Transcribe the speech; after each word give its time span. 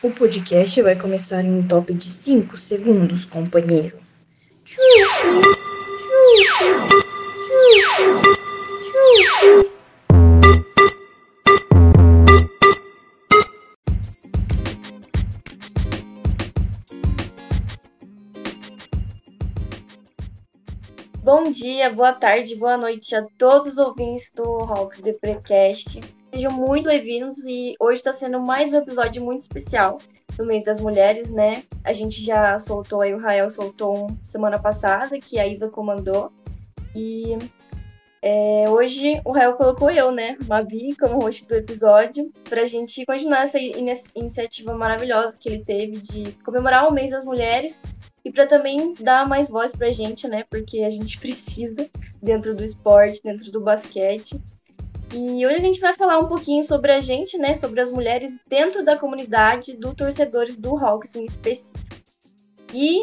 O 0.00 0.12
podcast 0.12 0.80
vai 0.80 0.94
começar 0.94 1.44
em 1.44 1.52
um 1.52 1.66
top 1.66 1.92
de 1.92 2.04
5 2.04 2.56
segundos, 2.56 3.26
companheiro. 3.26 3.98
Bom 21.24 21.50
dia, 21.50 21.92
boa 21.92 22.12
tarde, 22.12 22.54
boa 22.54 22.76
noite 22.76 23.16
a 23.16 23.26
todos 23.36 23.72
os 23.72 23.78
ouvintes 23.78 24.30
do 24.32 24.44
Hawks 24.44 25.00
The 25.00 25.14
Precast. 25.14 26.17
Sejam 26.32 26.52
muito 26.52 26.84
bem-vindos 26.84 27.38
e 27.46 27.74
hoje 27.80 28.00
está 28.00 28.12
sendo 28.12 28.38
mais 28.38 28.72
um 28.72 28.76
episódio 28.76 29.24
muito 29.24 29.40
especial 29.40 29.98
do 30.36 30.44
mês 30.44 30.62
das 30.62 30.78
mulheres, 30.78 31.32
né? 31.32 31.62
A 31.82 31.94
gente 31.94 32.22
já 32.22 32.58
soltou 32.58 33.00
aí, 33.00 33.14
o 33.14 33.18
Rael 33.18 33.48
soltou 33.48 34.06
um 34.06 34.18
semana 34.24 34.58
passada, 34.60 35.18
que 35.18 35.38
a 35.38 35.46
Isa 35.46 35.70
comandou. 35.70 36.30
E 36.94 37.38
é, 38.20 38.66
hoje 38.68 39.20
o 39.24 39.32
Rael 39.32 39.54
colocou 39.54 39.90
eu, 39.90 40.12
né, 40.12 40.36
Mavi, 40.46 40.94
como 40.96 41.18
host 41.18 41.46
do 41.46 41.54
episódio, 41.54 42.30
para 42.48 42.62
a 42.62 42.66
gente 42.66 43.06
continuar 43.06 43.44
essa 43.44 43.58
in 43.58 43.86
iniciativa 44.14 44.74
maravilhosa 44.74 45.38
que 45.38 45.48
ele 45.48 45.64
teve 45.64 45.92
de 45.92 46.32
comemorar 46.44 46.88
o 46.88 46.92
mês 46.92 47.10
das 47.10 47.24
mulheres 47.24 47.80
e 48.22 48.30
para 48.30 48.46
também 48.46 48.94
dar 49.00 49.26
mais 49.26 49.48
voz 49.48 49.74
para 49.74 49.88
a 49.88 49.92
gente, 49.92 50.28
né, 50.28 50.44
porque 50.50 50.82
a 50.82 50.90
gente 50.90 51.18
precisa 51.18 51.88
dentro 52.22 52.54
do 52.54 52.64
esporte, 52.64 53.22
dentro 53.24 53.50
do 53.50 53.60
basquete. 53.62 54.38
E 55.14 55.46
hoje 55.46 55.56
a 55.56 55.60
gente 55.60 55.80
vai 55.80 55.94
falar 55.94 56.18
um 56.18 56.26
pouquinho 56.26 56.62
sobre 56.62 56.92
a 56.92 57.00
gente, 57.00 57.38
né, 57.38 57.54
sobre 57.54 57.80
as 57.80 57.90
mulheres 57.90 58.38
dentro 58.46 58.84
da 58.84 58.96
comunidade 58.96 59.74
do 59.74 59.94
torcedores 59.94 60.56
do 60.56 60.76
Hawks 60.76 61.16
em 61.16 61.24
específico. 61.24 61.78
E 62.74 63.00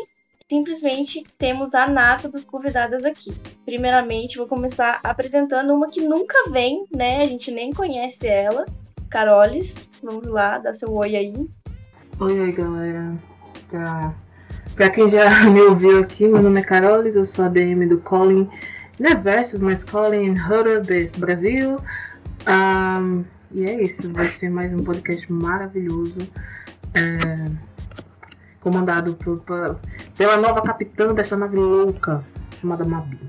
simplesmente 0.47 1.23
temos 1.37 1.73
a 1.73 1.87
nata 1.87 2.29
das 2.29 2.45
convidadas 2.45 3.03
aqui. 3.03 3.33
Primeiramente, 3.65 4.37
vou 4.37 4.47
começar 4.47 4.99
apresentando 5.03 5.73
uma 5.73 5.89
que 5.89 6.01
nunca 6.01 6.49
vem, 6.51 6.85
né? 6.95 7.21
A 7.21 7.25
gente 7.25 7.49
nem 7.49 7.73
conhece 7.73 8.27
ela, 8.27 8.65
Carolis. 9.09 9.87
Vamos 10.03 10.27
lá, 10.27 10.59
dá 10.59 10.75
seu 10.75 10.93
oi 10.93 11.15
aí. 11.15 11.33
Oi, 12.19 12.39
oi, 12.39 12.51
galera. 12.51 13.15
Pra, 13.67 14.13
pra 14.75 14.89
quem 14.91 15.09
já 15.09 15.45
me 15.49 15.61
ouviu 15.61 15.99
aqui, 15.99 16.27
meu 16.27 16.43
nome 16.43 16.59
é 16.59 16.63
Carolis, 16.63 17.15
eu 17.15 17.25
sou 17.25 17.45
a 17.45 17.49
DM 17.49 17.87
do 17.87 17.99
Colin 17.99 18.47
né, 18.99 19.15
versus 19.15 19.61
mais 19.61 19.83
Colin 19.83 20.33
Hutter 20.33 20.81
de 20.81 21.07
Brasil. 21.19 21.77
Um, 22.47 23.23
e 23.51 23.65
é 23.65 23.81
isso, 23.81 24.11
vai 24.11 24.27
ser 24.27 24.49
mais 24.49 24.73
um 24.73 24.83
podcast 24.83 25.31
maravilhoso. 25.31 26.17
É, 26.93 27.51
comandado 28.61 29.13
por, 29.15 29.39
por, 29.41 29.79
pela 30.17 30.37
nova 30.37 30.61
capitã 30.61 31.13
dessa 31.13 31.37
nave 31.37 31.55
louca, 31.55 32.23
chamada 32.59 32.83
Mabi. 32.83 33.19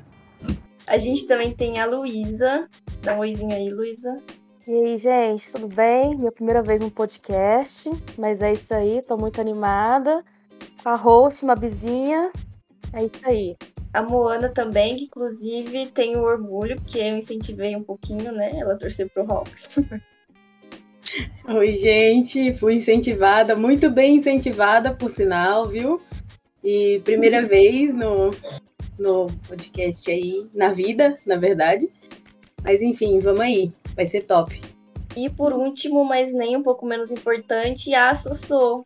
A 0.87 0.99
gente 0.99 1.27
também 1.27 1.53
tem 1.53 1.81
a 1.81 1.87
Luísa. 1.87 2.69
Dá 3.03 3.15
um 3.15 3.19
oizinho 3.19 3.55
aí, 3.55 3.69
Luísa. 3.71 4.19
E 4.67 4.73
aí, 4.73 4.97
gente, 4.97 5.53
tudo 5.53 5.69
bem? 5.69 6.17
Minha 6.17 6.33
primeira 6.33 6.63
vez 6.63 6.81
no 6.81 6.91
podcast, 6.91 7.91
mas 8.19 8.41
é 8.41 8.53
isso 8.53 8.73
aí, 8.73 9.03
tô 9.03 9.17
muito 9.17 9.41
animada. 9.41 10.25
Com 10.83 10.89
a 10.89 10.97
host, 10.97 11.45
Mabizinha. 11.45 12.33
É 12.93 13.05
isso 13.05 13.21
aí. 13.25 13.57
A 13.93 14.03
Moana 14.03 14.49
também, 14.49 14.97
que 14.97 15.05
inclusive 15.05 15.87
tem 15.87 16.17
o 16.17 16.23
orgulho, 16.23 16.77
porque 16.77 16.99
eu 16.99 17.17
incentivei 17.17 17.75
um 17.75 17.83
pouquinho, 17.83 18.33
né? 18.33 18.51
Ela 18.55 18.77
torceu 18.77 19.09
pro 19.09 19.31
Hawks. 19.31 19.69
Oi, 21.49 21.75
gente, 21.75 22.53
fui 22.59 22.75
incentivada, 22.75 23.55
muito 23.55 23.89
bem 23.91 24.17
incentivada, 24.17 24.93
por 24.93 25.11
sinal, 25.11 25.69
viu? 25.69 26.01
E 26.63 27.01
primeira 27.05 27.41
vez 27.47 27.95
no, 27.95 28.33
no 28.99 29.29
podcast 29.49 30.11
aí, 30.11 30.47
na 30.55 30.73
vida, 30.73 31.15
na 31.25 31.37
verdade. 31.37 31.89
Mas 32.63 32.83
enfim, 32.83 33.21
vamos 33.21 33.41
aí, 33.41 33.73
vai 33.95 34.07
ser 34.07 34.23
top. 34.23 34.61
E 35.17 35.31
por 35.31 35.53
último, 35.53 36.05
mas 36.05 36.35
nem 36.35 36.57
um 36.57 36.63
pouco 36.63 36.85
menos 36.85 37.11
importante, 37.11 37.95
a 37.95 38.15
Sossô. 38.15 38.85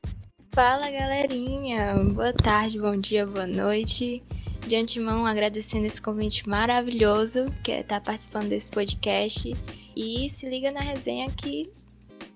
Fala 0.53 0.91
galerinha, 0.91 1.95
boa 2.13 2.33
tarde, 2.33 2.81
bom 2.81 2.97
dia, 2.97 3.25
boa 3.25 3.47
noite 3.47 4.21
de 4.67 4.75
antemão 4.75 5.25
agradecendo 5.25 5.87
esse 5.87 6.03
convite 6.03 6.49
maravilhoso 6.49 7.47
que 7.63 7.71
é 7.71 7.81
estar 7.81 8.01
participando 8.01 8.49
desse 8.49 8.69
podcast. 8.69 9.57
E 9.97 10.29
se 10.29 10.49
liga 10.49 10.73
na 10.73 10.81
resenha 10.81 11.31
que 11.31 11.71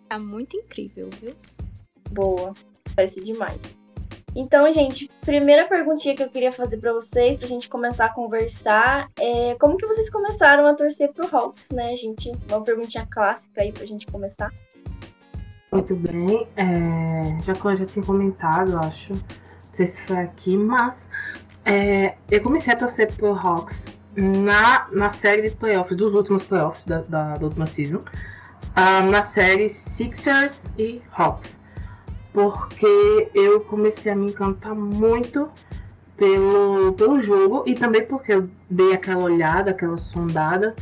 tá 0.09 0.17
muito 0.17 0.57
incrível, 0.57 1.11
viu? 1.21 1.35
Boa, 2.11 2.55
ser 2.97 3.21
demais. 3.21 3.59
Então, 4.37 4.73
gente, 4.73 5.11
primeira 5.21 5.67
perguntinha 5.67 6.15
que 6.15 6.23
eu 6.23 6.29
queria 6.29 6.53
fazer 6.53 6.79
para 6.79 6.93
vocês, 6.93 7.37
pra 7.37 7.49
gente 7.49 7.69
começar 7.69 8.07
a 8.07 8.15
conversar, 8.15 9.11
é 9.19 9.57
como 9.57 9.77
que 9.77 9.87
vocês 9.87 10.09
começaram 10.09 10.67
a 10.67 10.75
torcer 10.75 11.13
pro 11.13 11.29
Hawks, 11.37 11.69
né, 11.71 11.97
gente? 11.97 12.31
Uma 12.49 12.63
perguntinha 12.63 13.07
clássica 13.11 13.63
aí 13.63 13.73
pra 13.73 13.85
gente 13.87 14.07
começar. 14.07 14.53
Muito 15.75 15.97
bem, 15.97 16.47
é, 16.57 17.37
já 17.43 17.75
já 17.75 17.85
tinha 17.85 18.05
comentado, 18.05 18.79
acho, 18.79 19.13
não 19.13 19.21
sei 19.73 19.87
se 19.87 20.03
foi 20.03 20.19
aqui, 20.19 20.57
mas 20.57 21.11
é, 21.65 22.15
eu 22.31 22.41
comecei 22.43 22.73
a 22.73 22.77
torcer 22.77 23.13
pro 23.15 23.33
Hawks 23.33 23.89
na, 24.15 24.87
na 24.93 25.09
série 25.09 25.51
de 25.51 25.57
playoffs, 25.57 25.97
dos 25.97 26.15
últimos 26.15 26.45
playoffs 26.45 26.87
da, 26.87 27.01
da, 27.01 27.37
da 27.37 27.45
última 27.45 27.67
season, 27.67 27.97
uh, 27.97 29.11
na 29.11 29.21
série 29.21 29.69
Sixers 29.69 30.69
e 30.79 31.03
Hawks. 31.13 31.61
Porque 32.33 33.31
eu 33.35 33.63
comecei 33.63 34.13
a 34.13 34.15
me 34.15 34.31
encantar 34.31 34.77
muito 34.77 35.51
pelo, 36.17 36.93
pelo 36.93 37.21
jogo 37.21 37.65
e 37.67 37.75
também 37.75 38.07
porque 38.07 38.35
eu 38.35 38.49
dei 38.71 38.93
aquela 38.93 39.25
olhada, 39.25 39.73
aquela 39.73 39.99
sondada 39.99 40.77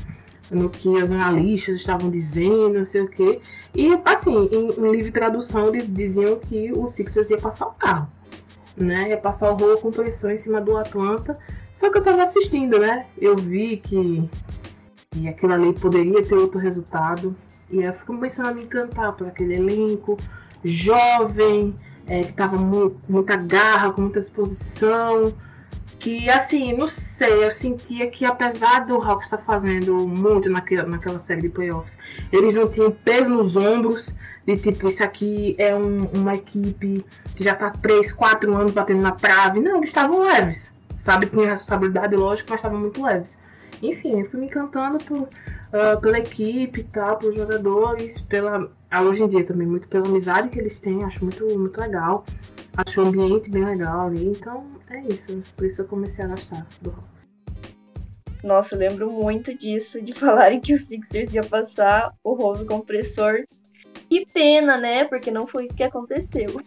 no 0.53 0.69
que 0.69 0.89
os 0.89 1.11
analistas 1.11 1.77
estavam 1.77 2.11
dizendo, 2.11 2.75
não 2.75 2.85
sei 2.85 3.03
o 3.03 3.09
quê. 3.09 3.41
E, 3.75 3.99
assim, 4.05 4.49
em, 4.53 4.69
em 4.71 4.93
livre 4.93 5.11
tradução, 5.11 5.69
eles 5.69 5.93
diziam 5.93 6.39
que 6.39 6.71
o 6.73 6.87
Sixers 6.87 7.31
ia 7.31 7.39
passar 7.39 7.67
o 7.67 7.73
carro 7.73 8.09
né? 8.77 9.11
Ia 9.11 9.19
passar 9.19 9.51
o 9.51 9.55
rolo 9.55 9.79
compressor 9.79 10.31
em 10.31 10.37
cima 10.37 10.61
do 10.61 10.77
Atlanta. 10.77 11.39
Só 11.73 11.91
que 11.91 11.99
eu 11.99 12.03
tava 12.03 12.23
assistindo, 12.23 12.79
né? 12.79 13.07
Eu 13.19 13.37
vi 13.37 13.77
que, 13.77 14.29
que 15.11 15.29
aquilo 15.29 15.53
ali 15.53 15.73
poderia 15.73 16.25
ter 16.25 16.35
outro 16.35 16.61
resultado. 16.61 17.35
E 17.71 17.83
eu 17.83 17.93
fico 17.93 18.15
começando 18.15 18.47
a 18.47 18.55
me 18.55 18.65
encantar 18.65 19.13
por 19.13 19.27
aquele 19.27 19.55
elenco 19.55 20.19
jovem, 20.65 21.75
é, 22.07 22.23
que 22.23 22.33
tava 22.33 22.57
com 22.57 22.93
muita 23.09 23.37
garra, 23.37 23.93
com 23.93 24.03
muita 24.03 24.19
exposição. 24.19 25.33
Que 26.03 26.29
assim, 26.29 26.77
não 26.77 26.89
sei, 26.89 27.45
eu 27.45 27.51
sentia 27.53 28.11
que 28.11 28.25
apesar 28.25 28.85
do 28.85 29.01
Hawks 29.01 29.27
estar 29.27 29.39
fazendo 29.39 29.97
muito 30.05 30.51
naquela, 30.51 30.83
naquela 30.83 31.17
série 31.17 31.43
de 31.43 31.49
playoffs, 31.49 31.97
eles 32.33 32.55
não 32.55 32.69
tinham 32.69 32.91
peso 32.91 33.31
nos 33.31 33.55
ombros 33.55 34.17
de 34.45 34.57
tipo, 34.57 34.89
isso 34.89 35.05
aqui 35.05 35.55
é 35.57 35.73
um, 35.77 36.07
uma 36.07 36.35
equipe 36.35 37.07
que 37.37 37.45
já 37.45 37.55
tá 37.55 37.71
3, 37.71 38.11
4 38.11 38.53
anos 38.53 38.73
batendo 38.73 39.01
na 39.01 39.13
trave. 39.13 39.61
Não, 39.61 39.77
eles 39.77 39.91
estavam 39.91 40.23
leves. 40.23 40.75
Sabe, 40.99 41.27
com 41.27 41.45
responsabilidade, 41.45 42.17
lógico, 42.17 42.51
mas 42.51 42.59
estavam 42.59 42.81
muito 42.81 43.01
leves. 43.01 43.39
Enfim, 43.81 44.23
eu 44.23 44.29
fui 44.29 44.41
me 44.41 44.47
encantando 44.47 44.99
por, 45.05 45.21
uh, 45.21 46.01
pela 46.01 46.19
equipe 46.19 46.83
tal, 46.83 47.17
pelos 47.17 47.37
jogadores, 47.37 48.21
pela. 48.21 48.69
Ah, 48.91 49.03
hoje 49.03 49.23
em 49.23 49.29
dia 49.29 49.45
também, 49.45 49.69
muito 49.69 49.87
pela 49.87 50.07
amizade 50.09 50.49
que 50.49 50.59
eles 50.59 50.81
têm, 50.81 51.05
acho 51.05 51.23
muito, 51.25 51.47
muito 51.57 51.81
legal. 51.81 52.25
Acho 52.77 53.03
o 53.03 53.07
ambiente 53.07 53.49
bem 53.49 53.65
legal 53.65 54.09
ali. 54.09 54.27
Então 54.27 54.67
é 54.95 55.03
isso. 55.09 55.43
Por 55.57 55.67
isso 55.67 55.83
eu 55.83 55.87
comecei 55.87 56.25
a 56.25 56.29
gostar 56.29 56.67
do 56.81 56.91
Hawks. 56.91 57.29
Nossa, 58.43 58.75
eu 58.75 58.79
lembro 58.79 59.11
muito 59.11 59.57
disso, 59.57 60.03
de 60.03 60.13
falarem 60.19 60.61
que 60.61 60.75
o 60.75 60.79
Sixers 60.79 61.35
ia 61.35 61.43
passar 61.43 62.15
o 62.25 62.35
rolo 62.35 62.67
compressor 62.67 63.45
que 64.13 64.27
pena, 64.27 64.77
né? 64.77 65.05
Porque 65.05 65.31
não 65.31 65.47
foi 65.47 65.65
isso 65.65 65.77
que 65.77 65.83
aconteceu. 65.83 66.61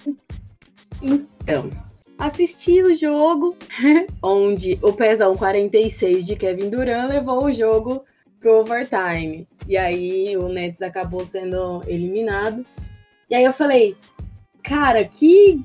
Então, 0.99 1.69
assisti 2.17 2.81
o 2.81 2.95
jogo 2.95 3.55
onde 4.23 4.79
o 4.81 4.91
pesão 4.93 5.37
46 5.37 6.25
de 6.25 6.35
Kevin 6.35 6.71
Durant 6.71 7.07
levou 7.07 7.45
o 7.45 7.51
jogo 7.51 8.03
pro 8.39 8.61
overtime. 8.61 9.47
E 9.67 9.77
aí 9.77 10.35
o 10.35 10.49
Nets 10.49 10.81
acabou 10.81 11.23
sendo 11.23 11.83
eliminado. 11.87 12.65
E 13.29 13.35
aí 13.35 13.43
eu 13.43 13.53
falei, 13.53 13.95
cara, 14.63 15.03
que 15.03 15.63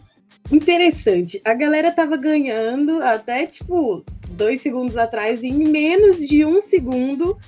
interessante. 0.51 1.41
A 1.45 1.55
galera 1.55 1.93
tava 1.93 2.17
ganhando 2.17 3.03
até 3.03 3.47
tipo 3.47 4.05
dois 4.31 4.61
segundos 4.61 4.97
atrás, 4.97 5.43
e 5.43 5.49
em 5.49 5.69
menos 5.69 6.19
de 6.19 6.45
um 6.45 6.61
segundo 6.61 7.39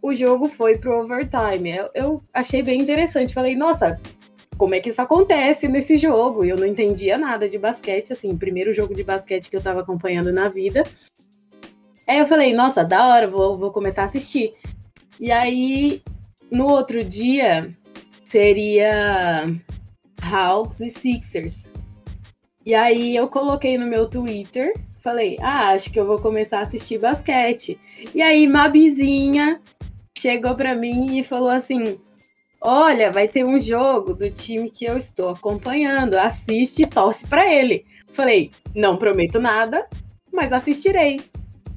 o 0.00 0.14
jogo 0.14 0.48
foi 0.48 0.78
pro 0.78 1.00
overtime. 1.00 1.70
Eu, 1.70 1.90
eu 1.94 2.22
achei 2.32 2.62
bem 2.62 2.80
interessante. 2.80 3.34
Falei, 3.34 3.56
nossa, 3.56 4.00
como 4.56 4.74
é 4.74 4.80
que 4.80 4.90
isso 4.90 5.02
acontece 5.02 5.68
nesse 5.68 5.96
jogo? 5.96 6.44
Eu 6.44 6.56
não 6.56 6.66
entendia 6.66 7.18
nada 7.18 7.48
de 7.48 7.58
basquete, 7.58 8.12
assim, 8.12 8.36
primeiro 8.36 8.72
jogo 8.72 8.94
de 8.94 9.04
basquete 9.04 9.50
que 9.50 9.56
eu 9.56 9.62
tava 9.62 9.80
acompanhando 9.80 10.32
na 10.32 10.48
vida. 10.48 10.84
Aí 12.06 12.18
eu 12.18 12.26
falei, 12.26 12.52
nossa, 12.54 12.84
da 12.84 13.06
hora, 13.06 13.28
vou, 13.28 13.58
vou 13.58 13.70
começar 13.70 14.02
a 14.02 14.04
assistir. 14.06 14.54
E 15.20 15.30
aí, 15.30 16.02
no 16.50 16.66
outro 16.66 17.04
dia, 17.04 17.76
seria 18.24 19.46
Hawks 20.22 20.80
e 20.80 20.90
Sixers. 20.90 21.70
E 22.68 22.74
aí 22.74 23.16
eu 23.16 23.28
coloquei 23.28 23.78
no 23.78 23.86
meu 23.86 24.06
Twitter, 24.06 24.74
falei, 24.98 25.38
ah, 25.40 25.70
acho 25.70 25.90
que 25.90 25.98
eu 25.98 26.06
vou 26.06 26.18
começar 26.18 26.58
a 26.58 26.64
assistir 26.64 26.98
basquete. 26.98 27.80
E 28.14 28.20
aí 28.20 28.46
Mabizinha 28.46 29.58
chegou 30.18 30.54
para 30.54 30.74
mim 30.74 31.18
e 31.18 31.24
falou 31.24 31.48
assim: 31.48 31.98
Olha, 32.60 33.10
vai 33.10 33.26
ter 33.26 33.42
um 33.42 33.58
jogo 33.58 34.12
do 34.12 34.30
time 34.30 34.68
que 34.68 34.84
eu 34.84 34.98
estou 34.98 35.30
acompanhando, 35.30 36.16
assiste 36.16 36.82
e 36.82 36.86
torce 36.86 37.26
para 37.26 37.50
ele. 37.50 37.86
Falei, 38.10 38.50
não 38.74 38.98
prometo 38.98 39.40
nada, 39.40 39.88
mas 40.30 40.52
assistirei. 40.52 41.22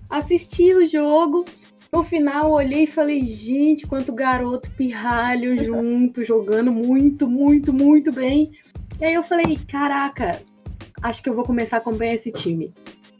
Assisti 0.10 0.74
o 0.74 0.86
jogo, 0.86 1.46
no 1.90 2.04
final 2.04 2.52
olhei 2.52 2.84
e 2.84 2.88
falei, 2.88 3.24
gente, 3.24 3.88
quanto 3.88 4.12
garoto 4.12 4.70
pirralho 4.72 5.56
junto, 5.64 6.22
jogando 6.22 6.70
muito, 6.70 7.30
muito, 7.30 7.72
muito 7.72 8.12
bem. 8.12 8.52
E 9.00 9.06
aí 9.06 9.14
eu 9.14 9.24
falei, 9.24 9.58
caraca, 9.70 10.42
acho 11.01 11.21
que 11.24 11.30
eu 11.30 11.36
vou 11.36 11.44
começar 11.44 11.77
a 11.77 11.80
acompanhar 11.80 12.13
esse 12.13 12.31
time. 12.31 12.74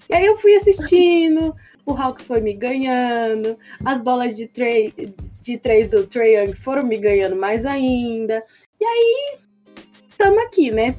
E 0.10 0.14
aí 0.14 0.26
eu 0.26 0.36
fui 0.36 0.54
assistindo, 0.56 1.56
o 1.86 1.94
Hawks 1.94 2.28
foi 2.28 2.42
me 2.42 2.54
ganhando, 2.54 3.58
as 3.86 4.02
bolas 4.02 4.36
de, 4.36 4.46
três, 4.46 4.92
de 5.42 5.58
três 5.58 5.88
do 5.88 6.06
Trae 6.06 6.36
Young 6.36 6.54
foram 6.54 6.84
me 6.84 6.98
ganhando 6.98 7.36
mais 7.36 7.66
ainda. 7.66 8.44
E 8.80 8.86
aí, 8.86 9.38
estamos 10.10 10.44
aqui, 10.44 10.70
né? 10.70 10.96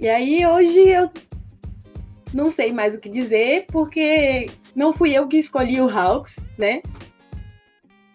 E 0.00 0.08
aí, 0.08 0.44
hoje 0.44 0.80
eu 0.80 1.08
não 2.34 2.50
sei 2.50 2.72
mais 2.72 2.96
o 2.96 3.00
que 3.00 3.08
dizer, 3.08 3.66
porque 3.68 4.50
não 4.74 4.92
fui 4.92 5.12
eu 5.12 5.28
que 5.28 5.36
escolhi 5.36 5.80
o 5.80 5.88
Hawks, 5.88 6.44
né? 6.58 6.82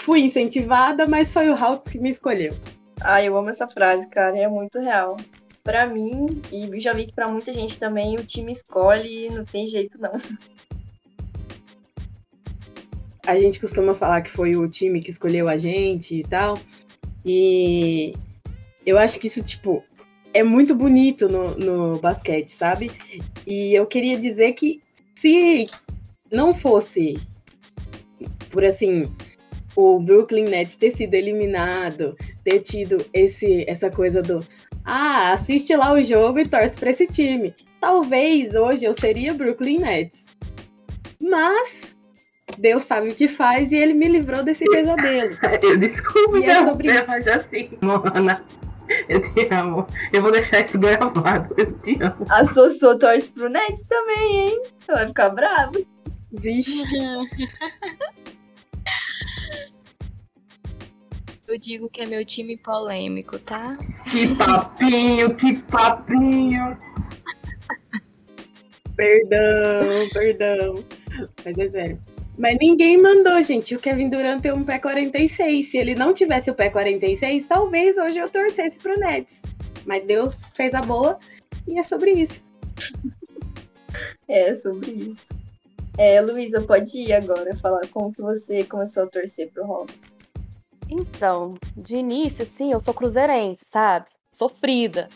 Fui 0.02 0.20
incentivada, 0.20 1.08
mas 1.08 1.32
foi 1.32 1.50
o 1.50 1.56
Hawks 1.56 1.94
que 1.94 2.00
me 2.00 2.10
escolheu. 2.10 2.54
Ah, 3.02 3.24
eu 3.24 3.38
amo 3.38 3.50
essa 3.50 3.68
frase, 3.68 4.08
cara, 4.08 4.38
é 4.38 4.48
muito 4.48 4.80
real. 4.80 5.18
Para 5.66 5.86
mim, 5.86 6.42
e 6.50 6.80
já 6.80 6.94
vi 6.94 7.08
que 7.08 7.14
para 7.14 7.28
muita 7.28 7.52
gente 7.52 7.78
também, 7.78 8.16
o 8.16 8.26
time 8.26 8.54
escolhe 8.54 9.28
não 9.30 9.44
tem 9.44 9.68
jeito 9.68 10.00
não 10.00 10.12
a 13.26 13.38
gente 13.38 13.60
costuma 13.60 13.94
falar 13.94 14.22
que 14.22 14.30
foi 14.30 14.56
o 14.56 14.68
time 14.68 15.02
que 15.02 15.10
escolheu 15.10 15.48
a 15.50 15.58
gente 15.58 16.20
e 16.20 16.24
tal. 16.24 16.58
E 17.26 18.14
eu 18.86 18.98
acho 18.98 19.20
que 19.20 19.28
isso, 19.28 19.44
tipo, 19.44 19.84
é 20.34 20.44
muito 20.44 20.76
bonito 20.76 21.28
no, 21.28 21.56
no 21.56 22.00
basquete, 22.00 22.50
sabe? 22.50 22.92
E 23.46 23.74
eu 23.74 23.86
queria 23.86 24.20
dizer 24.20 24.54
que 24.54 24.82
se 25.16 25.68
não 26.32 26.54
fosse, 26.54 27.20
por 28.52 28.64
assim, 28.64 29.12
o 29.76 30.00
Brooklyn 30.00 30.46
Nets 30.46 30.76
ter 30.76 30.92
sido 30.92 31.14
eliminado, 31.16 32.16
ter 32.44 32.60
tido 32.60 33.04
esse, 33.14 33.66
essa 33.68 33.90
coisa 33.90 34.22
do 34.22 34.46
ah, 34.86 35.34
assiste 35.34 35.76
lá 35.76 35.92
o 35.94 36.04
jogo 36.04 36.40
e 36.40 36.48
torce 36.48 36.78
para 36.78 36.92
esse 36.92 37.08
time. 37.08 37.56
Talvez 37.82 38.56
hoje 38.56 38.86
eu 38.86 38.94
seria 38.94 39.34
Brooklyn 39.34 39.80
Nets. 39.80 40.28
Mas 41.22 41.96
Deus 42.58 42.84
sabe 42.84 43.10
o 43.10 43.16
que 43.16 43.28
faz 43.28 43.72
e 43.72 43.76
ele 43.76 43.94
me 43.94 44.08
livrou 44.08 44.44
desse 44.44 44.66
pesadelo. 44.66 45.32
Eu 45.62 45.78
desculpe, 45.78 46.40
e 46.40 46.46
é 46.46 46.64
sobre 46.64 46.88
isso. 46.94 47.08
mas 47.08 47.28
assim, 47.28 47.70
Mona, 47.82 48.44
eu 49.10 49.20
te 49.20 49.48
amo. 49.52 49.88
Eu 50.14 50.22
vou 50.22 50.32
deixar 50.32 50.60
isso 50.60 50.80
gravado. 50.80 51.54
Eu 51.58 51.72
te 51.80 52.02
amo. 52.04 52.26
A 52.30 52.46
Sossô 52.46 52.98
torce 53.00 53.28
pro 53.30 53.50
Nets 53.50 53.88
também, 53.88 54.48
hein? 54.48 54.64
Ela 54.88 55.00
vai 55.00 55.08
ficar 55.08 55.30
brava. 55.30 55.72
Vixe. 56.32 56.84
Eu 61.48 61.58
digo 61.60 61.90
que 61.90 62.02
é 62.02 62.06
meu 62.06 62.26
time 62.26 62.58
polêmico, 62.58 63.38
tá? 63.38 63.78
Que 64.12 64.36
papinho, 64.36 65.36
que 65.36 65.58
papinho. 65.62 66.78
perdão, 68.96 70.10
perdão. 70.12 70.84
Mas 71.44 71.58
é 71.58 71.70
sério. 71.70 72.00
Mas 72.38 72.58
ninguém 72.60 73.02
mandou, 73.02 73.42
gente. 73.42 73.76
O 73.76 73.80
Kevin 73.80 74.10
Durant 74.10 74.42
tem 74.42 74.52
um 74.52 74.64
pé 74.64 74.80
46. 74.80 75.68
Se 75.68 75.78
ele 75.78 75.96
não 75.96 76.14
tivesse 76.14 76.50
o 76.50 76.56
pé 76.56 76.70
46, 76.70 77.46
talvez 77.46 77.98
hoje 77.98 78.20
eu 78.20 78.30
torcesse 78.30 78.80
pro 78.80 79.00
Nets. 79.00 79.44
Mas 79.86 80.04
Deus 80.04 80.50
fez 80.56 80.74
a 80.74 80.82
boa 80.82 81.20
e 81.68 81.78
é 81.78 81.84
sobre 81.84 82.12
isso. 82.12 82.44
É 84.28 84.56
sobre 84.56 84.92
isso. 84.92 85.34
É, 85.98 86.20
Luísa, 86.20 86.60
pode 86.62 86.98
ir 86.98 87.14
agora 87.14 87.56
falar 87.56 87.88
como 87.88 88.12
que 88.12 88.22
você 88.22 88.64
começou 88.66 89.04
a 89.04 89.08
torcer 89.08 89.50
pro 89.52 89.64
Hawks. 89.64 90.15
Então, 90.90 91.56
de 91.76 91.96
início, 91.96 92.44
assim, 92.44 92.72
eu 92.72 92.80
sou 92.80 92.94
cruzeirense, 92.94 93.66
sabe? 93.66 94.06
Sofrida. 94.32 95.10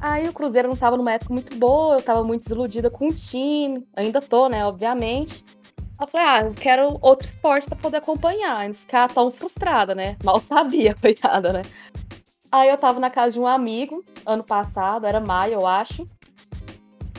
Aí 0.00 0.26
o 0.28 0.32
Cruzeiro 0.32 0.68
não 0.68 0.76
tava 0.76 0.96
numa 0.96 1.12
época 1.12 1.32
muito 1.32 1.56
boa, 1.56 1.96
eu 1.96 2.02
tava 2.02 2.24
muito 2.24 2.42
desiludida 2.42 2.88
com 2.90 3.08
o 3.08 3.14
time. 3.14 3.86
Ainda 3.94 4.20
tô, 4.20 4.48
né, 4.48 4.64
obviamente. 4.64 5.44
Eu 6.00 6.06
falei, 6.06 6.26
ah, 6.26 6.40
eu 6.46 6.52
quero 6.52 6.98
outro 7.02 7.26
esporte 7.26 7.68
para 7.68 7.76
poder 7.76 7.98
acompanhar, 7.98 8.64
e 8.64 8.68
não 8.68 8.74
ficar 8.74 9.08
tão 9.08 9.30
frustrada, 9.30 9.94
né? 9.94 10.16
Mal 10.24 10.40
sabia, 10.40 10.94
coitada, 10.94 11.52
né? 11.52 11.62
Aí 12.50 12.70
eu 12.70 12.78
tava 12.78 12.98
na 12.98 13.10
casa 13.10 13.32
de 13.32 13.40
um 13.40 13.46
amigo, 13.46 14.02
ano 14.24 14.42
passado, 14.42 15.06
era 15.06 15.20
maio, 15.20 15.54
eu 15.54 15.66
acho. 15.66 16.08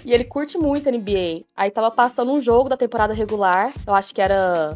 E 0.03 0.11
ele 0.11 0.23
curte 0.23 0.57
muito 0.57 0.89
NBA. 0.89 1.45
Aí 1.55 1.69
tava 1.69 1.91
passando 1.91 2.31
um 2.31 2.41
jogo 2.41 2.67
da 2.67 2.75
temporada 2.75 3.13
regular, 3.13 3.71
eu 3.85 3.93
acho 3.93 4.13
que 4.15 4.21
era 4.21 4.75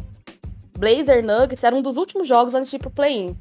Blazer 0.76 1.24
Nuggets, 1.24 1.64
era 1.64 1.74
um 1.74 1.82
dos 1.82 1.96
últimos 1.96 2.28
jogos 2.28 2.54
antes 2.54 2.70
de 2.70 2.76
ir 2.76 2.78
pro 2.78 2.90
play-in. 2.90 3.36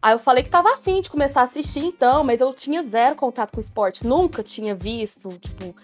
Aí 0.00 0.12
eu 0.12 0.18
falei 0.18 0.42
que 0.42 0.50
tava 0.50 0.70
afim 0.72 1.00
de 1.00 1.08
começar 1.08 1.40
a 1.40 1.44
assistir 1.44 1.82
então, 1.84 2.22
mas 2.22 2.40
eu 2.40 2.52
tinha 2.52 2.82
zero 2.82 3.16
contato 3.16 3.52
com 3.52 3.58
o 3.58 3.60
esporte, 3.60 4.06
nunca 4.06 4.42
tinha 4.42 4.74
visto, 4.74 5.30
tipo, 5.38 5.74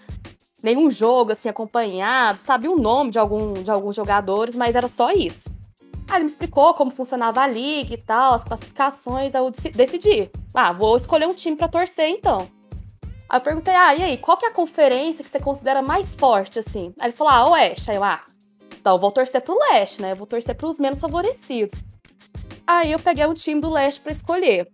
nenhum 0.63 0.89
jogo 0.91 1.31
assim 1.31 1.49
acompanhado, 1.49 2.39
sabia 2.39 2.71
o 2.71 2.77
nome 2.77 3.09
de, 3.09 3.17
algum, 3.17 3.53
de 3.53 3.71
alguns 3.71 3.95
jogadores, 3.95 4.55
mas 4.55 4.75
era 4.75 4.87
só 4.87 5.11
isso. 5.11 5.49
Aí 6.07 6.17
ele 6.17 6.25
me 6.25 6.29
explicou 6.29 6.73
como 6.73 6.91
funcionava 6.91 7.41
a 7.41 7.47
liga 7.47 7.93
e 7.93 7.97
tal, 7.97 8.33
as 8.33 8.43
classificações, 8.43 9.33
aí 9.33 9.41
eu 9.41 9.49
decidi. 9.49 10.29
Ah, 10.53 10.71
vou 10.73 10.95
escolher 10.97 11.27
um 11.27 11.33
time 11.33 11.55
para 11.55 11.67
torcer 11.67 12.09
então. 12.09 12.47
Aí 13.29 13.37
eu 13.37 13.41
perguntei, 13.41 13.73
ah, 13.73 13.95
e 13.95 14.03
aí, 14.03 14.17
qual 14.17 14.37
que 14.37 14.45
é 14.45 14.49
a 14.49 14.53
conferência 14.53 15.23
que 15.23 15.29
você 15.29 15.39
considera 15.39 15.81
mais 15.81 16.13
forte, 16.13 16.59
assim? 16.59 16.93
Aí 16.99 17.07
ele 17.07 17.13
falou, 17.13 17.31
ah, 17.31 17.49
Oeste. 17.51 17.89
Aí 17.89 17.95
eu, 17.95 18.03
ah, 18.03 18.21
então 18.81 18.97
vou 18.97 19.11
torcer 19.11 19.41
pro 19.41 19.57
Leste, 19.57 20.01
né? 20.01 20.11
Eu 20.11 20.15
vou 20.15 20.25
torcer 20.25 20.55
pros 20.55 20.79
menos 20.79 20.99
favorecidos. 20.99 21.79
Aí 22.65 22.91
eu 22.91 22.99
peguei 22.99 23.25
um 23.27 23.33
time 23.33 23.61
do 23.61 23.69
Leste 23.69 24.01
para 24.01 24.11
escolher. 24.11 24.67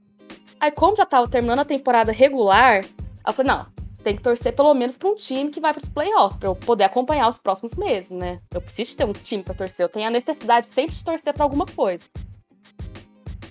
Aí, 0.59 0.71
como 0.71 0.95
já 0.95 1.05
tava 1.05 1.27
terminando 1.27 1.59
a 1.59 1.65
temporada 1.65 2.11
regular, 2.11 2.85
eu 3.25 3.33
falei, 3.33 3.51
não, 3.51 3.65
tem 4.03 4.15
que 4.15 4.23
torcer 4.23 4.55
pelo 4.55 4.73
menos 4.73 4.95
para 4.95 5.09
um 5.09 5.15
time 5.15 5.51
que 5.51 5.59
vai 5.59 5.73
para 5.73 5.83
os 5.83 5.89
playoffs, 5.89 6.39
para 6.39 6.47
eu 6.47 6.55
poder 6.55 6.85
acompanhar 6.85 7.27
os 7.27 7.37
próximos 7.37 7.75
meses, 7.75 8.11
né? 8.11 8.39
Eu 8.53 8.61
preciso 8.61 8.95
ter 8.95 9.05
um 9.05 9.11
time 9.11 9.43
para 9.43 9.53
torcer, 9.53 9.83
eu 9.83 9.89
tenho 9.89 10.07
a 10.07 10.09
necessidade 10.09 10.67
sempre 10.67 10.95
de 10.95 11.03
torcer 11.03 11.33
para 11.33 11.43
alguma 11.43 11.65
coisa. 11.65 12.05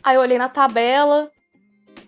Aí 0.03 0.17
eu 0.17 0.23
olhei 0.23 0.39
na 0.39 0.49
tabela, 0.49 1.29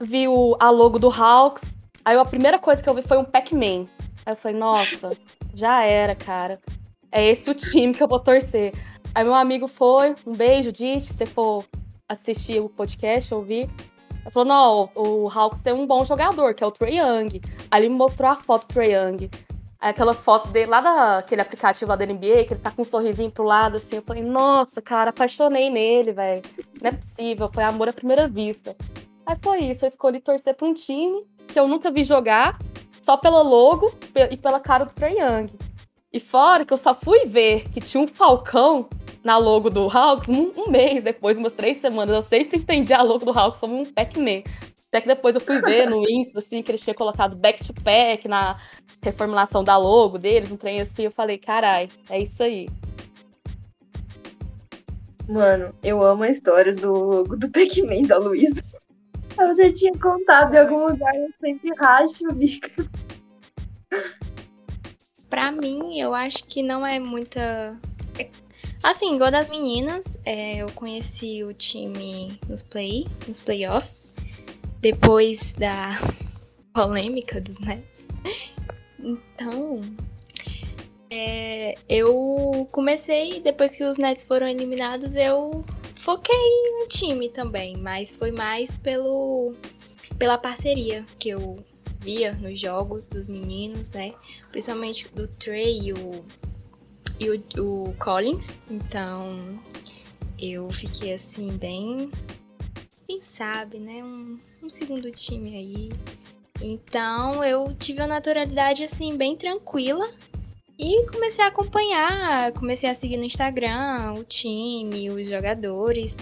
vi 0.00 0.26
o, 0.26 0.56
a 0.58 0.70
logo 0.70 0.98
do 0.98 1.10
Hawks, 1.10 1.74
aí 2.02 2.16
a 2.16 2.24
primeira 2.24 2.58
coisa 2.58 2.82
que 2.82 2.88
eu 2.88 2.94
vi 2.94 3.02
foi 3.02 3.18
um 3.18 3.24
Pac-Man. 3.24 3.86
Aí 4.24 4.32
eu 4.32 4.36
falei, 4.36 4.56
nossa, 4.56 5.16
já 5.54 5.82
era, 5.84 6.14
cara. 6.14 6.58
É 7.10 7.26
esse 7.26 7.50
o 7.50 7.54
time 7.54 7.94
que 7.94 8.02
eu 8.02 8.08
vou 8.08 8.20
torcer. 8.20 8.72
Aí 9.14 9.24
meu 9.24 9.34
amigo 9.34 9.66
foi, 9.66 10.14
um 10.26 10.34
beijo, 10.34 10.70
Dit, 10.70 11.00
se 11.00 11.14
você 11.14 11.26
for 11.26 11.64
assistir 12.08 12.60
o 12.60 12.68
podcast, 12.68 13.34
ouvir. 13.34 13.68
Ele 14.10 14.30
falou, 14.30 14.48
não, 14.48 14.90
o 14.94 15.28
Hawks 15.28 15.62
tem 15.62 15.72
um 15.72 15.86
bom 15.86 16.04
jogador, 16.04 16.54
que 16.54 16.62
é 16.62 16.66
o 16.66 16.70
Trey 16.70 16.98
Young. 16.98 17.40
Aí 17.70 17.82
ele 17.82 17.88
me 17.88 17.96
mostrou 17.96 18.30
a 18.30 18.36
foto 18.36 18.66
do 18.66 18.74
Trey 18.74 18.92
Young. 18.92 19.30
Aí 19.80 19.90
aquela 19.90 20.12
foto 20.12 20.50
dele 20.50 20.66
lá 20.66 20.80
daquele 20.80 21.40
aplicativo 21.40 21.88
lá 21.88 21.96
da 21.96 22.04
NBA, 22.04 22.44
que 22.44 22.54
ele 22.54 22.60
tá 22.60 22.70
com 22.70 22.82
um 22.82 22.84
sorrisinho 22.84 23.30
pro 23.30 23.44
lado, 23.44 23.76
assim. 23.76 23.96
Eu 23.96 24.02
falei, 24.02 24.22
nossa, 24.22 24.82
cara, 24.82 25.10
apaixonei 25.10 25.70
nele, 25.70 26.12
velho. 26.12 26.42
Não 26.82 26.90
é 26.90 26.92
possível, 26.92 27.50
foi 27.52 27.64
amor 27.64 27.88
à 27.88 27.92
primeira 27.92 28.28
vista. 28.28 28.76
Aí 29.24 29.36
foi 29.40 29.58
isso, 29.60 29.84
eu 29.84 29.88
escolhi 29.88 30.20
torcer 30.20 30.54
pra 30.54 30.66
um 30.66 30.74
time 30.74 31.24
que 31.46 31.58
eu 31.58 31.68
nunca 31.68 31.90
vi 31.90 32.04
jogar, 32.04 32.58
só 33.00 33.16
pelo 33.16 33.42
logo 33.42 33.92
e 34.30 34.36
pela 34.36 34.60
cara 34.60 34.84
do 34.84 34.92
Trey 34.92 35.18
Young. 35.18 35.48
E 36.12 36.18
fora 36.18 36.64
que 36.64 36.72
eu 36.72 36.78
só 36.78 36.94
fui 36.94 37.26
ver 37.26 37.68
que 37.70 37.80
tinha 37.80 38.02
um 38.02 38.08
falcão 38.08 38.88
na 39.22 39.36
logo 39.36 39.68
do 39.68 39.88
Hawks 39.90 40.28
um, 40.28 40.52
um, 40.56 40.70
mês 40.70 41.02
depois, 41.02 41.36
umas 41.36 41.52
três 41.52 41.78
semanas. 41.78 42.14
Eu 42.14 42.22
sempre 42.22 42.58
entendi 42.58 42.94
a 42.94 43.02
logo 43.02 43.26
do 43.26 43.38
Hawks 43.38 43.60
como 43.60 43.78
um 43.78 43.84
Pac-Man. 43.84 44.42
Até 44.88 45.02
que 45.02 45.06
depois 45.06 45.34
eu 45.34 45.40
fui 45.40 45.60
ver 45.60 45.86
no 45.86 46.02
Insta, 46.08 46.38
assim, 46.38 46.62
que 46.62 46.70
eles 46.70 46.80
tinham 46.80 46.94
colocado 46.94 47.36
back-to-back 47.36 48.26
na 48.26 48.58
reformulação 49.02 49.62
da 49.62 49.76
logo 49.76 50.16
deles, 50.16 50.50
um 50.50 50.56
trem 50.56 50.80
assim. 50.80 51.02
Eu 51.02 51.10
falei, 51.10 51.36
carai, 51.36 51.90
é 52.08 52.20
isso 52.20 52.42
aí. 52.42 52.70
Mano, 55.28 55.74
eu 55.82 56.02
amo 56.02 56.22
a 56.22 56.30
história 56.30 56.74
do 56.74 56.90
logo 56.90 57.36
do 57.36 57.50
Pac-Man 57.50 58.04
da 58.04 58.16
Luísa. 58.16 58.62
Ela 59.38 59.54
já 59.54 59.70
tinha 59.70 59.92
contado 59.92 60.54
em 60.54 60.58
algum 60.58 60.88
lugar, 60.88 61.14
eu 61.14 61.28
sempre 61.38 61.70
racho 61.78 62.26
o 62.26 62.32
bico. 62.32 62.68
Pra 65.28 65.52
mim, 65.52 65.98
eu 65.98 66.14
acho 66.14 66.44
que 66.44 66.62
não 66.62 66.86
é 66.86 66.98
muita 66.98 67.78
Assim, 68.82 69.16
igual 69.16 69.30
das 69.30 69.50
meninas, 69.50 70.18
é, 70.24 70.58
eu 70.58 70.70
conheci 70.70 71.42
o 71.42 71.52
time 71.52 72.38
nos 72.48 72.62
play, 72.62 73.06
nos 73.26 73.40
playoffs. 73.40 74.06
Depois 74.80 75.52
da 75.54 75.98
polêmica 76.72 77.40
dos 77.40 77.58
Nets. 77.58 77.98
Então, 79.00 79.80
é, 81.10 81.74
eu 81.88 82.68
comecei, 82.70 83.40
depois 83.40 83.74
que 83.74 83.82
os 83.82 83.98
Nets 83.98 84.26
foram 84.26 84.46
eliminados, 84.46 85.12
eu 85.16 85.64
foquei 85.96 86.72
no 86.80 86.86
time 86.86 87.28
também, 87.28 87.76
mas 87.76 88.16
foi 88.16 88.30
mais 88.30 88.70
pelo, 88.76 89.54
pela 90.18 90.38
parceria 90.38 91.04
que 91.18 91.30
eu 91.30 91.56
via 92.00 92.32
nos 92.32 92.58
jogos 92.58 93.06
dos 93.06 93.28
meninos, 93.28 93.90
né? 93.90 94.14
Principalmente 94.50 95.08
do 95.14 95.28
Trey 95.28 95.88
e 95.88 95.92
o, 95.92 96.24
e 97.18 97.30
o, 97.30 97.88
o 97.88 97.94
Collins. 97.94 98.56
Então 98.70 99.60
eu 100.38 100.70
fiquei 100.70 101.14
assim, 101.14 101.48
bem. 101.56 102.10
Quem 103.06 103.20
sabe, 103.20 103.78
né? 103.78 104.02
Um, 104.04 104.38
um 104.62 104.68
segundo 104.68 105.10
time 105.10 105.56
aí. 105.56 105.88
Então 106.60 107.44
eu 107.44 107.74
tive 107.78 108.00
uma 108.00 108.08
naturalidade 108.08 108.82
assim, 108.82 109.16
bem 109.16 109.36
tranquila 109.36 110.08
e 110.78 111.06
comecei 111.10 111.44
a 111.44 111.48
acompanhar, 111.48 112.52
comecei 112.52 112.88
a 112.88 112.94
seguir 112.94 113.16
no 113.16 113.24
Instagram 113.24 114.14
o 114.16 114.22
time, 114.22 115.10
os 115.10 115.28
jogadores 115.28 116.16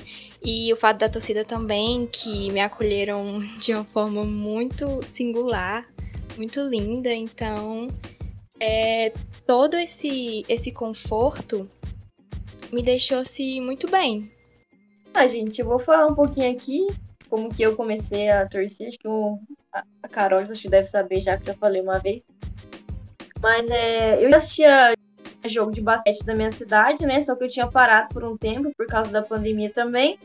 e 0.46 0.72
o 0.72 0.76
fato 0.76 0.98
da 0.98 1.08
torcida 1.08 1.44
também, 1.44 2.06
que 2.06 2.52
me 2.52 2.60
acolheram 2.60 3.40
de 3.58 3.74
uma 3.74 3.84
forma 3.84 4.24
muito 4.24 5.02
singular, 5.02 5.84
muito 6.36 6.60
linda. 6.60 7.12
Então, 7.12 7.88
é, 8.60 9.12
todo 9.44 9.76
esse, 9.76 10.44
esse 10.48 10.70
conforto 10.70 11.68
me 12.72 12.80
deixou-se 12.80 13.60
muito 13.60 13.90
bem. 13.90 14.30
Ah, 15.12 15.26
gente, 15.26 15.60
eu 15.60 15.66
vou 15.66 15.80
falar 15.80 16.06
um 16.06 16.14
pouquinho 16.14 16.52
aqui 16.52 16.86
como 17.28 17.52
que 17.52 17.62
eu 17.64 17.74
comecei 17.74 18.30
a 18.30 18.46
torcer. 18.48 18.86
Acho 18.86 18.98
que 18.98 19.08
o, 19.08 19.40
a 19.72 20.08
Carol 20.08 20.38
acho 20.38 20.62
que 20.62 20.68
deve 20.68 20.86
saber 20.86 21.20
já 21.22 21.36
que 21.36 21.50
eu 21.50 21.54
falei 21.56 21.82
uma 21.82 21.98
vez. 21.98 22.24
Mas 23.42 23.68
é, 23.68 24.24
eu 24.24 24.30
já 24.30 24.36
assistia 24.36 24.94
jogo 25.44 25.72
de 25.72 25.80
basquete 25.80 26.24
da 26.24 26.34
minha 26.34 26.50
cidade, 26.50 27.04
né? 27.06 27.20
Só 27.22 27.34
que 27.36 27.44
eu 27.44 27.48
tinha 27.48 27.66
parado 27.66 28.12
por 28.12 28.24
um 28.24 28.36
tempo 28.36 28.70
por 28.76 28.86
causa 28.86 29.10
da 29.10 29.22
pandemia 29.22 29.70
também. 29.70 30.18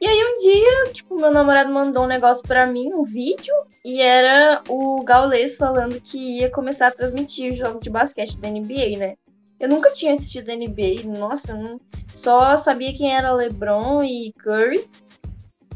E 0.00 0.06
aí 0.06 0.18
um 0.22 0.36
dia, 0.38 0.92
tipo, 0.92 1.16
meu 1.16 1.30
namorado 1.30 1.72
mandou 1.72 2.04
um 2.04 2.06
negócio 2.08 2.42
para 2.42 2.66
mim, 2.66 2.90
um 2.92 3.04
vídeo, 3.04 3.54
e 3.84 4.02
era 4.02 4.62
o 4.68 5.02
Gaules 5.02 5.56
falando 5.56 6.00
que 6.00 6.40
ia 6.40 6.50
começar 6.50 6.88
a 6.88 6.90
transmitir 6.90 7.52
o 7.52 7.56
jogo 7.56 7.80
de 7.80 7.88
basquete 7.88 8.38
da 8.38 8.50
NBA, 8.50 8.98
né? 8.98 9.14
Eu 9.58 9.68
nunca 9.68 9.92
tinha 9.92 10.12
assistido 10.12 10.50
a 10.50 10.56
NBA, 10.56 11.04
nossa, 11.18 11.54
não... 11.54 11.80
só 12.14 12.56
sabia 12.56 12.92
quem 12.92 13.16
era 13.16 13.32
LeBron 13.32 14.02
e 14.02 14.32
Curry. 14.42 14.86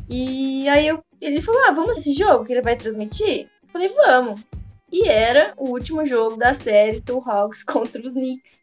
E 0.08 0.68
aí 0.68 0.88
eu... 0.88 1.02
ele 1.20 1.40
falou: 1.40 1.64
"Ah, 1.64 1.72
vamos 1.72 1.98
esse 1.98 2.12
jogo 2.12 2.44
que 2.44 2.52
ele 2.52 2.62
vai 2.62 2.76
transmitir?" 2.76 3.48
Eu 3.62 3.68
falei: 3.68 3.88
"Vamos". 3.88 4.40
E 4.90 5.06
era 5.06 5.52
o 5.56 5.70
último 5.70 6.04
jogo 6.06 6.36
da 6.36 6.54
série 6.54 7.00
do 7.00 7.18
Hawks 7.18 7.62
contra 7.64 8.02
os 8.02 8.12
Knicks. 8.12 8.57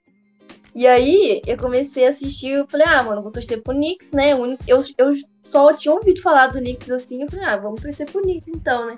E 0.75 0.86
aí 0.86 1.41
eu 1.48 1.58
comecei 1.58 2.05
a 2.05 2.10
assistir, 2.10 2.50
eu 2.50 2.67
falei, 2.67 2.86
ah, 2.86 3.01
mano, 3.01 3.22
vou 3.22 3.32
torcer 3.32 3.62
pro 3.63 3.74
Knicks, 3.74 4.12
né? 4.12 4.32
Eu, 4.34 4.82
eu 4.98 5.13
só 5.41 5.72
tinha 5.72 5.94
ouvido 5.94 6.22
falar 6.22 6.48
do 6.48 6.60
Knicks 6.60 6.91
assim, 6.91 7.24
eu 7.24 7.29
falei, 7.29 7.46
ah, 7.46 7.55
vamos 7.55 7.82
torcer 7.82 8.12
pro 8.12 8.22
Knicks 8.22 8.53
então, 8.53 8.86
né? 8.86 8.98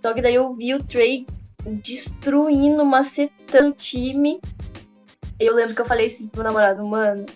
Só 0.00 0.14
que 0.14 0.22
daí 0.22 0.34
eu 0.34 0.54
vi 0.54 0.74
o 0.74 0.82
Trey 0.82 1.26
destruindo, 1.66 2.82
macetando 2.84 3.68
o 3.68 3.74
time. 3.74 4.40
Eu 5.38 5.54
lembro 5.54 5.74
que 5.74 5.82
eu 5.82 5.86
falei 5.86 6.06
assim 6.06 6.28
pro 6.28 6.42
meu 6.42 6.50
namorado, 6.50 6.88
mano, 6.88 7.26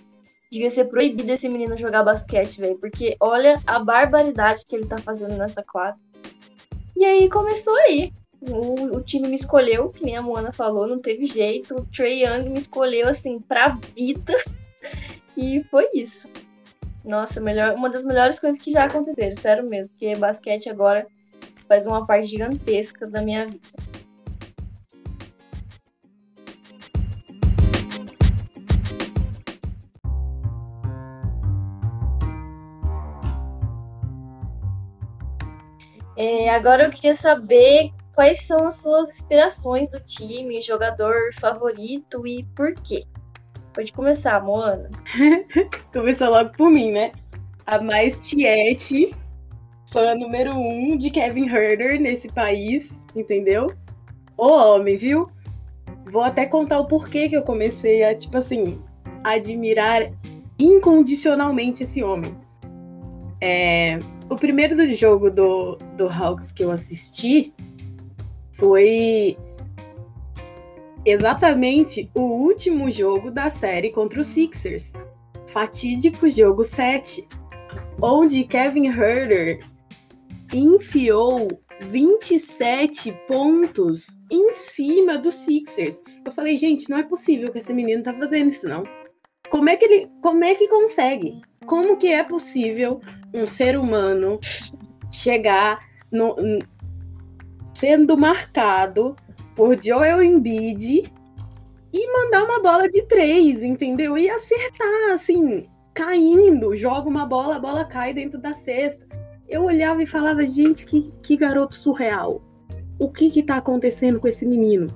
devia 0.51 0.71
ser 0.71 0.87
proibido 0.87 1.31
esse 1.31 1.47
menino 1.47 1.77
jogar 1.77 2.03
basquete, 2.03 2.59
velho. 2.59 2.79
Porque 2.79 3.15
olha 3.21 3.61
a 3.67 3.79
barbaridade 3.79 4.65
que 4.67 4.75
ele 4.75 4.87
tá 4.87 4.97
fazendo 4.97 5.37
nessa 5.37 5.63
quadra. 5.63 6.01
E 6.97 7.05
aí 7.05 7.29
começou 7.29 7.77
aí. 7.77 8.11
O, 8.49 8.97
o, 8.97 9.03
time 9.03 9.29
me 9.29 9.35
escolheu, 9.35 9.91
que 9.91 10.05
nem 10.05 10.17
a 10.17 10.23
Moana 10.23 10.53
falou, 10.53 10.87
não 10.87 11.01
teve 11.01 11.27
jeito. 11.27 11.77
O 11.77 11.87
Trey 11.87 12.25
Young 12.25 12.49
me 12.49 12.59
escolheu, 12.59 13.09
assim, 13.09 13.41
pra 13.41 13.79
vida. 13.97 14.37
E 15.37 15.63
foi 15.65 15.89
isso. 15.93 16.31
Nossa, 17.05 17.41
melhor, 17.41 17.75
uma 17.75 17.91
das 17.91 18.05
melhores 18.05 18.39
coisas 18.39 18.61
que 18.61 18.71
já 18.71 18.85
aconteceram, 18.85 19.37
sério 19.37 19.69
mesmo. 19.69 19.93
Porque 19.93 20.17
basquete 20.17 20.69
agora 20.69 21.07
faz 21.69 21.87
uma 21.87 22.07
parte 22.07 22.27
gigantesca 22.27 23.07
da 23.07 23.21
minha 23.21 23.47
vida. 23.47 23.61
É, 36.17 36.49
agora 36.49 36.85
eu 36.85 36.91
queria 36.91 37.15
saber 37.15 37.93
quais 38.17 38.47
são 38.47 38.67
as 38.67 38.77
suas 38.77 39.11
inspirações 39.11 39.91
do 39.91 40.01
time, 40.01 40.63
jogador 40.63 41.35
favorito 41.39 42.27
e 42.27 42.43
por 42.57 42.75
quê? 42.75 43.05
Pode 43.75 43.93
começar, 43.93 44.43
Moana. 44.43 44.89
Começou 45.93 46.31
logo 46.31 46.51
por 46.57 46.71
mim, 46.71 46.91
né? 46.91 47.13
A 47.67 47.79
mais 47.79 48.19
tiete, 48.19 49.15
fã 49.93 50.15
número 50.15 50.55
um 50.55 50.97
de 50.97 51.11
Kevin 51.11 51.47
Herder 51.47 52.01
nesse 52.01 52.33
país, 52.33 52.99
entendeu? 53.15 53.71
O 54.35 54.49
homem, 54.49 54.97
viu? 54.97 55.29
Vou 56.07 56.23
até 56.23 56.47
contar 56.47 56.81
o 56.81 56.87
porquê 56.87 57.29
que 57.29 57.37
eu 57.37 57.43
comecei 57.43 58.03
a, 58.03 58.15
tipo 58.15 58.39
assim, 58.39 58.81
admirar 59.23 60.11
incondicionalmente 60.59 61.83
esse 61.83 62.03
homem. 62.03 62.35
É, 63.43 63.99
o 64.31 64.37
primeiro 64.37 64.75
do 64.75 64.89
jogo 64.95 65.31
do, 65.31 65.77
do 65.99 66.09
Hawks 66.09 66.51
que 66.51 66.65
eu 66.65 66.71
assisti 66.71 67.53
foi 68.57 69.37
exatamente 71.05 72.11
o 72.15 72.23
último 72.23 72.91
jogo 72.91 73.31
da 73.31 73.49
série 73.49 73.91
contra 73.91 74.21
os 74.21 74.27
Sixers. 74.27 74.93
Fatídico 75.47 76.29
jogo 76.29 76.65
7, 76.65 77.29
onde 78.03 78.45
Kevin 78.45 78.89
Herder 78.89 79.65
enfiou 80.53 81.49
27 81.81 83.13
pontos 83.29 84.19
em 84.31 84.53
cima 84.53 85.19
dos 85.19 85.35
Sixers. 85.35 86.03
Eu 86.25 86.33
falei, 86.33 86.57
gente, 86.57 86.89
não 86.89 86.99
é 86.99 87.03
possível 87.03 87.53
que 87.53 87.59
esse 87.59 87.73
menino 87.73 88.03
tá 88.03 88.13
fazendo 88.15 88.49
isso 88.49 88.67
não. 88.67 88.85
Como 89.51 89.69
é 89.69 89.77
que 89.77 89.85
ele, 89.85 90.11
como 90.23 90.43
é 90.43 90.55
que 90.55 90.67
consegue? 90.67 91.41
Como 91.67 91.97
que 91.97 92.09
é 92.09 92.25
possível 92.25 93.01
um 93.33 93.47
ser 93.47 93.79
humano 93.79 94.41
chegar 95.13 95.79
no, 96.11 96.35
sendo 97.77 98.17
marcado 98.17 99.15
por 99.55 99.83
Joel 99.83 100.23
Embiid 100.23 101.13
e 101.93 102.13
mandar 102.13 102.45
uma 102.45 102.61
bola 102.61 102.89
de 102.89 103.03
três, 103.03 103.63
entendeu? 103.63 104.17
E 104.17 104.29
acertar, 104.31 105.13
assim, 105.13 105.67
caindo, 105.95 106.75
joga 106.75 107.09
uma 107.09 107.27
bola, 107.27 107.57
a 107.57 107.61
bola 107.61 107.85
cai 107.85 108.15
dentro 108.15 108.41
da 108.41 108.55
cesta. 108.55 109.07
Eu 109.47 109.65
olhava 109.65 110.03
e 110.03 110.07
falava, 110.07 110.45
gente, 110.47 110.87
que, 110.87 111.13
que 111.23 111.37
garoto 111.37 111.75
surreal. 111.75 112.43
O 112.99 113.11
que 113.11 113.31
que 113.31 113.43
tá 113.43 113.59
acontecendo 113.59 114.19
com 114.19 114.27
esse 114.27 114.47
menino? 114.47 114.87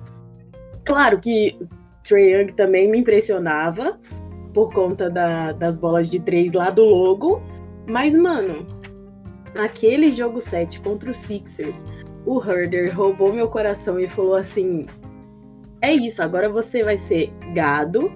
Claro 0.83 1.19
que 1.19 1.57
Trae 2.03 2.33
Young 2.33 2.53
também 2.53 2.89
me 2.89 2.97
impressionava 2.97 3.99
por 4.53 4.73
conta 4.73 5.09
da, 5.09 5.51
das 5.51 5.77
bolas 5.77 6.09
de 6.09 6.19
três 6.19 6.53
lá 6.53 6.71
do 6.71 6.83
logo, 6.83 7.41
mas, 7.87 8.15
mano, 8.15 8.65
aquele 9.55 10.09
jogo 10.09 10.41
7 10.41 10.81
contra 10.81 11.11
os 11.11 11.17
Sixers, 11.17 11.85
o 12.25 12.41
Herder 12.41 12.95
roubou 12.95 13.33
meu 13.33 13.49
coração 13.49 13.99
e 13.99 14.07
falou 14.07 14.35
assim: 14.35 14.85
É 15.81 15.91
isso, 15.91 16.21
agora 16.21 16.49
você 16.49 16.83
vai 16.83 16.97
ser 16.97 17.31
gado 17.53 18.11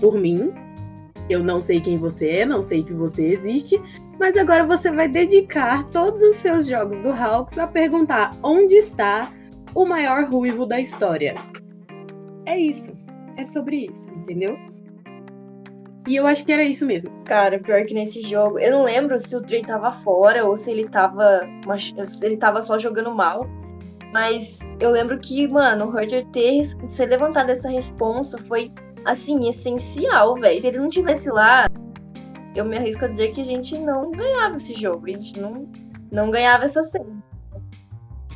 por 0.00 0.18
mim. 0.18 0.52
Eu 1.28 1.42
não 1.42 1.60
sei 1.60 1.80
quem 1.80 1.98
você 1.98 2.28
é, 2.28 2.46
não 2.46 2.62
sei 2.62 2.82
que 2.82 2.94
você 2.94 3.22
existe, 3.26 3.80
mas 4.18 4.36
agora 4.36 4.66
você 4.66 4.90
vai 4.90 5.06
dedicar 5.06 5.84
todos 5.90 6.22
os 6.22 6.36
seus 6.36 6.66
jogos 6.66 6.98
do 7.00 7.12
Hawks 7.12 7.58
a 7.58 7.66
perguntar 7.66 8.36
onde 8.42 8.76
está 8.76 9.32
o 9.74 9.84
maior 9.84 10.24
ruivo 10.24 10.64
da 10.64 10.80
história. 10.80 11.34
É 12.46 12.58
isso. 12.58 12.96
É 13.36 13.44
sobre 13.44 13.86
isso, 13.88 14.10
entendeu? 14.10 14.58
E 16.08 16.16
eu 16.16 16.26
acho 16.26 16.42
que 16.42 16.50
era 16.50 16.62
isso 16.62 16.86
mesmo. 16.86 17.12
Cara, 17.26 17.58
pior 17.58 17.84
que 17.84 17.92
nesse 17.92 18.22
jogo, 18.22 18.58
eu 18.58 18.72
não 18.72 18.82
lembro 18.82 19.18
se 19.18 19.36
o 19.36 19.42
Trey 19.42 19.60
tava 19.60 19.92
fora 19.92 20.42
ou 20.46 20.56
se 20.56 20.70
ele 20.70 20.88
tava, 20.88 21.42
se 22.06 22.24
ele 22.24 22.38
tava 22.38 22.62
só 22.62 22.78
jogando 22.78 23.14
mal. 23.14 23.46
Mas 24.10 24.58
eu 24.80 24.88
lembro 24.88 25.18
que, 25.18 25.46
mano, 25.46 25.84
o 25.84 25.90
Roger 25.90 26.24
ter 26.28 26.62
ser 26.88 27.06
levantado 27.10 27.50
essa 27.50 27.68
responsa 27.68 28.38
foi, 28.38 28.72
assim, 29.04 29.50
essencial, 29.50 30.34
velho. 30.36 30.58
Se 30.58 30.68
ele 30.68 30.78
não 30.78 30.88
tivesse 30.88 31.28
lá, 31.28 31.68
eu 32.56 32.64
me 32.64 32.78
arrisco 32.78 33.04
a 33.04 33.08
dizer 33.08 33.32
que 33.32 33.42
a 33.42 33.44
gente 33.44 33.76
não 33.76 34.10
ganhava 34.10 34.56
esse 34.56 34.72
jogo. 34.80 35.04
A 35.04 35.10
gente 35.10 35.38
não, 35.38 35.70
não 36.10 36.30
ganhava 36.30 36.64
essa 36.64 36.82
série. 36.84 37.04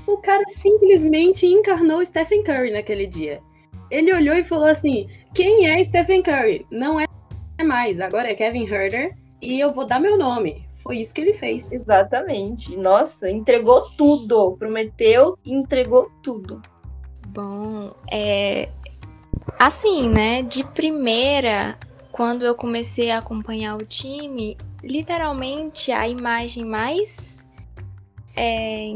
O 0.06 0.18
cara 0.18 0.44
simplesmente 0.46 1.46
encarnou 1.46 2.04
Stephen 2.04 2.42
Curry 2.42 2.70
naquele 2.70 3.06
dia. 3.06 3.40
Ele 3.90 4.12
olhou 4.12 4.34
e 4.34 4.44
falou 4.44 4.66
assim: 4.66 5.08
quem 5.34 5.68
é 5.68 5.82
Stephen 5.82 6.22
Curry? 6.22 6.66
Não 6.70 7.00
é 7.00 7.06
mais, 7.64 8.00
agora 8.00 8.30
é 8.30 8.34
Kevin 8.34 8.64
Herder 8.64 9.16
e 9.40 9.58
eu 9.58 9.72
vou 9.72 9.84
dar 9.86 10.00
meu 10.00 10.16
nome. 10.16 10.66
foi 10.82 10.98
isso 10.98 11.14
que 11.14 11.20
ele 11.20 11.32
fez. 11.32 11.72
Exatamente. 11.72 12.76
Nossa, 12.76 13.30
entregou 13.30 13.82
tudo. 13.96 14.56
Prometeu 14.58 15.38
e 15.44 15.52
entregou 15.52 16.10
tudo. 16.22 16.60
Bom, 17.28 17.92
é. 18.10 18.68
Assim, 19.58 20.08
né? 20.08 20.42
De 20.42 20.64
primeira, 20.64 21.78
quando 22.10 22.44
eu 22.44 22.54
comecei 22.54 23.10
a 23.10 23.18
acompanhar 23.18 23.76
o 23.76 23.86
time, 23.86 24.56
literalmente 24.82 25.90
a 25.92 26.08
imagem 26.08 26.64
mais 26.64 27.46
é, 28.36 28.94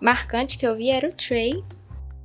marcante 0.00 0.58
que 0.58 0.66
eu 0.66 0.76
vi 0.76 0.90
era 0.90 1.08
o 1.08 1.12
Trey, 1.12 1.64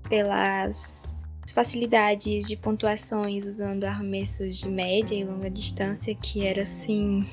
pelas 0.09 1.02
facilidades 1.51 2.47
de 2.47 2.55
pontuações 2.55 3.45
usando 3.45 3.83
arremessos 3.83 4.59
de 4.59 4.69
média 4.69 5.15
e 5.15 5.23
longa 5.23 5.49
distância, 5.49 6.15
que 6.15 6.45
era 6.45 6.63
assim. 6.63 7.25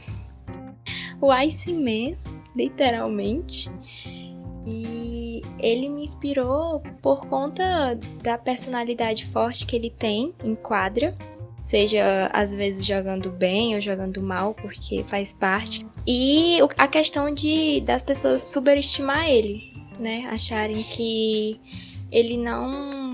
O 1.21 1.31
Iceman, 1.31 2.17
literalmente. 2.57 3.71
E 4.67 5.43
ele 5.59 5.89
me 5.89 6.05
inspirou 6.05 6.81
por 7.01 7.27
conta 7.27 7.99
da 8.23 8.37
personalidade 8.37 9.27
forte 9.27 9.67
que 9.67 9.77
ele 9.77 9.91
tem 9.91 10.35
em 10.43 10.55
quadra 10.55 11.15
seja 11.71 12.29
às 12.33 12.53
vezes 12.53 12.85
jogando 12.85 13.31
bem 13.31 13.77
ou 13.77 13.81
jogando 13.81 14.21
mal, 14.21 14.55
porque 14.55 15.05
faz 15.05 15.33
parte. 15.33 15.87
E 16.05 16.59
a 16.77 16.89
questão 16.89 17.33
de 17.33 17.81
das 17.83 18.03
pessoas 18.03 18.43
superestimar 18.43 19.29
ele, 19.29 19.73
né? 19.97 20.27
Acharem 20.29 20.83
que 20.83 21.61
ele 22.11 22.37
não 22.37 23.10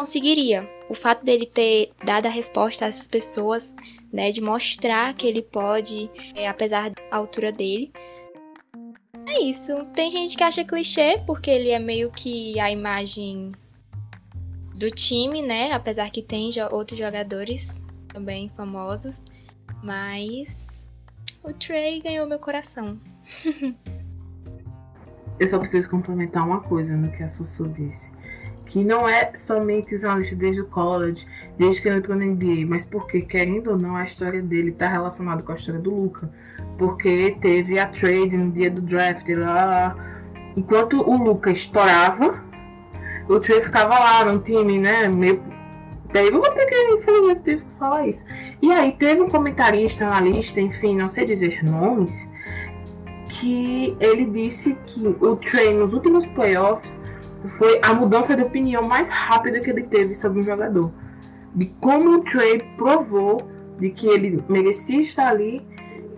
conseguiria. 0.00 0.66
O 0.88 0.94
fato 0.94 1.22
dele 1.24 1.44
ter 1.44 1.92
dado 2.02 2.24
a 2.24 2.30
resposta 2.30 2.86
a 2.86 2.88
essas 2.88 3.06
pessoas, 3.06 3.74
né, 4.10 4.32
de 4.32 4.40
mostrar 4.40 5.14
que 5.14 5.26
ele 5.26 5.42
pode, 5.42 6.10
é, 6.34 6.48
apesar 6.48 6.88
da 6.90 7.02
altura 7.10 7.52
dele. 7.52 7.92
É 9.26 9.38
isso. 9.42 9.84
Tem 9.94 10.10
gente 10.10 10.38
que 10.38 10.42
acha 10.42 10.64
clichê 10.64 11.22
porque 11.26 11.50
ele 11.50 11.68
é 11.68 11.78
meio 11.78 12.10
que 12.10 12.58
a 12.58 12.70
imagem 12.70 13.52
do 14.74 14.90
time, 14.90 15.42
né? 15.42 15.72
Apesar 15.72 16.10
que 16.10 16.22
tem 16.22 16.50
jo 16.50 16.62
outros 16.70 16.98
jogadores 16.98 17.80
também 18.08 18.48
famosos. 18.48 19.22
Mas 19.84 20.48
o 21.44 21.52
Trey 21.52 22.00
ganhou 22.00 22.26
meu 22.26 22.38
coração. 22.38 22.98
Eu 25.38 25.46
só 25.46 25.58
preciso 25.58 25.90
complementar 25.90 26.46
uma 26.46 26.60
coisa 26.60 26.96
no 26.96 27.12
que 27.12 27.22
a 27.22 27.28
Sussu 27.28 27.68
disse. 27.68 28.10
Que 28.70 28.84
não 28.84 29.08
é 29.08 29.32
somente 29.34 29.94
os 29.94 30.04
analistas 30.04 30.38
desde 30.38 30.60
o 30.60 30.66
college, 30.66 31.26
desde 31.58 31.82
que 31.82 31.88
ele 31.88 31.98
entrou 31.98 32.16
na 32.16 32.24
NBA, 32.24 32.64
mas 32.66 32.84
porque, 32.84 33.20
querendo 33.20 33.72
ou 33.72 33.76
não, 33.76 33.96
a 33.96 34.04
história 34.04 34.40
dele 34.40 34.70
está 34.70 34.88
relacionada 34.88 35.42
com 35.42 35.52
a 35.52 35.56
história 35.56 35.80
do 35.80 35.92
Luca. 35.92 36.30
Porque 36.78 37.36
teve 37.40 37.78
a 37.78 37.86
trade 37.86 38.36
no 38.36 38.52
dia 38.52 38.70
do 38.70 38.80
draft 38.80 39.28
lá. 39.28 39.96
Enquanto 40.56 41.00
o 41.02 41.16
Luca 41.22 41.50
estourava, 41.50 42.42
o 43.28 43.40
Trey 43.40 43.60
ficava 43.60 43.98
lá 43.98 44.24
no 44.24 44.38
time, 44.38 44.78
né? 44.78 45.08
Meio. 45.08 45.42
Daí 46.12 46.26
eu 46.26 46.32
vou 46.32 46.50
ter 46.50 46.66
que, 46.66 46.74
infelizmente, 46.94 47.42
teve 47.42 47.62
que 47.62 47.78
falar 47.78 48.06
isso. 48.06 48.24
E 48.62 48.72
aí 48.72 48.92
teve 48.92 49.20
um 49.20 49.28
comentarista, 49.28 50.06
analista, 50.06 50.60
enfim, 50.60 50.96
não 50.96 51.08
sei 51.08 51.24
dizer 51.24 51.62
nomes, 51.64 52.28
que 53.28 53.96
ele 54.00 54.26
disse 54.26 54.76
que 54.86 55.06
o 55.06 55.36
Trey 55.36 55.72
nos 55.72 55.92
últimos 55.92 56.26
playoffs 56.26 56.98
foi 57.48 57.80
a 57.82 57.94
mudança 57.94 58.36
de 58.36 58.42
opinião 58.42 58.82
mais 58.82 59.10
rápida 59.10 59.60
que 59.60 59.70
ele 59.70 59.82
teve 59.84 60.14
sobre 60.14 60.40
um 60.40 60.42
jogador. 60.42 60.92
De 61.54 61.66
como 61.80 62.16
o 62.16 62.20
Trey 62.22 62.62
provou 62.76 63.48
de 63.78 63.90
que 63.90 64.06
ele 64.06 64.42
merecia 64.48 65.00
estar 65.00 65.28
ali, 65.28 65.66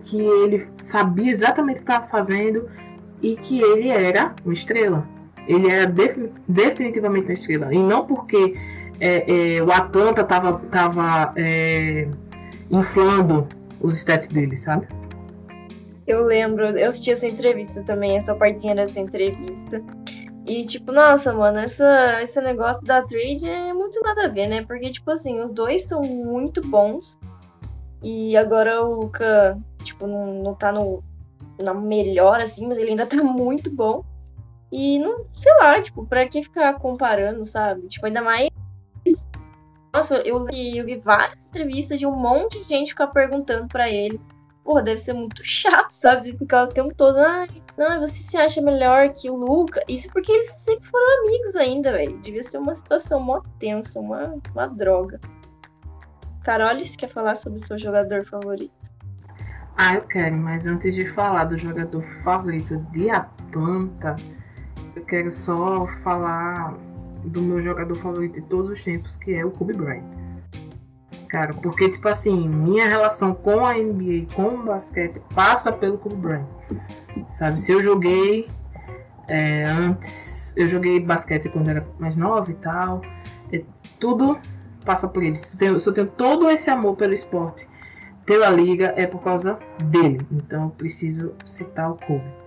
que 0.03 0.19
ele 0.19 0.67
sabia 0.81 1.31
exatamente 1.31 1.75
o 1.75 1.77
que 1.77 1.83
estava 1.83 2.05
fazendo 2.07 2.69
e 3.21 3.35
que 3.37 3.61
ele 3.61 3.89
era 3.89 4.35
uma 4.43 4.53
estrela. 4.53 5.07
Ele 5.47 5.69
era 5.69 5.91
definitivamente 6.47 7.27
uma 7.27 7.33
estrela. 7.33 7.73
E 7.73 7.77
não 7.77 8.05
porque 8.05 8.55
é, 8.99 9.55
é, 9.57 9.63
o 9.63 9.71
Atlanta 9.71 10.21
estava 10.21 10.59
tava, 10.69 11.33
é, 11.35 12.07
inflando 12.69 13.47
os 13.81 13.95
stats 13.97 14.29
dele, 14.29 14.55
sabe? 14.55 14.87
Eu 16.05 16.23
lembro, 16.25 16.77
eu 16.77 16.89
assisti 16.89 17.11
essa 17.11 17.25
entrevista 17.25 17.81
também, 17.83 18.17
essa 18.17 18.35
partinha 18.35 18.75
dessa 18.75 18.99
entrevista. 18.99 19.81
E, 20.45 20.65
tipo, 20.65 20.91
nossa, 20.91 21.31
mano, 21.33 21.59
essa, 21.59 22.21
esse 22.21 22.39
negócio 22.41 22.83
da 22.85 23.01
trade 23.01 23.47
é 23.47 23.73
muito 23.73 24.01
nada 24.01 24.25
a 24.25 24.27
ver, 24.27 24.47
né? 24.47 24.65
Porque, 24.65 24.91
tipo 24.91 25.09
assim, 25.09 25.39
os 25.39 25.51
dois 25.51 25.85
são 25.85 26.01
muito 26.01 26.61
bons. 26.67 27.17
E 28.03 28.35
agora 28.35 28.83
o 28.83 29.01
Luca, 29.01 29.57
tipo, 29.83 30.05
não, 30.05 30.43
não 30.43 30.53
tá 30.53 30.71
no, 30.71 31.01
na 31.61 31.73
melhor, 31.73 32.41
assim, 32.41 32.67
mas 32.67 32.77
ele 32.77 32.91
ainda 32.91 33.05
tá 33.07 33.15
muito 33.23 33.73
bom. 33.73 34.03
E 34.69 34.99
não, 34.99 35.25
sei 35.37 35.53
lá, 35.59 35.81
tipo, 35.81 36.05
pra 36.05 36.27
que 36.27 36.43
ficar 36.43 36.73
comparando, 36.79 37.45
sabe? 37.45 37.87
Tipo, 37.87 38.07
ainda 38.07 38.21
mais. 38.21 38.49
Nossa, 39.93 40.15
eu, 40.17 40.47
eu 40.49 40.85
vi 40.85 40.97
várias 40.97 41.45
entrevistas 41.45 41.99
de 41.99 42.07
um 42.07 42.15
monte 42.15 42.59
de 42.59 42.67
gente 42.67 42.89
ficar 42.89 43.07
perguntando 43.07 43.67
para 43.67 43.89
ele. 43.89 44.19
Porra, 44.63 44.81
deve 44.81 44.99
ser 44.99 45.13
muito 45.13 45.41
chato, 45.45 45.91
sabe? 45.91 46.35
Ficar 46.37 46.63
o 46.63 46.67
tempo 46.67 46.93
todo. 46.95 47.17
Ai, 47.17 47.47
não, 47.77 47.99
você 47.99 48.21
se 48.23 48.37
acha 48.37 48.61
melhor 48.61 49.09
que 49.09 49.29
o 49.29 49.35
Luca? 49.35 49.83
Isso 49.87 50.11
porque 50.11 50.31
eles 50.31 50.51
sempre 50.51 50.87
foram 50.87 51.23
amigos 51.23 51.55
ainda, 51.55 51.91
velho. 51.91 52.17
Devia 52.19 52.43
ser 52.43 52.59
uma 52.59 52.75
situação 52.75 53.19
mó 53.19 53.41
tensa, 53.59 53.99
uma, 53.99 54.35
uma 54.53 54.67
droga. 54.67 55.19
Carol, 56.43 56.77
você 56.77 56.95
quer 56.95 57.09
falar 57.09 57.35
sobre 57.35 57.59
o 57.59 57.65
seu 57.65 57.79
jogador 57.79 58.25
favorito? 58.25 58.73
Ah, 59.75 59.95
eu 59.95 60.01
quero, 60.03 60.35
mas 60.35 60.67
antes 60.67 60.93
de 60.93 61.05
falar 61.07 61.45
do 61.45 61.57
jogador 61.57 62.03
favorito 62.23 62.77
de 62.91 63.09
Atlanta, 63.09 64.15
eu 64.95 65.03
quero 65.03 65.31
só 65.31 65.87
falar 66.03 66.77
do 67.23 67.41
meu 67.41 67.59
jogador 67.59 67.95
favorito 67.95 68.35
de 68.35 68.47
todos 68.47 68.71
os 68.71 68.83
tempos, 68.83 69.15
que 69.15 69.33
é 69.33 69.43
o 69.43 69.49
Kobe 69.49 69.73
Bryant. 69.73 70.05
Cara, 71.27 71.55
porque, 71.55 71.89
tipo 71.89 72.07
assim, 72.07 72.47
minha 72.47 72.87
relação 72.87 73.33
com 73.33 73.65
a 73.65 73.73
NBA, 73.73 74.27
com 74.35 74.49
o 74.49 74.63
basquete, 74.63 75.19
passa 75.33 75.71
pelo 75.71 75.97
Kobe 75.97 76.17
Bryant. 76.17 76.45
Sabe, 77.29 77.59
se 77.59 77.71
eu 77.71 77.81
joguei 77.81 78.47
é, 79.27 79.63
antes, 79.65 80.55
eu 80.57 80.67
joguei 80.67 80.99
basquete 80.99 81.49
quando 81.49 81.69
era 81.69 81.85
mais 81.99 82.15
nova 82.15 82.49
e 82.51 82.55
tal, 82.55 83.01
é, 83.51 83.63
tudo 83.99 84.37
passa 84.85 85.07
por 85.07 85.23
ele. 85.23 85.35
Se 85.35 85.55
eu, 85.55 85.59
tenho, 85.59 85.79
se 85.79 85.89
eu 85.89 85.93
tenho 85.93 86.07
todo 86.07 86.49
esse 86.49 86.69
amor 86.69 86.95
pelo 86.95 87.13
esporte, 87.13 87.67
pela 88.25 88.49
liga, 88.49 88.93
é 88.95 89.05
por 89.05 89.21
causa 89.21 89.57
dele. 89.85 90.25
Então 90.31 90.65
eu 90.65 90.69
preciso 90.69 91.33
citar 91.45 91.91
o 91.91 91.95
Kobe. 91.95 92.43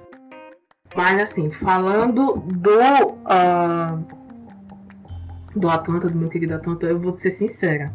Mas 0.94 1.20
assim, 1.20 1.50
falando 1.50 2.36
do 2.36 2.72
uh, 3.24 4.04
do 5.54 5.68
Atlanta, 5.68 6.08
do 6.08 6.16
meu 6.16 6.28
querido 6.28 6.54
Atlanta, 6.54 6.86
eu 6.86 6.98
vou 6.98 7.16
ser 7.16 7.30
sincera. 7.30 7.92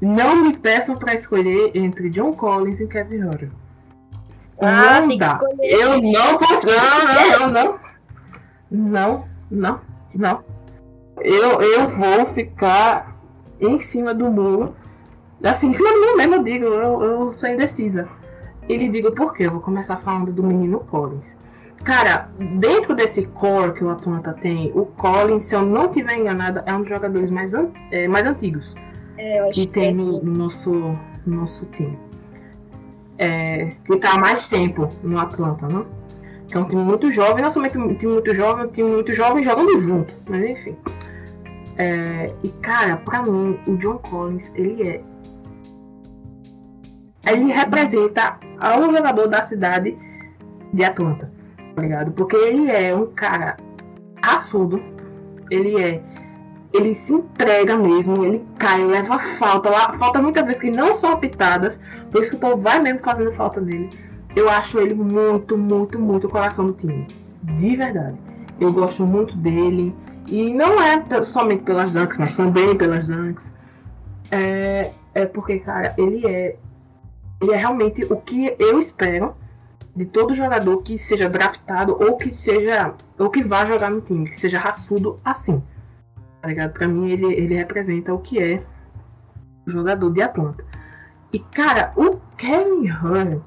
Não 0.00 0.36
me 0.36 0.56
peçam 0.56 0.96
para 0.96 1.14
escolher 1.14 1.70
entre 1.74 2.10
John 2.10 2.34
Collins 2.34 2.80
e 2.80 2.86
Kevin 2.86 3.24
Hutter. 3.24 3.50
Ah, 4.60 5.00
não 5.00 5.16
dá. 5.16 5.40
Eu 5.60 6.00
não 6.00 6.38
posso. 6.38 6.66
Não, 6.66 7.40
não, 7.40 7.50
não, 7.50 7.78
não. 8.70 9.24
Não, 9.50 9.80
não, 10.14 10.44
Eu, 11.20 11.60
eu 11.62 11.88
vou 11.88 12.26
ficar 12.26 13.16
em 13.60 13.78
cima 13.78 14.14
do 14.14 14.30
muro. 14.30 14.74
Assim, 15.42 15.68
em 15.68 15.72
cima 15.72 15.92
do 15.92 16.00
muro 16.00 16.16
mesmo, 16.16 16.34
eu 16.36 16.42
digo, 16.42 16.64
eu, 16.64 17.02
eu 17.02 17.32
sou 17.32 17.48
indecisa. 17.48 18.08
Ele 18.68 18.88
diga 18.88 19.12
por 19.12 19.34
quê? 19.34 19.46
Eu 19.46 19.52
vou 19.52 19.60
começar 19.60 19.98
falando 19.98 20.32
do 20.32 20.42
menino 20.42 20.80
Collins. 20.80 21.36
Cara, 21.84 22.30
dentro 22.58 22.94
desse 22.94 23.26
core 23.26 23.74
que 23.74 23.84
o 23.84 23.90
Atlanta 23.90 24.32
tem, 24.32 24.72
o 24.74 24.86
Collins, 24.86 25.42
se 25.42 25.54
eu 25.54 25.62
não 25.62 25.88
tiver 25.88 26.16
enganada, 26.16 26.64
é 26.66 26.74
um 26.74 26.80
dos 26.80 26.88
jogadores 26.88 27.30
mais, 27.30 27.54
an 27.54 27.70
é, 27.90 28.08
mais 28.08 28.26
antigos 28.26 28.74
é, 29.18 29.50
que 29.50 29.66
tem 29.66 29.92
que 29.92 30.00
é 30.00 30.02
no, 30.02 30.22
no, 30.22 30.32
nosso, 30.32 30.72
no 31.26 31.36
nosso 31.40 31.66
time. 31.66 31.98
É, 33.18 33.72
está 33.90 34.14
há 34.14 34.18
mais 34.18 34.48
tempo 34.48 34.88
no 35.02 35.18
Atlanta, 35.18 35.68
né? 35.68 35.84
É 36.50 36.58
um 36.58 36.64
time 36.64 36.82
muito 36.82 37.10
jovem, 37.10 37.42
não 37.42 37.50
somente 37.50 37.78
um 37.78 37.94
time 37.94 38.12
muito 38.12 38.34
jovem, 38.34 38.66
um 38.66 38.68
time 38.68 38.90
muito 38.90 39.12
jovem 39.12 39.42
jogando 39.42 39.78
junto, 39.78 40.14
mas 40.28 40.50
enfim. 40.50 40.76
É, 41.76 42.32
e 42.42 42.48
cara, 42.48 42.96
pra 42.98 43.22
mim, 43.22 43.58
o 43.66 43.76
John 43.76 43.98
Collins, 43.98 44.52
ele 44.54 44.88
é. 44.88 45.02
Ele 47.26 47.52
representa 47.52 48.38
um 48.78 48.92
jogador 48.92 49.26
da 49.28 49.42
cidade 49.42 49.96
de 50.72 50.84
Atlanta 50.84 51.34
tá 51.74 51.82
ligado? 51.82 52.12
Porque 52.12 52.36
ele 52.36 52.70
é 52.70 52.94
um 52.94 53.06
cara 53.06 53.56
raçudo, 54.22 54.82
ele 55.50 55.80
é. 55.80 56.02
Ele 56.74 56.92
se 56.92 57.12
entrega 57.12 57.76
mesmo, 57.76 58.24
ele 58.24 58.44
cai, 58.58 58.84
leva 58.84 59.16
falta. 59.18 59.70
Lá, 59.70 59.92
falta 59.92 60.20
muitas 60.20 60.44
vezes 60.44 60.60
que 60.60 60.70
não 60.70 60.92
são 60.92 61.12
apitadas, 61.12 61.80
por 62.10 62.20
isso 62.20 62.30
que 62.30 62.36
o 62.36 62.40
povo 62.40 62.60
vai 62.60 62.80
mesmo 62.80 62.98
fazendo 62.98 63.30
falta 63.30 63.60
dele. 63.60 63.90
Eu 64.34 64.50
acho 64.50 64.80
ele 64.80 64.94
muito, 64.94 65.56
muito, 65.56 65.98
muito 65.98 66.26
o 66.26 66.30
coração 66.30 66.66
do 66.66 66.72
time. 66.72 67.06
De 67.42 67.76
verdade. 67.76 68.18
Eu 68.58 68.72
gosto 68.72 69.06
muito 69.06 69.36
dele. 69.36 69.94
E 70.26 70.52
não 70.52 70.82
é 70.82 71.22
somente 71.22 71.62
pelas 71.62 71.92
dunks, 71.92 72.18
mas 72.18 72.36
também 72.36 72.76
pelas 72.76 73.06
dunks. 73.08 73.54
É, 74.30 74.90
é 75.14 75.26
porque, 75.26 75.60
cara, 75.60 75.94
ele 75.96 76.26
é. 76.26 76.56
Ele 77.40 77.52
é 77.52 77.56
realmente 77.56 78.04
o 78.04 78.16
que 78.16 78.54
eu 78.58 78.78
espero 78.78 79.34
de 79.94 80.06
todo 80.06 80.34
jogador 80.34 80.78
que 80.82 80.98
seja 80.98 81.28
draftado 81.28 81.96
ou 82.00 82.16
que 82.16 82.34
seja 82.34 82.94
ou 83.18 83.30
que 83.30 83.42
vá 83.44 83.64
jogar 83.64 83.90
no 83.90 84.00
time, 84.00 84.26
que 84.26 84.34
seja 84.34 84.58
raçudo 84.58 85.20
assim. 85.24 85.62
Tá 86.44 86.48
ligado? 86.48 86.72
Pra 86.74 86.86
mim 86.86 87.10
ele, 87.10 87.32
ele 87.32 87.54
representa 87.54 88.12
o 88.12 88.18
que 88.18 88.38
é 88.38 88.62
o 89.66 89.70
jogador 89.70 90.10
de 90.10 90.20
Atlanta. 90.20 90.62
E 91.32 91.38
cara, 91.38 91.90
o 91.96 92.20
Kevin 92.36 92.90
Hunt, 92.90 93.40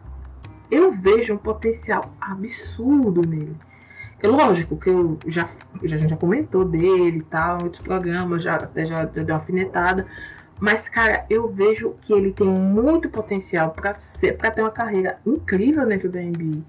eu 0.72 0.92
vejo 0.94 1.36
um 1.36 1.38
potencial 1.38 2.12
absurdo 2.20 3.22
nele. 3.22 3.56
É 4.20 4.28
lógico 4.28 4.76
que 4.78 4.90
eu 4.90 5.20
já, 5.28 5.48
já 5.84 5.96
a 5.96 6.00
gente 6.00 6.10
já 6.10 6.18
comentou 6.18 6.66
dele 6.66 7.20
e 7.20 7.22
tal, 7.22 7.60
em 7.60 7.66
outros 7.66 7.84
programas, 7.84 8.42
já 8.42 8.56
até 8.56 8.88
já 8.88 9.06
deu 9.06 9.26
uma 9.26 9.36
alfinetada. 9.36 10.08
Mas, 10.60 10.90
cara, 10.90 11.24
eu 11.30 11.48
vejo 11.50 11.94
que 12.02 12.12
ele 12.12 12.32
tem 12.32 12.48
muito 12.48 13.10
potencial 13.10 13.76
para 13.78 13.94
ter 13.94 14.62
uma 14.64 14.72
carreira 14.72 15.20
incrível 15.24 15.86
dentro 15.86 16.10
da 16.10 16.20
NBA. 16.20 16.64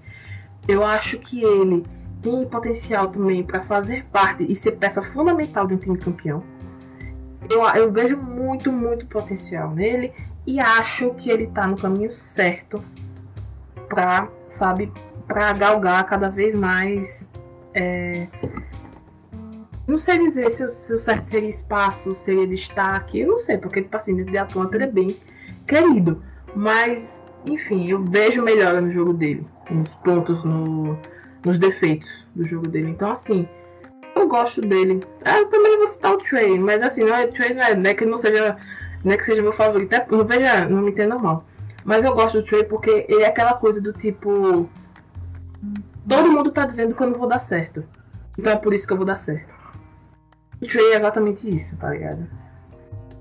Eu 0.67 0.85
acho 0.85 1.17
que 1.17 1.43
ele 1.43 1.83
tem 2.21 2.45
potencial 2.47 3.09
também 3.09 3.43
para 3.43 3.61
fazer 3.61 4.05
parte 4.05 4.45
e 4.49 4.55
ser 4.55 4.73
peça 4.73 5.01
fundamental 5.01 5.67
de 5.67 5.73
um 5.73 5.77
time 5.77 5.97
campeão. 5.97 6.43
Eu, 7.49 7.63
eu 7.81 7.91
vejo 7.91 8.17
muito, 8.17 8.71
muito 8.71 9.07
potencial 9.07 9.71
nele 9.71 10.13
e 10.45 10.59
acho 10.59 11.13
que 11.15 11.29
ele 11.29 11.45
está 11.45 11.65
no 11.65 11.77
caminho 11.77 12.11
certo 12.11 12.83
para, 13.87 14.29
sabe, 14.47 14.91
para 15.27 15.51
galgar 15.53 16.05
cada 16.05 16.29
vez 16.29 16.53
mais 16.53 17.31
é, 17.73 18.27
não 19.89 19.97
sei 19.97 20.19
dizer 20.19 20.49
se 20.51 20.63
o, 20.63 20.69
se 20.69 20.93
o 20.93 20.99
certo 20.99 21.23
seria 21.23 21.49
espaço, 21.49 22.15
seria 22.15 22.45
destaque, 22.45 23.21
eu 23.21 23.29
não 23.29 23.37
sei, 23.39 23.57
porque 23.57 23.81
tipo 23.81 23.95
assim, 23.95 24.15
dentro 24.15 24.31
de 24.31 24.37
Atlanta 24.37 24.75
ele 24.75 24.83
é 24.83 24.91
bem 24.91 25.17
querido. 25.65 26.21
Mas, 26.55 27.19
enfim, 27.45 27.89
eu 27.89 28.03
vejo 28.03 28.43
melhor 28.43 28.79
no 28.81 28.91
jogo 28.91 29.13
dele, 29.13 29.47
nos 29.69 29.95
pontos, 29.95 30.43
no, 30.43 30.95
nos 31.45 31.57
defeitos 31.57 32.27
do 32.35 32.45
jogo 32.45 32.67
dele. 32.67 32.89
Então, 32.89 33.11
assim, 33.11 33.47
eu 34.15 34.27
gosto 34.27 34.61
dele. 34.61 35.01
Ah, 35.23 35.39
eu 35.39 35.47
também 35.47 35.77
vou 35.77 35.87
citar 35.87 36.13
o 36.13 36.17
Trey, 36.17 36.59
mas 36.59 36.81
assim, 36.81 37.03
não 37.03 37.15
é, 37.15 37.27
Trey 37.27 37.53
não 37.53 37.63
é, 37.63 37.75
não 37.75 37.89
é 37.89 37.93
que 37.93 38.05
não 38.05 38.17
seja, 38.17 38.57
não 39.03 39.11
é 39.13 39.17
que 39.17 39.25
seja 39.25 39.41
meu 39.41 39.53
favorito, 39.53 39.93
é, 39.93 40.05
não 40.09 40.25
veja, 40.25 40.65
não 40.65 40.81
me 40.81 40.91
entenda 40.91 41.17
mal. 41.17 41.45
Mas 41.83 42.03
eu 42.03 42.13
gosto 42.13 42.41
do 42.41 42.45
Trey 42.45 42.63
porque 42.63 43.05
ele 43.07 43.23
é 43.23 43.27
aquela 43.27 43.53
coisa 43.53 43.81
do 43.81 43.93
tipo. 43.93 44.69
Todo 46.07 46.31
mundo 46.31 46.51
tá 46.51 46.65
dizendo 46.65 46.95
que 46.95 47.01
eu 47.01 47.09
não 47.09 47.19
vou 47.19 47.27
dar 47.27 47.39
certo. 47.39 47.83
Então 48.37 48.53
é 48.53 48.55
por 48.55 48.73
isso 48.73 48.85
que 48.85 48.93
eu 48.93 48.97
vou 48.97 49.05
dar 49.05 49.15
certo. 49.15 49.55
O 50.61 50.67
Trey 50.67 50.91
é 50.91 50.95
exatamente 50.95 51.49
isso, 51.49 51.77
tá 51.77 51.89
ligado? 51.91 52.27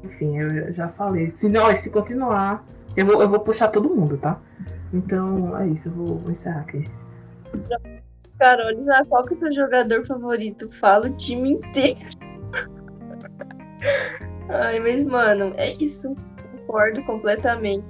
Enfim, 0.03 0.39
eu 0.39 0.73
já 0.73 0.89
falei. 0.89 1.27
Se, 1.27 1.49
não, 1.49 1.75
se 1.75 1.91
continuar, 1.91 2.65
eu 2.97 3.07
vou, 3.07 3.23
eu 3.23 3.29
vou 3.29 3.41
puxar 3.41 3.69
todo 3.69 3.89
mundo, 3.89 4.17
tá? 4.17 4.39
Então 4.93 5.57
é 5.59 5.67
isso, 5.69 5.89
eu 5.89 5.93
vou, 5.93 6.19
vou 6.19 6.31
encerrar 6.31 6.61
aqui. 6.61 6.85
Carol, 8.39 8.69
ah, 8.93 9.05
qual 9.09 9.25
que 9.25 9.31
é 9.31 9.33
o 9.33 9.37
seu 9.37 9.53
jogador 9.53 10.07
favorito? 10.07 10.71
Fala 10.73 11.07
o 11.07 11.17
time 11.17 11.53
inteiro. 11.53 11.99
Ai, 14.49 14.79
mas, 14.81 15.05
mano, 15.05 15.53
é 15.57 15.75
isso. 15.75 16.15
Concordo 16.67 17.03
completamente. 17.05 17.85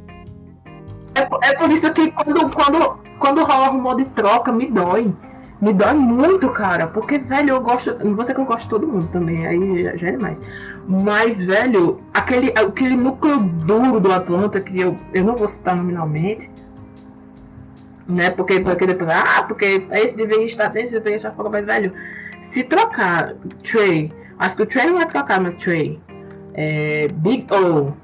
É, 1.15 1.51
é 1.51 1.57
por 1.57 1.71
isso 1.71 1.93
que 1.93 2.11
quando, 2.13 2.51
quando, 2.51 2.99
quando 3.19 3.45
rola 3.45 3.69
rumor 3.69 3.97
de 3.97 4.07
troca, 4.11 4.53
me 4.53 4.71
dói 4.71 5.13
me 5.61 5.73
dói 5.73 5.93
muito, 5.95 6.49
cara, 6.51 6.87
porque, 6.87 7.19
velho, 7.19 7.51
eu 7.51 7.61
gosto. 7.61 7.93
Dizer 7.95 8.35
que 8.35 8.41
eu 8.41 8.45
gosto 8.45 8.65
de 8.65 8.69
todo 8.69 8.87
mundo 8.87 9.09
também, 9.09 9.47
aí 9.47 9.83
já, 9.83 9.97
já 9.97 10.09
é 10.09 10.11
demais. 10.13 10.41
Mas, 10.87 11.43
velho, 11.43 12.01
aquele, 12.15 12.53
aquele 12.57 12.97
núcleo 12.97 13.41
duro 13.41 13.99
do 13.99 14.13
Atlanta, 14.13 14.61
que 14.61 14.81
eu, 14.81 14.97
eu 15.13 15.25
não 15.25 15.35
vou 15.35 15.49
citar 15.49 15.77
nominalmente, 15.77 16.49
né? 18.09 18.31
Porque, 18.31 18.59
porque 18.61 18.87
depois, 18.87 19.11
ah, 19.11 19.45
porque 19.47 19.87
esse 19.93 20.17
deveria 20.17 20.47
estar, 20.47 20.75
esse 20.77 20.95
deveria 20.95 21.17
estar 21.17 21.33
fora, 21.33 21.51
mas, 21.51 21.67
velho, 21.67 21.93
se 22.41 22.65
trocar 22.65 23.35
Trey, 23.63 24.13
acho 24.39 24.57
que 24.57 24.63
o 24.63 24.67
Trey 24.67 24.91
vai 24.91 25.07
trocar 25.07 25.41
meu 25.41 25.57
Trey. 25.57 26.01
É, 26.55 27.09
Big 27.09 27.47
O, 27.53 27.95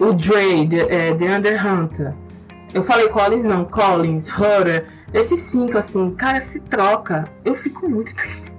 o 0.00 0.12
Dre, 0.12 0.66
The, 0.68 0.86
é, 0.90 1.14
The 1.14 1.36
Under 1.36 1.66
Hunter. 1.66 2.14
Eu 2.74 2.82
falei 2.82 3.08
Collins, 3.08 3.44
não, 3.44 3.64
Collins, 3.66 4.28
Hunter. 4.28 4.86
Esses 5.12 5.40
cinco, 5.40 5.76
assim, 5.76 6.12
cara, 6.14 6.40
se 6.40 6.60
troca, 6.62 7.24
eu 7.44 7.54
fico 7.54 7.88
muito 7.88 8.14
triste. 8.16 8.52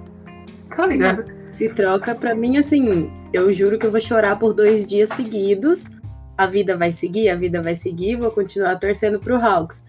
Tá 0.74 0.86
ligado? 0.86 1.24
Se 1.50 1.68
troca, 1.68 2.14
pra 2.14 2.34
mim, 2.34 2.56
assim, 2.56 3.12
eu 3.32 3.52
juro 3.52 3.78
que 3.78 3.86
eu 3.86 3.90
vou 3.90 4.00
chorar 4.00 4.38
por 4.38 4.54
dois 4.54 4.86
dias 4.86 5.08
seguidos. 5.10 5.90
A 6.36 6.46
vida 6.46 6.76
vai 6.76 6.90
seguir, 6.90 7.28
a 7.28 7.36
vida 7.36 7.62
vai 7.62 7.74
seguir, 7.74 8.16
vou 8.16 8.30
continuar 8.30 8.76
torcendo 8.76 9.20
pro 9.20 9.36
Hawks. 9.36 9.84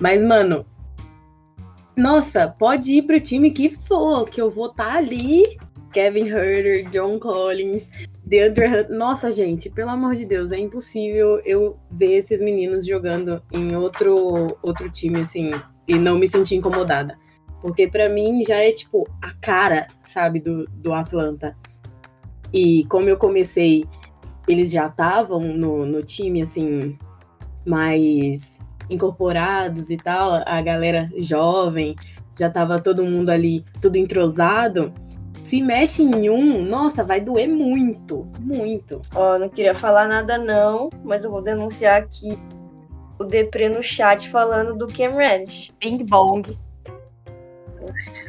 Mas, 0.00 0.22
mano, 0.22 0.66
nossa, 1.96 2.48
pode 2.48 2.94
ir 2.94 3.02
pro 3.02 3.20
time 3.20 3.50
que 3.50 3.68
for, 3.68 4.28
que 4.28 4.40
eu 4.40 4.50
vou 4.50 4.66
estar 4.66 4.92
tá 4.92 4.98
ali. 4.98 5.42
Kevin 5.92 6.26
Herter, 6.26 6.88
John 6.88 7.18
Collins, 7.18 7.90
DeAndre 8.24 8.66
Hunt. 8.66 8.88
Nossa, 8.88 9.30
gente, 9.30 9.68
pelo 9.68 9.90
amor 9.90 10.14
de 10.14 10.24
Deus, 10.24 10.50
é 10.50 10.58
impossível 10.58 11.40
eu 11.44 11.78
ver 11.90 12.16
esses 12.16 12.40
meninos 12.40 12.86
jogando 12.86 13.42
em 13.52 13.76
outro, 13.76 14.56
outro 14.62 14.90
time, 14.90 15.20
assim, 15.20 15.50
e 15.86 15.96
não 15.96 16.18
me 16.18 16.26
sentir 16.26 16.56
incomodada. 16.56 17.18
Porque 17.60 17.86
para 17.86 18.08
mim 18.08 18.42
já 18.42 18.56
é 18.56 18.72
tipo 18.72 19.06
a 19.20 19.32
cara, 19.34 19.86
sabe, 20.02 20.40
do, 20.40 20.64
do 20.68 20.94
Atlanta. 20.94 21.54
E 22.52 22.84
como 22.88 23.08
eu 23.08 23.18
comecei, 23.18 23.84
eles 24.48 24.70
já 24.70 24.86
estavam 24.86 25.40
no, 25.40 25.84
no 25.84 26.02
time, 26.02 26.40
assim, 26.40 26.98
mais 27.66 28.60
incorporados 28.92 29.90
e 29.90 29.96
tal, 29.96 30.42
a 30.46 30.60
galera 30.60 31.08
jovem, 31.16 31.96
já 32.38 32.50
tava 32.50 32.80
todo 32.80 33.04
mundo 33.04 33.30
ali, 33.30 33.64
tudo 33.80 33.96
entrosado. 33.96 34.92
Se 35.42 35.60
mexe 35.60 36.02
em 36.02 36.30
um, 36.30 36.62
nossa, 36.64 37.02
vai 37.02 37.20
doer 37.20 37.48
muito, 37.48 38.26
muito. 38.40 39.02
Ó, 39.14 39.34
oh, 39.34 39.38
não 39.38 39.48
queria 39.48 39.74
falar 39.74 40.06
nada 40.06 40.38
não, 40.38 40.88
mas 41.02 41.24
eu 41.24 41.30
vou 41.30 41.42
denunciar 41.42 42.00
aqui 42.00 42.38
o 43.18 43.24
Depre 43.24 43.68
no 43.68 43.82
chat 43.82 44.28
falando 44.30 44.76
do 44.76 44.86
Cam 44.86 45.16
Reddish. 45.16 45.70
Bing 45.80 46.04
Bong. 46.04 46.42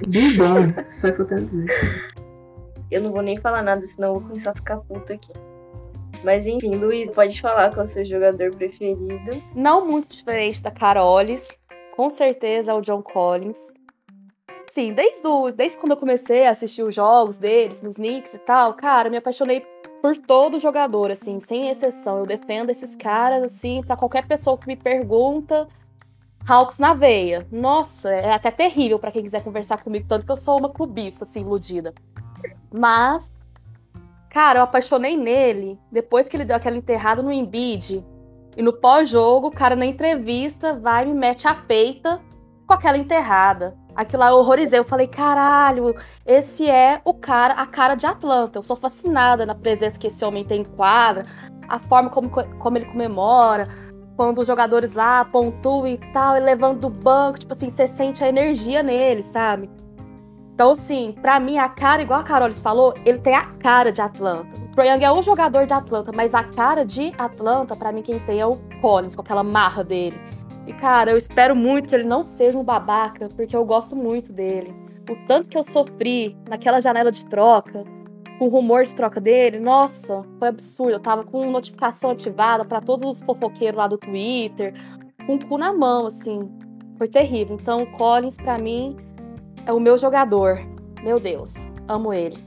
Bing 0.07 0.35
Bong, 0.37 0.73
só 0.89 1.09
isso 1.09 1.21
eu 1.21 1.45
dizer. 1.45 2.13
Eu 2.89 3.01
não 3.01 3.11
vou 3.11 3.21
nem 3.21 3.39
falar 3.39 3.61
nada, 3.61 3.83
senão 3.83 4.09
eu 4.09 4.13
vou 4.19 4.29
começar 4.29 4.51
a 4.51 4.55
ficar 4.55 4.77
puta 4.77 5.13
aqui. 5.13 5.31
Mas 6.23 6.47
enfim, 6.47 6.75
Luiz, 6.75 7.09
pode 7.11 7.39
falar 7.41 7.69
qual 7.69 7.81
é 7.81 7.83
o 7.83 7.87
seu 7.87 8.05
jogador 8.05 8.55
preferido. 8.55 9.43
Não 9.55 9.85
muito 9.85 10.15
diferente 10.15 10.61
da 10.61 10.71
Carolis. 10.71 11.47
Com 11.95 12.09
certeza 12.09 12.71
é 12.71 12.73
o 12.73 12.81
John 12.81 13.01
Collins. 13.01 13.57
Sim, 14.71 14.93
desde, 14.93 15.27
o, 15.27 15.51
desde 15.51 15.77
quando 15.77 15.91
eu 15.91 15.97
comecei 15.97 16.47
a 16.47 16.49
assistir 16.49 16.81
os 16.81 16.95
jogos 16.95 17.37
deles, 17.37 17.83
nos 17.83 17.95
Knicks 17.95 18.33
e 18.33 18.39
tal, 18.39 18.73
cara, 18.73 19.07
me 19.07 19.17
apaixonei 19.17 19.63
por 20.01 20.17
todo 20.17 20.59
jogador, 20.59 21.11
assim, 21.11 21.39
sem 21.39 21.69
exceção. 21.69 22.19
Eu 22.19 22.25
defendo 22.25 22.71
esses 22.71 22.95
caras, 22.95 23.43
assim, 23.43 23.83
para 23.83 23.95
qualquer 23.95 24.27
pessoa 24.27 24.57
que 24.57 24.65
me 24.65 24.75
pergunta. 24.75 25.67
Hawks 26.47 26.79
na 26.79 26.93
veia. 26.93 27.47
Nossa, 27.51 28.09
é 28.09 28.31
até 28.33 28.51
terrível 28.51 28.97
para 28.97 29.11
quem 29.11 29.23
quiser 29.23 29.43
conversar 29.43 29.83
comigo, 29.83 30.07
tanto 30.09 30.25
que 30.25 30.31
eu 30.31 30.35
sou 30.35 30.59
uma 30.59 30.69
clubista, 30.69 31.23
assim, 31.23 31.41
iludida. 31.41 31.93
Mas, 32.71 33.31
cara, 34.33 34.59
eu 34.59 34.63
apaixonei 34.63 35.15
nele 35.15 35.79
depois 35.91 36.27
que 36.27 36.35
ele 36.35 36.43
deu 36.43 36.55
aquela 36.55 36.75
enterrada 36.75 37.21
no 37.21 37.31
Embiid. 37.31 38.03
E 38.57 38.61
no 38.61 38.73
pós-jogo, 38.73 39.47
o 39.47 39.51
cara 39.51 39.75
na 39.75 39.85
entrevista 39.85 40.73
vai 40.73 41.03
e 41.03 41.07
me 41.07 41.13
mete 41.13 41.47
a 41.47 41.53
peita 41.53 42.19
com 42.67 42.73
aquela 42.73 42.97
enterrada. 42.97 43.77
Aquilo 43.95 44.21
lá 44.21 44.29
eu 44.29 44.37
horrorizei. 44.37 44.79
Eu 44.79 44.83
falei, 44.83 45.07
caralho, 45.07 45.95
esse 46.25 46.67
é 46.69 46.99
o 47.05 47.13
cara, 47.13 47.53
a 47.53 47.67
cara 47.67 47.95
de 47.95 48.07
Atlanta. 48.07 48.57
Eu 48.57 48.63
sou 48.63 48.75
fascinada 48.75 49.45
na 49.45 49.53
presença 49.53 49.99
que 49.99 50.07
esse 50.07 50.25
homem 50.25 50.43
tem 50.43 50.61
em 50.61 50.65
quadra, 50.65 51.25
a 51.69 51.77
forma 51.77 52.09
como, 52.09 52.29
como 52.29 52.77
ele 52.77 52.85
comemora, 52.85 53.67
quando 54.15 54.39
os 54.39 54.47
jogadores 54.47 54.93
lá 54.93 55.25
pontuam 55.25 55.87
e 55.87 55.97
tal, 56.11 56.37
e 56.37 56.39
levando 56.39 56.79
do 56.79 56.89
banco, 56.89 57.39
tipo 57.39 57.53
assim, 57.53 57.69
você 57.69 57.87
sente 57.87 58.23
a 58.23 58.29
energia 58.29 58.81
nele, 58.81 59.21
sabe? 59.21 59.69
Então, 60.53 60.71
assim, 60.71 61.15
pra 61.19 61.39
mim, 61.39 61.57
a 61.57 61.67
cara, 61.67 62.03
igual 62.03 62.19
a 62.19 62.23
Carolis 62.23 62.61
falou, 62.61 62.93
ele 63.05 63.17
tem 63.17 63.35
a 63.35 63.45
cara 63.57 63.91
de 63.91 64.01
Atlanta. 64.01 64.47
O 64.77 64.81
Young 64.81 65.03
é 65.03 65.11
um 65.11 65.21
jogador 65.23 65.65
de 65.65 65.73
Atlanta, 65.73 66.11
mas 66.15 66.33
a 66.35 66.43
cara 66.43 66.85
de 66.85 67.11
Atlanta, 67.17 67.75
para 67.75 67.91
mim, 67.91 68.03
quem 68.03 68.19
tem 68.19 68.39
é 68.39 68.45
o 68.45 68.57
Collins, 68.79 69.15
com 69.15 69.21
aquela 69.21 69.43
marra 69.43 69.83
dele. 69.83 70.19
E, 70.67 70.73
cara, 70.73 71.11
eu 71.11 71.17
espero 71.17 71.55
muito 71.55 71.89
que 71.89 71.95
ele 71.95 72.03
não 72.03 72.23
seja 72.23 72.57
um 72.57 72.63
babaca, 72.63 73.29
porque 73.35 73.55
eu 73.55 73.65
gosto 73.65 73.95
muito 73.95 74.31
dele. 74.31 74.73
O 75.09 75.15
tanto 75.27 75.49
que 75.49 75.57
eu 75.57 75.63
sofri 75.63 76.37
naquela 76.47 76.79
janela 76.79 77.11
de 77.11 77.25
troca, 77.25 77.83
com 78.37 78.45
o 78.45 78.49
rumor 78.49 78.83
de 78.83 78.95
troca 78.95 79.19
dele, 79.19 79.59
nossa, 79.59 80.23
foi 80.37 80.47
absurdo. 80.47 80.91
Eu 80.91 80.99
tava 80.99 81.23
com 81.23 81.49
notificação 81.49 82.11
ativada 82.11 82.63
para 82.63 82.79
todos 82.79 83.07
os 83.09 83.25
fofoqueiros 83.25 83.77
lá 83.77 83.87
do 83.87 83.97
Twitter, 83.97 84.73
com 85.25 85.35
o 85.35 85.45
cu 85.45 85.57
na 85.57 85.73
mão, 85.73 86.07
assim. 86.07 86.49
Foi 86.97 87.07
terrível. 87.07 87.57
Então, 87.59 87.83
o 87.83 87.91
Collins, 87.97 88.37
para 88.37 88.57
mim, 88.57 88.95
é 89.65 89.73
o 89.73 89.79
meu 89.79 89.97
jogador. 89.97 90.59
Meu 91.01 91.19
Deus, 91.19 91.53
amo 91.87 92.13
ele. 92.13 92.37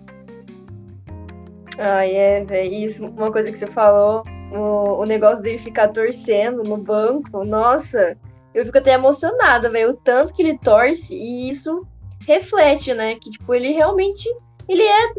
Ah, 1.78 2.06
é, 2.06 2.44
velho. 2.44 2.74
Isso, 2.74 3.06
uma 3.06 3.30
coisa 3.30 3.50
que 3.50 3.58
você 3.58 3.66
falou 3.66 4.24
o, 4.52 5.02
o 5.02 5.04
negócio 5.04 5.42
dele 5.42 5.58
ficar 5.58 5.88
torcendo 5.88 6.62
no 6.62 6.76
banco, 6.76 7.44
nossa, 7.44 8.16
eu 8.54 8.64
fico 8.64 8.78
até 8.78 8.92
emocionada, 8.92 9.70
velho, 9.70 9.90
o 9.90 9.96
tanto 9.96 10.34
que 10.34 10.42
ele 10.42 10.58
torce 10.58 11.14
e 11.14 11.48
isso 11.48 11.86
reflete, 12.20 12.92
né, 12.94 13.16
que 13.16 13.30
tipo 13.30 13.54
ele 13.54 13.72
realmente 13.72 14.28
ele 14.68 14.82
é 14.82 15.12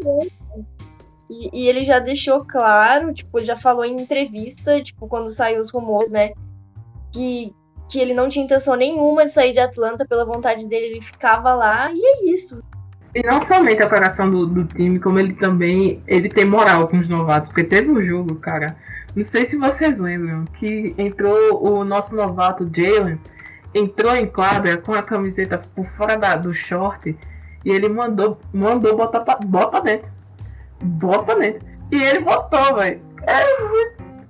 e, 1.30 1.50
e, 1.52 1.68
ele 1.68 1.84
já 1.84 1.98
deixou 1.98 2.42
claro, 2.44 3.12
tipo, 3.12 3.38
ele 3.38 3.44
já 3.44 3.56
falou 3.56 3.84
em 3.84 4.00
entrevista, 4.00 4.82
tipo, 4.82 5.06
quando 5.06 5.28
saiu 5.28 5.60
os 5.60 5.70
rumores, 5.70 6.10
né, 6.10 6.32
que, 7.12 7.54
que 7.88 7.98
ele 7.98 8.14
não 8.14 8.28
tinha 8.28 8.44
intenção 8.44 8.74
nenhuma 8.76 9.24
de 9.24 9.32
sair 9.32 9.52
de 9.52 9.60
Atlanta 9.60 10.06
pela 10.06 10.24
vontade 10.24 10.66
dele, 10.66 10.86
ele 10.86 11.00
ficava 11.00 11.54
lá 11.54 11.90
e 11.92 12.00
é 12.00 12.30
isso. 12.30 12.62
E 13.14 13.22
não 13.22 13.40
somente 13.40 13.82
a 13.82 13.86
operação 13.86 14.30
do, 14.30 14.46
do 14.46 14.64
time, 14.64 15.00
como 15.00 15.18
ele 15.18 15.32
também 15.32 16.02
ele 16.06 16.28
tem 16.28 16.44
moral 16.44 16.86
com 16.88 16.98
os 16.98 17.08
novatos, 17.08 17.48
porque 17.48 17.64
teve 17.64 17.90
um 17.90 18.02
jogo, 18.02 18.36
cara, 18.36 18.76
não 19.16 19.24
sei 19.24 19.46
se 19.46 19.56
vocês 19.56 19.98
lembram, 19.98 20.44
que 20.44 20.94
entrou 20.98 21.66
o 21.66 21.82
nosso 21.84 22.14
novato 22.14 22.70
Jalen, 22.70 23.18
entrou 23.74 24.14
em 24.14 24.26
quadra 24.26 24.76
com 24.76 24.92
a 24.92 25.02
camiseta 25.02 25.58
por 25.74 25.86
fora 25.86 26.16
da, 26.16 26.36
do 26.36 26.52
short 26.52 27.16
e 27.64 27.70
ele 27.70 27.88
mandou, 27.88 28.38
mandou 28.52 28.96
botar 28.96 29.20
pra, 29.20 29.36
bota 29.36 29.68
pra 29.68 29.80
dentro. 29.80 30.12
Bota 30.80 31.24
pra 31.24 31.34
dentro. 31.34 31.66
E 31.90 32.02
ele 32.02 32.20
botou, 32.20 32.76
velho. 32.76 33.00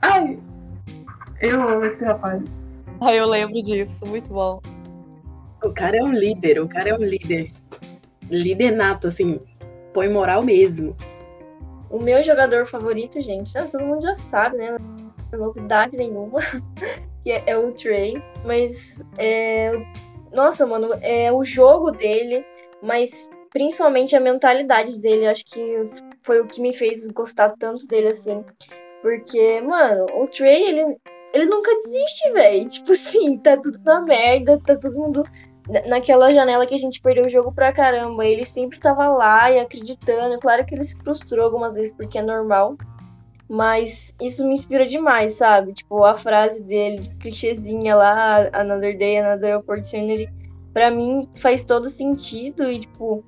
Ai, 0.01 0.38
eu 1.40 1.68
amo 1.68 1.85
esse 1.85 2.05
rapaz. 2.05 2.42
Ai, 3.00 3.20
eu 3.20 3.26
lembro 3.26 3.61
disso, 3.62 4.04
muito 4.06 4.28
bom. 4.32 4.61
O 5.64 5.72
cara 5.72 5.96
é 5.96 6.02
um 6.02 6.12
líder, 6.12 6.61
o 6.61 6.68
cara 6.68 6.90
é 6.90 6.94
um 6.94 7.02
líder. 7.02 7.52
Líder 8.28 8.72
nato, 8.72 9.06
assim, 9.06 9.40
põe 9.92 10.08
moral 10.08 10.42
mesmo. 10.42 10.96
O 11.90 11.98
meu 11.98 12.22
jogador 12.22 12.66
favorito, 12.66 13.20
gente, 13.20 13.54
né, 13.54 13.68
todo 13.70 13.84
mundo 13.84 14.02
já 14.02 14.14
sabe, 14.14 14.58
né? 14.58 14.76
Não 14.78 15.08
é 15.32 15.37
novidade 15.37 15.96
nenhuma, 15.96 16.40
que 17.22 17.30
é, 17.30 17.42
é, 17.46 17.56
o 17.56 17.72
Trey. 17.72 18.22
Mas, 18.44 19.00
é, 19.16 19.72
nossa, 20.32 20.66
mano, 20.66 20.90
é 21.00 21.32
o 21.32 21.44
jogo 21.44 21.90
dele, 21.92 22.44
mas 22.82 23.30
principalmente 23.50 24.14
a 24.14 24.20
mentalidade 24.20 25.00
dele, 25.00 25.26
acho 25.26 25.44
que 25.46 25.90
foi 26.22 26.40
o 26.40 26.46
que 26.46 26.61
me 26.61 26.72
fez 26.72 27.06
gostar 27.08 27.54
tanto 27.58 27.87
dele, 27.87 28.08
assim. 28.08 28.44
Porque, 29.02 29.61
mano, 29.61 30.06
o 30.14 30.26
Trey, 30.26 30.62
ele, 30.64 30.96
ele 31.33 31.47
nunca 31.47 31.75
desiste, 31.77 32.33
velho. 32.33 32.69
Tipo 32.69 32.93
assim, 32.93 33.38
tá 33.38 33.57
tudo 33.57 33.79
na 33.85 34.01
merda, 34.01 34.61
tá 34.64 34.77
todo 34.77 34.99
mundo 34.99 35.23
naquela 35.87 36.33
janela 36.33 36.67
que 36.67 36.75
a 36.75 36.79
gente 36.79 37.01
perdeu 37.01 37.27
o 37.27 37.29
jogo 37.29 37.53
pra 37.53 37.73
caramba. 37.73 38.25
Ele 38.25 38.45
sempre 38.45 38.81
tava 38.81 39.09
lá 39.09 39.51
e 39.51 39.59
acreditando. 39.59 40.38
Claro 40.38 40.64
que 40.64 40.75
ele 40.75 40.85
se 40.85 40.97
frustrou 40.97 41.45
algumas 41.45 41.75
vezes, 41.75 41.93
porque 41.93 42.19
é 42.19 42.23
normal. 42.23 42.77
Mas 43.49 44.14
isso 44.21 44.47
me 44.47 44.55
inspira 44.55 44.87
demais, 44.87 45.33
sabe? 45.33 45.73
Tipo, 45.73 46.05
a 46.05 46.17
frase 46.17 46.62
dele, 46.62 46.99
de 47.01 47.09
clichêzinha 47.17 47.97
lá, 47.97 48.51
Another 48.53 48.97
Day, 48.97 49.19
Another 49.19 49.59
Opportunity, 49.59 50.31
pra 50.75 50.91
mim 50.91 51.27
faz 51.37 51.64
todo 51.64 51.88
sentido. 51.88 52.71
E, 52.71 52.81
tipo, 52.81 53.25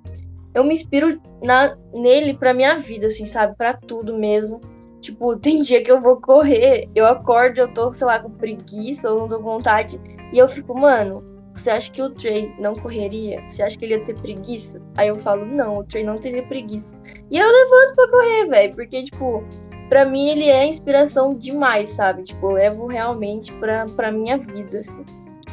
eu 0.54 0.62
me 0.62 0.74
inspiro 0.74 1.18
na, 1.42 1.74
nele 1.92 2.34
pra 2.34 2.52
minha 2.52 2.78
vida, 2.78 3.06
assim, 3.06 3.24
sabe? 3.24 3.56
Pra 3.56 3.72
tudo 3.72 4.18
mesmo. 4.18 4.60
Tipo, 5.00 5.36
tem 5.36 5.62
dia 5.62 5.82
que 5.82 5.90
eu 5.90 6.00
vou 6.00 6.20
correr, 6.20 6.88
eu 6.94 7.06
acordo, 7.06 7.58
eu 7.58 7.72
tô, 7.72 7.92
sei 7.92 8.06
lá, 8.06 8.18
com 8.18 8.30
preguiça 8.30 9.10
ou 9.10 9.20
não 9.20 9.28
tô 9.28 9.36
com 9.38 9.44
vontade. 9.44 10.00
E 10.32 10.38
eu 10.38 10.48
fico, 10.48 10.78
mano, 10.78 11.24
você 11.54 11.70
acha 11.70 11.90
que 11.90 12.00
o 12.00 12.10
Trey 12.10 12.54
não 12.58 12.74
correria? 12.74 13.42
Você 13.48 13.62
acha 13.62 13.78
que 13.78 13.84
ele 13.84 13.94
ia 13.94 14.04
ter 14.04 14.14
preguiça? 14.20 14.80
Aí 14.96 15.08
eu 15.08 15.16
falo, 15.16 15.44
não, 15.44 15.78
o 15.78 15.84
Trey 15.84 16.04
não 16.04 16.18
teria 16.18 16.42
preguiça. 16.42 16.96
E 17.30 17.38
eu 17.38 17.46
levanto 17.46 17.94
pra 17.96 18.10
correr, 18.10 18.46
velho, 18.46 18.74
porque, 18.74 19.02
tipo, 19.04 19.44
pra 19.88 20.04
mim 20.04 20.28
ele 20.28 20.44
é 20.44 20.66
inspiração 20.66 21.34
demais, 21.34 21.90
sabe? 21.90 22.24
Tipo, 22.24 22.50
eu 22.50 22.52
levo 22.52 22.86
realmente 22.86 23.52
pra, 23.54 23.86
pra 23.86 24.12
minha 24.12 24.38
vida, 24.38 24.78
assim, 24.78 25.04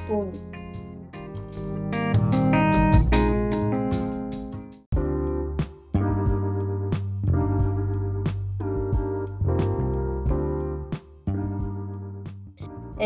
tudo. 0.08 0.47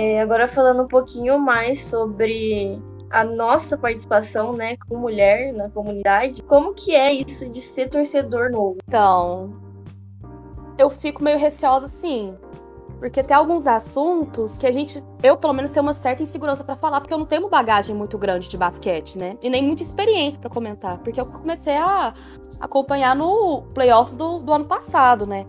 É, 0.04 0.20
agora 0.20 0.48
falando 0.48 0.82
um 0.82 0.88
pouquinho 0.88 1.38
mais 1.38 1.84
sobre 1.84 2.82
a 3.12 3.24
nossa 3.24 3.78
participação, 3.78 4.52
né, 4.54 4.76
como 4.78 5.00
mulher 5.00 5.54
na 5.54 5.70
comunidade, 5.70 6.42
como 6.42 6.74
que 6.74 6.96
é 6.96 7.14
isso 7.14 7.48
de 7.48 7.62
ser 7.62 7.88
torcedor 7.88 8.50
novo? 8.50 8.78
Então, 8.88 9.54
eu 10.76 10.90
fico 10.90 11.24
meio 11.24 11.38
receosa, 11.38 11.88
sim, 11.88 12.36
porque 12.98 13.22
tem 13.22 13.38
alguns 13.38 13.68
assuntos 13.68 14.58
que 14.58 14.66
a 14.66 14.72
gente, 14.72 15.04
eu 15.22 15.38
pelo 15.38 15.54
menos 15.54 15.70
tenho 15.70 15.86
uma 15.86 15.94
certa 15.94 16.24
insegurança 16.24 16.64
para 16.64 16.76
falar, 16.76 17.00
porque 17.00 17.14
eu 17.14 17.20
não 17.20 17.26
tenho 17.28 17.44
uma 17.44 17.50
bagagem 17.50 17.96
muito 17.96 18.18
grande 18.18 18.50
de 18.50 18.58
basquete, 18.58 19.20
né, 19.20 19.38
e 19.40 19.52
nem 19.52 19.62
muita 19.62 19.84
experiência 19.84 20.42
para 20.42 20.50
comentar, 20.50 20.98
porque 20.98 21.22
eu 21.22 21.28
comecei 21.28 21.78
a 21.78 22.12
acompanhar 22.60 23.16
no 23.16 23.62
playoffs 23.76 24.16
do, 24.16 24.40
do 24.40 24.52
ano 24.52 24.66
passado, 24.66 25.28
né. 25.28 25.46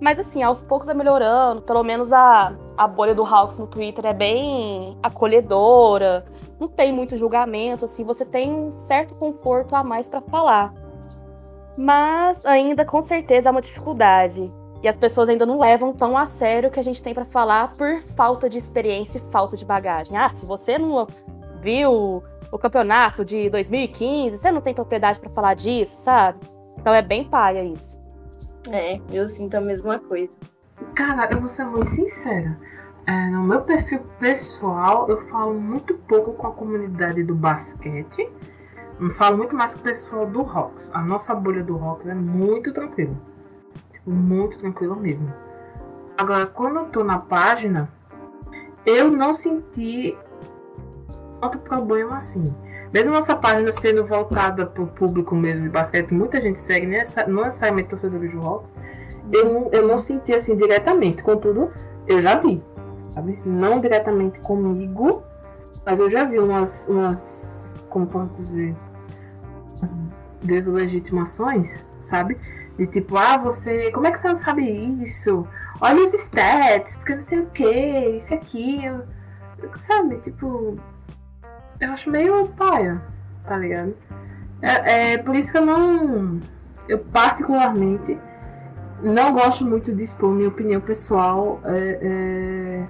Mas 0.00 0.18
assim, 0.18 0.42
aos 0.42 0.62
poucos 0.62 0.88
é 0.88 0.94
melhorando. 0.94 1.60
Pelo 1.62 1.82
menos 1.82 2.12
a, 2.12 2.54
a 2.76 2.86
bolha 2.88 3.14
do 3.14 3.22
Hawks 3.22 3.58
no 3.58 3.66
Twitter 3.66 4.06
é 4.06 4.14
bem 4.14 4.96
acolhedora. 5.02 6.24
Não 6.58 6.68
tem 6.68 6.90
muito 6.90 7.16
julgamento, 7.16 7.84
assim, 7.84 8.02
você 8.02 8.24
tem 8.24 8.50
um 8.50 8.72
certo 8.72 9.14
conforto 9.14 9.76
a 9.76 9.84
mais 9.84 10.08
para 10.08 10.22
falar. 10.22 10.72
Mas 11.76 12.44
ainda 12.46 12.84
com 12.84 13.02
certeza 13.02 13.48
é 13.48 13.52
uma 13.52 13.60
dificuldade. 13.60 14.50
E 14.82 14.88
as 14.88 14.96
pessoas 14.96 15.28
ainda 15.28 15.44
não 15.44 15.58
levam 15.58 15.92
tão 15.92 16.16
a 16.16 16.24
sério 16.24 16.70
o 16.70 16.72
que 16.72 16.80
a 16.80 16.84
gente 16.84 17.02
tem 17.02 17.12
para 17.12 17.26
falar 17.26 17.72
por 17.72 18.02
falta 18.16 18.48
de 18.48 18.56
experiência 18.56 19.18
e 19.18 19.30
falta 19.30 19.54
de 19.56 19.64
bagagem. 19.64 20.16
Ah, 20.16 20.30
se 20.30 20.46
você 20.46 20.78
não 20.78 21.06
viu 21.60 22.22
o 22.50 22.58
campeonato 22.58 23.22
de 23.22 23.50
2015, 23.50 24.38
você 24.38 24.50
não 24.50 24.62
tem 24.62 24.72
propriedade 24.72 25.20
para 25.20 25.30
falar 25.30 25.54
disso, 25.54 26.02
sabe? 26.02 26.40
Então 26.78 26.94
é 26.94 27.02
bem 27.02 27.24
paia 27.24 27.62
isso. 27.62 28.00
É, 28.68 29.00
eu 29.10 29.26
sinto 29.26 29.54
a 29.54 29.60
mesma 29.60 29.98
coisa. 29.98 30.32
Cara, 30.94 31.28
eu 31.32 31.40
vou 31.40 31.48
ser 31.48 31.64
muito 31.64 31.90
sincera. 31.90 32.58
É, 33.06 33.30
no 33.30 33.42
meu 33.42 33.62
perfil 33.62 34.00
pessoal, 34.18 35.08
eu 35.08 35.20
falo 35.22 35.54
muito 35.54 35.94
pouco 35.94 36.32
com 36.34 36.46
a 36.46 36.52
comunidade 36.52 37.22
do 37.22 37.34
basquete. 37.34 38.28
Eu 39.00 39.10
falo 39.10 39.38
muito 39.38 39.56
mais 39.56 39.74
com 39.74 39.80
o 39.80 39.82
pessoal 39.82 40.26
do 40.26 40.42
Rocks. 40.42 40.90
A 40.94 41.00
nossa 41.00 41.34
bolha 41.34 41.62
do 41.62 41.76
Rocks 41.76 42.06
é 42.06 42.14
muito 42.14 42.72
tranquila. 42.72 43.16
Tipo, 43.92 44.10
muito 44.10 44.58
tranquila 44.58 44.94
mesmo. 44.94 45.32
Agora, 46.18 46.46
quando 46.46 46.80
eu 46.80 46.84
tô 46.86 47.02
na 47.02 47.18
página, 47.18 47.90
eu 48.84 49.10
não 49.10 49.32
senti 49.32 50.16
tanto 51.40 51.58
problema 51.60 52.16
assim. 52.16 52.54
Mesmo 52.92 53.14
nossa 53.14 53.36
página 53.36 53.70
sendo 53.70 54.04
voltada 54.04 54.66
para 54.66 54.82
o 54.82 54.86
público 54.86 55.34
mesmo 55.34 55.62
de 55.62 55.68
basquete, 55.68 56.12
muita 56.12 56.40
gente 56.40 56.58
segue, 56.58 56.86
nessa, 56.86 57.26
não 57.26 57.44
necessariamente 57.44 57.90
torcedores 57.90 58.30
de 58.30 58.36
Hawks, 58.36 58.74
eu, 59.32 59.70
eu 59.72 59.86
não 59.86 59.98
senti 59.98 60.34
assim 60.34 60.56
diretamente. 60.56 61.22
Contudo, 61.22 61.68
eu 62.06 62.20
já 62.20 62.36
vi, 62.36 62.62
sabe? 63.14 63.40
Não 63.44 63.80
diretamente 63.80 64.40
comigo, 64.40 65.22
mas 65.86 66.00
eu 66.00 66.10
já 66.10 66.24
vi 66.24 66.38
umas, 66.38 66.88
umas 66.88 67.76
como 67.88 68.06
posso 68.06 68.32
dizer, 68.32 68.74
umas 69.78 69.96
deslegitimações, 70.42 71.78
sabe? 72.00 72.36
De 72.76 72.86
tipo, 72.86 73.16
ah, 73.16 73.36
você, 73.36 73.92
como 73.92 74.06
é 74.06 74.10
que 74.10 74.18
você 74.18 74.28
não 74.28 74.34
sabe 74.34 74.68
isso? 75.02 75.46
Olha 75.80 76.02
os 76.02 76.12
stats, 76.12 76.96
porque 76.96 77.14
não 77.14 77.22
sei 77.22 77.38
o 77.40 77.46
que, 77.46 78.08
isso 78.16 78.34
aquilo. 78.34 79.04
Sabe? 79.76 80.16
Tipo, 80.18 80.76
eu 81.80 81.92
acho 81.92 82.10
meio 82.10 82.48
paia, 82.48 83.00
tá 83.44 83.56
ligado? 83.56 83.94
É, 84.60 85.12
é 85.12 85.18
por 85.18 85.34
isso 85.34 85.50
que 85.50 85.58
eu 85.58 85.66
não. 85.66 86.40
Eu 86.86 86.98
particularmente 86.98 88.18
não 89.02 89.32
gosto 89.32 89.64
muito 89.64 89.94
de 89.94 90.04
expor 90.04 90.30
minha 90.30 90.48
opinião 90.48 90.80
pessoal 90.80 91.60
é, 91.64 91.98
é, 92.02 92.86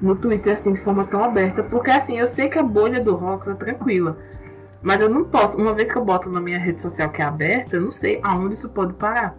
no 0.00 0.14
Twitter 0.14 0.52
assim 0.52 0.72
de 0.72 0.78
forma 0.78 1.04
tão 1.04 1.24
aberta, 1.24 1.64
porque 1.64 1.90
assim, 1.90 2.18
eu 2.18 2.26
sei 2.26 2.48
que 2.48 2.58
a 2.58 2.62
bolha 2.62 3.02
do 3.02 3.14
Rox 3.16 3.48
é 3.48 3.54
tranquila. 3.54 4.16
Mas 4.80 5.00
eu 5.00 5.08
não 5.08 5.24
posso, 5.24 5.60
uma 5.60 5.74
vez 5.74 5.90
que 5.90 5.98
eu 5.98 6.04
boto 6.04 6.30
na 6.30 6.40
minha 6.40 6.58
rede 6.58 6.80
social 6.80 7.10
que 7.10 7.20
é 7.20 7.24
aberta, 7.24 7.74
eu 7.76 7.80
não 7.80 7.90
sei 7.90 8.20
aonde 8.22 8.54
isso 8.54 8.68
pode 8.68 8.92
parar. 8.94 9.36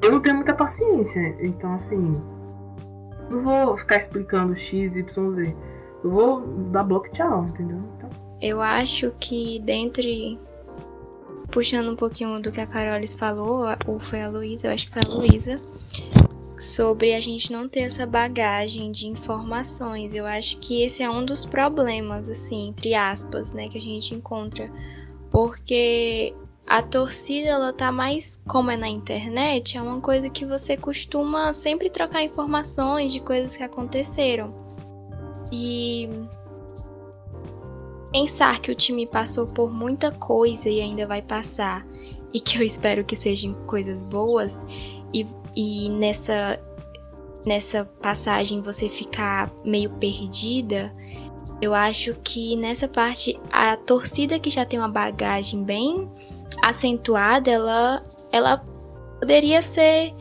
Eu 0.00 0.10
não 0.10 0.20
tenho 0.20 0.36
muita 0.36 0.54
paciência, 0.54 1.36
então 1.40 1.74
assim, 1.74 2.14
não 3.28 3.38
vou 3.40 3.76
ficar 3.76 3.96
explicando 3.96 4.56
X, 4.56 4.96
Y, 4.96 5.32
Z 5.32 5.54
eu 6.06 6.12
vou 6.12 6.40
dar 6.70 6.84
bloco 6.84 7.10
tchau, 7.10 7.44
entendeu? 7.44 7.82
Então... 7.96 8.08
Eu 8.40 8.60
acho 8.62 9.12
que 9.18 9.58
dentre. 9.60 10.38
Puxando 11.50 11.90
um 11.90 11.96
pouquinho 11.96 12.40
do 12.40 12.52
que 12.52 12.60
a 12.60 12.66
Carolis 12.66 13.14
falou, 13.14 13.66
ou 13.86 14.00
foi 14.00 14.22
a 14.22 14.28
Luísa, 14.28 14.66
eu 14.66 14.72
acho 14.72 14.86
que 14.86 14.92
foi 14.92 15.02
a 15.02 15.16
Luísa, 15.16 15.62
sobre 16.58 17.14
a 17.14 17.20
gente 17.20 17.52
não 17.52 17.68
ter 17.68 17.80
essa 17.80 18.04
bagagem 18.04 18.90
de 18.90 19.06
informações. 19.06 20.12
Eu 20.12 20.26
acho 20.26 20.58
que 20.58 20.82
esse 20.82 21.02
é 21.02 21.10
um 21.10 21.24
dos 21.24 21.46
problemas, 21.46 22.28
assim, 22.28 22.68
entre 22.68 22.94
aspas, 22.94 23.52
né, 23.52 23.68
que 23.68 23.78
a 23.78 23.80
gente 23.80 24.14
encontra. 24.14 24.70
Porque 25.30 26.34
a 26.66 26.82
torcida, 26.82 27.48
ela 27.48 27.72
tá 27.72 27.92
mais, 27.92 28.40
como 28.46 28.70
é 28.70 28.76
na 28.76 28.88
internet, 28.88 29.78
é 29.78 29.82
uma 29.82 30.00
coisa 30.00 30.28
que 30.28 30.44
você 30.44 30.76
costuma 30.76 31.54
sempre 31.54 31.88
trocar 31.88 32.22
informações 32.22 33.12
de 33.12 33.20
coisas 33.20 33.56
que 33.56 33.62
aconteceram. 33.62 34.65
E 35.52 36.08
pensar 38.12 38.60
que 38.60 38.70
o 38.70 38.74
time 38.74 39.06
passou 39.06 39.46
por 39.46 39.70
muita 39.70 40.10
coisa 40.10 40.68
e 40.68 40.80
ainda 40.80 41.06
vai 41.06 41.22
passar, 41.22 41.86
e 42.32 42.40
que 42.40 42.58
eu 42.58 42.62
espero 42.62 43.04
que 43.04 43.16
sejam 43.16 43.54
coisas 43.66 44.04
boas, 44.04 44.56
e, 45.12 45.26
e 45.54 45.88
nessa, 45.90 46.60
nessa 47.44 47.84
passagem 48.00 48.62
você 48.62 48.88
ficar 48.88 49.50
meio 49.64 49.90
perdida, 49.90 50.92
eu 51.60 51.74
acho 51.74 52.14
que 52.22 52.56
nessa 52.56 52.86
parte 52.86 53.38
a 53.50 53.76
torcida 53.76 54.38
que 54.38 54.50
já 54.50 54.64
tem 54.64 54.78
uma 54.78 54.88
bagagem 54.88 55.62
bem 55.62 56.10
acentuada, 56.62 57.50
ela, 57.50 58.02
ela 58.30 58.64
poderia 59.18 59.62
ser, 59.62 60.14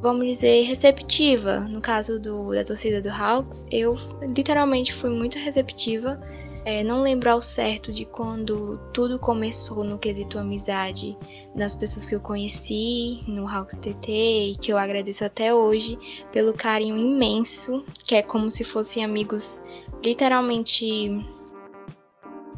vamos 0.00 0.26
dizer, 0.26 0.64
receptiva. 0.64 1.60
No 1.60 1.80
caso 1.80 2.20
do, 2.20 2.50
da 2.50 2.64
torcida 2.64 3.00
do 3.00 3.10
Hawks, 3.10 3.66
eu 3.70 3.96
literalmente 4.22 4.92
fui 4.92 5.10
muito 5.10 5.38
receptiva 5.38 6.20
é, 6.66 6.82
não 6.82 7.00
lembro 7.00 7.30
ao 7.30 7.40
certo 7.40 7.92
de 7.92 8.04
quando 8.04 8.76
tudo 8.92 9.20
começou 9.20 9.84
no 9.84 10.00
quesito 10.00 10.36
amizade 10.36 11.16
das 11.54 11.76
pessoas 11.76 12.08
que 12.08 12.16
eu 12.16 12.20
conheci 12.20 13.20
no 13.28 13.48
Hawks 13.48 13.78
TT 13.78 14.08
e 14.10 14.56
que 14.56 14.72
eu 14.72 14.76
agradeço 14.76 15.24
até 15.24 15.54
hoje 15.54 15.96
pelo 16.32 16.52
carinho 16.52 16.96
imenso, 16.96 17.84
que 18.04 18.16
é 18.16 18.22
como 18.22 18.50
se 18.50 18.64
fossem 18.64 19.04
amigos 19.04 19.62
literalmente 20.04 21.24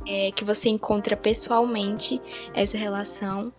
é, 0.07 0.33
que 0.33 0.42
você 0.42 0.70
encontra 0.70 1.14
pessoalmente 1.14 2.18
essa 2.55 2.79
relação. 2.79 3.53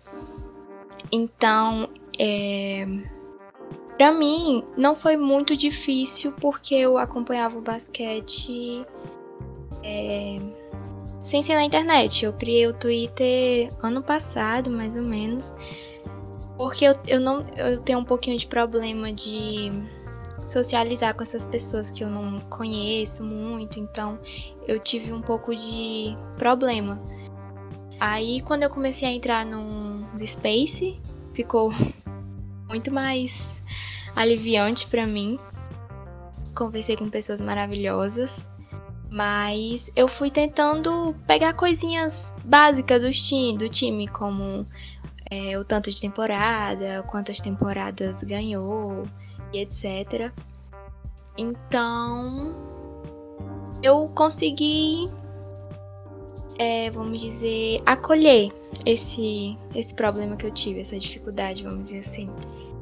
Então, 1.12 1.88
é, 2.18 2.88
para 4.00 4.14
mim 4.14 4.64
não 4.78 4.96
foi 4.96 5.18
muito 5.18 5.58
difícil 5.58 6.32
porque 6.40 6.74
eu 6.74 6.98
acompanhava 6.98 7.58
o 7.58 7.62
basquete 7.62 8.86
é, 9.84 10.40
sem 11.22 11.44
ser 11.44 11.56
na 11.56 11.66
internet. 11.66 12.24
Eu 12.24 12.32
criei 12.32 12.66
o 12.66 12.74
Twitter 12.74 13.70
ano 13.84 14.02
passado, 14.02 14.72
mais 14.72 14.96
ou 14.96 15.02
menos. 15.02 15.54
Porque 16.56 16.86
eu, 16.86 16.96
eu 17.06 17.20
não 17.20 17.46
eu 17.58 17.82
tenho 17.82 18.00
um 18.00 18.06
pouquinho 18.06 18.38
de 18.38 18.48
problema 18.48 19.12
de 19.12 19.70
socializar 20.46 21.14
com 21.14 21.24
essas 21.24 21.46
pessoas 21.46 21.92
que 21.92 22.02
eu 22.02 22.10
não 22.10 22.40
conheço 22.50 23.22
muito, 23.22 23.82
então 23.82 24.18
eu 24.66 24.80
tive 24.80 25.12
um 25.12 25.22
pouco 25.22 25.54
de 25.54 26.18
problema. 26.38 26.98
Aí 28.00 28.42
quando 28.44 28.64
eu 28.64 28.70
comecei 28.70 29.10
a 29.10 29.12
entrar 29.12 29.46
no 29.46 30.08
Space, 30.26 30.98
ficou 31.34 31.74
muito 32.70 32.94
mais 32.94 33.60
aliviante 34.20 34.86
para 34.86 35.08
mim. 35.08 35.40
Conversei 36.54 36.98
com 36.98 37.10
pessoas 37.10 37.40
maravilhosas. 37.40 38.46
Mas 39.10 39.90
eu 39.96 40.08
fui 40.08 40.30
tentando 40.30 41.16
pegar 41.26 41.54
coisinhas 41.54 42.34
básicas 42.44 43.02
do 43.02 43.12
time, 43.12 43.58
do 43.58 43.70
time 43.70 44.08
como 44.08 44.68
é, 45.32 45.58
o 45.58 45.64
tanto 45.64 45.90
de 45.90 46.00
temporada, 46.00 47.02
quantas 47.08 47.40
temporadas 47.40 48.22
ganhou 48.22 49.08
e 49.52 49.62
etc. 49.62 50.32
Então 51.36 52.56
eu 53.82 54.10
consegui, 54.10 55.10
é, 56.60 56.92
vamos 56.92 57.20
dizer, 57.20 57.82
acolher 57.86 58.52
esse, 58.86 59.58
esse 59.74 59.94
problema 59.96 60.36
que 60.36 60.46
eu 60.46 60.52
tive, 60.52 60.82
essa 60.82 61.00
dificuldade, 61.00 61.64
vamos 61.64 61.86
dizer 61.86 62.08
assim. 62.08 62.30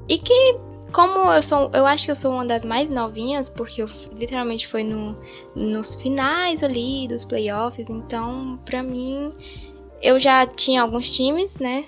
E 0.09 0.17
que 0.17 0.57
como 0.91 1.31
eu 1.31 1.41
sou, 1.41 1.69
eu 1.73 1.85
acho 1.85 2.05
que 2.05 2.11
eu 2.11 2.15
sou 2.15 2.33
uma 2.33 2.45
das 2.45 2.63
mais 2.63 2.89
novinhas, 2.89 3.49
porque 3.49 3.81
eu 3.81 3.87
literalmente 4.13 4.67
foi 4.67 4.83
no, 4.83 5.17
nos 5.55 5.95
finais 5.95 6.63
ali 6.63 7.07
dos 7.07 7.25
playoffs, 7.25 7.89
então 7.89 8.59
pra 8.65 8.81
mim 8.81 9.33
eu 10.01 10.19
já 10.19 10.45
tinha 10.45 10.81
alguns 10.81 11.11
times, 11.15 11.57
né? 11.57 11.85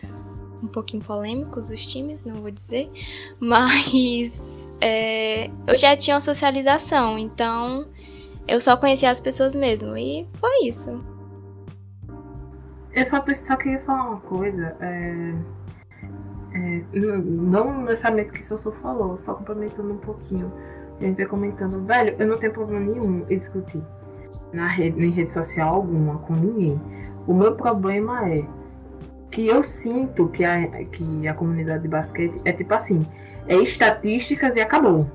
Um 0.62 0.67
pouquinho 0.67 1.03
polêmicos 1.03 1.69
os 1.69 1.85
times, 1.85 2.19
não 2.25 2.35
vou 2.38 2.51
dizer, 2.51 2.89
mas 3.39 4.71
é, 4.81 5.49
eu 5.67 5.77
já 5.77 5.95
tinha 5.95 6.15
uma 6.15 6.21
socialização, 6.21 7.17
então 7.17 7.88
eu 8.47 8.59
só 8.59 8.75
conhecia 8.75 9.09
as 9.09 9.19
pessoas 9.19 9.55
mesmo, 9.55 9.95
e 9.97 10.27
foi 10.39 10.67
isso. 10.67 11.03
Eu 12.93 13.05
só, 13.05 13.23
só 13.33 13.55
queria 13.55 13.79
falar 13.81 14.09
uma 14.09 14.19
coisa. 14.21 14.75
É 14.81 15.33
é, 16.53 16.81
não 16.93 17.83
necessariamente 17.83 18.31
que 18.33 18.39
o 18.39 18.43
Sossô 18.43 18.71
falou, 18.71 19.17
só 19.17 19.33
complementando 19.33 19.93
um 19.93 19.97
pouquinho. 19.97 20.51
A 20.99 21.03
gente 21.03 21.17
vai 21.17 21.25
comentando, 21.25 21.85
velho, 21.85 22.15
eu 22.19 22.27
não 22.27 22.38
tenho 22.38 22.53
problema 22.53 22.85
nenhum 22.85 23.25
em 23.29 23.38
discutir 23.38 23.81
na 24.51 24.67
rede, 24.67 25.03
em 25.05 25.12
rede 25.12 25.31
social 25.31 25.75
alguma 25.75 26.17
com 26.19 26.33
ninguém. 26.33 26.81
O 27.27 27.33
meu 27.33 27.55
problema 27.55 28.27
é 28.29 28.43
que 29.31 29.47
eu 29.47 29.63
sinto 29.63 30.27
que 30.29 30.43
a, 30.43 30.67
que 30.85 31.27
a 31.27 31.33
comunidade 31.33 31.83
de 31.83 31.88
basquete 31.88 32.41
é 32.43 32.51
tipo 32.51 32.73
assim, 32.73 33.05
é 33.47 33.55
estatísticas 33.55 34.55
e 34.55 34.62
acabou. 34.62 35.09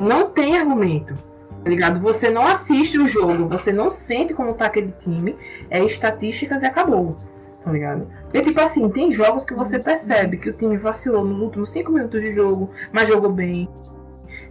Não 0.00 0.30
tem 0.30 0.56
argumento. 0.56 1.14
Tá 1.62 1.70
ligado? 1.70 2.00
Você 2.00 2.28
não 2.28 2.46
assiste 2.46 2.98
o 2.98 3.06
jogo, 3.06 3.48
você 3.48 3.72
não 3.72 3.90
sente 3.90 4.34
como 4.34 4.52
tá 4.52 4.66
aquele 4.66 4.92
time, 4.98 5.36
é 5.70 5.82
estatísticas 5.82 6.62
e 6.62 6.66
acabou 6.66 7.16
tá 7.64 7.72
ligado? 7.72 8.06
E 8.32 8.42
tipo 8.42 8.60
assim, 8.60 8.88
tem 8.90 9.10
jogos 9.10 9.44
que 9.44 9.54
você 9.54 9.78
percebe 9.78 10.36
que 10.36 10.50
o 10.50 10.52
time 10.52 10.76
vacilou 10.76 11.24
nos 11.24 11.40
últimos 11.40 11.70
5 11.70 11.90
minutos 11.90 12.20
de 12.20 12.32
jogo, 12.32 12.70
mas 12.92 13.08
jogou 13.08 13.32
bem. 13.32 13.68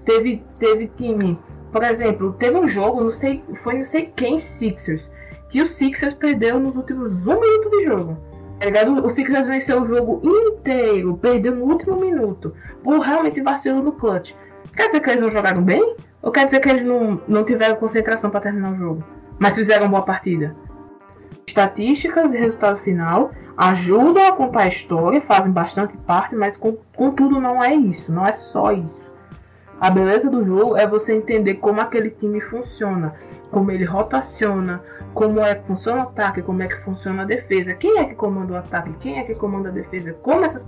Teve, 0.03 0.43
teve 0.57 0.87
time, 0.87 1.39
por 1.71 1.83
exemplo, 1.83 2.33
teve 2.33 2.57
um 2.57 2.67
jogo, 2.67 3.03
não 3.03 3.11
sei, 3.11 3.43
foi 3.63 3.75
não 3.75 3.83
sei 3.83 4.11
quem 4.15 4.37
Sixers, 4.37 5.11
que 5.47 5.61
o 5.61 5.67
Sixers 5.67 6.13
perdeu 6.13 6.59
nos 6.59 6.75
últimos 6.75 7.27
1 7.27 7.39
minuto 7.39 7.69
de 7.69 7.83
jogo. 7.83 8.17
Tá? 8.59 8.91
O 9.03 9.09
Sixers 9.09 9.45
venceu 9.45 9.81
o 9.81 9.85
jogo 9.85 10.21
inteiro, 10.23 11.15
perdeu 11.17 11.55
no 11.55 11.65
último 11.65 11.97
minuto, 11.97 12.53
por 12.83 12.99
realmente 12.99 13.41
vacilo 13.41 13.83
no 13.83 13.91
clutch. 13.91 14.33
Quer 14.75 14.87
dizer 14.87 15.01
que 15.01 15.09
eles 15.09 15.21
não 15.21 15.29
jogaram 15.29 15.61
bem? 15.61 15.95
Ou 16.21 16.31
quer 16.31 16.45
dizer 16.45 16.59
que 16.61 16.69
eles 16.69 16.83
não, 16.83 17.21
não 17.27 17.43
tiveram 17.43 17.75
concentração 17.75 18.31
para 18.31 18.39
terminar 18.39 18.71
o 18.71 18.75
jogo? 18.75 19.03
Mas 19.37 19.55
fizeram 19.55 19.83
uma 19.83 19.91
boa 19.91 20.03
partida? 20.03 20.55
Estatísticas 21.45 22.33
e 22.33 22.37
resultado 22.37 22.79
final 22.79 23.31
ajudam 23.57 24.27
a 24.27 24.31
contar 24.31 24.63
a 24.63 24.67
história, 24.67 25.21
fazem 25.21 25.51
bastante 25.51 25.95
parte, 25.97 26.35
mas 26.35 26.57
contudo 26.57 27.39
não 27.39 27.63
é 27.63 27.73
isso, 27.73 28.11
não 28.11 28.25
é 28.25 28.31
só 28.31 28.71
isso. 28.71 29.03
A 29.79 29.89
beleza 29.89 30.29
do 30.29 30.45
jogo 30.45 30.77
é 30.77 30.87
você 30.87 31.13
entender 31.13 31.55
como 31.55 31.81
aquele 31.81 32.09
time 32.09 32.39
funciona, 32.39 33.15
como 33.51 33.69
ele 33.69 33.83
rotaciona, 33.83 34.81
como 35.13 35.41
é 35.41 35.55
que 35.55 35.67
funciona 35.67 35.99
o 35.99 36.03
ataque, 36.03 36.41
como 36.41 36.63
é 36.63 36.67
que 36.67 36.77
funciona 36.77 37.23
a 37.23 37.25
defesa, 37.25 37.73
quem 37.73 37.99
é 37.99 38.05
que 38.05 38.15
comanda 38.15 38.53
o 38.53 38.55
ataque, 38.55 38.93
quem 39.01 39.19
é 39.19 39.23
que 39.23 39.35
comanda 39.35 39.69
a 39.69 39.71
defesa, 39.71 40.13
como 40.21 40.45
essas 40.45 40.67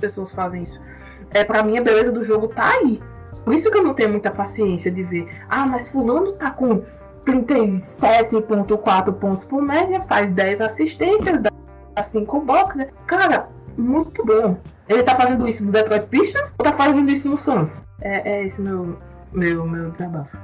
pessoas 0.00 0.32
fazem 0.32 0.62
isso. 0.62 0.82
É 1.30 1.44
para 1.44 1.62
mim 1.62 1.78
a 1.78 1.82
beleza 1.82 2.10
do 2.10 2.24
jogo 2.24 2.48
tá 2.48 2.70
aí. 2.70 3.00
Por 3.44 3.54
isso 3.54 3.70
que 3.70 3.78
eu 3.78 3.84
não 3.84 3.94
tenho 3.94 4.10
muita 4.10 4.30
paciência 4.30 4.90
de 4.90 5.02
ver, 5.04 5.28
ah, 5.48 5.64
mas 5.64 5.88
fulano 5.88 6.32
tá 6.32 6.50
com 6.50 6.82
37,4 7.24 9.12
pontos 9.12 9.44
por 9.44 9.62
média, 9.62 10.00
faz 10.00 10.32
10 10.32 10.60
assistências, 10.60 11.40
dá 11.40 12.02
5 12.02 12.40
boxes. 12.40 12.86
Cara, 13.06 13.48
muito 13.76 14.24
bom. 14.24 14.56
Ele 14.88 15.02
tá 15.02 15.14
fazendo 15.14 15.46
isso 15.46 15.64
no 15.64 15.72
Detroit 15.72 16.06
Pistons 16.06 16.54
ou 16.58 16.64
tá 16.64 16.72
fazendo 16.72 17.10
isso 17.10 17.28
no 17.28 17.36
Suns? 17.36 17.82
É, 18.00 18.30
é 18.30 18.44
esse 18.44 18.60
meu, 18.60 18.98
meu, 19.32 19.66
meu 19.66 19.90
desabafo. 19.90 20.36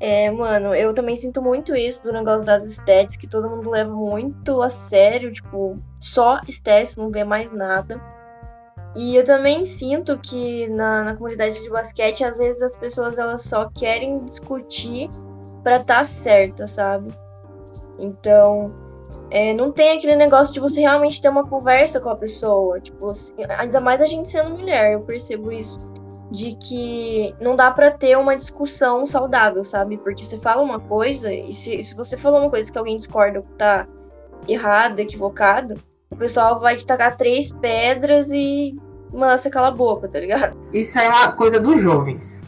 É, 0.00 0.30
mano, 0.30 0.74
eu 0.74 0.92
também 0.92 1.16
sinto 1.16 1.40
muito 1.40 1.74
isso 1.74 2.02
do 2.02 2.12
negócio 2.12 2.44
das 2.44 2.64
stats, 2.64 3.16
que 3.16 3.26
todo 3.26 3.48
mundo 3.48 3.70
leva 3.70 3.90
muito 3.90 4.60
a 4.60 4.68
sério, 4.68 5.32
tipo, 5.32 5.78
só 5.98 6.40
stats, 6.48 6.96
não 6.96 7.10
vê 7.10 7.24
mais 7.24 7.50
nada. 7.50 8.00
E 8.94 9.16
eu 9.16 9.24
também 9.24 9.64
sinto 9.64 10.18
que 10.18 10.68
na, 10.68 11.04
na 11.04 11.16
comunidade 11.16 11.60
de 11.60 11.68
basquete, 11.68 12.22
às 12.22 12.38
vezes 12.38 12.62
as 12.62 12.76
pessoas 12.76 13.18
elas 13.18 13.42
só 13.42 13.68
querem 13.74 14.24
discutir 14.24 15.10
para 15.64 15.78
estar 15.78 15.96
tá 15.96 16.04
certa, 16.04 16.66
sabe? 16.66 17.10
Então, 17.98 18.72
é, 19.30 19.54
não 19.54 19.72
tem 19.72 19.96
aquele 19.96 20.14
negócio 20.14 20.52
de 20.52 20.60
você 20.60 20.80
realmente 20.80 21.20
ter 21.20 21.28
uma 21.28 21.46
conversa 21.48 21.98
com 21.98 22.10
a 22.10 22.16
pessoa. 22.16 22.78
Tipo, 22.78 23.10
assim, 23.10 23.32
ainda 23.58 23.80
mais 23.80 24.00
a 24.00 24.06
gente 24.06 24.28
sendo 24.28 24.50
mulher, 24.50 24.92
eu 24.92 25.00
percebo 25.00 25.50
isso. 25.50 25.78
De 26.30 26.54
que 26.56 27.34
não 27.40 27.56
dá 27.56 27.70
para 27.70 27.90
ter 27.90 28.16
uma 28.16 28.36
discussão 28.36 29.06
saudável, 29.06 29.64
sabe? 29.64 29.96
Porque 29.98 30.24
você 30.24 30.38
fala 30.38 30.62
uma 30.62 30.80
coisa, 30.80 31.32
e 31.32 31.52
se, 31.52 31.82
se 31.82 31.94
você 31.94 32.16
falou 32.16 32.40
uma 32.40 32.50
coisa 32.50 32.70
que 32.70 32.78
alguém 32.78 32.96
discorda 32.96 33.38
ou 33.38 33.46
tá 33.56 33.86
errado, 34.48 35.00
equivocado, 35.00 35.76
o 36.10 36.16
pessoal 36.16 36.60
vai 36.60 36.76
te 36.76 36.86
tacar 36.86 37.16
três 37.16 37.52
pedras 37.52 38.30
e 38.30 38.76
manda 39.12 39.38
você 39.38 39.48
cala 39.48 39.68
a 39.68 39.72
boca, 39.72 40.08
tá 40.08 40.18
ligado? 40.18 40.56
Isso 40.72 40.98
é 40.98 41.08
uma 41.08 41.32
coisa 41.32 41.60
dos 41.60 41.80
jovens. 41.80 42.40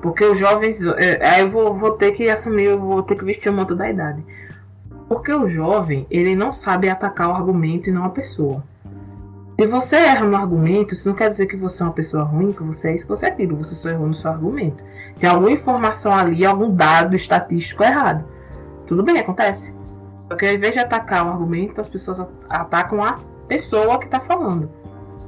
Porque 0.00 0.24
os 0.24 0.38
jovens. 0.38 0.84
É, 0.84 1.26
aí 1.26 1.40
eu 1.40 1.50
vou, 1.50 1.74
vou 1.74 1.92
ter 1.92 2.12
que 2.12 2.28
assumir, 2.28 2.64
eu 2.64 2.78
vou 2.78 3.02
ter 3.02 3.16
que 3.16 3.24
vestir 3.24 3.50
o 3.50 3.52
manto 3.52 3.74
da 3.74 3.90
idade. 3.90 4.24
Porque 5.08 5.32
o 5.32 5.48
jovem, 5.48 6.06
ele 6.10 6.36
não 6.36 6.52
sabe 6.52 6.88
atacar 6.88 7.28
o 7.28 7.32
argumento 7.32 7.88
e 7.88 7.92
não 7.92 8.04
a 8.04 8.10
pessoa. 8.10 8.62
Se 9.58 9.66
você 9.66 9.96
erra 9.96 10.24
no 10.24 10.36
argumento, 10.36 10.94
isso 10.94 11.08
não 11.08 11.16
quer 11.16 11.30
dizer 11.30 11.46
que 11.46 11.56
você 11.56 11.82
é 11.82 11.86
uma 11.86 11.92
pessoa 11.92 12.22
ruim, 12.22 12.52
que 12.52 12.62
você 12.62 12.90
é 12.90 12.94
isso, 12.94 13.04
que 13.04 13.10
você 13.10 13.26
é 13.26 13.28
aquilo. 13.30 13.56
Você 13.56 13.74
só 13.74 13.88
errou 13.88 14.06
no 14.06 14.14
seu 14.14 14.30
argumento. 14.30 14.84
Tem 15.18 15.28
alguma 15.28 15.50
informação 15.50 16.14
ali, 16.14 16.44
algum 16.44 16.72
dado 16.72 17.16
estatístico 17.16 17.82
errado. 17.82 18.24
Tudo 18.86 19.02
bem, 19.02 19.18
acontece. 19.18 19.74
Porque 20.28 20.46
ao 20.46 20.54
invés 20.54 20.74
de 20.74 20.78
atacar 20.78 21.26
o 21.26 21.30
argumento, 21.30 21.80
as 21.80 21.88
pessoas 21.88 22.20
atacam 22.48 23.02
a 23.02 23.18
pessoa 23.48 23.98
que 23.98 24.06
tá 24.06 24.20
falando. 24.20 24.70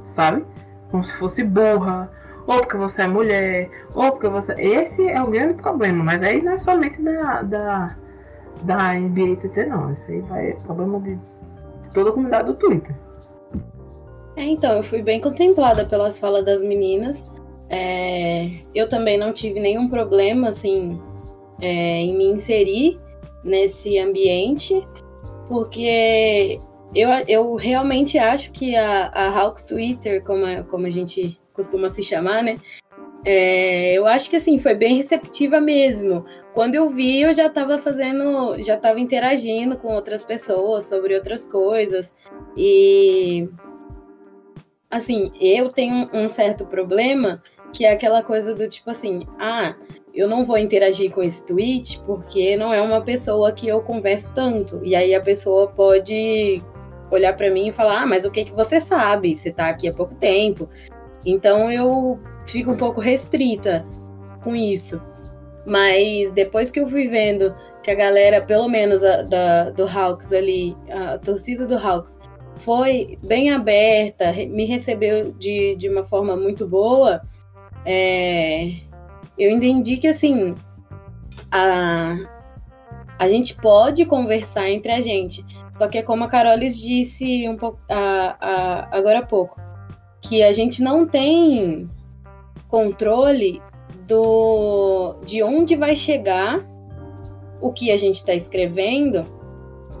Sabe? 0.05 0.45
Como 0.89 1.03
se 1.03 1.11
fosse 1.13 1.43
burra, 1.43 2.09
ou 2.51 2.59
porque 2.59 2.77
você 2.77 3.03
é 3.03 3.07
mulher, 3.07 3.69
ou 3.95 4.11
porque 4.11 4.27
você. 4.27 4.53
Esse 4.59 5.07
é 5.07 5.21
o 5.21 5.27
grande 5.27 5.53
problema, 5.55 6.03
mas 6.03 6.21
aí 6.21 6.41
não 6.41 6.53
é 6.53 6.57
somente 6.57 7.01
da, 7.01 7.41
da, 7.43 7.97
da 8.63 8.93
NBA 8.93 9.37
TT, 9.37 9.65
não. 9.67 9.91
Isso 9.93 10.11
aí 10.11 10.19
vai, 10.21 10.49
é 10.49 10.55
problema 10.55 10.99
de 10.99 11.17
toda 11.93 12.09
a 12.09 12.13
comunidade 12.13 12.47
do 12.47 12.55
Twitter. 12.55 12.95
É, 14.35 14.43
então, 14.43 14.73
eu 14.73 14.83
fui 14.83 15.01
bem 15.01 15.21
contemplada 15.21 15.85
pelas 15.85 16.19
falas 16.19 16.43
das 16.45 16.61
meninas. 16.61 17.31
É, 17.69 18.47
eu 18.75 18.89
também 18.89 19.17
não 19.17 19.31
tive 19.31 19.59
nenhum 19.59 19.87
problema, 19.87 20.49
assim, 20.49 21.01
é, 21.61 22.01
em 22.01 22.17
me 22.17 22.25
inserir 22.25 22.99
nesse 23.43 23.97
ambiente, 23.97 24.85
porque 25.47 26.59
eu, 26.93 27.09
eu 27.27 27.55
realmente 27.55 28.17
acho 28.17 28.51
que 28.51 28.75
a, 28.75 29.07
a 29.07 29.39
Hawks 29.39 29.63
Twitter, 29.63 30.21
como 30.23 30.45
como 30.65 30.85
a 30.85 30.89
gente 30.89 31.40
costuma 31.53 31.89
se 31.89 32.03
chamar, 32.03 32.43
né? 32.43 32.57
É, 33.23 33.93
eu 33.93 34.07
acho 34.07 34.29
que 34.29 34.35
assim 34.35 34.57
foi 34.59 34.73
bem 34.73 34.97
receptiva 34.97 35.59
mesmo. 35.61 36.25
Quando 36.53 36.75
eu 36.75 36.89
vi, 36.89 37.21
eu 37.21 37.33
já 37.33 37.47
estava 37.47 37.77
fazendo, 37.77 38.61
já 38.61 38.75
estava 38.75 38.99
interagindo 38.99 39.77
com 39.77 39.93
outras 39.93 40.23
pessoas 40.23 40.85
sobre 40.85 41.15
outras 41.15 41.47
coisas 41.47 42.15
e 42.57 43.47
assim, 44.89 45.31
eu 45.39 45.69
tenho 45.69 46.09
um 46.13 46.29
certo 46.29 46.65
problema 46.65 47.41
que 47.73 47.85
é 47.85 47.91
aquela 47.91 48.21
coisa 48.21 48.53
do 48.53 48.67
tipo 48.67 48.89
assim, 48.91 49.25
ah, 49.39 49.73
eu 50.13 50.27
não 50.27 50.45
vou 50.45 50.57
interagir 50.57 51.09
com 51.11 51.23
esse 51.23 51.45
tweet 51.45 52.01
porque 52.05 52.57
não 52.57 52.73
é 52.73 52.81
uma 52.81 53.01
pessoa 53.01 53.51
que 53.51 53.67
eu 53.67 53.81
converso 53.81 54.33
tanto. 54.33 54.81
E 54.83 54.93
aí 54.93 55.15
a 55.15 55.21
pessoa 55.21 55.67
pode 55.67 56.61
olhar 57.09 57.35
para 57.35 57.49
mim 57.49 57.67
e 57.69 57.71
falar: 57.71 58.01
"Ah, 58.01 58.05
mas 58.05 58.25
o 58.25 58.31
que 58.31 58.45
que 58.45 58.51
você 58.51 58.79
sabe? 58.81 59.35
Você 59.35 59.49
está 59.49 59.69
aqui 59.69 59.87
há 59.87 59.93
pouco 59.93 60.15
tempo". 60.15 60.69
Então 61.25 61.71
eu 61.71 62.19
fico 62.45 62.71
um 62.71 62.77
pouco 62.77 62.99
restrita 62.99 63.83
com 64.43 64.55
isso. 64.55 65.01
Mas 65.65 66.31
depois 66.33 66.71
que 66.71 66.79
eu 66.79 66.89
fui 66.89 67.07
vendo 67.07 67.55
que 67.83 67.91
a 67.91 67.95
galera, 67.95 68.41
pelo 68.41 68.67
menos 68.67 69.03
a, 69.03 69.21
da, 69.21 69.69
do 69.69 69.87
Hawks 69.87 70.33
ali, 70.33 70.75
a 70.89 71.17
torcida 71.17 71.65
do 71.65 71.77
Hawks, 71.77 72.19
foi 72.57 73.17
bem 73.23 73.51
aberta, 73.51 74.31
me 74.33 74.65
recebeu 74.65 75.31
de, 75.33 75.75
de 75.75 75.89
uma 75.89 76.03
forma 76.03 76.35
muito 76.35 76.67
boa, 76.67 77.21
é, 77.85 78.73
eu 79.37 79.49
entendi 79.49 79.97
que 79.97 80.07
assim 80.07 80.53
a, 81.51 82.17
a 83.17 83.29
gente 83.29 83.55
pode 83.55 84.05
conversar 84.05 84.69
entre 84.69 84.91
a 84.91 85.01
gente. 85.01 85.45
Só 85.71 85.87
que 85.87 85.97
é 85.97 86.03
como 86.03 86.23
a 86.23 86.27
Carolis 86.27 86.79
disse 86.79 87.47
um 87.47 87.55
pouco 87.55 87.79
a, 87.89 88.35
a, 88.39 88.97
agora 88.97 89.19
há 89.19 89.25
pouco 89.25 89.59
que 90.21 90.43
a 90.43 90.53
gente 90.53 90.81
não 90.81 91.07
tem 91.07 91.89
controle 92.67 93.61
do 94.07 95.15
de 95.25 95.43
onde 95.43 95.75
vai 95.75 95.95
chegar 95.95 96.65
o 97.59 97.71
que 97.71 97.91
a 97.91 97.97
gente 97.97 98.15
está 98.15 98.33
escrevendo 98.33 99.25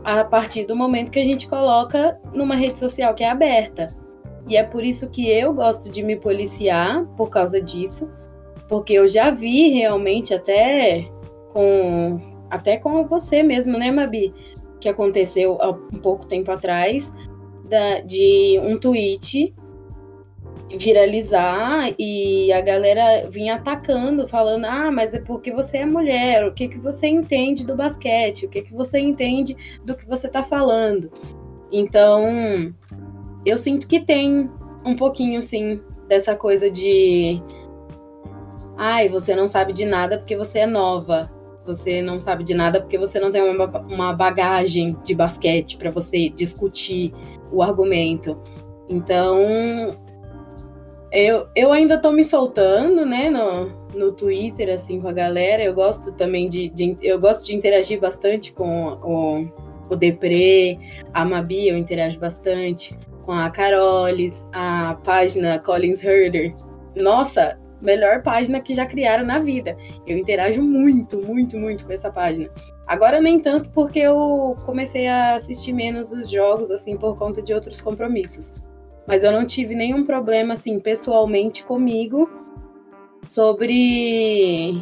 a 0.03 0.23
partir 0.23 0.65
do 0.65 0.75
momento 0.75 1.11
que 1.11 1.19
a 1.19 1.25
gente 1.25 1.47
coloca 1.47 2.19
numa 2.33 2.55
rede 2.55 2.79
social 2.79 3.13
que 3.13 3.23
é 3.23 3.29
aberta. 3.29 3.95
E 4.47 4.57
é 4.57 4.63
por 4.63 4.83
isso 4.83 5.09
que 5.09 5.29
eu 5.29 5.53
gosto 5.53 5.89
de 5.89 6.01
me 6.01 6.15
policiar 6.15 7.05
por 7.15 7.29
causa 7.29 7.61
disso, 7.61 8.11
porque 8.67 8.93
eu 8.93 9.07
já 9.07 9.29
vi 9.29 9.69
realmente 9.69 10.33
até 10.33 11.07
com 11.53 12.17
até 12.49 12.77
com 12.77 13.05
você 13.05 13.43
mesmo, 13.43 13.77
né, 13.77 13.91
Mabi, 13.91 14.33
que 14.79 14.89
aconteceu 14.89 15.57
há 15.61 15.69
um 15.69 15.99
pouco 16.01 16.25
tempo 16.25 16.51
atrás, 16.51 17.13
da, 17.69 18.01
de 18.01 18.59
um 18.61 18.77
tweet 18.77 19.53
viralizar 20.77 21.93
e 21.97 22.51
a 22.51 22.61
galera 22.61 23.29
vinha 23.29 23.55
atacando, 23.55 24.27
falando: 24.27 24.65
"Ah, 24.65 24.91
mas 24.91 25.13
é 25.13 25.19
porque 25.19 25.51
você 25.51 25.79
é 25.79 25.85
mulher, 25.85 26.45
o 26.45 26.53
que 26.53 26.67
que 26.67 26.77
você 26.77 27.07
entende 27.07 27.65
do 27.65 27.75
basquete? 27.75 28.45
O 28.45 28.49
que 28.49 28.61
que 28.61 28.73
você 28.73 28.99
entende 28.99 29.55
do 29.83 29.95
que 29.95 30.07
você 30.07 30.27
tá 30.29 30.43
falando?". 30.43 31.11
Então, 31.71 32.73
eu 33.45 33.57
sinto 33.57 33.87
que 33.87 33.99
tem 33.99 34.49
um 34.85 34.95
pouquinho 34.95 35.41
sim 35.41 35.79
dessa 36.07 36.35
coisa 36.35 36.69
de 36.69 37.41
ai, 38.77 39.07
você 39.07 39.35
não 39.35 39.47
sabe 39.47 39.73
de 39.73 39.85
nada 39.85 40.17
porque 40.17 40.35
você 40.35 40.59
é 40.59 40.65
nova. 40.65 41.31
Você 41.65 42.01
não 42.01 42.19
sabe 42.19 42.43
de 42.43 42.55
nada 42.55 42.81
porque 42.81 42.97
você 42.97 43.19
não 43.19 43.31
tem 43.31 43.41
uma, 43.41 43.67
uma 43.87 44.13
bagagem 44.13 44.97
de 45.03 45.13
basquete 45.13 45.77
para 45.77 45.91
você 45.91 46.29
discutir 46.29 47.13
o 47.51 47.61
argumento. 47.61 48.41
Então, 48.89 49.91
eu, 51.11 51.47
eu 51.53 51.73
ainda 51.73 51.97
tô 51.97 52.11
me 52.11 52.23
soltando, 52.23 53.05
né, 53.05 53.29
no, 53.29 53.65
no 53.93 54.13
Twitter, 54.13 54.73
assim, 54.73 55.01
com 55.01 55.09
a 55.09 55.13
galera. 55.13 55.61
Eu 55.61 55.73
gosto 55.73 56.13
também 56.13 56.47
de, 56.47 56.69
de 56.69 56.97
eu 57.01 57.19
gosto 57.19 57.47
de 57.47 57.55
interagir 57.55 57.99
bastante 57.99 58.53
com 58.53 58.93
o, 59.03 59.93
o 59.93 59.95
Depré, 59.95 60.77
a 61.13 61.25
Mabi, 61.25 61.67
eu 61.67 61.77
interajo 61.77 62.17
bastante, 62.17 62.97
com 63.25 63.33
a 63.33 63.49
Carolis, 63.49 64.45
a 64.53 64.97
página 65.03 65.59
Collins 65.59 66.01
Herder. 66.01 66.55
Nossa, 66.95 67.59
melhor 67.83 68.23
página 68.23 68.61
que 68.61 68.73
já 68.73 68.85
criaram 68.85 69.25
na 69.25 69.39
vida. 69.39 69.75
Eu 70.07 70.17
interajo 70.17 70.61
muito, 70.61 71.21
muito, 71.21 71.59
muito 71.59 71.85
com 71.85 71.91
essa 71.91 72.09
página. 72.09 72.49
Agora 72.87 73.19
nem 73.19 73.37
tanto 73.37 73.69
porque 73.73 73.99
eu 73.99 74.55
comecei 74.65 75.07
a 75.07 75.35
assistir 75.35 75.73
menos 75.73 76.13
os 76.13 76.29
jogos, 76.29 76.71
assim, 76.71 76.95
por 76.95 77.17
conta 77.17 77.41
de 77.41 77.53
outros 77.53 77.81
compromissos 77.81 78.53
mas 79.07 79.23
eu 79.23 79.31
não 79.31 79.45
tive 79.45 79.75
nenhum 79.75 80.05
problema, 80.05 80.53
assim, 80.53 80.79
pessoalmente 80.79 81.63
comigo 81.65 82.29
sobre. 83.27 84.81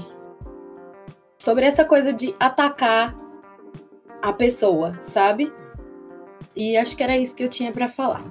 sobre 1.42 1.66
essa 1.66 1.86
coisa 1.86 2.12
de 2.14 2.36
atacar 2.40 3.16
a 4.22 4.34
pessoa, 4.34 5.00
sabe? 5.02 5.52
E 6.56 6.76
acho 6.76 6.96
que 6.98 7.04
era 7.04 7.18
isso 7.18 7.36
que 7.36 7.44
eu 7.44 7.50
tinha 7.50 7.72
para 7.72 7.88
falar. 7.88 8.26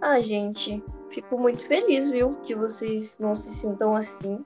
Ah, 0.00 0.20
gente, 0.20 0.82
fico 1.10 1.38
muito 1.38 1.66
feliz, 1.66 2.10
viu, 2.10 2.36
que 2.42 2.54
vocês 2.54 3.18
não 3.18 3.34
se 3.36 3.50
sintam 3.50 3.94
assim. 3.94 4.44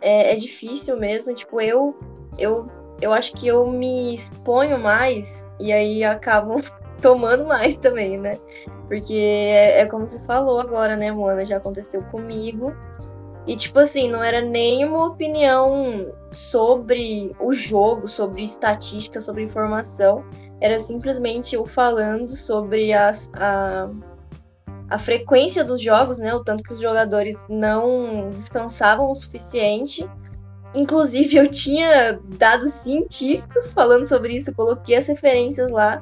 É, 0.00 0.32
é 0.32 0.36
difícil 0.36 0.96
mesmo, 0.96 1.34
tipo, 1.34 1.60
eu, 1.60 1.94
eu, 2.38 2.66
eu 3.00 3.12
acho 3.12 3.34
que 3.34 3.46
eu 3.46 3.66
me 3.70 4.14
exponho 4.14 4.78
mais 4.78 5.46
e 5.58 5.70
aí 5.72 6.02
acabo 6.02 6.62
tomando 7.00 7.44
mais 7.46 7.76
também, 7.76 8.18
né? 8.18 8.38
Porque 8.86 9.14
é, 9.14 9.80
é 9.80 9.86
como 9.86 10.06
você 10.06 10.18
falou 10.24 10.60
agora, 10.60 10.96
né, 10.96 11.10
Moana? 11.12 11.44
Já 11.44 11.56
aconteceu 11.56 12.02
comigo. 12.04 12.74
E, 13.46 13.56
tipo 13.56 13.78
assim, 13.78 14.10
não 14.10 14.22
era 14.22 14.40
nenhuma 14.40 15.06
opinião 15.06 16.12
sobre 16.30 17.34
o 17.40 17.52
jogo, 17.52 18.06
sobre 18.06 18.44
estatística, 18.44 19.20
sobre 19.20 19.42
informação. 19.42 20.24
Era 20.60 20.78
simplesmente 20.78 21.54
eu 21.54 21.66
falando 21.66 22.36
sobre 22.36 22.92
as, 22.92 23.30
a, 23.32 23.88
a 24.90 24.98
frequência 24.98 25.64
dos 25.64 25.80
jogos, 25.80 26.18
né? 26.18 26.34
O 26.34 26.44
tanto 26.44 26.62
que 26.62 26.72
os 26.72 26.80
jogadores 26.80 27.46
não 27.48 28.30
descansavam 28.30 29.10
o 29.10 29.14
suficiente. 29.14 30.08
Inclusive, 30.74 31.36
eu 31.36 31.50
tinha 31.50 32.20
dados 32.38 32.72
científicos 32.72 33.72
falando 33.72 34.06
sobre 34.06 34.36
isso, 34.36 34.54
coloquei 34.54 34.96
as 34.96 35.06
referências 35.06 35.70
lá. 35.70 36.00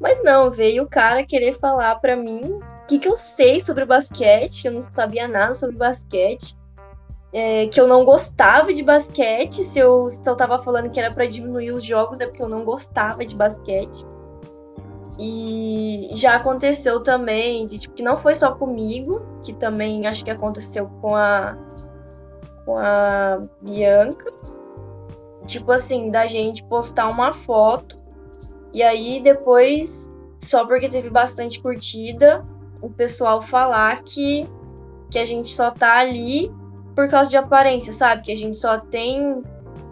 Mas 0.00 0.22
não, 0.22 0.50
veio 0.50 0.84
o 0.84 0.88
cara 0.88 1.24
querer 1.24 1.54
falar 1.54 1.96
para 1.96 2.16
mim 2.16 2.40
o 2.44 2.86
que, 2.86 2.98
que 2.98 3.08
eu 3.08 3.16
sei 3.16 3.60
sobre 3.60 3.84
basquete, 3.84 4.62
que 4.62 4.68
eu 4.68 4.72
não 4.72 4.82
sabia 4.82 5.26
nada 5.26 5.54
sobre 5.54 5.76
basquete, 5.76 6.56
é, 7.32 7.66
que 7.66 7.80
eu 7.80 7.86
não 7.86 8.04
gostava 8.04 8.72
de 8.72 8.82
basquete. 8.82 9.64
Se 9.64 9.78
eu, 9.78 10.08
se 10.08 10.20
eu 10.24 10.36
tava 10.36 10.62
falando 10.62 10.90
que 10.90 11.00
era 11.00 11.12
para 11.12 11.26
diminuir 11.26 11.72
os 11.72 11.84
jogos, 11.84 12.20
é 12.20 12.26
porque 12.26 12.42
eu 12.42 12.48
não 12.48 12.64
gostava 12.64 13.24
de 13.24 13.34
basquete. 13.34 14.04
E 15.18 16.10
já 16.14 16.34
aconteceu 16.34 17.00
também, 17.00 17.66
de, 17.66 17.78
tipo, 17.78 17.94
que 17.94 18.02
não 18.02 18.16
foi 18.16 18.34
só 18.34 18.52
comigo, 18.52 19.24
que 19.44 19.52
também 19.52 20.06
acho 20.06 20.24
que 20.24 20.30
aconteceu 20.30 20.88
com 21.00 21.14
a, 21.14 21.56
com 22.64 22.76
a 22.76 23.42
Bianca. 23.62 24.32
Tipo 25.46 25.72
assim, 25.72 26.10
da 26.10 26.26
gente 26.26 26.64
postar 26.64 27.08
uma 27.08 27.32
foto 27.32 28.03
e 28.74 28.82
aí 28.82 29.20
depois, 29.22 30.10
só 30.40 30.66
porque 30.66 30.88
teve 30.88 31.08
bastante 31.08 31.62
curtida, 31.62 32.44
o 32.82 32.90
pessoal 32.90 33.40
falar 33.40 34.02
que, 34.02 34.48
que 35.08 35.18
a 35.18 35.24
gente 35.24 35.54
só 35.54 35.70
tá 35.70 35.98
ali 35.98 36.52
por 36.94 37.08
causa 37.08 37.30
de 37.30 37.36
aparência, 37.36 37.92
sabe? 37.92 38.22
Que 38.22 38.32
a 38.32 38.36
gente 38.36 38.58
só 38.58 38.78
tem. 38.78 39.42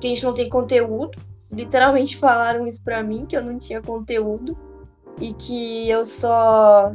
que 0.01 0.09
a 0.09 0.11
gente 0.11 0.25
não 0.25 0.35
tem 0.35 0.49
conteúdo. 0.49 1.17
Literalmente 1.51 2.17
falaram 2.17 2.67
isso 2.67 2.83
pra 2.83 3.03
mim, 3.05 3.25
que 3.25 3.37
eu 3.37 3.45
não 3.45 3.57
tinha 3.57 3.81
conteúdo. 3.81 4.57
E 5.21 5.33
que 5.33 5.89
eu 5.89 6.05
só. 6.05 6.93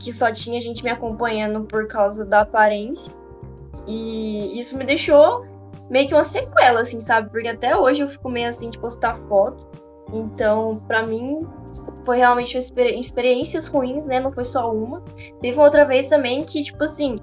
que 0.00 0.12
só 0.12 0.32
tinha 0.32 0.60
gente 0.60 0.82
me 0.82 0.90
acompanhando 0.90 1.64
por 1.64 1.86
causa 1.86 2.24
da 2.24 2.40
aparência. 2.40 3.14
E 3.86 4.58
isso 4.58 4.76
me 4.76 4.84
deixou 4.84 5.46
meio 5.88 6.08
que 6.08 6.14
uma 6.14 6.24
sequela, 6.24 6.80
assim, 6.80 7.00
sabe? 7.00 7.30
Porque 7.30 7.48
até 7.48 7.76
hoje 7.76 8.02
eu 8.02 8.08
fico 8.08 8.28
meio 8.28 8.48
assim 8.48 8.70
de 8.70 8.78
postar 8.78 9.16
foto 9.28 9.66
Então, 10.12 10.82
para 10.86 11.06
mim, 11.06 11.46
foi 12.04 12.18
realmente 12.18 12.56
experiências 12.56 13.66
ruins, 13.66 14.04
né? 14.06 14.20
Não 14.20 14.32
foi 14.32 14.44
só 14.44 14.72
uma. 14.72 15.02
Teve 15.40 15.56
uma 15.56 15.64
outra 15.64 15.84
vez 15.84 16.08
também 16.08 16.44
que, 16.44 16.62
tipo 16.62 16.82
assim, 16.84 17.16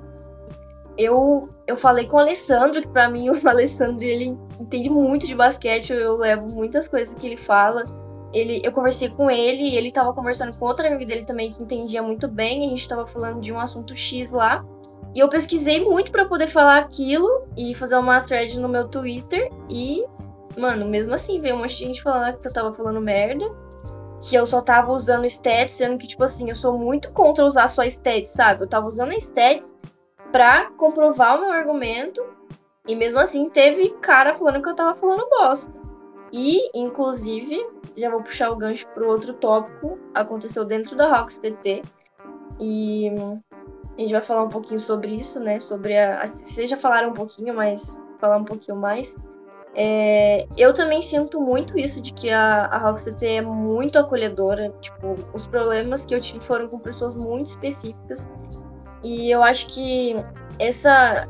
eu, 0.97 1.49
eu 1.67 1.75
falei 1.75 2.05
com 2.07 2.17
o 2.17 2.19
Alessandro, 2.19 2.81
que 2.81 2.87
pra 2.87 3.09
mim 3.09 3.29
o 3.31 3.49
Alessandro 3.49 4.03
ele 4.03 4.37
entende 4.59 4.89
muito 4.89 5.27
de 5.27 5.35
basquete, 5.35 5.91
eu 5.91 6.17
levo 6.17 6.53
muitas 6.53 6.87
coisas 6.87 7.13
que 7.15 7.25
ele 7.25 7.37
fala. 7.37 7.83
Ele, 8.33 8.61
eu 8.63 8.71
conversei 8.71 9.09
com 9.09 9.31
ele 9.31 9.63
e 9.63 9.77
ele 9.77 9.91
tava 9.91 10.13
conversando 10.13 10.57
com 10.57 10.65
outra 10.65 10.87
amiga 10.87 11.05
dele 11.05 11.25
também 11.25 11.51
que 11.51 11.63
entendia 11.63 12.03
muito 12.03 12.27
bem, 12.27 12.65
a 12.65 12.69
gente 12.69 12.87
tava 12.87 13.07
falando 13.07 13.39
de 13.39 13.51
um 13.51 13.59
assunto 13.59 13.95
X 13.95 14.31
lá. 14.31 14.63
E 15.13 15.19
eu 15.19 15.29
pesquisei 15.29 15.81
muito 15.81 16.11
para 16.11 16.25
poder 16.25 16.47
falar 16.47 16.77
aquilo 16.77 17.47
e 17.55 17.73
fazer 17.73 17.95
uma 17.95 18.19
thread 18.19 18.59
no 18.59 18.67
meu 18.67 18.89
Twitter 18.89 19.49
e, 19.69 20.03
mano, 20.57 20.85
mesmo 20.85 21.13
assim, 21.13 21.39
veio 21.39 21.55
um 21.55 21.65
de 21.65 21.73
gente 21.73 22.01
falando 22.01 22.39
que 22.39 22.47
eu 22.47 22.53
tava 22.53 22.73
falando 22.73 23.01
merda, 23.01 23.45
que 24.21 24.35
eu 24.35 24.45
só 24.45 24.61
tava 24.61 24.91
usando 24.91 25.25
stats, 25.25 25.73
sendo 25.75 25.97
que, 25.97 26.07
tipo 26.07 26.23
assim, 26.23 26.49
eu 26.49 26.55
sou 26.55 26.77
muito 26.77 27.11
contra 27.11 27.45
usar 27.45 27.67
só 27.69 27.83
stats, 27.83 28.31
sabe? 28.31 28.63
Eu 28.63 28.67
tava 28.67 28.87
usando 28.87 29.13
stats 29.13 29.73
pra 30.31 30.71
comprovar 30.71 31.37
o 31.37 31.41
meu 31.41 31.51
argumento. 31.51 32.25
E 32.87 32.95
mesmo 32.95 33.19
assim 33.19 33.49
teve 33.49 33.89
cara 34.01 34.35
falando 34.35 34.61
que 34.61 34.69
eu 34.69 34.75
tava 34.75 34.95
falando 34.95 35.27
bosta. 35.29 35.73
E, 36.31 36.69
inclusive, 36.77 37.65
já 37.95 38.09
vou 38.09 38.21
puxar 38.21 38.51
o 38.51 38.55
gancho 38.55 38.87
pro 38.93 39.07
outro 39.07 39.33
tópico. 39.33 39.97
Aconteceu 40.13 40.65
dentro 40.65 40.95
da 40.95 41.07
Rocks 41.09 41.37
TT. 41.37 41.81
E 42.59 43.09
a 43.97 44.01
gente 44.01 44.11
vai 44.11 44.21
falar 44.21 44.43
um 44.43 44.49
pouquinho 44.49 44.79
sobre 44.79 45.15
isso, 45.15 45.39
né? 45.39 45.59
Sobre 45.59 45.97
a. 45.97 46.25
Vocês 46.27 46.69
já 46.69 46.77
falaram 46.77 47.09
um 47.09 47.13
pouquinho, 47.13 47.53
mas 47.53 48.01
falar 48.19 48.37
um 48.37 48.45
pouquinho 48.45 48.77
mais. 48.77 49.15
É, 49.77 50.47
eu 50.55 50.73
também 50.73 51.01
sinto 51.01 51.41
muito 51.41 51.77
isso 51.77 52.01
de 52.01 52.13
que 52.13 52.29
a, 52.29 52.65
a 52.65 52.77
Rocks 52.77 53.03
TT 53.03 53.25
é 53.25 53.41
muito 53.41 53.99
acolhedora. 53.99 54.73
Tipo, 54.81 55.17
os 55.33 55.45
problemas 55.45 56.05
que 56.05 56.15
eu 56.15 56.21
tive 56.21 56.39
foram 56.39 56.69
com 56.69 56.79
pessoas 56.79 57.17
muito 57.17 57.47
específicas. 57.47 58.27
E 59.03 59.29
eu 59.29 59.43
acho 59.43 59.67
que 59.67 60.15
essa, 60.57 61.27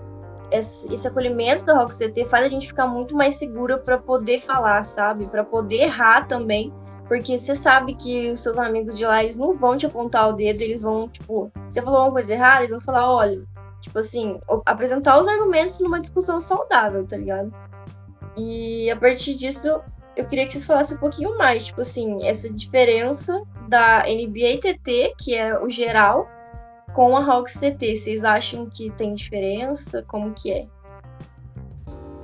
esse, 0.52 0.94
esse 0.94 1.08
acolhimento 1.08 1.66
da 1.66 1.76
Rock 1.76 1.96
CT 1.96 2.26
faz 2.26 2.46
a 2.46 2.48
gente 2.48 2.68
ficar 2.68 2.88
muito 2.88 3.16
mais 3.16 3.36
segura 3.36 3.78
para 3.78 3.98
poder 3.98 4.42
falar, 4.42 4.84
sabe? 4.84 5.28
Para 5.28 5.44
poder 5.44 5.82
errar 5.82 6.28
também. 6.28 6.72
Porque 7.08 7.38
você 7.38 7.56
sabe 7.56 7.94
que 7.96 8.32
os 8.32 8.42
seus 8.42 8.58
amigos 8.58 8.98
de 8.98 9.06
lá, 9.06 9.24
eles 9.24 9.38
não 9.38 9.56
vão 9.56 9.78
te 9.78 9.86
apontar 9.86 10.30
o 10.30 10.34
dedo, 10.34 10.62
eles 10.62 10.82
vão, 10.82 11.08
tipo, 11.08 11.52
você 11.70 11.82
falou 11.82 12.02
uma 12.02 12.12
coisa 12.12 12.34
errada, 12.34 12.62
eles 12.62 12.72
vão 12.72 12.82
falar, 12.82 13.12
olha, 13.12 13.44
tipo 13.82 14.00
assim, 14.00 14.40
apresentar 14.66 15.20
os 15.20 15.28
argumentos 15.28 15.78
numa 15.80 16.00
discussão 16.00 16.42
saudável, 16.42 17.06
tá 17.06 17.16
ligado? 17.16 17.54
E 18.38 18.90
a 18.90 18.96
partir 18.96 19.36
disso, 19.36 19.82
eu 20.16 20.26
queria 20.26 20.46
que 20.46 20.54
vocês 20.54 20.66
falassem 20.66 20.96
um 20.96 21.00
pouquinho 21.00 21.38
mais, 21.38 21.66
tipo 21.66 21.82
assim, 21.82 22.26
essa 22.26 22.50
diferença 22.50 23.42
da 23.68 24.04
NBA 24.04 24.60
TT, 24.62 25.14
que 25.18 25.36
é 25.36 25.58
o 25.60 25.70
geral, 25.70 26.30
com 26.94 27.16
a 27.16 27.24
Hawks 27.24 27.58
CT. 27.58 27.98
Vocês 27.98 28.24
acham 28.24 28.70
que 28.70 28.90
tem 28.92 29.14
diferença? 29.14 30.04
Como 30.08 30.34
que 30.34 30.52
é? 30.52 30.66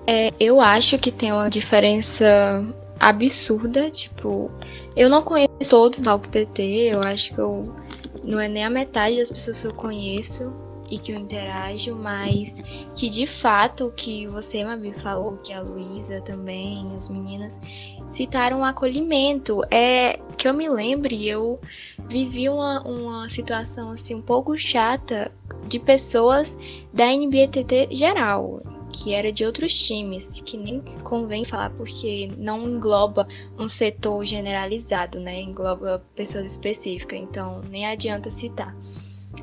É, 0.07 0.32
eu 0.39 0.59
acho 0.59 0.97
que 0.97 1.12
tem 1.12 1.32
uma 1.32 1.49
diferença 1.49 2.66
absurda, 2.99 3.89
tipo, 3.89 4.51
eu 4.95 5.09
não 5.09 5.24
conheço 5.24 5.49
todos 5.70 5.99
os 5.99 6.07
Hawks 6.07 6.30
TT, 6.30 6.91
eu 6.93 7.01
acho 7.01 7.34
que 7.34 7.39
eu 7.39 7.76
não 8.24 8.39
é 8.39 8.47
nem 8.47 8.64
a 8.64 8.70
metade 8.70 9.18
das 9.18 9.32
pessoas 9.32 9.62
que 9.62 9.68
eu 9.68 9.74
conheço 9.74 10.53
e 10.92 11.00
que 11.00 11.14
eu 11.14 11.18
interajo, 11.18 11.96
mas 11.96 12.54
que 12.96 13.10
de 13.10 13.26
fato 13.26 13.86
o 13.86 13.92
que 13.92 14.28
você, 14.28 14.64
Mabi, 14.66 14.92
falou, 15.02 15.38
que 15.38 15.54
a 15.54 15.62
Luísa 15.62 16.22
também, 16.22 16.94
as 16.98 17.08
meninas, 17.08 17.58
citaram 18.10 18.60
o 18.60 18.66
acolhimento. 18.66 19.62
É 19.72 20.20
que 20.38 20.48
eu 20.48 20.54
me 20.54 20.68
lembre, 20.68 21.26
eu 21.26 21.60
vivi 22.10 22.50
uma, 22.50 22.82
uma 22.82 23.30
situação 23.30 23.92
assim 23.92 24.16
um 24.16 24.22
pouco 24.22 24.58
chata 24.58 25.34
de 25.68 25.80
pessoas 25.80 26.58
da 26.94 27.06
NBTT 27.06 27.89
geral, 27.92 28.62
que 28.92 29.14
era 29.14 29.32
de 29.32 29.46
outros 29.46 29.74
times, 29.74 30.34
que 30.34 30.58
nem 30.58 30.82
convém 31.04 31.46
falar 31.46 31.70
porque 31.70 32.30
não 32.38 32.68
engloba 32.68 33.26
um 33.58 33.70
setor 33.70 34.26
generalizado, 34.26 35.22
né? 35.22 35.39
Engloba 35.39 36.04
pessoas 36.16 36.52
específicas, 36.52 37.18
então 37.18 37.62
nem 37.70 37.86
adianta 37.86 38.30
citar 38.30 38.76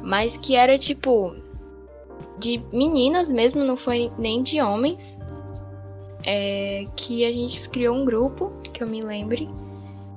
mas 0.02 0.36
que 0.36 0.54
era 0.54 0.78
tipo 0.78 1.34
de 2.38 2.62
meninas 2.72 3.30
mesmo, 3.30 3.64
não 3.64 3.76
foi 3.76 4.10
nem 4.18 4.42
de 4.42 4.60
homens. 4.60 5.18
É, 6.24 6.84
que 6.96 7.24
a 7.24 7.32
gente 7.32 7.68
criou 7.70 7.96
um 7.96 8.04
grupo, 8.04 8.52
que 8.72 8.82
eu 8.82 8.86
me 8.86 9.00
lembre. 9.02 9.48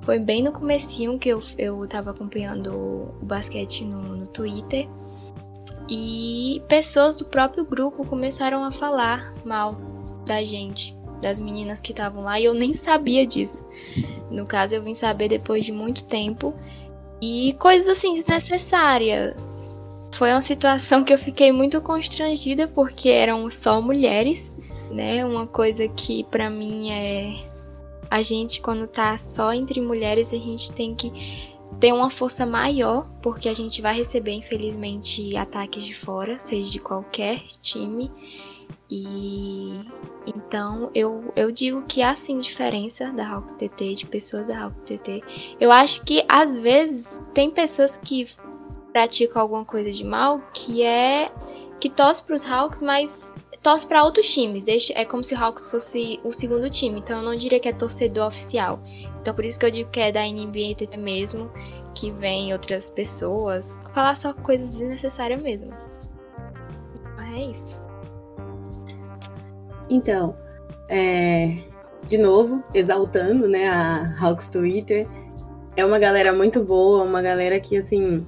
Foi 0.02 0.20
bem 0.20 0.44
no 0.44 0.52
comecinho 0.52 1.18
que 1.18 1.30
eu, 1.30 1.42
eu 1.58 1.88
tava 1.88 2.12
acompanhando 2.12 3.14
o 3.22 3.26
basquete 3.26 3.84
no, 3.84 4.02
no 4.02 4.28
Twitter. 4.28 4.90
E 5.90 6.62
pessoas 6.68 7.16
do 7.16 7.26
próprio 7.26 7.66
grupo 7.66 8.06
começaram 8.06 8.64
a 8.64 8.72
falar 8.72 9.34
mal 9.46 9.76
da 10.26 10.44
gente, 10.44 10.96
das 11.22 11.40
meninas 11.40 11.80
que 11.80 11.92
estavam 11.92 12.24
lá, 12.24 12.40
e 12.40 12.46
eu 12.46 12.54
nem 12.54 12.74
sabia 12.74 13.26
disso. 13.26 13.66
No 14.30 14.46
caso, 14.46 14.74
eu 14.74 14.84
vim 14.84 14.96
saber 14.96 15.30
depois 15.30 15.64
de 15.64 15.72
muito 15.72 16.04
tempo. 16.06 16.54
E 17.22 17.54
coisas 17.60 17.88
assim 17.88 18.16
desnecessárias 18.16 19.51
foi 20.14 20.32
uma 20.32 20.42
situação 20.42 21.04
que 21.04 21.14
eu 21.14 21.18
fiquei 21.18 21.52
muito 21.52 21.82
constrangida 21.82 22.68
porque 22.68 23.10
eram 23.10 23.50
só 23.50 23.82
mulheres, 23.82 24.54
né? 24.92 25.26
Uma 25.26 25.48
coisa 25.48 25.88
que 25.88 26.24
para 26.26 26.50
mim 26.50 26.92
é 26.92 27.52
a 28.10 28.22
gente 28.22 28.62
quando 28.62 28.88
tá 28.88 29.18
só 29.18 29.54
entre 29.54 29.80
mulheres, 29.80 30.34
a 30.34 30.38
gente 30.38 30.72
tem 30.74 30.94
que 30.94 31.12
ter 31.80 31.94
uma 31.94 32.10
força 32.10 32.46
maior, 32.46 33.08
porque 33.22 33.48
a 33.48 33.54
gente 33.54 33.82
vai 33.82 33.96
receber 33.96 34.34
infelizmente 34.34 35.36
ataques 35.38 35.86
de 35.86 35.96
fora, 35.96 36.38
seja 36.38 36.70
de 36.70 36.80
qualquer 36.80 37.42
time. 37.62 38.12
E 38.90 39.80
então 40.28 40.92
eu, 40.94 41.32
eu 41.34 41.50
digo 41.50 41.84
que 41.84 42.02
há 42.02 42.14
sim 42.14 42.40
diferença 42.40 43.12
da 43.14 43.26
Hawks 43.26 43.54
TT, 43.54 43.96
de 43.96 44.06
pessoas 44.06 44.46
da 44.46 44.64
Hawks 44.64 44.84
TT. 44.84 45.24
Eu 45.60 45.72
acho 45.72 46.04
que 46.04 46.26
às 46.28 46.58
vezes 46.58 47.06
tem 47.34 47.50
pessoas 47.50 47.96
que 47.96 48.28
pratica 48.92 49.40
alguma 49.40 49.66
coisa 49.66 49.92
de 49.92 50.04
mal, 50.04 50.42
que 50.54 50.84
é 50.84 51.32
que 51.80 51.90
torce 51.90 52.24
para 52.24 52.36
os 52.36 52.46
Hawks, 52.46 52.82
mas 52.82 53.34
torce 53.64 53.88
para 53.88 54.04
outros 54.04 54.32
times. 54.32 54.66
É 54.94 55.06
como 55.06 55.24
se 55.24 55.34
o 55.34 55.38
Hawks 55.38 55.70
fosse 55.70 56.20
o 56.24 56.32
segundo 56.32 56.70
time, 56.70 57.00
então 57.00 57.20
eu 57.20 57.26
não 57.26 57.36
diria 57.36 57.60
que 57.60 57.68
é 57.68 57.74
torcedor 57.74 58.28
oficial. 58.28 58.80
Então 59.22 59.34
por 59.34 59.46
isso 59.46 59.60
que 59.60 59.66
eu 59.66 59.72
digo 59.72 59.90
que 59.90 60.00
é 60.00 60.12
da 60.12 60.22
NBA 60.22 60.98
mesmo, 60.98 61.52
que 61.96 62.12
vem 62.12 62.54
outras 62.54 62.90
pessoas 62.90 63.78
falar 63.94 64.16
só 64.16 64.34
coisas 64.34 64.72
desnecessárias 64.78 65.42
mesmo. 65.42 65.72
Mas 67.16 67.36
é 67.36 67.40
isso. 67.40 67.82
Então, 69.90 70.36
é, 70.88 71.64
de 72.08 72.18
novo, 72.18 72.64
exaltando, 72.74 73.48
né, 73.48 73.68
a 73.68 74.16
Hawks 74.20 74.48
Twitter. 74.48 75.08
É 75.76 75.86
uma 75.86 76.00
galera 76.00 76.34
muito 76.34 76.64
boa, 76.64 77.04
uma 77.04 77.22
galera 77.22 77.60
que, 77.60 77.78
assim, 77.78 78.26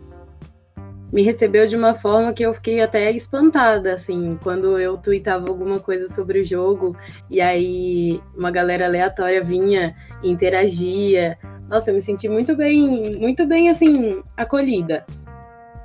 me 1.14 1.22
recebeu 1.22 1.68
de 1.68 1.76
uma 1.76 1.94
forma 1.94 2.34
que 2.34 2.42
eu 2.42 2.52
fiquei 2.56 2.82
até 2.82 3.12
espantada, 3.12 3.94
assim, 3.94 4.36
quando 4.42 4.80
eu 4.80 4.98
tweetava 4.98 5.48
alguma 5.48 5.80
coisa 5.80 6.12
sobre 6.12 6.40
o 6.40 6.44
jogo 6.44 6.98
e 7.30 7.40
aí 7.40 8.20
uma 8.36 8.50
galera 8.50 8.88
aleatória 8.88 9.44
vinha 9.44 9.96
e 10.24 10.32
interagia. 10.32 11.38
Nossa, 11.70 11.92
eu 11.92 11.94
me 11.94 12.02
senti 12.02 12.28
muito 12.28 12.56
bem, 12.56 13.16
muito 13.20 13.46
bem, 13.46 13.70
assim, 13.70 14.24
acolhida. 14.36 15.06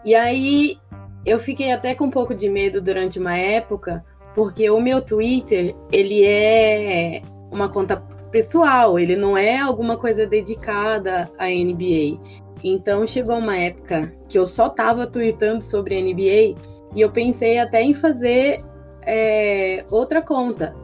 E 0.02 0.14
aí 0.14 0.78
eu 1.26 1.38
fiquei 1.38 1.72
até 1.72 1.94
com 1.94 2.06
um 2.06 2.10
pouco 2.10 2.34
de 2.34 2.48
medo 2.48 2.80
durante 2.80 3.18
uma 3.18 3.36
época, 3.36 4.02
porque 4.34 4.70
o 4.70 4.80
meu 4.80 5.02
Twitter, 5.02 5.76
ele 5.92 6.24
é 6.24 7.20
uma 7.50 7.68
conta 7.68 8.02
pessoal, 8.30 8.98
ele 8.98 9.14
não 9.14 9.36
é 9.36 9.58
alguma 9.58 9.98
coisa 9.98 10.26
dedicada 10.26 11.30
à 11.38 11.48
NBA. 11.48 12.18
Então 12.62 13.06
chegou 13.06 13.36
uma 13.36 13.56
época 13.56 14.12
que 14.28 14.38
eu 14.38 14.46
só 14.46 14.68
tava 14.68 15.06
tweetando 15.06 15.62
sobre 15.62 16.00
NBA 16.00 16.58
e 16.94 17.00
eu 17.00 17.10
pensei 17.10 17.58
até 17.58 17.82
em 17.82 17.94
fazer 17.94 18.60
é, 19.02 19.84
outra 19.90 20.20
conta. 20.22 20.74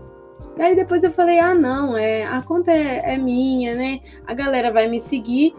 Aí 0.59 0.77
depois 0.77 1.03
eu 1.03 1.11
falei, 1.11 1.39
ah 1.39 1.55
não, 1.55 1.97
é, 1.97 2.25
a 2.25 2.41
conta 2.43 2.71
é, 2.71 3.15
é 3.15 3.19
minha, 3.19 3.75
né? 3.75 4.01
A 4.27 4.35
galera 4.35 4.73
vai 4.73 4.87
me 4.89 5.01
seguir 5.01 5.55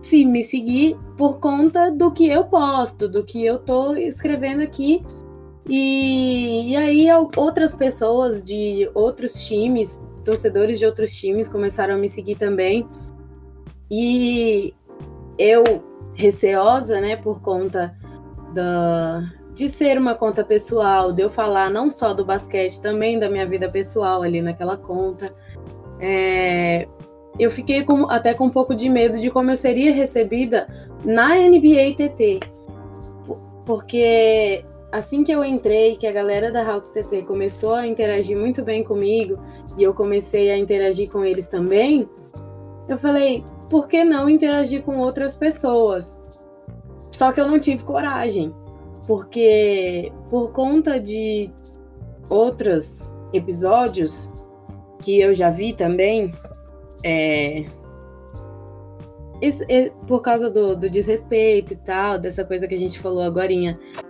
se 0.00 0.24
me 0.24 0.42
seguir 0.42 0.96
por 1.16 1.38
conta 1.38 1.90
do 1.90 2.10
que 2.10 2.28
eu 2.28 2.44
posto, 2.44 3.08
do 3.08 3.24
que 3.24 3.44
eu 3.44 3.58
tô 3.58 3.94
escrevendo 3.94 4.62
aqui. 4.62 5.04
E, 5.68 6.70
e 6.70 6.76
aí 6.76 7.06
outras 7.36 7.74
pessoas 7.74 8.42
de 8.42 8.90
outros 8.94 9.46
times, 9.46 10.02
torcedores 10.24 10.78
de 10.78 10.86
outros 10.86 11.12
times 11.12 11.48
começaram 11.48 11.94
a 11.94 11.98
me 11.98 12.08
seguir 12.08 12.36
também. 12.36 12.88
E 13.90 14.74
eu 15.38 15.62
receosa, 16.14 17.00
né, 17.00 17.16
por 17.16 17.40
conta 17.40 17.96
da, 18.52 19.22
de 19.54 19.68
ser 19.68 19.96
uma 19.98 20.14
conta 20.14 20.44
pessoal, 20.44 21.12
de 21.12 21.22
eu 21.22 21.30
falar 21.30 21.70
não 21.70 21.90
só 21.90 22.12
do 22.12 22.24
basquete, 22.24 22.80
também 22.80 23.18
da 23.18 23.30
minha 23.30 23.46
vida 23.46 23.70
pessoal 23.70 24.22
ali 24.22 24.42
naquela 24.42 24.76
conta. 24.76 25.32
É, 26.00 26.88
eu 27.38 27.50
fiquei 27.50 27.84
com, 27.84 28.10
até 28.10 28.34
com 28.34 28.46
um 28.46 28.50
pouco 28.50 28.74
de 28.74 28.88
medo 28.88 29.18
de 29.18 29.30
como 29.30 29.50
eu 29.50 29.56
seria 29.56 29.92
recebida 29.92 30.68
na 31.04 31.36
NBA 31.36 31.94
TT. 31.96 32.40
Porque 33.64 34.64
assim 34.90 35.22
que 35.22 35.30
eu 35.30 35.44
entrei, 35.44 35.96
que 35.96 36.06
a 36.06 36.12
galera 36.12 36.50
da 36.50 36.66
Hawks 36.66 36.90
TT 36.90 37.22
começou 37.22 37.74
a 37.74 37.86
interagir 37.86 38.36
muito 38.36 38.62
bem 38.62 38.82
comigo 38.82 39.38
e 39.76 39.82
eu 39.82 39.94
comecei 39.94 40.50
a 40.50 40.56
interagir 40.56 41.10
com 41.10 41.24
eles 41.24 41.46
também, 41.46 42.08
eu 42.88 42.96
falei, 42.96 43.44
por 43.68 43.88
que 43.88 44.04
não 44.04 44.28
interagir 44.28 44.82
com 44.82 44.98
outras 44.98 45.36
pessoas? 45.36 46.18
Só 47.10 47.32
que 47.32 47.40
eu 47.40 47.48
não 47.48 47.58
tive 47.58 47.84
coragem, 47.84 48.54
porque 49.06 50.12
por 50.30 50.52
conta 50.52 51.00
de 51.00 51.50
outros 52.28 53.12
episódios 53.32 54.32
que 55.00 55.20
eu 55.20 55.34
já 55.34 55.50
vi 55.50 55.72
também, 55.72 56.34
é, 57.04 57.64
por 60.06 60.20
causa 60.20 60.50
do, 60.50 60.74
do, 60.74 60.90
desrespeito 60.90 61.72
e 61.72 61.76
tal, 61.76 62.18
dessa 62.18 62.44
coisa 62.44 62.66
que 62.66 62.74
a 62.74 62.78
gente 62.78 62.98
falou 62.98 63.22
agora 63.22 63.52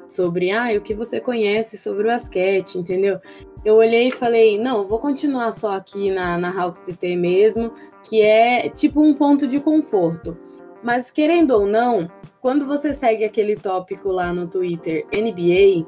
sobre 0.06 0.50
ah, 0.50 0.68
o 0.76 0.80
que 0.80 0.94
você 0.94 1.20
conhece 1.20 1.76
sobre 1.76 2.02
o 2.02 2.06
basquete, 2.06 2.76
entendeu? 2.76 3.20
Eu 3.64 3.76
olhei 3.76 4.09
e 4.09 4.12
falei, 4.12 4.59
não, 4.59 4.86
vou 4.86 4.98
continuar 4.98 5.50
só 5.52 5.76
aqui 5.76 6.11
na, 6.11 6.38
na 6.38 6.50
Hawks 6.50 6.80
TT 6.80 7.16
mesmo, 7.16 7.72
que 8.07 8.20
é 8.22 8.68
tipo 8.68 9.03
um 9.03 9.14
ponto 9.14 9.46
de 9.46 9.61
conforto. 9.61 10.36
Mas 10.82 11.11
querendo 11.11 11.53
ou 11.53 11.66
não, 11.66 12.09
quando 12.40 12.66
você 12.66 12.92
segue 12.92 13.24
aquele 13.24 13.57
tópico 13.57 14.11
lá 14.11 14.32
no 14.32 14.46
Twitter 14.46 15.07
NBA, 15.12 15.86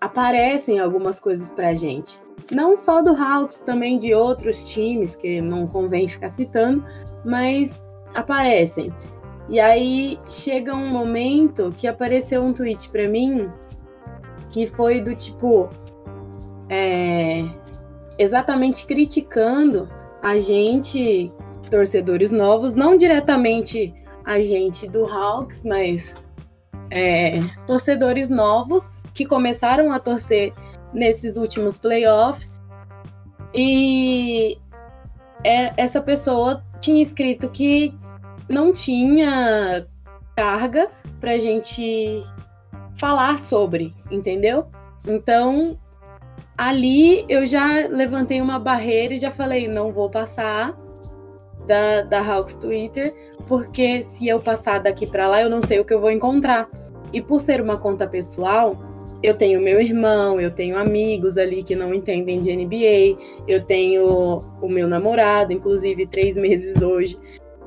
aparecem 0.00 0.78
algumas 0.78 1.20
coisas 1.20 1.52
pra 1.52 1.74
gente. 1.74 2.20
Não 2.50 2.76
só 2.76 3.02
do 3.02 3.10
Hawks, 3.10 3.60
também 3.60 3.98
de 3.98 4.14
outros 4.14 4.64
times, 4.64 5.14
que 5.14 5.40
não 5.40 5.66
convém 5.66 6.08
ficar 6.08 6.28
citando, 6.28 6.84
mas 7.24 7.88
aparecem. 8.14 8.92
E 9.48 9.60
aí 9.60 10.18
chega 10.28 10.74
um 10.74 10.88
momento 10.88 11.72
que 11.76 11.86
apareceu 11.86 12.42
um 12.42 12.52
tweet 12.52 12.90
para 12.90 13.08
mim 13.08 13.50
que 14.50 14.66
foi 14.66 15.00
do 15.00 15.14
tipo 15.14 15.68
é, 16.68 17.44
exatamente 18.18 18.86
criticando 18.86 19.88
a 20.22 20.38
gente, 20.38 21.32
torcedores 21.70 22.30
novos, 22.32 22.74
não 22.74 22.96
diretamente 22.96 23.94
a 24.24 24.40
gente 24.40 24.88
do 24.88 25.04
Hawks, 25.06 25.64
mas 25.64 26.14
é, 26.90 27.40
torcedores 27.66 28.30
novos 28.30 28.98
que 29.14 29.24
começaram 29.24 29.92
a 29.92 29.98
torcer 29.98 30.52
nesses 30.92 31.36
últimos 31.36 31.78
playoffs. 31.78 32.60
E 33.54 34.58
é, 35.44 35.72
essa 35.76 36.00
pessoa 36.00 36.64
tinha 36.80 37.02
escrito 37.02 37.48
que 37.48 37.94
não 38.48 38.72
tinha 38.72 39.86
carga 40.36 40.88
para 41.20 41.38
gente 41.38 42.22
falar 42.96 43.38
sobre, 43.38 43.94
entendeu? 44.10 44.66
Então, 45.06 45.78
ali 46.56 47.24
eu 47.28 47.46
já 47.46 47.86
levantei 47.88 48.40
uma 48.40 48.58
barreira 48.58 49.14
e 49.14 49.18
já 49.18 49.30
falei, 49.30 49.68
não 49.68 49.92
vou 49.92 50.10
passar 50.10 50.76
da, 51.66 52.02
da 52.02 52.20
Hawks 52.20 52.56
Twitter, 52.56 53.14
porque 53.46 54.00
se 54.02 54.28
eu 54.28 54.40
passar 54.40 54.80
daqui 54.80 55.06
para 55.06 55.28
lá, 55.28 55.42
eu 55.42 55.50
não 55.50 55.62
sei 55.62 55.80
o 55.80 55.84
que 55.84 55.94
eu 55.94 56.00
vou 56.00 56.10
encontrar. 56.10 56.68
E 57.12 57.20
por 57.20 57.40
ser 57.40 57.60
uma 57.60 57.76
conta 57.76 58.06
pessoal, 58.06 58.76
eu 59.22 59.34
tenho 59.34 59.60
meu 59.60 59.80
irmão, 59.80 60.40
eu 60.40 60.50
tenho 60.50 60.76
amigos 60.76 61.38
ali 61.38 61.62
que 61.62 61.74
não 61.74 61.94
entendem 61.94 62.40
de 62.40 62.54
NBA, 62.54 63.18
eu 63.48 63.64
tenho 63.64 64.40
o 64.60 64.68
meu 64.68 64.86
namorado, 64.86 65.52
inclusive 65.52 66.06
três 66.06 66.36
meses 66.36 66.82
hoje, 66.82 67.18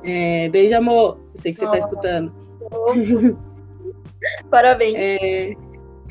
é, 0.02 0.48
beijo, 0.48 0.74
amor. 0.76 1.18
Eu 1.32 1.38
sei 1.38 1.52
que 1.52 1.58
você 1.58 1.64
está 1.64 1.78
escutando. 1.78 2.32
Parabéns. 4.50 4.96
É, 4.98 5.54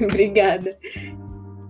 obrigada. 0.01 0.77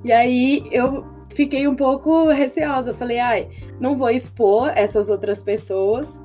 E 0.04 0.12
aí 0.12 0.64
eu 0.72 1.04
fiquei 1.30 1.68
um 1.68 1.76
pouco 1.76 2.28
receosa. 2.30 2.94
Falei, 2.94 3.20
ai, 3.20 3.50
não 3.80 3.96
vou 3.96 4.10
expor 4.10 4.72
essas 4.76 5.10
outras 5.10 5.44
pessoas 5.44 6.22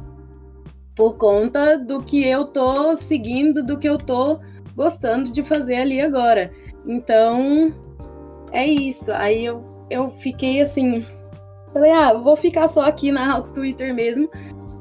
por 0.94 1.16
conta 1.16 1.78
do 1.78 2.02
que 2.02 2.26
eu 2.26 2.46
tô 2.46 2.94
seguindo, 2.94 3.64
do 3.64 3.78
que 3.78 3.88
eu 3.88 3.98
tô 3.98 4.38
gostando 4.76 5.30
de 5.30 5.42
fazer 5.42 5.76
ali 5.76 6.00
agora. 6.00 6.50
Então, 6.86 7.72
é 8.52 8.66
isso. 8.66 9.12
Aí 9.12 9.44
eu, 9.44 9.64
eu 9.90 10.08
fiquei 10.08 10.60
assim. 10.60 11.04
Falei, 11.72 11.90
ah, 11.90 12.14
vou 12.14 12.36
ficar 12.36 12.68
só 12.68 12.82
aqui 12.82 13.10
na 13.10 13.32
Hawks 13.32 13.50
Twitter 13.50 13.92
mesmo. 13.92 14.30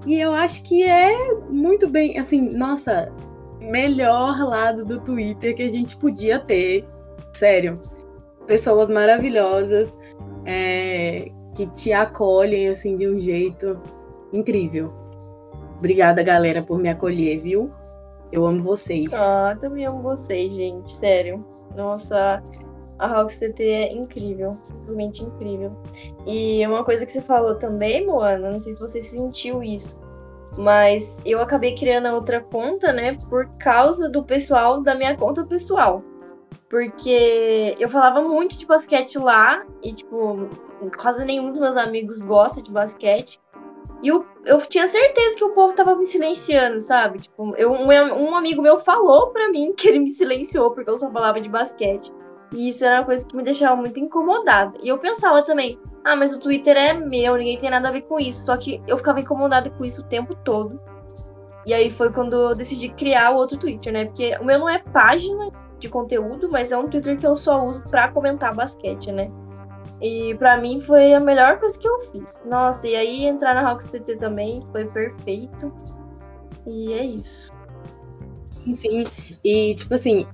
E 0.05 0.19
eu 0.19 0.34
acho 0.34 0.63
que 0.63 0.84
é 0.84 1.34
muito 1.49 1.89
bem, 1.89 2.17
assim, 2.19 2.41
nossa, 2.55 3.11
melhor 3.59 4.38
lado 4.39 4.86
do 4.86 4.99
Twitter 4.99 5.55
que 5.55 5.63
a 5.63 5.69
gente 5.69 5.97
podia 5.97 6.38
ter. 6.38 6.86
Sério. 7.34 7.76
Pessoas 8.45 8.89
maravilhosas 8.89 9.97
é, 10.45 11.31
que 11.55 11.67
te 11.67 11.93
acolhem, 11.93 12.69
assim, 12.69 12.95
de 12.95 13.07
um 13.07 13.19
jeito 13.19 13.79
incrível. 14.31 14.91
Obrigada, 15.77 16.23
galera, 16.23 16.61
por 16.61 16.79
me 16.79 16.89
acolher, 16.89 17.39
viu? 17.39 17.71
Eu 18.31 18.45
amo 18.45 18.59
vocês. 18.59 19.13
Ah, 19.13 19.55
também 19.59 19.85
amo 19.85 20.01
vocês, 20.01 20.53
gente. 20.53 20.91
Sério. 20.93 21.45
Nossa, 21.75 22.41
a 22.99 23.07
Rock 23.07 23.37
CT 23.37 23.63
é 23.63 23.93
incrível, 23.93 24.57
simplesmente 24.63 25.23
incrível. 25.23 25.75
E 26.25 26.65
uma 26.65 26.83
coisa 26.83 27.05
que 27.05 27.11
você 27.11 27.21
falou 27.21 27.55
também, 27.55 28.05
Moana, 28.05 28.51
não 28.51 28.59
sei 28.59 28.73
se 28.73 28.79
você 28.79 29.01
sentiu 29.01 29.61
isso, 29.61 29.95
mas 30.57 31.19
eu 31.25 31.41
acabei 31.41 31.75
criando 31.75 32.07
outra 32.07 32.41
conta, 32.41 32.93
né, 32.93 33.17
por 33.29 33.47
causa 33.57 34.09
do 34.09 34.23
pessoal 34.23 34.81
da 34.81 34.95
minha 34.95 35.17
conta 35.17 35.43
pessoal. 35.45 36.03
Porque 36.74 37.78
eu 37.80 37.88
falava 37.88 38.19
muito 38.28 38.57
de 38.57 38.65
basquete 38.65 39.19
lá 39.19 39.63
e, 39.84 39.93
tipo, 39.93 40.49
quase 40.97 41.24
nenhum 41.24 41.51
dos 41.51 41.59
meus 41.59 41.78
amigos 41.78 42.19
gosta 42.19 42.63
de 42.63 42.71
basquete. 42.71 43.39
E 44.01 44.07
eu, 44.07 44.26
eu 44.43 44.57
tinha 44.59 44.88
certeza 44.88 45.38
que 45.38 45.43
o 45.43 45.53
povo 45.53 45.76
tava 45.76 45.95
me 45.95 46.03
silenciando, 46.03 46.80
sabe? 46.80 47.19
Tipo, 47.19 47.55
eu, 47.57 47.71
um, 47.71 47.89
um 47.89 48.36
amigo 48.36 48.59
meu 48.59 48.80
falou 48.80 49.28
pra 49.28 49.49
mim 49.49 49.71
que 49.78 49.88
ele 49.88 49.99
me 49.99 50.09
silenciou 50.09 50.71
porque 50.71 50.89
eu 50.89 50.97
só 50.97 51.11
falava 51.11 51.39
de 51.39 51.47
basquete. 51.47 52.11
E 52.51 52.69
isso 52.69 52.84
era 52.84 53.01
uma 53.01 53.05
coisa 53.05 53.24
que 53.24 53.36
me 53.38 53.43
deixava 53.43 53.76
muito 53.76 53.99
incomodada. 53.99 54.76
E 54.82 54.89
eu 54.89 54.97
pensava 54.97 55.43
também, 55.43 55.78
ah, 56.03 56.15
mas 56.15 56.36
o 56.36 56.39
Twitter 56.39 56.76
é 56.76 56.91
meu, 56.91 57.36
ninguém 57.36 57.59
tem 57.59 57.69
nada 57.69 57.89
a 57.89 57.91
ver 57.91 58.01
com 58.01 58.19
isso. 58.19 58.47
Só 58.47 58.57
que 58.57 58.82
eu 58.88 58.97
ficava 58.97 59.19
incomodada 59.19 59.69
com 59.69 59.86
isso 59.86 60.01
o 60.01 60.05
tempo 60.05 60.34
todo. 60.43 60.82
E 61.67 61.74
aí 61.74 61.91
foi 61.91 62.11
quando 62.11 62.34
eu 62.34 62.55
decidi 62.55 62.89
criar 62.89 63.30
o 63.30 63.36
outro 63.36 63.59
Twitter, 63.59 63.93
né? 63.93 64.05
Porque 64.05 64.36
o 64.41 64.43
meu 64.43 64.57
não 64.57 64.67
é 64.67 64.80
página 64.80 65.51
de 65.84 65.89
conteúdo, 65.89 66.49
mas 66.51 66.71
é 66.71 66.77
um 66.77 66.88
Twitter 66.88 67.17
que 67.17 67.27
eu 67.27 67.36
só 67.36 67.65
uso 67.65 67.81
pra 67.89 68.07
comentar 68.09 68.55
basquete, 68.55 69.11
né? 69.11 69.29
E 70.01 70.34
para 70.36 70.57
mim 70.57 70.79
foi 70.81 71.13
a 71.13 71.19
melhor 71.19 71.59
coisa 71.59 71.77
que 71.77 71.88
eu 71.88 72.01
fiz. 72.11 72.43
Nossa, 72.45 72.88
e 72.88 72.95
aí 72.95 73.25
entrar 73.25 73.53
na 73.53 73.69
Rocks 73.69 73.86
TT 73.86 74.15
também 74.17 74.61
foi 74.71 74.86
perfeito. 74.86 75.73
E 76.65 76.93
é 76.93 77.05
isso. 77.05 77.51
Sim, 78.73 79.03
e 79.43 79.75
tipo 79.75 79.93
assim, 79.93 80.25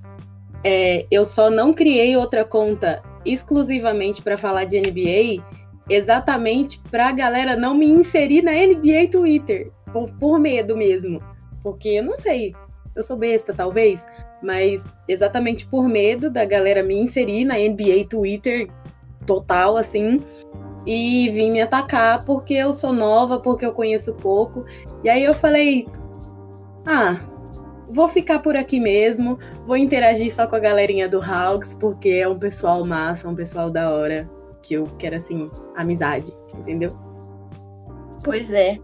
é, 0.62 1.04
eu 1.10 1.24
só 1.24 1.50
não 1.50 1.72
criei 1.72 2.16
outra 2.16 2.44
conta 2.44 3.02
exclusivamente 3.24 4.22
para 4.22 4.36
falar 4.36 4.64
de 4.64 4.80
NBA, 4.80 5.44
exatamente 5.88 6.80
para 6.90 7.08
a 7.08 7.12
galera 7.12 7.56
não 7.56 7.74
me 7.74 7.86
inserir 7.86 8.42
na 8.42 8.52
NBA 8.52 9.10
Twitter, 9.10 9.72
por, 9.92 10.08
por 10.12 10.38
medo 10.38 10.76
mesmo. 10.76 11.20
Porque 11.60 11.88
eu 11.88 12.04
não 12.04 12.16
sei, 12.16 12.54
eu 12.94 13.02
sou 13.02 13.16
besta 13.16 13.52
talvez, 13.54 14.06
mas 14.42 14.86
exatamente 15.08 15.66
por 15.66 15.88
medo 15.88 16.30
da 16.30 16.44
galera 16.44 16.82
me 16.82 16.94
inserir 16.94 17.44
na 17.44 17.54
NBA 17.54 18.06
Twitter 18.08 18.68
total, 19.26 19.76
assim, 19.76 20.20
e 20.86 21.28
vir 21.30 21.50
me 21.50 21.60
atacar 21.60 22.24
porque 22.24 22.54
eu 22.54 22.72
sou 22.72 22.92
nova, 22.92 23.38
porque 23.38 23.64
eu 23.64 23.72
conheço 23.72 24.14
pouco. 24.14 24.64
E 25.04 25.08
aí 25.08 25.22
eu 25.22 25.34
falei: 25.34 25.86
ah, 26.86 27.20
vou 27.88 28.08
ficar 28.08 28.40
por 28.40 28.56
aqui 28.56 28.80
mesmo, 28.80 29.38
vou 29.66 29.76
interagir 29.76 30.32
só 30.32 30.46
com 30.46 30.56
a 30.56 30.60
galerinha 30.60 31.08
do 31.08 31.22
Hawks, 31.22 31.74
porque 31.74 32.08
é 32.08 32.28
um 32.28 32.38
pessoal 32.38 32.84
massa, 32.84 33.28
um 33.28 33.34
pessoal 33.34 33.70
da 33.70 33.90
hora, 33.90 34.28
que 34.62 34.74
eu 34.74 34.86
quero, 34.98 35.16
assim, 35.16 35.46
amizade, 35.76 36.32
entendeu? 36.56 36.96
Pois 38.22 38.52
é, 38.52 38.78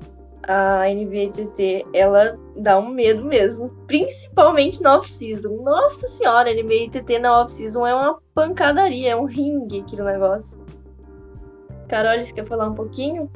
a 0.44 0.84
NBA 0.88 1.32
TT, 1.32 1.84
ela 1.92 2.38
dá 2.56 2.78
um 2.78 2.88
medo 2.88 3.24
mesmo, 3.24 3.68
principalmente 3.86 4.82
na 4.82 4.96
off-season. 4.96 5.62
Nossa 5.62 6.08
senhora, 6.08 6.52
NBA 6.52 6.90
TT 6.90 7.18
na 7.18 7.42
off-season 7.42 7.86
é 7.86 7.94
uma 7.94 8.18
pancadaria, 8.34 9.12
é 9.12 9.16
um 9.16 9.24
ringue 9.24 9.80
aquele 9.80 10.02
negócio. 10.02 10.58
Carol, 11.88 12.24
você 12.24 12.32
quer 12.32 12.46
falar 12.46 12.68
um 12.68 12.74
pouquinho? 12.74 13.30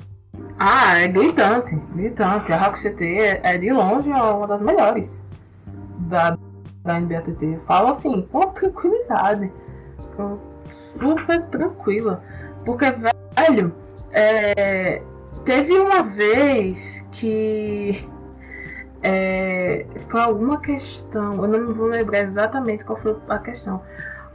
Ah, 0.59 0.99
é 0.99 1.09
gritante, 1.09 1.77
gritante. 1.95 2.53
A 2.53 2.59
Rock 2.59 2.81
CT 2.81 3.05
é, 3.05 3.41
é 3.43 3.59
de 3.59 3.73
longe 3.73 4.09
uma 4.11 4.47
das 4.47 4.61
melhores 4.61 5.25
da, 6.01 6.37
da 6.85 7.01
NBATT. 7.01 7.59
Falo 7.67 7.89
assim, 7.89 8.23
com 8.31 8.49
tranquilidade. 8.49 9.53
Super 10.73 11.47
tranquila. 11.47 12.23
Porque, 12.65 12.87
velho, 12.91 13.75
é, 14.13 15.03
teve 15.45 15.79
uma 15.79 16.03
vez 16.03 17.07
que 17.13 18.07
é, 19.03 19.87
foi 20.09 20.21
alguma 20.21 20.61
questão, 20.61 21.43
eu 21.43 21.49
não 21.49 21.75
vou 21.75 21.87
lembrar 21.87 22.21
exatamente 22.21 22.85
qual 22.85 22.99
foi 22.99 23.17
a 23.29 23.39
questão, 23.39 23.83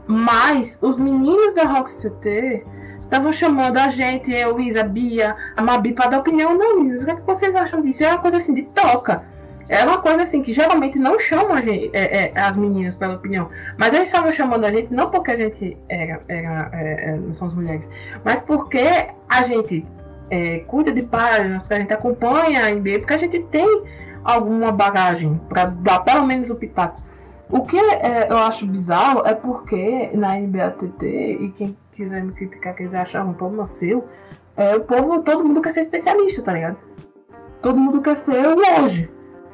mas 0.06 0.78
os 0.82 0.96
meninos 0.96 1.54
da 1.54 1.82
TT 1.82 2.64
estavam 3.00 3.32
chamando 3.32 3.78
a 3.78 3.88
gente, 3.88 4.32
eu, 4.32 4.58
Isa, 4.60 4.82
Bia, 4.82 5.36
a 5.56 5.62
Mabi, 5.62 5.92
para 5.92 6.10
dar 6.10 6.18
opinião. 6.18 6.56
Não, 6.56 6.78
meninos, 6.78 7.02
o 7.02 7.04
que, 7.04 7.10
é 7.10 7.16
que 7.16 7.22
vocês 7.22 7.54
acham 7.54 7.80
disso? 7.80 8.04
É 8.04 8.08
uma 8.08 8.18
coisa 8.18 8.36
assim 8.36 8.54
de 8.54 8.62
toca. 8.62 9.24
É 9.68 9.84
uma 9.84 9.98
coisa 9.98 10.22
assim 10.22 10.42
que 10.42 10.52
geralmente 10.52 10.96
não 10.96 11.18
chamam 11.18 11.60
gente, 11.60 11.90
é, 11.92 12.26
é, 12.26 12.40
as 12.40 12.56
meninas 12.56 12.94
pela 12.94 13.14
opinião. 13.14 13.48
Mas 13.76 13.92
eles 13.92 14.08
estavam 14.08 14.30
chamando 14.30 14.64
a 14.64 14.70
gente 14.70 14.94
não 14.94 15.10
porque 15.10 15.32
a 15.32 15.36
gente 15.36 15.76
era, 15.88 16.20
era 16.28 16.70
é, 16.72 17.10
é 17.10 17.16
não 17.16 17.34
somos 17.34 17.54
mulheres, 17.54 17.88
mas 18.24 18.42
porque 18.42 19.08
a 19.28 19.42
gente 19.42 19.84
é, 20.30 20.60
cuida 20.60 20.92
de 20.92 21.02
páginas, 21.02 21.60
porque 21.60 21.74
a 21.74 21.78
gente 21.80 21.92
acompanha 21.92 22.64
a 22.64 22.70
NBA, 22.70 23.00
porque 23.00 23.14
a 23.14 23.18
gente 23.18 23.40
tem 23.44 23.82
alguma 24.26 24.72
bagagem 24.72 25.40
para 25.48 25.66
dar 25.66 26.00
pelo 26.00 26.26
menos 26.26 26.50
o 26.50 26.56
pitaco. 26.56 27.00
O 27.48 27.64
que 27.64 27.78
é, 27.78 28.26
eu 28.28 28.36
acho 28.38 28.66
bizarro 28.66 29.22
é 29.24 29.34
porque 29.34 30.10
na 30.14 30.36
NBATT, 30.36 31.06
e 31.06 31.52
quem 31.56 31.76
quiser 31.92 32.24
me 32.24 32.32
criticar, 32.32 32.74
quiser 32.74 33.00
achar 33.00 33.24
um 33.24 33.32
problema 33.32 33.64
seu, 33.64 34.04
é, 34.56 34.74
o 34.74 34.80
povo, 34.80 35.22
todo 35.22 35.44
mundo 35.44 35.60
quer 35.62 35.70
ser 35.70 35.80
especialista, 35.80 36.42
tá 36.42 36.52
ligado? 36.52 36.76
Todo 37.62 37.78
mundo 37.78 38.00
quer 38.00 38.16
ser 38.16 38.44
hoje. 38.46 39.10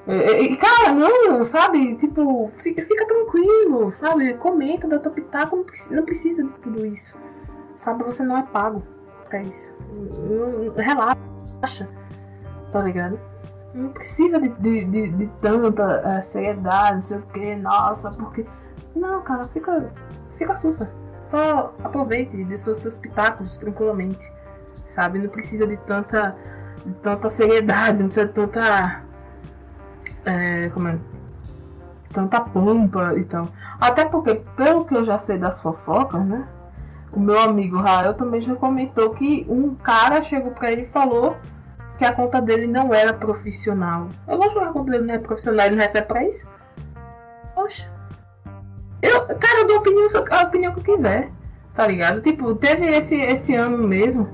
E, 0.06 0.56
cara, 0.56 0.92
não, 0.92 1.44
sabe? 1.44 1.94
Tipo, 1.96 2.50
fica, 2.56 2.82
fica 2.82 3.06
tranquilo, 3.06 3.90
sabe? 3.90 4.34
Comenta, 4.34 4.88
dá 4.88 4.98
tua 4.98 5.12
pitaco, 5.12 5.56
não 5.56 5.64
precisa, 5.64 5.94
não 5.94 6.04
precisa 6.04 6.44
de 6.44 6.52
tudo 6.54 6.84
isso. 6.86 7.16
Sabe, 7.74 8.04
você 8.04 8.24
não 8.24 8.36
é 8.36 8.42
pago 8.42 8.82
pra 9.28 9.42
isso. 9.42 9.74
Relaxa, 10.76 11.88
tá 12.70 12.80
ligado? 12.80 13.18
Não 13.74 13.88
precisa 13.88 14.38
de, 14.38 14.48
de, 14.48 14.84
de, 14.84 15.08
de 15.08 15.26
tanta 15.40 16.18
uh, 16.18 16.22
seriedade, 16.22 16.94
não 16.94 17.00
sei 17.00 17.18
o 17.18 17.22
que, 17.22 17.56
nossa, 17.56 18.10
porque. 18.10 18.46
Não, 18.94 19.22
cara, 19.22 19.44
fica, 19.48 19.90
fica 20.36 20.54
sussa. 20.56 20.90
Só 21.30 21.74
aproveite 21.82 22.44
de 22.44 22.56
seus, 22.58 22.76
seus 22.78 22.98
pitacos 22.98 23.56
tranquilamente, 23.56 24.30
sabe? 24.84 25.18
Não 25.18 25.30
precisa 25.30 25.66
de 25.66 25.78
tanta, 25.78 26.36
de 26.84 26.92
tanta 26.94 27.30
seriedade, 27.30 28.00
não 28.00 28.06
precisa 28.06 28.26
de 28.26 28.32
tanta. 28.34 29.02
É, 30.26 30.68
como 30.68 30.88
é? 30.88 30.98
Tanta 32.12 32.40
pompa 32.42 33.14
e 33.16 33.24
tal. 33.24 33.48
Até 33.80 34.04
porque, 34.04 34.34
pelo 34.54 34.84
que 34.84 34.94
eu 34.94 35.02
já 35.02 35.16
sei 35.16 35.38
das 35.38 35.62
fofocas, 35.62 36.22
né? 36.22 36.46
O 37.10 37.20
meu 37.20 37.40
amigo 37.40 37.78
Rael 37.78 38.12
também 38.12 38.40
já 38.40 38.54
comentou 38.54 39.10
que 39.10 39.46
um 39.48 39.74
cara 39.74 40.22
chegou 40.22 40.52
pra 40.52 40.70
ele 40.70 40.82
e 40.82 40.86
falou 40.86 41.36
que 42.02 42.06
a 42.06 42.12
conta 42.12 42.42
dele 42.42 42.66
não 42.66 42.92
era 42.92 43.12
profissional. 43.12 44.08
Eu 44.26 44.36
vou 44.36 44.50
jogar 44.50 44.70
a 44.70 44.72
conta 44.72 44.90
dele 44.90 45.04
não 45.04 45.14
é 45.14 45.18
profissional, 45.18 45.66
ele 45.66 45.76
não 45.76 45.82
recebe 45.82 46.08
pra 46.08 46.24
isso? 46.24 46.48
Poxa. 47.54 47.88
Eu, 49.00 49.20
cara, 49.38 49.60
eu 49.60 49.66
dou 49.68 49.76
a 49.76 49.78
opinião, 49.78 50.08
a 50.30 50.42
opinião 50.42 50.72
que 50.72 50.80
eu 50.80 50.94
quiser, 50.94 51.30
tá 51.74 51.86
ligado? 51.86 52.20
Tipo, 52.20 52.56
teve 52.56 52.86
esse, 52.86 53.20
esse 53.20 53.54
ano 53.54 53.78
mesmo. 53.78 54.28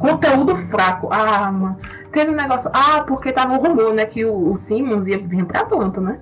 Conteúdo 0.00 0.56
fraco. 0.56 1.08
Ah, 1.12 1.50
mano. 1.52 1.78
Teve 2.10 2.32
um 2.32 2.34
negócio. 2.34 2.70
Ah, 2.74 3.04
porque 3.06 3.32
tava 3.32 3.52
um 3.52 3.58
rumor, 3.58 3.94
né? 3.94 4.04
Que 4.04 4.24
o, 4.24 4.50
o 4.50 4.56
Simmons 4.56 5.06
ia 5.06 5.18
vir 5.18 5.44
pra 5.44 5.60
Atlanta, 5.60 6.00
né? 6.00 6.20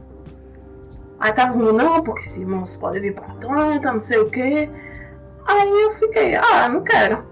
Aí 1.19 1.33
tava 1.33 1.55
um 1.55 1.57
rumor, 1.57 1.73
não, 1.73 2.03
porque 2.03 2.27
Simmons 2.27 2.77
pode 2.77 3.01
vir 3.01 3.15
pra 3.15 3.27
Atlanta, 3.27 3.91
não 3.91 4.01
sei 4.01 4.19
o 4.19 4.29
quê. 4.29 4.69
Aí 5.47 5.83
eu 5.83 5.93
fiquei, 5.93 6.35
ah, 6.37 6.69
não 6.69 6.83
quero. 6.83 7.25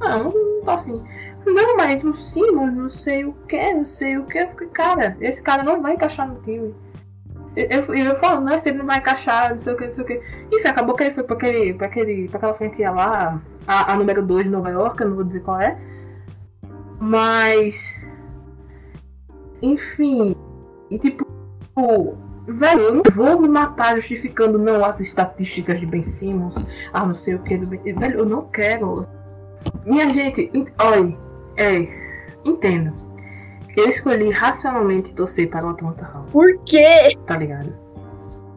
Ah, 0.00 0.18
não, 0.18 0.24
não 0.30 0.64
tô 0.64 0.70
afim. 0.70 1.02
Não, 1.46 1.76
mas 1.76 2.02
o 2.02 2.12
Simon, 2.12 2.72
não 2.72 2.88
sei 2.88 3.24
o 3.24 3.32
que, 3.48 3.72
não 3.72 3.84
sei 3.84 4.18
o 4.18 4.24
que. 4.24 4.44
Porque, 4.46 4.66
cara, 4.66 5.16
esse 5.20 5.40
cara 5.40 5.62
não 5.62 5.80
vai 5.80 5.94
encaixar 5.94 6.28
no 6.28 6.40
time. 6.42 6.74
Eu, 7.54 7.84
eu, 7.86 7.94
eu 7.94 8.16
falo, 8.16 8.40
não, 8.40 8.58
se 8.58 8.68
ele 8.68 8.78
não 8.78 8.86
vai 8.86 8.98
encaixar, 8.98 9.50
não 9.50 9.58
sei 9.58 9.72
o 9.72 9.76
que, 9.76 9.84
não 9.84 9.92
sei 9.92 10.04
o 10.04 10.06
que. 10.06 10.22
Enfim, 10.52 10.68
acabou 10.68 10.96
que 10.96 11.04
ele 11.04 11.14
foi 11.14 11.22
pra, 11.22 11.36
aquele, 11.36 11.72
pra, 11.74 11.86
aquele, 11.86 12.28
pra 12.28 12.38
aquela 12.38 12.54
franquia 12.54 12.90
lá, 12.90 13.40
a, 13.66 13.92
a 13.92 13.96
número 13.96 14.26
2 14.26 14.44
de 14.44 14.50
Nova 14.50 14.70
York, 14.70 15.00
eu 15.00 15.08
não 15.08 15.14
vou 15.14 15.24
dizer 15.24 15.40
qual 15.40 15.60
é. 15.60 15.78
Mas. 16.98 18.04
Enfim. 19.62 20.34
E 20.90 20.98
tipo. 20.98 21.24
Velho, 22.48 22.80
eu 22.80 22.94
não 22.94 23.02
vou 23.12 23.40
me 23.40 23.48
matar 23.48 23.96
justificando 23.96 24.58
não 24.58 24.84
as 24.84 25.00
estatísticas 25.00 25.80
de 25.80 25.86
Ben 25.86 26.02
Simmons, 26.02 26.54
ah, 26.92 27.04
não 27.04 27.14
sei 27.14 27.34
o 27.34 27.40
que. 27.40 27.56
Velho, 27.56 28.18
eu 28.20 28.26
não 28.26 28.42
quero. 28.48 29.06
Minha 29.84 30.08
gente, 30.10 30.50
olha, 30.78 31.16
é, 31.56 31.88
entendo. 32.44 32.94
Eu 33.76 33.88
escolhi 33.88 34.30
racionalmente 34.30 35.14
torcer 35.14 35.48
para 35.50 35.66
o 35.66 35.70
Atlanta 35.70 36.10
Hawks. 36.12 36.32
Por 36.32 36.58
quê? 36.64 37.16
Tá 37.26 37.36
ligado? 37.36 37.74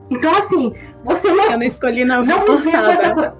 Então, 0.09 0.33
assim, 0.35 0.73
você 1.03 1.31
não. 1.33 1.51
Eu 1.51 1.57
não 1.57 1.65
escolhi 1.65 2.05
na 2.05 2.21
não 2.21 2.41
forçada. 2.41 2.93
Essa... 2.93 3.35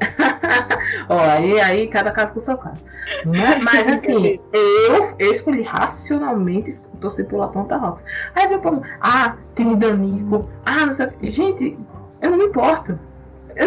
Ó, 1.08 1.18
aí, 1.18 1.60
aí 1.60 1.88
cada 1.88 2.10
caso 2.10 2.32
com 2.32 2.38
o 2.38 2.42
seu 2.42 2.56
caso. 2.56 2.82
Mas, 3.24 3.62
mas 3.62 3.88
assim, 3.88 4.40
eu, 4.52 5.14
eu 5.18 5.32
escolhi 5.32 5.62
racionalmente 5.62 6.80
torcer 7.00 7.26
pelo 7.26 7.42
Atlanta 7.42 7.76
Hawks. 7.76 8.04
Aí 8.34 8.48
veio 8.48 8.60
o 8.60 8.82
ah, 9.00 9.36
time 9.54 9.76
Danico, 9.76 10.48
ah, 10.64 10.86
não 10.86 10.92
sei 10.92 11.06
o 11.06 11.12
que. 11.12 11.30
Gente, 11.30 11.78
eu 12.20 12.30
não 12.30 12.38
me 12.38 12.46
importo. 12.46 12.98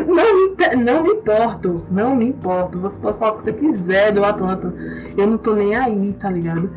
Não, 0.02 0.48
me, 0.48 0.84
não 0.84 1.04
me 1.04 1.10
importo, 1.12 1.86
não 1.92 2.16
me 2.16 2.26
importo. 2.26 2.80
Você 2.80 3.00
pode 3.00 3.18
falar 3.18 3.34
o 3.34 3.36
que 3.36 3.44
você 3.44 3.54
quiser 3.54 4.12
do 4.12 4.24
Atlanta. 4.24 4.74
Eu 5.18 5.28
não 5.28 5.38
tô 5.38 5.54
nem 5.54 5.76
aí, 5.76 6.14
tá 6.20 6.30
ligado? 6.30 6.72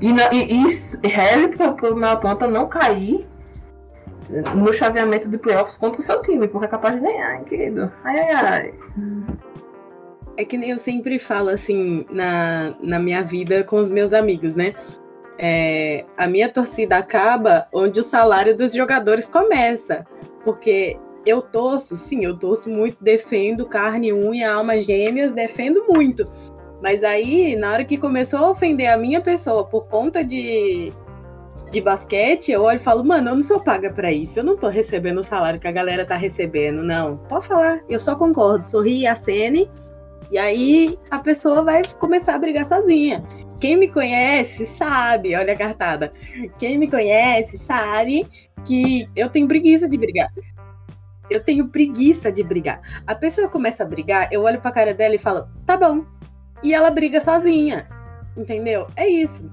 E, 0.00 0.12
na, 0.12 0.32
e, 0.32 0.54
e 0.54 1.06
reze 1.08 1.48
pro, 1.48 1.74
pro 1.74 1.94
meu 1.94 2.08
Atlanta 2.08 2.46
não 2.46 2.66
cair 2.66 3.26
no 4.54 4.72
chaveamento 4.72 5.28
de 5.28 5.36
playoffs 5.36 5.76
contra 5.76 6.00
o 6.00 6.02
seu 6.02 6.22
time, 6.22 6.46
porque 6.48 6.66
é 6.66 6.68
capaz 6.68 6.94
de 6.94 7.00
ganhar, 7.00 7.42
querido. 7.44 7.92
Ai, 8.04 8.18
ai, 8.20 8.34
ai. 8.34 8.74
É 10.36 10.44
que 10.44 10.56
nem 10.56 10.70
eu 10.70 10.78
sempre 10.78 11.18
falo 11.18 11.50
assim 11.50 12.06
na, 12.10 12.74
na 12.80 12.98
minha 12.98 13.22
vida 13.22 13.64
com 13.64 13.76
os 13.76 13.90
meus 13.90 14.12
amigos, 14.12 14.56
né? 14.56 14.74
É, 15.36 16.04
a 16.16 16.26
minha 16.26 16.48
torcida 16.48 16.96
acaba 16.96 17.66
onde 17.72 17.98
o 17.98 18.02
salário 18.02 18.56
dos 18.56 18.72
jogadores 18.72 19.26
começa. 19.26 20.06
Porque 20.44 20.98
eu 21.26 21.42
torço, 21.42 21.96
sim, 21.96 22.24
eu 22.24 22.36
torço 22.36 22.68
muito, 22.70 22.96
defendo 23.00 23.66
carne, 23.66 24.12
unha, 24.12 24.52
alma 24.52 24.78
gêmeas, 24.78 25.32
defendo 25.32 25.84
muito. 25.88 26.30
Mas 26.82 27.04
aí, 27.04 27.56
na 27.56 27.72
hora 27.72 27.84
que 27.84 27.98
começou 27.98 28.38
a 28.38 28.50
ofender 28.50 28.88
a 28.88 28.96
minha 28.96 29.20
pessoa 29.20 29.64
por 29.64 29.86
conta 29.86 30.24
de, 30.24 30.92
de 31.70 31.80
basquete, 31.80 32.52
eu 32.52 32.62
olho 32.62 32.76
e 32.76 32.82
falo, 32.82 33.04
mano, 33.04 33.30
eu 33.30 33.34
não 33.34 33.42
sou 33.42 33.60
paga 33.60 33.90
para 33.90 34.10
isso, 34.10 34.38
eu 34.38 34.44
não 34.44 34.56
tô 34.56 34.68
recebendo 34.68 35.18
o 35.18 35.22
salário 35.22 35.60
que 35.60 35.68
a 35.68 35.72
galera 35.72 36.06
tá 36.06 36.16
recebendo, 36.16 36.82
não. 36.82 37.18
Pode 37.28 37.46
falar, 37.46 37.82
eu 37.88 38.00
só 38.00 38.16
concordo, 38.16 38.64
sorri, 38.64 39.06
acene, 39.06 39.70
e 40.30 40.38
aí 40.38 40.98
a 41.10 41.18
pessoa 41.18 41.62
vai 41.62 41.82
começar 41.98 42.34
a 42.34 42.38
brigar 42.38 42.64
sozinha. 42.64 43.22
Quem 43.60 43.76
me 43.76 43.88
conhece 43.88 44.64
sabe, 44.64 45.34
olha 45.34 45.52
a 45.52 45.56
cartada. 45.56 46.10
Quem 46.58 46.78
me 46.78 46.90
conhece 46.90 47.58
sabe 47.58 48.26
que 48.64 49.06
eu 49.14 49.28
tenho 49.28 49.46
preguiça 49.46 49.86
de 49.86 49.98
brigar 49.98 50.32
eu 51.30 51.42
tenho 51.42 51.68
preguiça 51.68 52.30
de 52.30 52.42
brigar. 52.42 52.80
A 53.06 53.14
pessoa 53.14 53.48
começa 53.48 53.82
a 53.82 53.86
brigar, 53.86 54.28
eu 54.32 54.42
olho 54.42 54.60
pra 54.60 54.72
cara 54.72 54.92
dela 54.92 55.14
e 55.14 55.18
falo, 55.18 55.48
tá 55.64 55.76
bom. 55.76 56.04
E 56.62 56.74
ela 56.74 56.90
briga 56.90 57.20
sozinha. 57.20 57.88
Entendeu? 58.36 58.86
É 58.96 59.08
isso. 59.08 59.50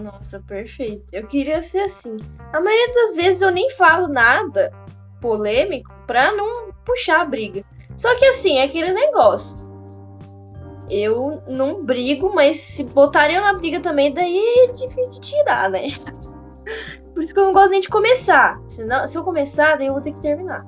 Nossa, 0.00 0.40
perfeito. 0.40 1.04
Eu 1.12 1.26
queria 1.26 1.60
ser 1.60 1.82
assim. 1.82 2.16
A 2.52 2.60
maioria 2.60 2.94
das 2.94 3.14
vezes 3.14 3.42
eu 3.42 3.50
nem 3.50 3.70
falo 3.72 4.08
nada 4.08 4.72
polêmico 5.20 5.92
pra 6.06 6.32
não 6.32 6.72
puxar 6.84 7.20
a 7.20 7.24
briga. 7.24 7.64
Só 7.96 8.16
que 8.18 8.24
assim, 8.26 8.58
é 8.58 8.64
aquele 8.64 8.92
negócio. 8.92 9.56
Eu 10.90 11.42
não 11.46 11.84
brigo, 11.84 12.34
mas 12.34 12.58
se 12.60 12.84
botarem 12.84 13.40
na 13.40 13.54
briga 13.54 13.80
também, 13.80 14.12
daí 14.12 14.38
é 14.68 14.72
difícil 14.72 15.12
de 15.12 15.20
tirar, 15.20 15.70
né? 15.70 15.86
Por 17.22 17.26
isso 17.26 17.34
que 17.34 17.38
eu 17.38 17.44
não 17.44 17.52
gosto 17.52 17.70
nem 17.70 17.80
de 17.80 17.88
começar. 17.88 18.60
Senão, 18.66 19.06
se 19.06 19.16
eu 19.16 19.22
começar, 19.22 19.76
daí 19.76 19.86
eu 19.86 19.92
vou 19.92 20.02
ter 20.02 20.12
que 20.12 20.20
terminar. 20.20 20.66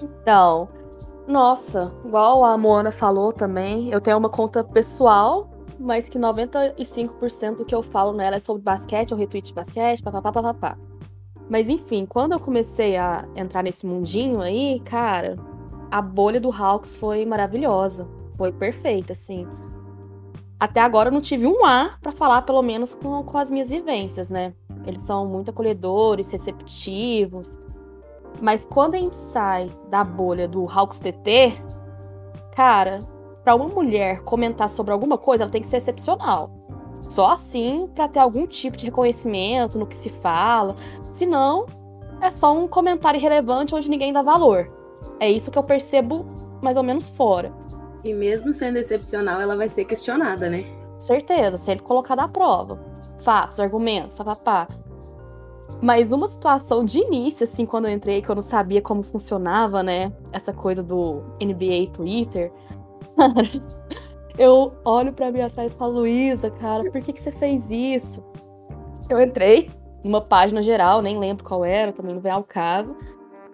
Então, 0.00 0.66
nossa, 1.28 1.92
igual 2.06 2.42
a 2.42 2.56
Moana 2.56 2.90
falou 2.90 3.34
também, 3.34 3.90
eu 3.90 4.00
tenho 4.00 4.16
uma 4.16 4.30
conta 4.30 4.64
pessoal, 4.64 5.50
mas 5.78 6.08
que 6.08 6.18
95% 6.18 7.56
do 7.56 7.66
que 7.66 7.74
eu 7.74 7.82
falo 7.82 8.14
nela 8.14 8.36
é 8.36 8.38
sobre 8.38 8.62
basquete, 8.62 9.10
eu 9.10 9.18
retweet 9.18 9.52
basquete, 9.52 10.02
papapá, 10.02 10.32
papapá. 10.32 10.78
Mas 11.50 11.68
enfim, 11.68 12.06
quando 12.06 12.32
eu 12.32 12.40
comecei 12.40 12.96
a 12.96 13.28
entrar 13.36 13.62
nesse 13.62 13.84
mundinho 13.86 14.40
aí, 14.40 14.80
cara, 14.86 15.36
a 15.90 16.00
bolha 16.00 16.40
do 16.40 16.50
Hawks 16.50 16.96
foi 16.96 17.26
maravilhosa. 17.26 18.08
Foi 18.38 18.52
perfeita, 18.52 19.12
assim. 19.12 19.46
Até 20.58 20.80
agora 20.80 21.10
eu 21.10 21.12
não 21.12 21.20
tive 21.20 21.46
um 21.46 21.62
A 21.62 21.98
para 22.00 22.10
falar, 22.10 22.40
pelo 22.40 22.62
menos, 22.62 22.94
com, 22.94 23.22
com 23.22 23.36
as 23.36 23.50
minhas 23.50 23.68
vivências, 23.68 24.30
né? 24.30 24.54
Eles 24.86 25.02
são 25.02 25.26
muito 25.26 25.50
acolhedores, 25.50 26.30
receptivos. 26.30 27.58
Mas 28.40 28.64
quando 28.64 28.94
a 28.94 28.98
gente 28.98 29.16
sai 29.16 29.70
da 29.90 30.04
bolha 30.04 30.46
do 30.46 30.66
Hawks 30.70 31.00
TT, 31.00 31.58
cara, 32.54 33.00
Pra 33.46 33.54
uma 33.54 33.68
mulher 33.68 34.22
comentar 34.24 34.68
sobre 34.68 34.92
alguma 34.92 35.16
coisa, 35.16 35.44
ela 35.44 35.52
tem 35.52 35.62
que 35.62 35.68
ser 35.68 35.76
excepcional. 35.76 36.50
Só 37.08 37.30
assim 37.30 37.88
pra 37.94 38.08
ter 38.08 38.18
algum 38.18 38.44
tipo 38.44 38.76
de 38.76 38.86
reconhecimento 38.86 39.78
no 39.78 39.86
que 39.86 39.94
se 39.94 40.10
fala. 40.10 40.74
Senão, 41.12 41.64
é 42.20 42.28
só 42.28 42.52
um 42.52 42.66
comentário 42.66 43.18
irrelevante 43.18 43.72
onde 43.72 43.88
ninguém 43.88 44.12
dá 44.12 44.20
valor. 44.20 44.68
É 45.20 45.30
isso 45.30 45.52
que 45.52 45.56
eu 45.56 45.62
percebo 45.62 46.26
mais 46.60 46.76
ou 46.76 46.82
menos 46.82 47.08
fora. 47.08 47.52
E 48.02 48.12
mesmo 48.12 48.52
sendo 48.52 48.78
excepcional, 48.78 49.40
ela 49.40 49.54
vai 49.54 49.68
ser 49.68 49.84
questionada, 49.84 50.50
né? 50.50 50.64
Certeza, 50.98 51.56
sempre 51.56 51.84
colocada 51.84 52.24
à 52.24 52.28
prova. 52.28 52.80
Fatos, 53.26 53.58
argumentos, 53.58 54.14
papapá. 54.14 54.68
Mas 55.82 56.12
uma 56.12 56.28
situação 56.28 56.84
de 56.84 57.00
início, 57.00 57.42
assim, 57.42 57.66
quando 57.66 57.86
eu 57.86 57.90
entrei, 57.90 58.22
que 58.22 58.28
eu 58.28 58.36
não 58.36 58.42
sabia 58.42 58.80
como 58.80 59.02
funcionava, 59.02 59.82
né? 59.82 60.12
Essa 60.30 60.52
coisa 60.52 60.80
do 60.80 61.24
NBA 61.42 61.90
Twitter. 61.92 62.52
Cara, 63.16 63.50
eu 64.38 64.72
olho 64.84 65.12
pra 65.12 65.32
mim 65.32 65.40
atrás 65.40 65.72
e 65.72 65.76
falo, 65.76 65.94
Luísa, 65.94 66.52
cara, 66.52 66.88
por 66.88 67.00
que, 67.00 67.12
que 67.12 67.20
você 67.20 67.32
fez 67.32 67.68
isso? 67.68 68.22
Eu 69.10 69.20
entrei 69.20 69.72
numa 70.04 70.20
página 70.20 70.62
geral, 70.62 71.02
nem 71.02 71.18
lembro 71.18 71.42
qual 71.44 71.64
era, 71.64 71.92
também 71.92 72.14
não 72.14 72.22
veio 72.22 72.36
ao 72.36 72.44
caso. 72.44 72.96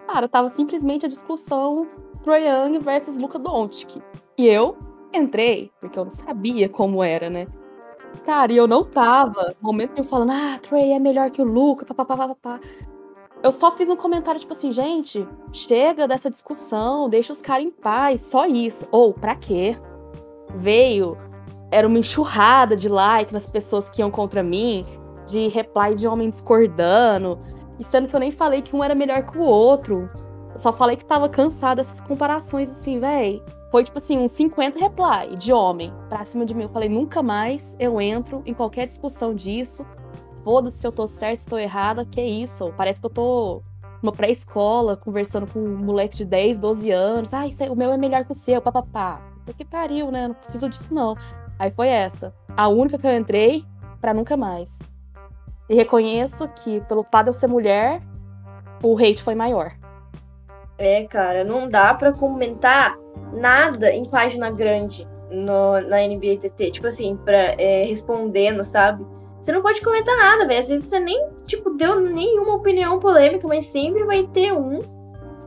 Cara, 0.07 0.29
tava 0.29 0.51
simplesmente 0.51 1.07
a 1.07 1.09
discussão 1.09 1.87
Troy 2.23 2.47
Young 2.47 2.79
versus 2.79 3.17
Luca 3.17 3.39
Doncic. 3.39 4.03
E 4.37 4.47
eu 4.47 4.77
entrei, 5.15 5.73
porque 5.81 5.99
eu 5.99 6.05
não 6.05 6.11
sabia 6.11 6.69
como 6.69 7.03
era, 7.03 7.31
né? 7.31 7.47
Cara, 8.25 8.53
e 8.53 8.57
eu 8.57 8.69
não 8.69 8.85
tava, 8.85 9.55
no 9.61 9.67
momento 9.67 9.99
eu 9.99 10.05
falando, 10.05 10.31
ah, 10.31 10.59
Trey 10.61 10.93
é 10.93 10.99
melhor 10.99 11.31
que 11.31 11.43
o 11.43 11.45
Luca, 11.45 11.85
papapá. 11.85 12.61
Eu 13.43 13.51
só 13.51 13.73
fiz 13.73 13.89
um 13.89 13.97
comentário 13.97 14.41
tipo 14.41 14.53
assim, 14.53 14.73
gente, 14.73 15.27
chega 15.53 16.07
dessa 16.07 16.31
discussão, 16.31 17.09
deixa 17.09 17.33
os 17.33 17.43
caras 17.43 17.65
em 17.65 17.71
paz, 17.71 18.21
só 18.23 18.47
isso. 18.47 18.87
Ou, 18.93 19.13
pra 19.13 19.35
quê? 19.35 19.77
Veio, 20.55 21.19
era 21.73 21.89
uma 21.89 21.99
enxurrada 21.99 22.77
de 22.77 22.89
like 22.89 23.33
nas 23.33 23.47
pessoas 23.47 23.89
que 23.89 24.01
iam 24.01 24.11
contra 24.11 24.43
mim, 24.43 24.87
de 25.27 25.49
reply 25.49 25.95
de 25.97 26.07
homem 26.07 26.31
discordando, 26.31 27.39
e 27.81 27.85
sendo 27.85 28.07
que 28.07 28.15
eu 28.15 28.21
nem 28.21 28.31
falei 28.31 28.63
que 28.63 28.77
um 28.77 28.85
era 28.85 28.95
melhor 28.95 29.25
que 29.25 29.37
o 29.37 29.43
outro. 29.43 30.07
Eu 30.53 30.59
só 30.59 30.73
falei 30.73 30.97
que 30.97 31.05
tava 31.05 31.29
cansada 31.29 31.77
dessas 31.77 32.01
comparações 32.03 32.71
assim, 32.71 33.01
véi. 33.01 33.43
Foi 33.73 33.83
tipo 33.83 33.97
assim, 33.97 34.19
uns 34.19 34.33
50 34.33 34.79
reply 34.79 35.35
de 35.39 35.51
homem 35.51 35.91
pra 36.11 36.25
cima 36.25 36.45
de 36.45 36.53
mim. 36.53 36.65
Eu 36.65 36.69
falei, 36.69 36.91
nunca 36.91 37.23
mais 37.23 37.75
eu 37.81 37.99
entro 38.03 38.43
em 38.45 38.53
qualquer 38.53 38.87
discussão 38.87 39.35
disso. 39.35 39.83
Foda-se 40.45 40.77
se 40.77 40.87
eu 40.87 40.93
tô 40.93 41.07
certa, 41.07 41.37
se 41.37 41.47
tô 41.47 41.57
errada, 41.57 42.05
que 42.05 42.21
isso. 42.21 42.71
Parece 42.77 43.01
que 43.01 43.07
eu 43.07 43.11
tô 43.11 43.63
numa 44.03 44.13
pré-escola, 44.13 44.95
conversando 44.95 45.47
com 45.47 45.59
um 45.59 45.79
moleque 45.79 46.19
de 46.19 46.27
10, 46.27 46.59
12 46.59 46.91
anos. 46.91 47.33
Ah, 47.33 47.47
isso 47.47 47.65
o 47.65 47.75
meu 47.75 47.91
é 47.91 47.97
melhor 47.97 48.27
que 48.27 48.33
o 48.33 48.35
seu, 48.35 48.61
papapá. 48.61 49.23
Que 49.57 49.65
pariu, 49.65 50.11
né? 50.11 50.29
Não 50.29 50.35
preciso 50.35 50.69
disso, 50.69 50.93
não. 50.93 51.17
Aí 51.59 51.71
foi 51.71 51.89
essa. 51.89 52.35
A 52.55 52.69
única 52.69 52.99
que 52.99 53.07
eu 53.07 53.17
entrei 53.17 53.65
para 54.03 54.13
nunca 54.13 54.37
mais. 54.37 54.79
E 55.67 55.75
reconheço 55.75 56.47
que, 56.49 56.83
pelo 56.83 57.03
fato 57.05 57.25
de 57.25 57.31
eu 57.31 57.35
ser 57.35 57.47
mulher, 57.47 58.03
o 58.83 58.99
hate 58.99 59.23
foi 59.23 59.35
maior. 59.35 59.73
É, 60.77 61.05
cara, 61.05 61.43
não 61.43 61.71
dá 61.71 61.95
para 61.95 62.13
comentar 62.13 62.99
nada 63.33 63.91
em 63.91 64.05
página 64.05 64.51
grande 64.51 65.07
no, 65.31 65.81
na 65.81 66.07
NBA 66.07 66.39
TT. 66.41 66.73
Tipo 66.73 66.87
assim, 66.89 67.17
pra, 67.25 67.55
é, 67.59 67.85
respondendo, 67.85 68.65
sabe? 68.65 69.05
Você 69.41 69.51
não 69.51 69.63
pode 69.63 69.81
comentar 69.81 70.17
nada, 70.17 70.47
velho. 70.47 70.61
Às 70.61 70.69
vezes 70.69 70.89
você 70.89 71.01
nem, 71.01 71.31
tipo, 71.45 71.71
deu 71.71 72.01
nenhuma 72.01 72.55
opinião 72.55 72.99
polêmica, 73.01 73.49
mas 73.49 73.67
sempre 73.67 74.05
vai 74.05 74.25
ter 74.29 74.53
um 74.53 74.81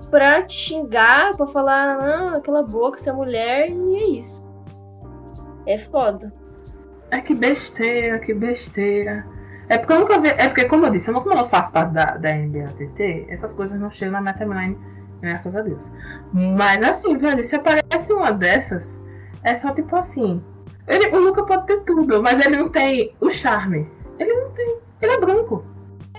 pra 0.10 0.42
te 0.44 0.56
xingar, 0.56 1.36
pra 1.36 1.48
falar, 1.48 1.98
ah, 2.00 2.36
aquela 2.38 2.62
boca, 2.62 2.98
você 2.98 3.10
é 3.10 3.14
mulher, 3.14 3.70
e 3.70 3.96
é 3.96 4.10
isso. 4.18 4.42
É 5.66 5.78
foda. 5.78 6.34
É 7.10 7.22
que 7.22 7.34
besteira, 7.34 8.20
que 8.20 8.34
besteira. 8.34 9.26
É 9.68 9.78
porque 9.78 9.94
eu 9.94 10.00
nunca 10.00 10.20
vi. 10.20 10.28
É 10.30 10.48
porque, 10.48 10.66
como 10.66 10.86
eu 10.86 10.92
disse, 10.92 11.10
eu 11.10 11.14
nunca 11.14 11.34
não 11.34 11.50
faço 11.50 11.72
parte 11.72 11.94
da, 11.94 12.18
da 12.18 12.34
NBATT, 12.34 13.26
essas 13.30 13.54
coisas 13.54 13.80
não 13.80 13.90
chegam 13.90 14.14
na 14.14 14.22
minha 14.22 14.34
timeline 14.34 14.78
Graças 15.26 15.56
a 15.56 15.64
Deus. 15.64 15.90
Mas 16.32 16.84
assim, 16.84 17.18
velho, 17.18 17.44
se 17.44 17.56
aparece 17.56 18.14
uma 18.14 18.32
dessas, 18.32 19.02
é 19.44 19.56
só 19.56 19.74
tipo 19.74 19.96
assim. 19.96 20.40
Ele, 20.88 21.08
o 21.10 21.20
Luca 21.20 21.44
pode 21.44 21.66
ter 21.66 21.82
tudo, 21.82 22.22
mas 22.22 22.46
ele 22.46 22.58
não 22.58 22.70
tem 22.70 23.16
o 23.20 23.32
charme. 23.32 23.90
Ele 24.20 24.32
não 24.32 24.52
tem. 24.52 24.78
Ele 25.02 25.12
é 25.14 25.20
branco. 25.20 25.66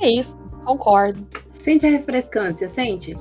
É 0.00 0.11
isso, 0.11 0.36
concordo. 0.64 1.24
Sente 1.52 1.86
a 1.86 1.90
refrescância, 1.90 2.68
sente? 2.68 3.16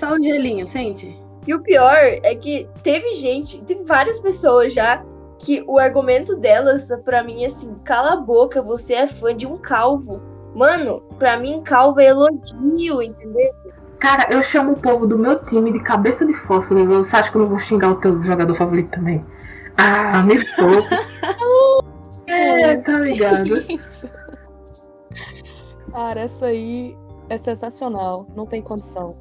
Só 0.00 0.12
o 0.12 0.22
gelinho, 0.22 0.68
sente? 0.68 1.20
E 1.48 1.52
o 1.52 1.60
pior 1.60 1.96
é 1.96 2.34
que 2.36 2.68
teve 2.84 3.14
gente, 3.14 3.60
teve 3.64 3.82
várias 3.82 4.20
pessoas 4.20 4.72
já 4.72 5.04
que 5.40 5.64
o 5.66 5.80
argumento 5.80 6.36
delas, 6.36 6.88
para 7.04 7.24
mim, 7.24 7.42
é 7.42 7.48
assim, 7.48 7.74
cala 7.84 8.12
a 8.12 8.16
boca, 8.20 8.62
você 8.62 8.94
é 8.94 9.08
fã 9.08 9.34
de 9.34 9.46
um 9.48 9.56
calvo. 9.56 10.22
Mano, 10.54 11.02
pra 11.18 11.36
mim, 11.36 11.60
calvo 11.64 11.98
é 11.98 12.06
elogio, 12.06 13.02
entendeu? 13.02 13.52
Cara, 14.04 14.26
eu 14.30 14.42
chamo 14.42 14.72
o 14.72 14.76
povo 14.76 15.06
do 15.06 15.18
meu 15.18 15.42
time 15.42 15.72
de 15.72 15.80
cabeça 15.80 16.26
de 16.26 16.34
fósforo. 16.34 16.84
Você 16.84 17.16
acha 17.16 17.30
que 17.30 17.38
eu 17.38 17.40
não 17.40 17.48
vou 17.48 17.58
xingar 17.58 17.90
o 17.90 17.94
teu 17.94 18.22
jogador 18.22 18.52
favorito 18.52 18.90
também? 18.90 19.24
Ah, 19.78 20.22
me 20.22 20.36
pouco. 20.56 21.86
é, 22.28 22.76
tá 22.76 22.98
ligado? 22.98 23.56
Isso. 23.66 24.06
Cara, 25.90 26.20
essa 26.20 26.44
aí 26.44 26.94
é 27.30 27.38
sensacional. 27.38 28.26
Não 28.36 28.44
tem 28.44 28.60
condição. 28.60 29.16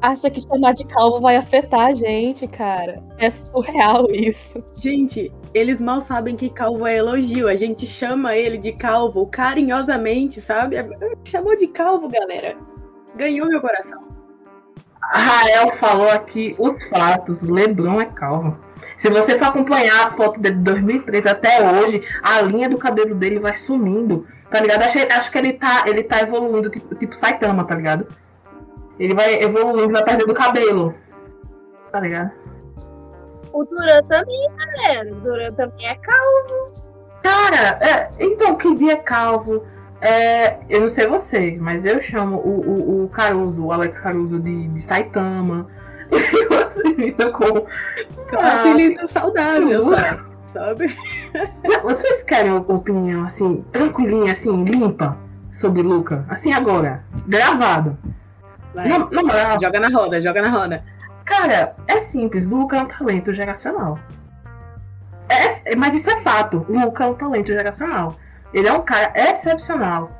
Acha 0.00 0.28
que 0.30 0.40
chamar 0.40 0.72
de 0.72 0.84
calvo 0.84 1.20
vai 1.20 1.36
afetar 1.36 1.86
a 1.86 1.92
gente, 1.92 2.48
cara. 2.48 3.00
É 3.18 3.30
surreal 3.30 4.10
isso. 4.10 4.60
Gente, 4.74 5.32
eles 5.54 5.80
mal 5.80 6.00
sabem 6.00 6.34
que 6.34 6.50
calvo 6.50 6.88
é 6.88 6.96
elogio. 6.96 7.46
A 7.46 7.54
gente 7.54 7.86
chama 7.86 8.34
ele 8.34 8.58
de 8.58 8.72
calvo 8.72 9.26
carinhosamente, 9.26 10.40
sabe? 10.40 10.74
Chamou 11.24 11.56
de 11.56 11.68
calvo, 11.68 12.08
galera 12.08 12.56
ganhou 13.18 13.48
meu 13.48 13.60
coração. 13.60 14.08
Rael 15.02 15.70
falou 15.70 16.10
aqui 16.10 16.54
os 16.58 16.84
fatos. 16.84 17.42
Lebron 17.42 18.00
é 18.00 18.06
calvo. 18.06 18.56
Se 18.96 19.10
você 19.10 19.36
for 19.36 19.48
acompanhar 19.48 20.04
as 20.04 20.14
fotos 20.14 20.40
dele 20.40 20.56
de 20.56 20.62
2003 20.62 21.26
até 21.26 21.60
hoje, 21.70 22.02
a 22.22 22.40
linha 22.40 22.68
do 22.68 22.78
cabelo 22.78 23.14
dele 23.14 23.38
vai 23.38 23.54
sumindo, 23.54 24.26
tá 24.50 24.60
ligado? 24.60 24.82
Acho, 24.82 24.98
acho 24.98 25.30
que 25.30 25.38
ele 25.38 25.52
tá, 25.54 25.84
ele 25.86 26.02
tá 26.02 26.20
evoluindo, 26.20 26.70
tipo, 26.70 26.94
tipo 26.94 27.16
Saitama, 27.16 27.64
tá 27.64 27.74
ligado? 27.74 28.06
Ele 28.98 29.14
vai 29.14 29.34
evoluindo, 29.42 29.92
vai 29.92 30.04
perdendo 30.04 30.30
o 30.30 30.34
cabelo. 30.34 30.94
Tá 31.90 32.00
ligado? 32.00 32.32
O 33.52 33.64
Duran 33.64 34.02
também, 34.04 34.50
galera. 34.56 35.12
O 35.12 35.20
Duran 35.20 35.52
também 35.52 35.86
é 35.86 35.94
calvo. 35.96 36.88
Cara, 37.22 37.78
é, 37.80 38.10
então, 38.20 38.56
quem 38.56 38.76
via 38.76 38.96
calvo 38.96 39.64
é, 40.00 40.58
eu 40.68 40.82
não 40.82 40.88
sei 40.88 41.06
você, 41.06 41.56
mas 41.60 41.84
eu 41.84 42.00
chamo 42.00 42.36
o, 42.36 42.60
o, 42.60 43.04
o 43.04 43.08
Caruso, 43.08 43.64
o 43.64 43.72
Alex 43.72 44.00
Caruso 44.00 44.38
de, 44.38 44.68
de 44.68 44.80
Saitama. 44.80 45.66
E 46.10 46.46
você 46.48 46.94
vida 46.94 47.30
com. 47.30 47.66
apelido 48.38 49.06
saudável, 49.08 49.82
sabe? 49.82 50.22
sabe? 50.44 50.96
Vocês 51.82 52.22
querem 52.22 52.52
uma 52.52 52.60
opinião 52.60 53.24
assim, 53.24 53.64
tranquilinha, 53.72 54.32
assim, 54.32 54.64
limpa 54.64 55.18
sobre 55.52 55.82
Luca? 55.82 56.24
Assim 56.28 56.52
agora, 56.52 57.04
gravado. 57.26 57.98
Vai. 58.74 58.88
Na, 58.88 58.98
na 58.98 59.58
Joga 59.58 59.80
na 59.80 59.88
roda, 59.88 60.20
joga 60.20 60.42
na 60.42 60.48
roda. 60.48 60.84
Cara, 61.24 61.74
é 61.86 61.98
simples, 61.98 62.48
Luca 62.48 62.76
é 62.76 62.82
um 62.82 62.86
talento 62.86 63.32
geracional. 63.32 63.98
É, 65.28 65.76
mas 65.76 65.94
isso 65.94 66.08
é 66.08 66.20
fato. 66.22 66.64
Luca 66.68 67.04
é 67.04 67.06
um 67.08 67.14
talento 67.14 67.48
geracional. 67.48 68.16
Ele 68.52 68.68
é 68.68 68.72
um 68.72 68.82
cara 68.82 69.12
excepcional. 69.14 70.10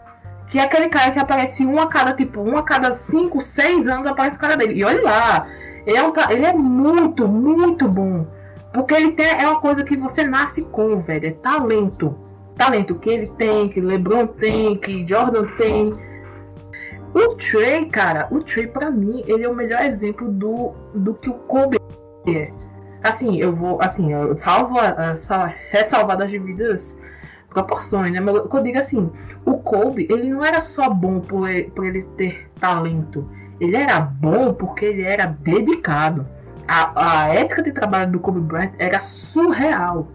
Que 0.46 0.58
é 0.58 0.62
aquele 0.62 0.88
cara 0.88 1.10
que 1.10 1.18
aparece 1.18 1.64
um 1.64 1.78
a 1.78 1.86
cada, 1.86 2.14
tipo, 2.14 2.40
um 2.40 2.56
a 2.56 2.62
cada 2.62 2.94
cinco, 2.94 3.40
seis 3.40 3.86
anos 3.86 4.06
aparece 4.06 4.36
o 4.36 4.40
cara 4.40 4.56
dele. 4.56 4.74
E 4.78 4.84
olha 4.84 5.02
lá, 5.02 5.46
ele 5.86 5.96
é, 5.96 6.02
um, 6.02 6.12
ele 6.30 6.46
é 6.46 6.52
muito, 6.52 7.28
muito 7.28 7.86
bom. 7.88 8.26
Porque 8.72 8.94
ele 8.94 9.12
tem, 9.12 9.26
é 9.26 9.46
uma 9.46 9.60
coisa 9.60 9.84
que 9.84 9.96
você 9.96 10.24
nasce 10.24 10.62
com, 10.64 11.00
velho. 11.00 11.26
É 11.26 11.30
talento. 11.32 12.18
Talento 12.56 12.94
que 12.94 13.10
ele 13.10 13.26
tem, 13.26 13.68
que 13.68 13.80
LeBron 13.80 14.26
tem, 14.26 14.76
que 14.76 15.06
Jordan 15.06 15.46
tem. 15.56 15.92
O 17.14 17.34
Trey, 17.36 17.86
cara, 17.86 18.28
o 18.30 18.42
Trey, 18.42 18.66
pra 18.66 18.90
mim, 18.90 19.22
ele 19.26 19.44
é 19.44 19.48
o 19.48 19.54
melhor 19.54 19.82
exemplo 19.82 20.30
do, 20.30 20.74
do 20.94 21.14
que 21.14 21.30
o 21.30 21.34
Kobe 21.34 21.78
é. 22.26 22.50
Assim, 23.02 23.38
eu 23.38 23.54
vou, 23.54 23.80
assim, 23.80 24.12
eu 24.12 24.36
salvo, 24.36 24.78
essa, 24.80 25.46
ressalvar 25.70 26.16
das 26.16 26.30
devidas 26.30 26.98
proporções, 27.48 28.12
né? 28.12 28.20
Mas 28.20 28.36
eu 28.36 28.62
digo 28.62 28.78
assim, 28.78 29.10
o 29.44 29.58
Kobe, 29.58 30.06
ele 30.10 30.28
não 30.28 30.44
era 30.44 30.60
só 30.60 30.90
bom 30.90 31.20
por 31.20 31.48
ele, 31.48 31.70
por 31.70 31.86
ele 31.86 32.02
ter 32.16 32.50
talento. 32.60 33.28
Ele 33.60 33.76
era 33.76 33.98
bom 33.98 34.54
porque 34.54 34.84
ele 34.84 35.02
era 35.02 35.26
dedicado. 35.26 36.26
A, 36.66 37.24
a 37.24 37.34
ética 37.34 37.62
de 37.62 37.72
trabalho 37.72 38.12
do 38.12 38.20
Kobe 38.20 38.40
Bryant 38.40 38.72
era 38.78 39.00
surreal. 39.00 40.08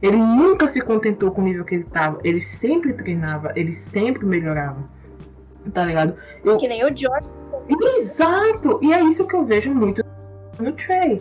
Ele 0.00 0.16
nunca 0.16 0.68
se 0.68 0.80
contentou 0.80 1.32
com 1.32 1.42
o 1.42 1.44
nível 1.44 1.64
que 1.64 1.74
ele 1.74 1.84
estava. 1.84 2.18
Ele 2.22 2.40
sempre 2.40 2.92
treinava, 2.92 3.52
ele 3.56 3.72
sempre 3.72 4.24
melhorava. 4.24 4.88
Tá 5.74 5.84
ligado? 5.84 6.14
Eu... 6.44 6.56
Que 6.56 6.68
nem 6.68 6.84
o 6.84 6.96
Jordan. 6.96 7.28
Exato! 7.96 8.78
E 8.80 8.92
é 8.92 9.02
isso 9.02 9.26
que 9.26 9.34
eu 9.34 9.44
vejo 9.44 9.74
muito 9.74 10.02
no 10.58 10.72
Trey. 10.72 11.20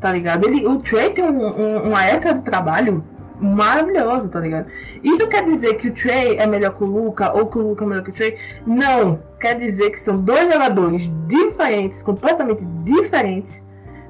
tá 0.00 0.12
ligado? 0.12 0.46
Ele, 0.46 0.66
o 0.66 0.78
Trey 0.78 1.10
tem 1.10 1.24
um, 1.24 1.46
um, 1.46 1.88
uma 1.88 2.04
ética 2.04 2.34
de 2.34 2.44
trabalho 2.44 3.02
maravilhosa, 3.40 4.28
tá 4.28 4.40
ligado? 4.40 4.68
Isso 5.02 5.26
quer 5.28 5.44
dizer 5.44 5.74
que 5.74 5.88
o 5.88 5.94
Trey 5.94 6.36
é 6.36 6.46
melhor 6.46 6.76
que 6.76 6.84
o 6.84 6.86
Luca 6.86 7.32
ou 7.32 7.46
que 7.46 7.58
o 7.58 7.62
Luca 7.62 7.84
é 7.84 7.88
melhor 7.88 8.04
que 8.04 8.10
o 8.10 8.12
Trey? 8.12 8.36
Não. 8.66 9.20
Quer 9.40 9.54
dizer 9.54 9.90
que 9.90 10.00
são 10.00 10.18
dois 10.18 10.52
jogadores 10.52 11.10
diferentes, 11.26 12.02
completamente 12.02 12.64
diferentes, 12.84 13.64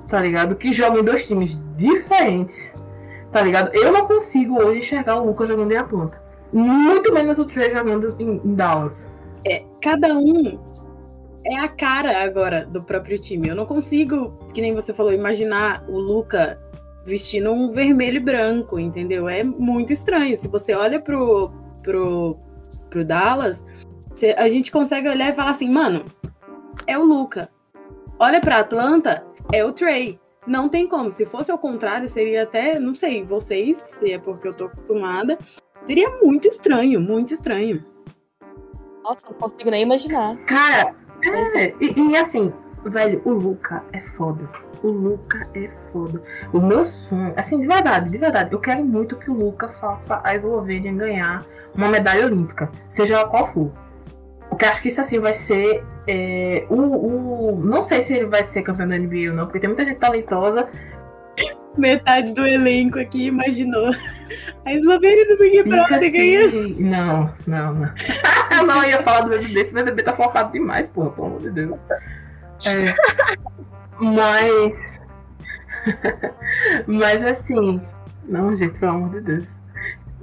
tá 0.09 0.21
ligado? 0.21 0.55
Que 0.57 0.73
jogam 0.73 1.01
em 1.01 1.05
dois 1.05 1.27
times 1.27 1.63
diferentes, 1.77 2.75
tá 3.31 3.43
ligado? 3.43 3.75
Eu 3.75 3.93
não 3.93 4.07
consigo 4.07 4.59
hoje 4.63 4.79
enxergar 4.79 5.21
o 5.21 5.27
Luca 5.27 5.47
jogando 5.47 5.73
em 5.73 5.77
Atlanta. 5.77 6.21
Muito 6.53 7.13
menos 7.13 7.39
o 7.39 7.45
Trey 7.45 7.71
jogando 7.71 8.17
em, 8.19 8.41
em 8.45 8.55
Dallas. 8.55 9.13
É, 9.47 9.63
cada 9.83 10.15
um 10.15 10.59
é 11.45 11.59
a 11.59 11.69
cara 11.69 12.23
agora 12.25 12.65
do 12.65 12.83
próprio 12.83 13.19
time. 13.19 13.49
Eu 13.49 13.55
não 13.55 13.67
consigo, 13.67 14.39
que 14.53 14.61
nem 14.61 14.75
você 14.75 14.93
falou, 14.93 15.13
imaginar 15.13 15.85
o 15.89 15.99
Luca 15.99 16.59
vestindo 17.09 17.51
um 17.51 17.73
vermelho 17.73 18.19
e 18.19 18.21
branco, 18.21 18.79
entendeu? 18.79 19.29
É 19.29 19.43
muito 19.43 19.93
estranho. 19.93 20.37
Se 20.37 20.47
você 20.47 20.75
olha 20.75 21.01
pro, 21.01 21.51
pro, 21.83 22.37
pro 22.91 23.05
Dallas, 23.05 23.65
você, 24.11 24.35
a 24.39 24.47
gente 24.47 24.71
consegue 24.71 25.09
olhar 25.09 25.31
e 25.31 25.35
falar 25.35 25.51
assim, 25.51 25.71
mano, 25.71 26.05
é 26.87 26.99
o 26.99 27.03
Luca. 27.05 27.49
Olha 28.19 28.41
pra 28.41 28.59
Atlanta, 28.59 29.27
é 29.53 29.65
o 29.65 29.73
Trey. 29.73 30.21
Não 30.47 30.69
tem 30.69 30.87
como. 30.87 31.11
Se 31.11 31.25
fosse 31.27 31.51
ao 31.51 31.59
contrário, 31.59 32.09
seria 32.09 32.43
até, 32.43 32.79
não 32.79 32.95
sei, 32.95 33.25
vocês, 33.25 33.77
se 33.77 34.13
é 34.13 34.19
porque 34.19 34.49
eu 34.49 34.55
tô 34.55 34.67
acostumada, 34.67 35.39
seria 35.87 36.11
muito 36.21 36.47
estranho, 36.47 37.01
muito 37.01 37.33
estranho. 37.33 37.85
Nossa, 39.03 39.27
não 39.29 39.35
consigo 39.35 39.71
nem 39.71 39.83
imaginar. 39.83 40.37
Cara, 40.45 40.95
é, 41.57 41.75
e, 41.81 42.11
e 42.11 42.17
assim, 42.17 42.53
velho, 42.85 43.23
o 43.25 43.31
Luca 43.31 43.85
é 43.93 44.01
foda. 44.01 44.49
O 44.83 44.89
Luca 44.89 45.49
é 45.55 45.69
foda. 45.91 46.23
O 46.53 46.61
meu 46.61 46.85
sonho, 46.85 47.33
assim, 47.37 47.61
de 47.61 47.67
verdade, 47.67 48.11
de 48.11 48.19
verdade, 48.19 48.53
eu 48.53 48.61
quero 48.61 48.85
muito 48.85 49.17
que 49.17 49.31
o 49.31 49.35
Luca 49.35 49.69
faça 49.69 50.21
a 50.23 50.35
Eslovênia 50.35 50.93
ganhar 50.93 51.45
uma 51.75 51.89
medalha 51.89 52.27
olímpica, 52.27 52.71
seja 52.89 53.15
ela 53.15 53.29
qual 53.29 53.47
for. 53.47 53.73
Porque 54.49 54.65
acho 54.65 54.81
que 54.81 54.89
isso 54.89 55.01
assim 55.01 55.19
vai 55.19 55.33
ser. 55.33 55.85
É, 56.07 56.65
o, 56.71 56.75
o, 56.75 57.61
não 57.63 57.83
sei 57.83 58.01
se 58.01 58.15
ele 58.15 58.27
vai 58.27 58.43
ser 58.43 58.63
campeão 58.63 58.89
da 58.89 58.99
NBA 58.99 59.31
ou 59.31 59.35
não, 59.35 59.45
porque 59.45 59.61
tem 59.61 59.69
muita 59.69 59.85
gente 59.85 59.99
talentosa. 59.99 60.69
Metade 61.77 62.35
do 62.35 62.45
elenco 62.47 62.99
aqui 62.99 63.27
imaginou 63.27 63.91
a 64.65 64.73
Eslovênia 64.73 65.29
do 65.29 65.39
Big 65.39 65.63
Brother 65.63 65.95
assim, 65.95 66.11
ganhando. 66.11 66.81
Não, 66.81 67.33
não, 67.47 67.75
não. 67.75 67.91
eu 68.59 68.67
não 68.67 68.83
ia 68.83 69.03
falar 69.03 69.21
do 69.21 69.31
BBB, 69.31 69.61
esse 69.61 69.75
BBB 69.75 70.03
tá 70.03 70.13
focado 70.13 70.51
demais, 70.51 70.89
porra, 70.89 71.11
pelo 71.11 71.27
amor 71.29 71.41
de 71.41 71.51
Deus. 71.51 71.79
É, 72.67 72.95
mas. 74.01 74.93
mas 76.87 77.25
assim. 77.25 77.81
Não, 78.25 78.55
gente, 78.55 78.79
pelo 78.79 78.93
amor 78.93 79.11
de 79.11 79.21
Deus. 79.21 79.49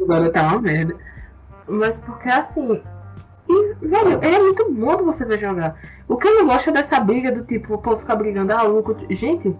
Agora 0.01 0.31
tá 0.31 0.43
uma 0.43 0.61
merda. 0.61 0.95
Mas 1.67 1.99
porque 1.99 2.29
assim. 2.29 2.81
E, 3.47 3.73
velho, 3.81 4.19
é 4.21 4.39
muito 4.39 4.71
bom 4.71 4.97
você 4.97 5.25
ver 5.25 5.39
jogar. 5.39 5.75
O 6.07 6.17
que 6.17 6.27
eu 6.27 6.35
não 6.35 6.47
gosto 6.47 6.69
é 6.69 6.73
dessa 6.73 6.99
briga 6.99 7.31
do 7.31 7.43
tipo, 7.43 7.77
povo 7.77 7.99
ficar 7.99 8.15
brigando, 8.15 8.53
ah, 8.53 8.63
louco. 8.63 8.95
Gente, 9.09 9.55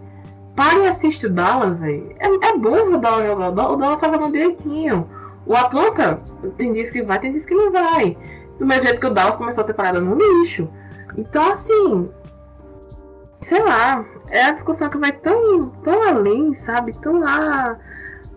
pare 0.54 0.80
e 0.80 0.88
assiste 0.88 1.26
o 1.26 1.30
Dallas, 1.30 1.78
velho. 1.78 2.12
É, 2.18 2.48
é 2.48 2.58
bom 2.58 2.70
ver 2.70 2.94
o 2.94 2.98
Dallas 2.98 3.26
jogar. 3.26 3.48
O 3.50 3.76
Dallas 3.76 4.00
tá 4.00 4.08
jogando 4.08 4.32
direitinho. 4.32 5.08
O 5.46 5.54
Atlanta 5.54 6.16
tem 6.56 6.72
dias 6.72 6.90
que 6.90 7.02
vai, 7.02 7.20
tem 7.20 7.30
dias 7.30 7.46
que 7.46 7.54
não 7.54 7.70
vai. 7.70 8.16
Do 8.58 8.66
mesmo 8.66 8.82
jeito 8.82 9.00
que 9.00 9.06
o 9.06 9.14
Dallas 9.14 9.36
começou 9.36 9.62
a 9.62 9.66
temporada 9.66 10.00
no 10.00 10.16
lixo. 10.16 10.68
Então, 11.16 11.50
assim, 11.50 12.10
sei 13.46 13.62
lá, 13.62 14.04
é 14.28 14.46
a 14.46 14.50
discussão 14.50 14.90
que 14.90 14.98
vai 14.98 15.12
tão, 15.12 15.68
tão 15.84 16.02
além, 16.02 16.52
sabe? 16.52 16.92
Tão 16.98 17.20
lá, 17.20 17.78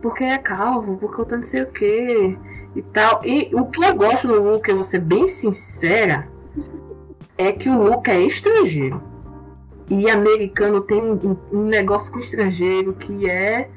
porque 0.03 0.24
é 0.24 0.38
calvo, 0.38 0.97
porque 0.97 1.20
eu 1.20 1.26
tô 1.26 1.36
não 1.36 1.41
sei 1.41 1.64
o 1.64 1.72
que 1.72 2.38
e 2.76 2.82
tal. 2.93 3.20
E 3.26 3.49
o 3.55 3.66
que 3.66 3.84
eu 3.84 3.95
gosto 3.95 4.28
do 4.28 4.39
Luke, 4.39 4.70
eu 4.70 4.76
vou 4.76 4.84
ser 4.84 4.99
bem 4.99 5.28
sincera, 5.28 6.28
é 7.39 7.51
que 7.51 7.68
o 7.68 7.82
Luke 7.82 8.07
é 8.07 8.22
estrangeiro. 8.22 9.01
E 9.89 10.07
americano 10.12 10.80
tem 10.82 11.01
um, 11.01 11.36
um 11.51 11.64
negócio 11.64 12.14
com 12.14 12.20
estrangeiro 12.20 12.93
que 12.93 13.28
é. 13.28 13.68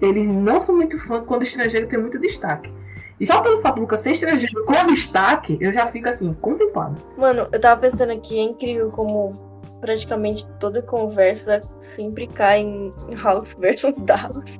Eles 0.00 0.26
não 0.26 0.58
são 0.58 0.74
muito 0.74 0.98
fã 0.98 1.22
quando 1.22 1.42
o 1.42 1.44
estrangeiro 1.44 1.86
tem 1.86 1.96
muito 1.96 2.18
destaque. 2.18 2.74
E 3.20 3.26
só 3.26 3.40
pelo 3.40 3.60
fato 3.60 3.76
do 3.76 3.82
Lucas 3.82 4.00
ser 4.00 4.10
estrangeiro 4.10 4.64
com 4.64 4.86
destaque, 4.86 5.56
eu 5.60 5.72
já 5.72 5.86
fico 5.86 6.08
assim, 6.08 6.34
contemplado. 6.40 6.96
Mano, 7.16 7.46
eu 7.52 7.60
tava 7.60 7.80
pensando 7.80 8.10
aqui, 8.10 8.36
é 8.36 8.42
incrível 8.42 8.90
como 8.90 9.47
praticamente 9.80 10.46
toda 10.58 10.82
conversa 10.82 11.60
sempre 11.80 12.26
cai 12.26 12.60
em 12.60 12.90
Hawks 13.22 13.54
versus 13.58 13.96
Dallas. 13.98 14.58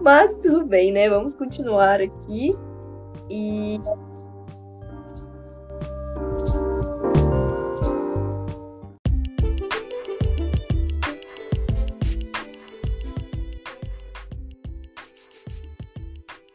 Mas 0.00 0.32
tudo 0.42 0.64
bem, 0.64 0.92
né? 0.92 1.08
Vamos 1.08 1.34
continuar 1.34 2.00
aqui. 2.00 2.54
E. 3.30 3.76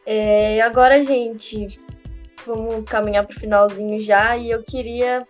É, 0.04 0.60
agora, 0.60 1.02
gente, 1.02 1.80
vamos 2.46 2.84
caminhar 2.84 3.26
para 3.26 3.36
o 3.36 3.40
finalzinho 3.40 4.00
já. 4.00 4.36
E 4.36 4.50
eu 4.50 4.62
queria 4.62 5.26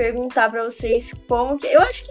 perguntar 0.00 0.50
para 0.50 0.64
vocês 0.64 1.12
como 1.28 1.58
que. 1.58 1.66
Eu 1.66 1.82
acho 1.82 2.04
que, 2.04 2.10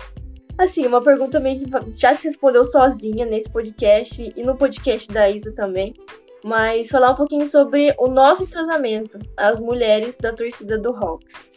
assim, 0.59 0.85
uma 0.85 1.01
pergunta 1.01 1.39
meio 1.39 1.59
que 1.59 1.99
já 1.99 2.13
se 2.13 2.27
respondeu 2.27 2.63
sozinha 2.63 3.25
nesse 3.25 3.49
podcast 3.49 4.31
e 4.35 4.43
no 4.43 4.55
podcast 4.55 5.11
da 5.11 5.27
Isa 5.27 5.51
também. 5.53 5.95
Mas 6.43 6.87
falar 6.89 7.11
um 7.11 7.15
pouquinho 7.15 7.47
sobre 7.47 7.93
o 7.97 8.07
nosso 8.07 8.43
entrosamento, 8.43 9.17
as 9.35 9.59
mulheres 9.59 10.15
da 10.17 10.31
torcida 10.31 10.77
do 10.77 10.95
Hawks. 10.95 11.49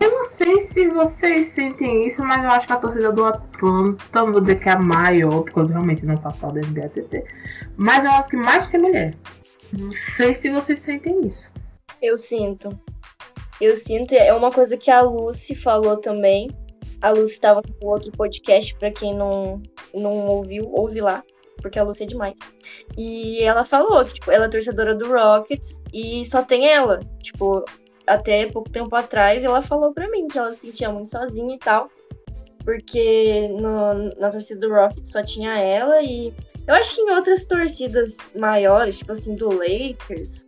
Eu 0.00 0.10
não 0.12 0.22
sei 0.22 0.62
se 0.62 0.88
vocês 0.88 1.48
sentem 1.48 2.06
isso, 2.06 2.24
mas 2.24 2.42
eu 2.42 2.50
acho 2.50 2.66
que 2.66 2.72
a 2.72 2.76
torcida 2.76 3.12
do 3.12 3.24
Atlanta, 3.24 4.02
não 4.14 4.32
vou 4.32 4.40
dizer 4.40 4.58
que 4.58 4.68
é 4.68 4.72
a 4.72 4.78
maior, 4.78 5.42
porque 5.42 5.58
eu 5.60 5.66
realmente 5.66 6.06
não 6.06 6.16
faço 6.16 6.38
parte 6.38 6.60
da 6.60 6.66
NBATT, 6.66 7.24
mas 7.76 8.04
eu 8.04 8.10
acho 8.12 8.30
que 8.30 8.36
mais 8.36 8.70
tem 8.70 8.80
mulher. 8.80 9.14
Não 9.78 9.92
sei 10.16 10.32
se 10.32 10.48
vocês 10.48 10.78
sentem 10.78 11.26
isso. 11.26 11.52
Eu 12.00 12.16
sinto. 12.16 12.70
Eu 13.60 13.76
sinto, 13.76 14.12
é 14.12 14.32
uma 14.32 14.50
coisa 14.50 14.76
que 14.76 14.90
a 14.90 15.00
Lucy 15.00 15.54
falou 15.54 15.96
também. 15.96 16.48
A 17.00 17.10
Lucy 17.10 17.34
estava 17.34 17.60
no 17.82 17.88
outro 17.88 18.12
podcast, 18.12 18.74
para 18.76 18.90
quem 18.90 19.14
não, 19.14 19.60
não 19.94 20.26
ouviu, 20.28 20.70
ouve 20.72 21.00
lá, 21.00 21.22
porque 21.60 21.78
a 21.78 21.82
Lucy 21.82 22.04
é 22.04 22.06
demais. 22.06 22.34
E 22.96 23.42
ela 23.42 23.64
falou 23.64 24.04
que, 24.04 24.14
tipo, 24.14 24.30
ela 24.30 24.46
é 24.46 24.48
torcedora 24.48 24.94
do 24.94 25.10
Rockets 25.12 25.80
e 25.92 26.24
só 26.24 26.42
tem 26.42 26.68
ela. 26.68 27.00
Tipo, 27.20 27.64
até 28.06 28.46
pouco 28.46 28.70
tempo 28.70 28.94
atrás 28.94 29.44
ela 29.44 29.62
falou 29.62 29.92
pra 29.92 30.08
mim 30.08 30.28
que 30.28 30.38
ela 30.38 30.52
se 30.52 30.66
sentia 30.66 30.90
muito 30.90 31.10
sozinha 31.10 31.54
e 31.54 31.58
tal. 31.58 31.88
Porque 32.64 33.48
no, 33.48 34.14
na 34.18 34.30
torcida 34.30 34.60
do 34.60 34.72
Rockets 34.72 35.10
só 35.10 35.22
tinha 35.22 35.54
ela 35.54 36.02
e 36.02 36.34
eu 36.66 36.74
acho 36.74 36.94
que 36.94 37.00
em 37.00 37.10
outras 37.10 37.44
torcidas 37.44 38.16
maiores, 38.36 38.98
tipo 38.98 39.12
assim, 39.12 39.34
do 39.34 39.48
Lakers, 39.48 40.46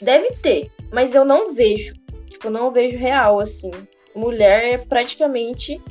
deve 0.00 0.30
ter, 0.36 0.70
mas 0.92 1.14
eu 1.14 1.24
não 1.24 1.52
vejo. 1.52 1.94
Tipo, 2.36 2.50
não 2.50 2.70
vejo 2.70 2.98
real, 2.98 3.40
assim. 3.40 3.70
Mulher 4.14 4.74
é 4.74 4.78
praticamente 4.78 5.82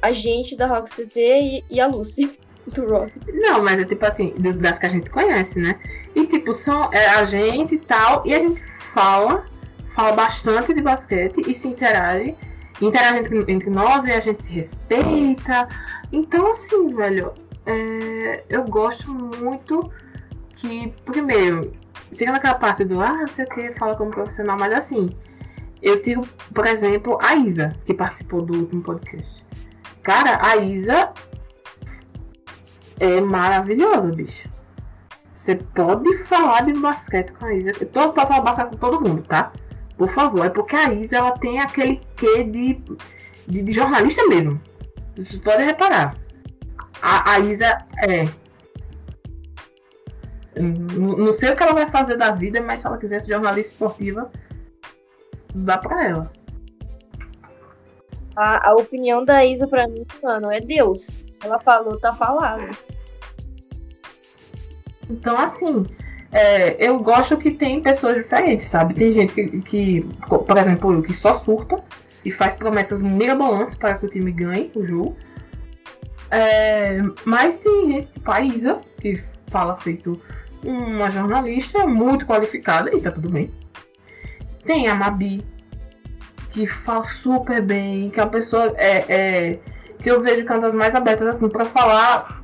a 0.00 0.10
gente 0.10 0.56
da 0.56 0.66
Rock 0.66 0.90
CT 0.90 1.20
e, 1.20 1.64
e 1.68 1.80
a 1.80 1.86
Lucy 1.86 2.38
do 2.66 2.86
Rock. 2.86 3.12
Não, 3.34 3.62
mas 3.62 3.78
é 3.78 3.84
tipo 3.84 4.04
assim, 4.06 4.32
das 4.38 4.78
que 4.78 4.86
a 4.86 4.88
gente 4.88 5.10
conhece, 5.10 5.60
né? 5.60 5.78
E 6.14 6.26
tipo, 6.26 6.52
são 6.54 6.90
é, 6.92 7.10
a 7.10 7.24
gente 7.24 7.74
e 7.74 7.78
tal, 7.78 8.22
e 8.26 8.34
a 8.34 8.38
gente 8.38 8.60
fala, 8.62 9.44
fala 9.88 10.12
bastante 10.12 10.72
de 10.72 10.80
basquete 10.80 11.42
e 11.46 11.52
se 11.52 11.68
interage, 11.68 12.34
interage 12.80 13.18
entre, 13.18 13.52
entre 13.52 13.68
nós 13.68 14.06
e 14.06 14.12
a 14.12 14.20
gente 14.20 14.42
se 14.42 14.54
respeita. 14.54 15.68
Então, 16.10 16.50
assim, 16.50 16.94
velho, 16.94 17.34
é, 17.66 18.44
eu 18.48 18.64
gosto 18.64 19.12
muito 19.12 19.92
que, 20.56 20.90
primeiro, 21.04 21.72
tem 22.16 22.28
aquela 22.28 22.54
parte 22.54 22.82
do, 22.82 22.98
ah, 23.00 23.12
não 23.12 23.26
sei 23.26 23.44
o 23.44 23.48
que, 23.48 23.72
fala 23.72 23.94
como 23.94 24.10
profissional, 24.10 24.58
mas 24.58 24.72
assim, 24.72 25.10
eu 25.82 26.00
tiro, 26.00 26.22
por 26.54 26.66
exemplo, 26.66 27.18
a 27.22 27.36
Isa, 27.36 27.72
que 27.86 27.94
participou 27.94 28.42
do 28.42 28.58
último 28.58 28.82
podcast. 28.82 29.44
Cara, 30.02 30.38
a 30.42 30.56
Isa 30.56 31.12
é 32.98 33.20
maravilhosa, 33.20 34.08
bicho. 34.08 34.48
Você 35.34 35.56
pode 35.56 36.18
falar 36.24 36.66
de 36.66 36.74
basquete 36.74 37.32
com 37.32 37.46
a 37.46 37.54
Isa. 37.54 37.72
Eu 37.80 37.86
tô 37.86 38.12
pra 38.12 38.26
falar 38.26 38.42
basquete 38.42 38.70
com 38.70 38.76
todo 38.76 39.00
mundo, 39.00 39.22
tá? 39.22 39.52
Por 39.96 40.08
favor. 40.08 40.44
É 40.44 40.50
porque 40.50 40.76
a 40.76 40.92
Isa 40.92 41.16
ela 41.16 41.32
tem 41.32 41.58
aquele 41.60 42.00
quê 42.14 42.44
de, 42.44 42.82
de, 43.48 43.62
de 43.62 43.72
jornalista 43.72 44.26
mesmo. 44.26 44.60
Você 45.16 45.38
pode 45.38 45.62
reparar. 45.62 46.14
A, 47.00 47.32
a 47.32 47.38
Isa 47.40 47.78
é. 48.06 48.28
Não 50.60 51.32
sei 51.32 51.50
o 51.50 51.56
que 51.56 51.62
ela 51.62 51.72
vai 51.72 51.90
fazer 51.90 52.18
da 52.18 52.32
vida, 52.32 52.60
mas 52.60 52.80
se 52.80 52.86
ela 52.86 52.98
quiser 52.98 53.20
ser 53.20 53.32
jornalista 53.32 53.72
esportiva, 53.72 54.30
dá 55.54 55.78
pra 55.78 56.06
ela. 56.06 56.32
A, 58.36 58.70
a 58.70 58.74
opinião 58.74 59.24
da 59.24 59.44
Isa 59.44 59.66
pra 59.66 59.86
mim, 59.88 60.06
mano, 60.22 60.50
é 60.50 60.60
Deus. 60.60 61.26
Ela 61.42 61.58
falou, 61.58 61.98
tá 61.98 62.14
falado. 62.14 62.70
Então, 65.10 65.36
assim, 65.36 65.84
é, 66.32 66.76
eu 66.84 66.98
gosto 67.00 67.36
que 67.36 67.50
tem 67.50 67.82
pessoas 67.82 68.16
diferentes, 68.16 68.66
sabe? 68.66 68.94
Tem 68.94 69.12
gente 69.12 69.34
que, 69.34 69.60
que, 69.62 70.00
por 70.28 70.56
exemplo, 70.56 70.92
eu, 70.92 71.02
que 71.02 71.12
só 71.12 71.32
surta 71.32 71.82
e 72.24 72.30
faz 72.30 72.54
promessas 72.54 73.02
mirabolantes 73.02 73.74
para 73.74 73.94
que 73.98 74.06
o 74.06 74.08
time 74.08 74.30
ganhe 74.30 74.70
o 74.74 74.84
jogo. 74.84 75.16
É, 76.30 77.00
mas 77.24 77.58
tem 77.58 77.90
gente 77.90 78.12
tipo 78.12 78.30
a 78.30 78.40
Isa, 78.40 78.80
que 79.00 79.20
fala 79.48 79.76
feito 79.76 80.20
uma 80.62 81.10
jornalista 81.10 81.86
muito 81.86 82.26
qualificada, 82.26 82.94
e 82.94 83.00
tá 83.00 83.10
tudo 83.10 83.28
bem. 83.28 83.50
Tem 84.64 84.88
a 84.88 84.94
Mabi, 84.94 85.44
que 86.50 86.66
fala 86.66 87.04
super 87.04 87.62
bem, 87.62 88.10
que 88.10 88.20
é 88.20 88.22
uma 88.22 88.30
pessoa 88.30 88.74
é, 88.76 89.04
é, 89.08 89.58
que 89.98 90.10
eu 90.10 90.20
vejo 90.20 90.44
que 90.44 90.52
é 90.52 90.54
uma 90.54 90.60
das 90.60 90.74
mais 90.74 90.94
abertas 90.94 91.26
assim 91.26 91.48
para 91.48 91.64
falar 91.64 92.42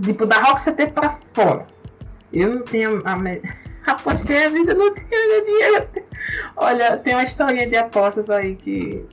tipo, 0.00 0.26
da 0.26 0.40
Rock 0.40 0.62
CT 0.62 0.88
para 0.88 1.10
fora. 1.10 1.66
Eu 2.32 2.54
não 2.56 2.62
tenho 2.62 3.02
a, 3.04 3.16
apostei 3.92 4.44
a 4.44 4.48
vida, 4.48 4.74
não 4.74 4.94
tinha 4.94 5.44
dinheiro. 5.44 5.88
Olha, 6.56 6.96
tem 6.98 7.14
uma 7.14 7.24
historinha 7.24 7.66
de 7.66 7.76
apostas 7.76 8.28
aí 8.30 8.54
que. 8.56 9.04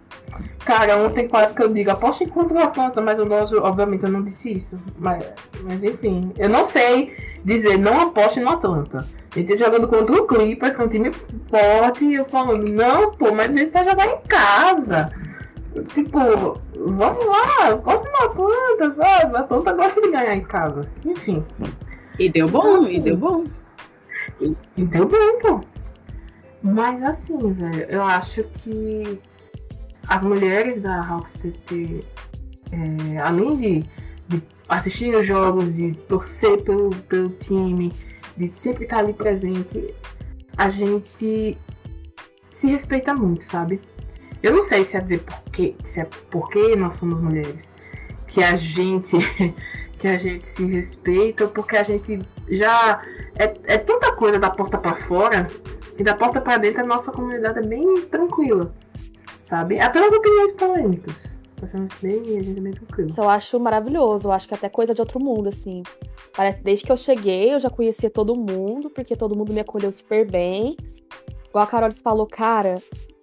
Cara, 0.65 0.97
ontem 0.97 1.27
quase 1.27 1.53
que 1.53 1.61
eu 1.61 1.71
digo, 1.71 1.91
aposte 1.91 2.25
contra 2.25 2.57
o 2.57 2.63
Atlanta, 2.63 2.99
mas 2.99 3.19
eu 3.19 3.25
não, 3.25 3.37
obviamente 3.63 4.03
eu 4.03 4.11
não 4.11 4.23
disse 4.23 4.55
isso. 4.55 4.81
Mas, 4.97 5.23
mas 5.61 5.83
enfim, 5.83 6.33
eu 6.37 6.49
não 6.49 6.65
sei 6.65 7.15
dizer 7.45 7.77
não 7.77 8.01
aposte 8.01 8.39
no 8.39 8.49
Atlanta. 8.49 9.07
Ele 9.35 9.47
tá 9.47 9.55
jogando 9.55 9.87
contra 9.87 10.15
o 10.15 10.27
Clippers, 10.27 10.75
que 10.75 10.81
é 10.81 10.85
um 10.85 10.89
time 10.89 11.11
forte, 11.49 12.05
e 12.05 12.15
eu 12.15 12.25
falando, 12.25 12.69
não, 12.71 13.11
pô, 13.11 13.33
mas 13.33 13.55
ele 13.55 13.69
vai 13.69 13.83
jogar 13.83 14.07
em 14.07 14.19
casa. 14.27 15.11
Tipo, 15.93 16.59
vamos 16.75 17.25
lá, 17.25 17.69
aposte 17.73 18.07
no 18.09 18.25
Atlanta, 18.25 18.89
sabe? 18.91 19.33
O 19.33 19.37
Atlanta 19.37 19.73
gosta 19.73 20.01
de 20.01 20.11
ganhar 20.11 20.35
em 20.35 20.43
casa. 20.43 20.89
Enfim. 21.05 21.45
E 22.17 22.29
deu 22.29 22.47
bom, 22.47 22.59
então, 22.61 22.83
assim, 22.83 22.95
e 22.95 23.01
deu 23.01 23.17
bom. 23.17 23.45
E, 24.41 24.55
e 24.77 24.83
deu 24.85 25.07
bom, 25.07 25.39
pô. 25.41 25.61
Mas 26.63 27.03
assim, 27.03 27.53
velho, 27.53 27.83
eu 27.89 28.01
acho 28.01 28.43
que 28.63 29.19
as 30.07 30.23
mulheres 30.23 30.81
da 30.81 30.99
Hawks 31.05 31.33
TT, 31.33 32.03
é, 32.71 33.19
além 33.19 33.57
de, 33.57 33.85
de 34.28 34.41
assistir 34.67 35.15
os 35.15 35.26
jogos 35.26 35.80
e 35.80 35.93
torcer 35.93 36.63
pelo, 36.63 36.89
pelo 37.03 37.30
time, 37.30 37.91
de 38.36 38.55
sempre 38.55 38.84
estar 38.84 38.99
ali 38.99 39.13
presente, 39.13 39.93
a 40.57 40.69
gente 40.69 41.57
se 42.49 42.67
respeita 42.67 43.13
muito, 43.13 43.43
sabe? 43.43 43.82
Eu 44.41 44.53
não 44.53 44.61
sei 44.61 44.84
se 44.84 44.97
é 44.97 45.01
dizer 45.01 45.23
porque, 45.23 45.76
se 45.84 45.99
é 45.99 46.07
porque 46.30 46.76
nós 46.76 46.95
somos 46.95 47.21
mulheres 47.21 47.73
que 48.28 48.43
a 48.43 48.55
gente 48.55 49.17
que 49.97 50.07
a 50.07 50.17
gente 50.17 50.47
se 50.47 50.65
respeita, 50.65 51.47
porque 51.47 51.78
a 51.78 51.84
gente 51.84 52.19
já 52.49 53.01
é, 53.36 53.53
é 53.63 53.78
tanta 53.78 54.11
coisa 54.13 54.38
da 54.38 54.49
porta 54.49 54.78
para 54.78 54.95
fora 54.95 55.47
e 55.97 56.03
da 56.03 56.13
porta 56.13 56.41
para 56.41 56.57
dentro 56.57 56.82
a 56.82 56.86
nossa 56.86 57.11
comunidade 57.11 57.59
é 57.59 57.61
bem 57.61 58.01
tranquila, 58.01 58.73
sabe? 59.38 59.80
Apenas 59.80 60.13
opiniões 60.13 60.51
polêmicas. 60.51 61.34
Bem, 62.01 62.37
a 62.37 62.43
gente 62.43 62.57
é 62.57 62.61
bem 62.61 62.73
tranquilo. 62.73 63.09
Isso 63.09 63.21
eu 63.21 63.29
acho 63.29 63.59
maravilhoso. 63.59 64.27
Eu 64.27 64.31
acho 64.31 64.47
que 64.47 64.53
é 64.53 64.57
até 64.57 64.69
coisa 64.69 64.93
de 64.93 65.01
outro 65.01 65.19
mundo, 65.19 65.49
assim. 65.49 65.83
Parece 66.35 66.61
desde 66.61 66.85
que 66.85 66.91
eu 66.91 66.97
cheguei, 66.97 67.53
eu 67.53 67.59
já 67.59 67.69
conhecia 67.69 68.09
todo 68.09 68.35
mundo, 68.35 68.89
porque 68.89 69.15
todo 69.15 69.35
mundo 69.35 69.53
me 69.53 69.61
acolheu 69.61 69.91
super 69.91 70.29
bem. 70.29 70.75
Igual 71.49 71.63
a 71.63 71.67
Carol 71.67 71.91
falou, 71.91 72.27
cara, 72.27 72.77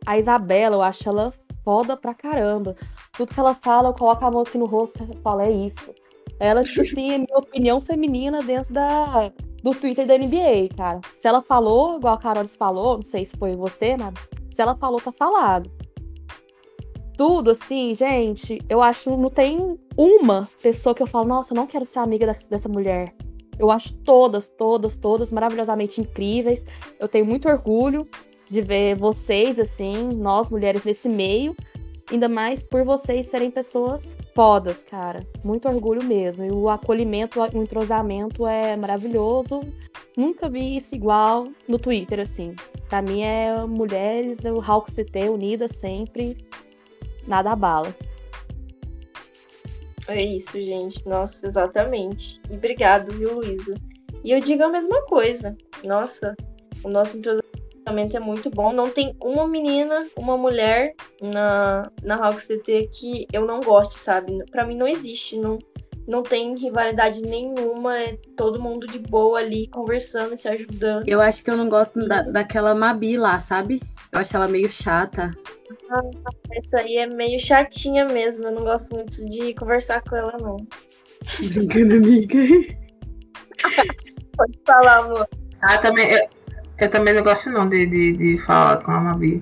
a 0.06 0.18
Isabela, 0.18 0.76
eu 0.76 0.82
acho 0.82 1.08
ela 1.08 1.32
foda 1.64 1.96
pra 1.96 2.14
caramba. 2.14 2.74
Tudo 3.12 3.32
que 3.32 3.38
ela 3.38 3.54
fala, 3.54 3.90
eu 3.90 3.94
coloco 3.94 4.24
a 4.24 4.30
mão 4.30 4.42
assim 4.42 4.58
no 4.58 4.66
rosto 4.66 5.02
e 5.02 5.16
falo, 5.18 5.42
é 5.42 5.50
isso. 5.50 5.92
Ela, 6.40 6.62
tipo 6.62 6.80
assim, 6.82 7.12
é 7.12 7.18
minha 7.18 7.38
opinião 7.38 7.80
feminina 7.80 8.42
dentro 8.42 8.72
da, 8.72 9.30
do 9.62 9.72
Twitter 9.74 10.06
da 10.06 10.16
NBA, 10.16 10.74
cara. 10.76 11.00
Se 11.14 11.28
ela 11.28 11.40
falou, 11.40 11.98
igual 11.98 12.14
a 12.14 12.18
Carol 12.18 12.48
falou, 12.48 12.96
não 12.96 13.02
sei 13.02 13.24
se 13.24 13.36
foi 13.36 13.54
você, 13.54 13.96
nada. 13.96 14.18
Se 14.50 14.60
ela 14.60 14.74
falou, 14.74 15.00
tá 15.00 15.12
falado. 15.12 15.70
Tudo 17.24 17.52
assim, 17.52 17.94
gente, 17.94 18.60
eu 18.68 18.82
acho 18.82 19.16
não 19.16 19.28
tem 19.28 19.78
uma 19.96 20.48
pessoa 20.60 20.92
que 20.92 21.00
eu 21.00 21.06
falo, 21.06 21.28
nossa, 21.28 21.54
eu 21.54 21.56
não 21.56 21.68
quero 21.68 21.84
ser 21.84 22.00
amiga 22.00 22.36
dessa 22.50 22.68
mulher. 22.68 23.14
Eu 23.56 23.70
acho 23.70 23.94
todas, 23.98 24.48
todas, 24.48 24.96
todas 24.96 25.30
maravilhosamente 25.30 26.00
incríveis. 26.00 26.64
Eu 26.98 27.06
tenho 27.06 27.24
muito 27.24 27.48
orgulho 27.48 28.08
de 28.50 28.60
ver 28.60 28.96
vocês, 28.96 29.60
assim, 29.60 30.10
nós 30.16 30.50
mulheres 30.50 30.82
nesse 30.82 31.08
meio. 31.08 31.54
Ainda 32.10 32.28
mais 32.28 32.60
por 32.60 32.82
vocês 32.82 33.26
serem 33.26 33.52
pessoas 33.52 34.16
fodas, 34.34 34.82
cara. 34.82 35.24
Muito 35.44 35.68
orgulho 35.68 36.02
mesmo. 36.02 36.44
E 36.44 36.50
o 36.50 36.68
acolhimento, 36.68 37.40
o 37.40 37.62
entrosamento 37.62 38.48
é 38.48 38.76
maravilhoso. 38.76 39.60
Nunca 40.16 40.50
vi 40.50 40.76
isso 40.76 40.96
igual 40.96 41.46
no 41.68 41.78
Twitter, 41.78 42.18
assim. 42.18 42.56
Pra 42.88 43.00
mim 43.00 43.22
é 43.22 43.64
mulheres 43.64 44.38
do 44.38 44.60
Hawk 44.60 44.90
CT 44.92 45.28
unidas 45.28 45.76
sempre. 45.76 46.36
Nada 47.26 47.52
abala. 47.52 47.94
É 50.08 50.20
isso, 50.20 50.52
gente. 50.52 51.06
Nossa, 51.06 51.46
exatamente. 51.46 52.40
E 52.50 52.54
obrigado, 52.54 53.12
viu, 53.12 53.36
Luísa? 53.36 53.74
E 54.24 54.30
eu 54.30 54.40
digo 54.40 54.62
a 54.62 54.68
mesma 54.68 55.02
coisa. 55.06 55.56
Nossa, 55.84 56.34
o 56.84 56.88
nosso 56.88 57.16
entrosamento 57.16 58.16
é 58.16 58.20
muito 58.20 58.50
bom. 58.50 58.72
Não 58.72 58.90
tem 58.90 59.16
uma 59.22 59.46
menina, 59.46 60.06
uma 60.16 60.36
mulher 60.36 60.94
na, 61.20 61.90
na 62.02 62.16
Hawks 62.16 62.46
CT 62.46 62.88
que 62.92 63.26
eu 63.32 63.46
não 63.46 63.60
goste, 63.60 63.98
sabe? 63.98 64.44
Para 64.50 64.66
mim 64.66 64.76
não 64.76 64.86
existe, 64.86 65.36
não, 65.38 65.58
não 66.06 66.22
tem 66.22 66.56
rivalidade 66.56 67.22
nenhuma, 67.22 67.98
é 67.98 68.16
todo 68.36 68.60
mundo 68.60 68.86
de 68.86 68.98
boa 68.98 69.38
ali, 69.38 69.68
conversando, 69.68 70.36
se 70.36 70.48
ajudando. 70.48 71.08
Eu 71.08 71.20
acho 71.20 71.42
que 71.44 71.50
eu 71.50 71.56
não 71.56 71.68
gosto 71.68 72.06
da, 72.06 72.22
daquela 72.22 72.74
Mabi 72.74 73.16
lá, 73.16 73.38
sabe? 73.38 73.80
Eu 74.10 74.18
acho 74.18 74.36
ela 74.36 74.48
meio 74.48 74.68
chata. 74.68 75.30
Ah, 75.90 76.00
essa 76.52 76.78
aí 76.78 76.96
é 76.96 77.06
meio 77.06 77.38
chatinha 77.38 78.04
mesmo, 78.06 78.46
eu 78.46 78.52
não 78.52 78.62
gosto 78.62 78.94
muito 78.94 79.24
de 79.26 79.54
conversar 79.54 80.02
com 80.02 80.16
ela, 80.16 80.36
não. 80.40 80.56
Brincando, 81.38 81.94
amiga. 81.94 82.38
Pode 84.36 84.58
falar, 84.66 84.98
amor. 84.98 85.28
Ah, 85.60 85.78
também. 85.78 86.10
Eu 86.10 86.28
eu 86.82 86.90
também 86.90 87.14
não 87.14 87.22
gosto 87.22 87.48
não 87.48 87.68
de, 87.68 87.86
de, 87.86 88.12
de 88.12 88.38
falar 88.38 88.82
com 88.82 88.90
a 88.90 89.00
Mabi. 89.00 89.40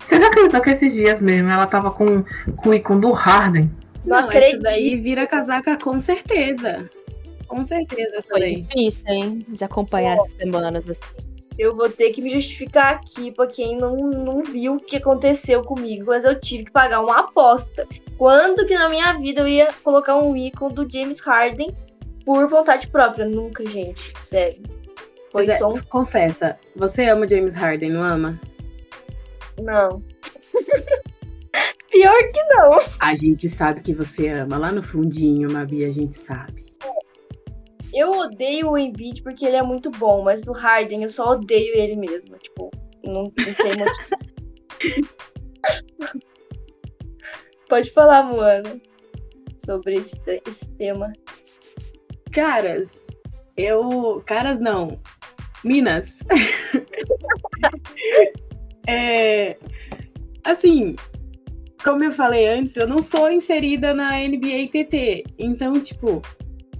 Vocês 0.00 0.20
acreditam 0.22 0.60
que 0.60 0.70
esses 0.70 0.92
dias 0.92 1.20
mesmo 1.20 1.48
ela 1.48 1.66
tava 1.66 1.92
com, 1.92 2.24
com 2.56 2.70
o 2.70 2.74
ícone 2.74 3.00
do 3.00 3.12
Harden? 3.12 3.70
Não, 4.04 4.22
não 4.22 4.30
essa 4.30 4.58
daí 4.58 4.96
vira 4.96 5.26
casaca 5.26 5.76
com 5.76 6.00
certeza. 6.00 6.90
Com 7.46 7.64
certeza 7.64 8.18
essa 8.18 8.28
Foi 8.28 8.40
daí. 8.40 8.62
difícil, 8.62 9.04
hein? 9.08 9.46
De 9.48 9.64
acompanhar 9.64 10.16
essas 10.16 10.32
semanas 10.32 10.88
assim. 10.88 11.00
Eu 11.58 11.76
vou 11.76 11.90
ter 11.90 12.10
que 12.12 12.22
me 12.22 12.30
justificar 12.30 12.94
aqui 12.94 13.32
pra 13.32 13.46
quem 13.46 13.76
não, 13.76 13.96
não 13.96 14.42
viu 14.42 14.76
o 14.76 14.80
que 14.80 14.96
aconteceu 14.96 15.62
comigo, 15.62 16.06
mas 16.06 16.24
eu 16.24 16.38
tive 16.38 16.64
que 16.64 16.70
pagar 16.70 17.00
uma 17.00 17.20
aposta. 17.20 17.86
Quando 18.16 18.64
que 18.66 18.74
na 18.74 18.88
minha 18.88 19.12
vida 19.14 19.40
eu 19.40 19.48
ia 19.48 19.68
colocar 19.82 20.16
um 20.16 20.36
ícone 20.36 20.74
do 20.74 20.90
James 20.90 21.20
Harden 21.20 21.76
por 22.24 22.48
vontade 22.48 22.86
própria? 22.86 23.26
Nunca, 23.26 23.66
gente. 23.66 24.12
Sério. 24.22 24.62
Foi 25.32 25.48
é, 25.48 25.58
som... 25.58 25.74
Confessa, 25.88 26.58
você 26.74 27.08
ama 27.08 27.28
James 27.28 27.54
Harden, 27.54 27.90
não 27.90 28.02
ama? 28.02 28.40
Não. 29.60 30.02
Pior 31.90 32.32
que 32.32 32.42
não. 32.44 32.78
A 33.00 33.14
gente 33.14 33.48
sabe 33.48 33.82
que 33.82 33.92
você 33.92 34.28
ama. 34.28 34.56
Lá 34.56 34.70
no 34.70 34.80
fundinho, 34.82 35.50
Mabi, 35.50 35.84
a 35.84 35.90
gente 35.90 36.14
sabe. 36.14 36.64
Eu 37.92 38.12
odeio 38.12 38.70
o 38.70 38.78
Embiid 38.78 39.22
porque 39.22 39.44
ele 39.44 39.56
é 39.56 39.62
muito 39.62 39.90
bom, 39.90 40.22
mas 40.22 40.46
o 40.46 40.52
Harden 40.52 41.02
eu 41.02 41.10
só 41.10 41.32
odeio 41.32 41.74
ele 41.74 41.96
mesmo. 41.96 42.38
Tipo, 42.38 42.70
não, 43.04 43.24
não 43.24 43.32
tem 43.32 43.76
motivo. 43.76 44.20
Pode 47.68 47.90
falar, 47.92 48.22
Moana, 48.22 48.80
sobre 49.64 49.96
esse, 49.96 50.16
esse 50.46 50.68
tema. 50.70 51.12
Caras, 52.32 53.04
eu. 53.56 54.22
Caras 54.24 54.60
não. 54.60 55.00
Minas. 55.64 56.20
é, 58.86 59.56
assim, 60.44 60.94
como 61.82 62.04
eu 62.04 62.12
falei 62.12 62.46
antes, 62.48 62.76
eu 62.76 62.86
não 62.86 63.02
sou 63.02 63.30
inserida 63.30 63.94
na 63.94 64.12
NBA 64.18 64.68
TT. 64.70 65.24
Então, 65.38 65.80
tipo, 65.80 66.22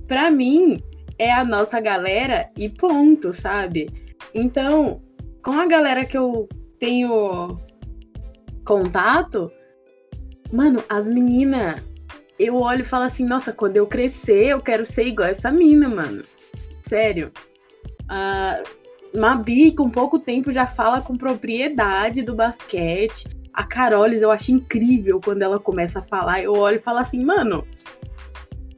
pra 0.07 0.31
mim 0.31 0.81
é 1.19 1.33
a 1.33 1.45
nossa 1.45 1.81
galera 1.81 2.51
e 2.57 2.69
ponto, 2.69 3.33
sabe? 3.33 3.91
Então, 4.35 5.01
com 5.43 5.53
a 5.53 5.67
galera 5.67 6.05
que 6.05 6.17
eu 6.17 6.49
tenho 6.79 7.57
contato, 8.65 9.51
mano, 10.53 10.83
as 10.89 11.07
meninas, 11.07 11.83
eu 12.39 12.57
olho 12.57 12.83
e 12.83 12.85
falo 12.85 13.05
assim, 13.05 13.25
nossa, 13.25 13.53
quando 13.53 13.77
eu 13.77 13.87
crescer, 13.87 14.49
eu 14.49 14.61
quero 14.61 14.87
ser 14.87 15.07
igual 15.07 15.29
essa 15.29 15.51
mina, 15.51 15.89
mano. 15.89 16.23
Sério. 16.83 17.33
Uh, 18.05 19.19
Mabi, 19.19 19.73
com 19.73 19.91
pouco 19.91 20.19
tempo, 20.19 20.53
já 20.53 20.67
fala 20.67 21.01
com 21.01 21.17
propriedade 21.17 22.23
do 22.23 22.35
basquete. 22.35 23.40
A 23.61 23.65
Carolis, 23.65 24.23
eu 24.23 24.31
acho 24.31 24.53
incrível 24.53 25.20
quando 25.23 25.43
ela 25.43 25.61
começa 25.61 25.99
a 25.99 26.03
falar. 26.03 26.43
Eu 26.43 26.55
olho 26.55 26.77
e 26.77 26.81
falo 26.81 26.97
assim, 26.97 27.23
mano, 27.23 27.66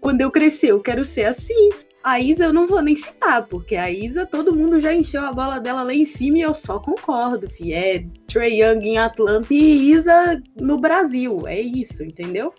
quando 0.00 0.22
eu 0.22 0.28
crescer, 0.28 0.72
eu 0.72 0.80
quero 0.80 1.04
ser 1.04 1.26
assim. 1.26 1.70
A 2.02 2.18
Isa 2.18 2.46
eu 2.46 2.52
não 2.52 2.66
vou 2.66 2.82
nem 2.82 2.96
citar, 2.96 3.46
porque 3.46 3.76
a 3.76 3.88
Isa 3.88 4.26
todo 4.26 4.52
mundo 4.52 4.80
já 4.80 4.92
encheu 4.92 5.24
a 5.24 5.32
bola 5.32 5.60
dela 5.60 5.84
lá 5.84 5.94
em 5.94 6.04
cima 6.04 6.38
e 6.38 6.40
eu 6.40 6.52
só 6.52 6.80
concordo, 6.80 7.48
fi. 7.48 7.72
É 7.72 8.04
Trey 8.26 8.60
Young 8.60 8.84
em 8.84 8.98
Atlanta 8.98 9.54
e 9.54 9.92
Isa 9.92 10.42
no 10.60 10.80
Brasil. 10.80 11.46
É 11.46 11.60
isso, 11.60 12.02
entendeu? 12.02 12.52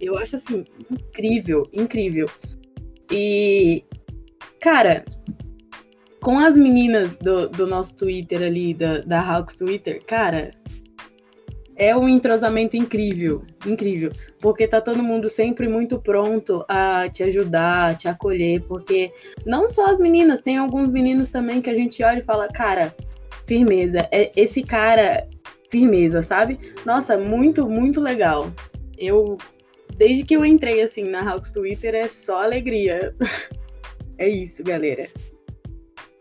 Eu 0.00 0.16
acho 0.16 0.36
assim, 0.36 0.64
incrível, 0.88 1.68
incrível. 1.72 2.30
E, 3.10 3.82
cara, 4.60 5.04
com 6.22 6.38
as 6.38 6.56
meninas 6.56 7.16
do, 7.16 7.48
do 7.48 7.66
nosso 7.66 7.96
Twitter 7.96 8.42
ali, 8.42 8.74
da, 8.74 9.00
da 9.00 9.20
Hawks 9.20 9.56
Twitter, 9.56 10.00
cara, 10.06 10.52
é 11.76 11.96
um 11.96 12.08
entrosamento 12.08 12.76
incrível, 12.76 13.42
incrível, 13.66 14.12
porque 14.40 14.66
tá 14.66 14.80
todo 14.80 15.02
mundo 15.02 15.28
sempre 15.28 15.68
muito 15.68 15.98
pronto 15.98 16.64
a 16.68 17.08
te 17.08 17.22
ajudar, 17.24 17.90
a 17.90 17.94
te 17.94 18.08
acolher, 18.08 18.62
porque 18.62 19.12
não 19.44 19.68
só 19.68 19.86
as 19.86 19.98
meninas, 19.98 20.40
tem 20.40 20.56
alguns 20.56 20.90
meninos 20.90 21.28
também 21.28 21.60
que 21.60 21.70
a 21.70 21.74
gente 21.74 22.02
olha 22.02 22.20
e 22.20 22.24
fala, 22.24 22.48
cara, 22.48 22.94
firmeza, 23.46 24.08
é 24.12 24.30
esse 24.36 24.62
cara, 24.62 25.26
firmeza, 25.70 26.22
sabe? 26.22 26.58
Nossa, 26.86 27.18
muito, 27.18 27.68
muito 27.68 28.00
legal. 28.00 28.50
Eu, 28.96 29.36
desde 29.96 30.24
que 30.24 30.34
eu 30.34 30.44
entrei 30.44 30.80
assim 30.80 31.04
na 31.10 31.28
Hawks 31.28 31.50
Twitter, 31.50 31.94
é 31.94 32.06
só 32.06 32.42
alegria. 32.42 33.14
é 34.16 34.28
isso, 34.28 34.62
galera. 34.62 35.08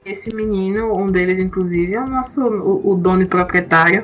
Esse 0.04 0.34
menino, 0.34 0.98
um 0.98 1.10
deles, 1.10 1.40
inclusive, 1.40 1.94
é 1.94 2.00
o 2.00 2.08
nosso, 2.08 2.42
o, 2.44 2.92
o 2.92 2.96
dono 2.96 3.22
e 3.22 3.26
proprietário 3.26 4.04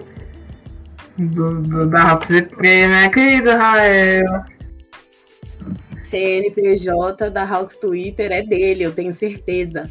do, 1.19 1.61
do, 1.61 1.89
da 1.89 2.09
Rocks 2.09 2.29
né, 2.29 3.09
querido 3.09 3.51
Rael? 3.51 4.43
CNPJ 6.03 7.29
da 7.29 7.43
Hawks 7.43 7.77
Twitter 7.77 8.31
é 8.31 8.41
dele, 8.41 8.83
eu 8.83 8.91
tenho 8.91 9.13
certeza. 9.13 9.85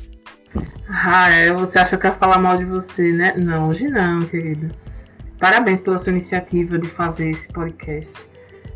Rael, 0.86 1.58
você 1.58 1.78
acha 1.78 1.96
que 1.96 2.06
eu 2.06 2.10
ia 2.10 2.16
falar 2.16 2.38
mal 2.38 2.56
de 2.56 2.64
você, 2.64 3.12
né? 3.12 3.34
Não, 3.36 3.68
hoje 3.68 3.88
não, 3.88 4.20
querido. 4.22 4.74
Parabéns 5.38 5.80
pela 5.80 5.98
sua 5.98 6.10
iniciativa 6.10 6.78
de 6.78 6.88
fazer 6.88 7.30
esse 7.30 7.46
podcast. 7.52 8.28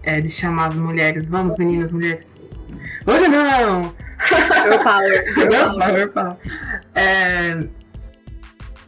É, 0.04 0.20
de 0.20 0.28
chamar 0.28 0.66
as 0.68 0.76
mulheres. 0.76 1.24
Vamos, 1.26 1.56
meninas, 1.56 1.92
mulheres. 1.92 2.52
Hoje 3.06 3.28
não! 3.28 3.94
Girl 4.28 4.82
power. 4.82 5.34
Girl 5.34 5.78
power, 5.78 6.08
power. 6.12 6.36
É, 6.94 7.68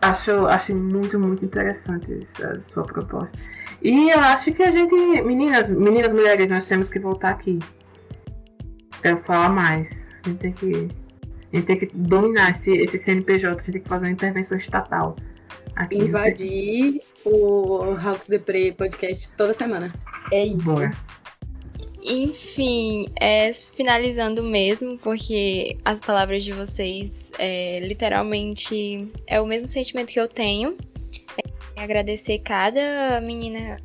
acho, 0.02 0.46
acho 0.46 0.74
muito, 0.74 1.18
muito 1.18 1.44
interessante 1.44 2.20
essa 2.22 2.60
sua 2.60 2.84
proposta. 2.84 3.53
E 3.84 4.08
eu 4.08 4.18
acho 4.18 4.50
que 4.50 4.62
a 4.62 4.70
gente, 4.70 4.94
meninas, 4.94 5.68
meninas, 5.68 6.10
mulheres, 6.10 6.48
nós 6.48 6.66
temos 6.66 6.88
que 6.88 6.98
voltar 6.98 7.28
aqui. 7.28 7.58
Eu 9.02 9.22
falar 9.24 9.50
mais. 9.50 10.10
A 10.24 10.28
gente 10.30 10.38
tem 10.38 10.52
que, 10.52 10.88
a 11.52 11.56
gente 11.56 11.66
tem 11.66 11.78
que 11.78 11.86
dominar 11.94 12.52
esse, 12.52 12.74
esse 12.78 12.98
CNPJ, 12.98 13.46
a 13.46 13.56
gente 13.56 13.72
tem 13.72 13.82
que 13.82 13.88
fazer 13.88 14.06
uma 14.06 14.12
intervenção 14.12 14.56
estatal. 14.56 15.14
Aqui, 15.76 15.98
Invadir 15.98 17.02
o 17.26 17.94
Hawks 18.02 18.26
Depre 18.26 18.72
podcast 18.72 19.30
toda 19.36 19.52
semana. 19.52 19.92
É 20.32 20.46
isso. 20.46 20.64
Boa. 20.64 20.90
Enfim, 22.02 23.06
é, 23.20 23.52
finalizando 23.52 24.42
mesmo, 24.42 24.96
porque 24.98 25.76
as 25.84 26.00
palavras 26.00 26.42
de 26.42 26.52
vocês 26.52 27.30
é, 27.38 27.80
literalmente 27.80 29.12
é 29.26 29.38
o 29.42 29.46
mesmo 29.46 29.68
sentimento 29.68 30.10
que 30.10 30.20
eu 30.20 30.28
tenho 30.28 30.74
agradecer 31.76 32.38
cada 32.40 33.20
menina, 33.20 33.78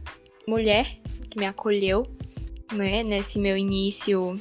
mulher 0.48 0.98
que 1.30 1.40
me 1.40 1.46
acolheu, 1.46 2.06
né, 2.74 3.04
nesse 3.04 3.40
meu 3.40 3.58
início 3.58 4.36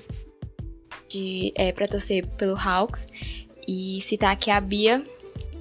de 1.08 1.52
é, 1.54 1.72
para 1.72 1.88
torcer 1.88 2.26
pelo 2.26 2.56
Hawks 2.56 3.06
e 3.66 4.00
citar 4.02 4.32
aqui 4.32 4.50
a 4.50 4.60
Bia. 4.60 5.04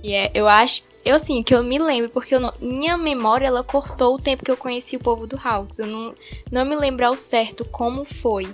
E 0.04 0.14
é, 0.14 0.32
eu 0.34 0.48
acho, 0.48 0.84
eu 1.04 1.16
assim, 1.16 1.42
que 1.42 1.54
eu 1.54 1.64
me 1.64 1.80
lembro, 1.80 2.10
porque 2.10 2.38
não, 2.38 2.54
minha 2.62 2.98
memória 2.98 3.48
ela 3.48 3.64
cortou 3.64 4.16
o 4.16 4.20
tempo 4.20 4.44
que 4.44 4.52
eu 4.52 4.58
conheci 4.58 4.96
o 4.96 5.00
povo 5.00 5.26
do 5.26 5.40
Hawks. 5.42 5.80
Eu 5.80 5.88
não, 5.88 6.16
não 6.52 6.66
me 6.66 6.76
lembro 6.76 7.06
ao 7.06 7.18
certo 7.18 7.66
como 7.66 8.06
foi. 8.06 8.48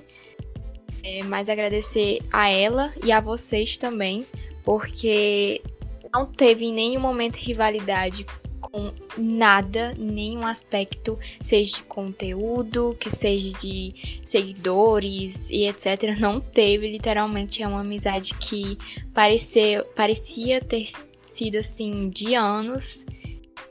É, 1.03 1.21
mas 1.23 1.49
agradecer 1.49 2.21
a 2.31 2.49
ela 2.49 2.93
e 3.03 3.11
a 3.11 3.19
vocês 3.19 3.75
também, 3.75 4.25
porque 4.63 5.61
não 6.13 6.25
teve 6.25 6.63
em 6.63 6.73
nenhum 6.73 7.01
momento 7.01 7.35
rivalidade 7.35 8.25
com 8.63 8.93
nada, 9.17 9.93
nenhum 9.97 10.45
aspecto, 10.45 11.19
seja 11.43 11.77
de 11.77 11.83
conteúdo, 11.83 12.95
que 12.99 13.09
seja 13.09 13.51
de 13.59 14.21
seguidores 14.25 15.49
e 15.49 15.67
etc. 15.67 16.15
Não 16.19 16.39
teve, 16.39 16.91
literalmente 16.91 17.61
é 17.61 17.67
uma 17.67 17.81
amizade 17.81 18.33
que 18.35 18.77
parecia, 19.13 19.83
parecia 19.95 20.61
ter 20.61 20.89
sido 21.21 21.57
assim 21.57 22.09
de 22.09 22.33
anos. 22.35 23.03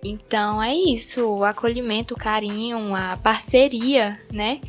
Então 0.04 0.62
é 0.62 0.74
isso, 0.74 1.24
o 1.24 1.44
acolhimento, 1.44 2.14
o 2.14 2.18
carinho, 2.18 2.94
a 2.94 3.16
parceria, 3.16 4.20
né? 4.32 4.60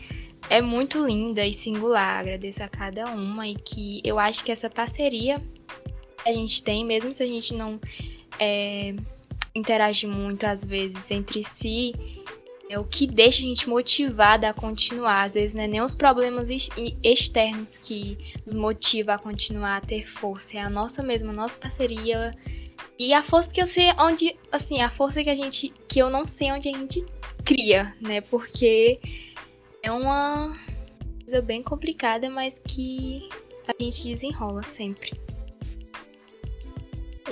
É 0.49 0.61
muito 0.61 1.03
linda 1.03 1.45
e 1.45 1.53
singular. 1.53 2.19
Agradeço 2.19 2.61
a 2.63 2.67
cada 2.67 3.07
uma 3.07 3.47
e 3.47 3.55
que 3.55 4.01
eu 4.03 4.19
acho 4.19 4.43
que 4.43 4.51
essa 4.51 4.69
parceria 4.69 5.41
a 6.25 6.31
gente 6.31 6.63
tem, 6.63 6.85
mesmo 6.85 7.11
se 7.11 7.21
a 7.23 7.27
gente 7.27 7.53
não 7.53 7.79
é, 8.39 8.95
interage 9.55 10.07
muito 10.07 10.45
às 10.45 10.63
vezes 10.63 11.09
entre 11.11 11.43
si, 11.43 11.93
é 12.69 12.79
o 12.79 12.83
que 12.83 13.05
deixa 13.05 13.39
a 13.39 13.45
gente 13.45 13.69
motivada 13.69 14.49
a 14.49 14.53
continuar. 14.53 15.23
Às 15.23 15.33
vezes 15.33 15.53
não 15.53 15.63
é 15.63 15.67
nem 15.67 15.81
os 15.81 15.93
problemas 15.93 16.47
externos 17.03 17.77
que 17.77 18.17
nos 18.45 18.55
motiva 18.55 19.13
a 19.13 19.17
continuar 19.17 19.77
a 19.77 19.81
ter 19.81 20.07
força, 20.09 20.57
é 20.57 20.61
a 20.61 20.69
nossa 20.69 21.03
mesma, 21.03 21.29
a 21.29 21.35
nossa 21.35 21.57
parceria 21.59 22.35
e 22.97 23.13
a 23.13 23.23
força 23.23 23.51
que 23.51 23.61
eu 23.61 23.67
sei 23.67 23.91
onde, 23.97 24.35
assim, 24.51 24.81
a 24.81 24.89
força 24.89 25.23
que 25.23 25.29
a 25.29 25.35
gente, 25.35 25.69
que 25.87 25.99
eu 25.99 26.09
não 26.09 26.25
sei 26.25 26.51
onde 26.51 26.69
a 26.69 26.77
gente 26.77 27.05
cria, 27.43 27.93
né? 28.01 28.21
Porque 28.21 28.99
é 29.81 29.91
uma 29.91 30.57
coisa 31.23 31.41
bem 31.41 31.61
complicada, 31.61 32.29
mas 32.29 32.59
que 32.65 33.27
a 33.67 33.83
gente 33.83 34.15
desenrola 34.15 34.63
sempre. 34.63 35.22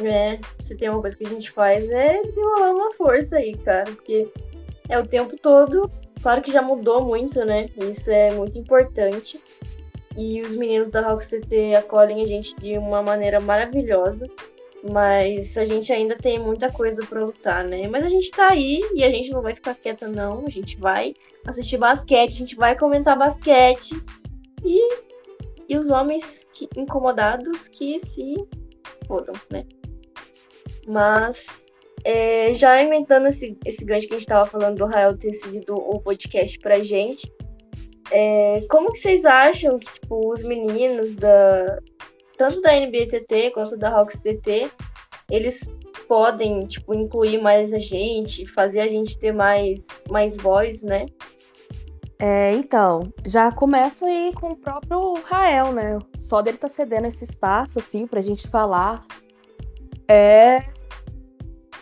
É, 0.04 0.40
se 0.64 0.76
tem 0.76 0.90
uma 0.90 1.02
coisa 1.02 1.18
que 1.18 1.26
a 1.26 1.30
gente 1.30 1.52
faz 1.52 1.90
é 1.90 2.22
desenrolar 2.22 2.72
uma 2.72 2.92
força 2.94 3.38
aí, 3.38 3.58
cara, 3.58 3.92
porque 3.92 4.32
é 4.88 4.98
o 4.98 5.08
tempo 5.08 5.36
todo. 5.38 5.92
Claro 6.22 6.42
que 6.42 6.52
já 6.52 6.62
mudou 6.62 7.04
muito, 7.04 7.44
né? 7.44 7.66
Isso 7.90 8.12
é 8.12 8.32
muito 8.32 8.58
importante. 8.58 9.40
E 10.18 10.42
os 10.42 10.56
meninos 10.56 10.92
da 10.92 11.02
Rock 11.02 11.26
CT 11.26 11.76
acolhem 11.76 12.22
a 12.22 12.28
gente 12.28 12.56
de 12.58 12.78
uma 12.78 13.02
maneira 13.02 13.40
maravilhosa. 13.40 14.30
Mas 14.92 15.58
a 15.58 15.66
gente 15.66 15.94
ainda 15.94 16.16
tem 16.16 16.40
muita 16.40 16.72
coisa 16.72 17.06
para 17.06 17.24
lutar, 17.24 17.64
né? 17.64 17.88
Mas 17.88 18.04
a 18.04 18.10
gente 18.10 18.32
tá 18.32 18.50
aí 18.50 18.82
e 18.96 19.04
a 19.04 19.10
gente 19.10 19.30
não 19.30 19.42
vai 19.42 19.54
ficar 19.54 19.76
quieta, 19.76 20.08
não. 20.08 20.46
A 20.46 20.50
gente 20.50 20.76
vai 20.78 21.14
assistir 21.46 21.78
basquete, 21.78 22.34
a 22.34 22.38
gente 22.38 22.56
vai 22.56 22.78
comentar 22.78 23.18
basquete. 23.18 23.94
E, 24.64 25.00
e 25.70 25.78
os 25.78 25.90
homens 25.90 26.48
que, 26.52 26.68
incomodados 26.76 27.68
que 27.68 28.00
se 28.00 28.36
fodam, 29.08 29.36
né? 29.52 29.66
Mas 30.88 31.46
é, 32.04 32.54
já 32.54 32.82
inventando 32.82 33.28
esse, 33.28 33.58
esse 33.66 33.86
gancho 33.86 34.08
que 34.08 34.14
a 34.14 34.18
gente 34.18 34.28
estava 34.28 34.46
falando 34.46 34.78
do 34.78 34.86
Rael 34.86 35.18
ter 35.18 35.34
cedido 35.34 35.76
o 35.76 36.00
podcast 36.00 36.58
pra 36.60 36.84
gente, 36.84 37.32
é, 38.12 38.66
como 38.70 38.92
que 38.92 39.00
vocês 39.00 39.26
acham 39.26 39.80
que 39.80 39.92
tipo, 39.92 40.32
os 40.32 40.44
meninos 40.44 41.16
da 41.16 41.80
tanto 42.38 42.60
da 42.62 42.76
NBTT 42.76 43.52
quanto 43.52 43.78
da 43.78 43.90
Hawks 43.90 44.20
TT, 44.20 44.72
eles 45.30 45.62
podem 46.08 46.66
tipo 46.66 46.94
incluir 46.94 47.40
mais 47.40 47.72
a 47.72 47.80
gente, 47.80 48.48
fazer 48.48 48.80
a 48.82 48.88
gente 48.88 49.18
ter 49.18 49.32
mais 49.32 49.86
mais 50.10 50.36
voz, 50.36 50.82
né? 50.82 51.06
É, 52.18 52.52
então, 52.52 53.12
já 53.26 53.52
começa 53.52 54.06
aí 54.06 54.32
com 54.34 54.50
o 54.50 54.56
próprio 54.56 55.14
Rael, 55.26 55.72
né? 55.72 55.98
Só 56.20 56.42
dele 56.42 56.58
tá 56.58 56.68
cedendo 56.68 57.08
esse 57.08 57.24
espaço, 57.24 57.80
assim, 57.80 58.06
pra 58.06 58.22
gente 58.22 58.48
falar 58.48 59.04
é 60.12 60.66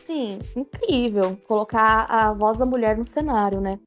sim, 0.04 0.40
incrível 0.56 1.38
colocar 1.48 2.06
a 2.10 2.34
voz 2.34 2.58
da 2.58 2.66
mulher 2.66 2.98
no 2.98 3.06
cenário, 3.06 3.60
né? 3.60 3.80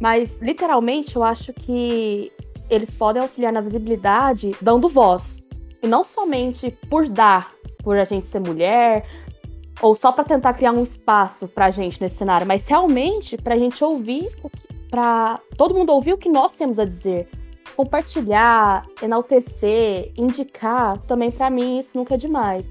Mas 0.00 0.38
literalmente 0.40 1.16
eu 1.16 1.22
acho 1.22 1.52
que 1.52 2.32
eles 2.68 2.90
podem 2.92 3.22
auxiliar 3.22 3.52
na 3.52 3.60
visibilidade 3.60 4.56
dando 4.60 4.88
voz. 4.88 5.42
E 5.82 5.86
não 5.86 6.04
somente 6.04 6.70
por 6.88 7.08
dar, 7.08 7.52
por 7.82 7.96
a 7.96 8.04
gente 8.04 8.26
ser 8.26 8.40
mulher, 8.40 9.06
ou 9.80 9.94
só 9.94 10.12
para 10.12 10.24
tentar 10.24 10.52
criar 10.54 10.72
um 10.72 10.82
espaço 10.82 11.48
pra 11.48 11.70
gente 11.70 12.00
nesse 12.00 12.16
cenário, 12.16 12.46
mas 12.46 12.68
realmente 12.68 13.36
pra 13.36 13.56
gente 13.56 13.82
ouvir, 13.82 14.30
para 14.90 15.40
todo 15.56 15.74
mundo 15.74 15.90
ouvir 15.92 16.12
o 16.12 16.18
que 16.18 16.28
nós 16.28 16.54
temos 16.56 16.78
a 16.78 16.84
dizer. 16.84 17.28
Compartilhar, 17.76 18.86
enaltecer, 19.02 20.12
indicar, 20.16 20.98
também 21.02 21.30
para 21.30 21.48
mim 21.48 21.78
isso 21.78 21.96
nunca 21.96 22.14
é 22.14 22.18
demais. 22.18 22.70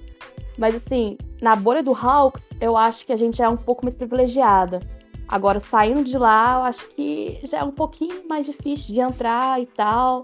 Mas 0.59 0.75
assim, 0.75 1.17
na 1.41 1.55
bolha 1.55 1.81
do 1.81 1.93
Hawks, 1.93 2.49
eu 2.59 2.75
acho 2.75 3.05
que 3.05 3.13
a 3.13 3.15
gente 3.15 3.41
é 3.41 3.47
um 3.47 3.55
pouco 3.55 3.85
mais 3.85 3.95
privilegiada. 3.95 4.81
Agora, 5.25 5.57
saindo 5.59 6.03
de 6.03 6.17
lá, 6.17 6.57
eu 6.57 6.63
acho 6.63 6.87
que 6.89 7.39
já 7.43 7.59
é 7.59 7.63
um 7.63 7.71
pouquinho 7.71 8.27
mais 8.27 8.45
difícil 8.45 8.93
de 8.93 8.99
entrar 8.99 9.61
e 9.61 9.65
tal. 9.65 10.21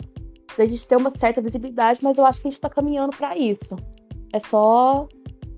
da 0.57 0.65
gente 0.65 0.87
ter 0.87 0.95
uma 0.95 1.09
certa 1.09 1.41
visibilidade, 1.41 1.99
mas 2.01 2.17
eu 2.17 2.25
acho 2.25 2.41
que 2.41 2.47
a 2.47 2.51
gente 2.51 2.57
está 2.57 2.69
caminhando 2.69 3.15
para 3.15 3.37
isso. 3.37 3.75
É 4.33 4.39
só 4.39 5.07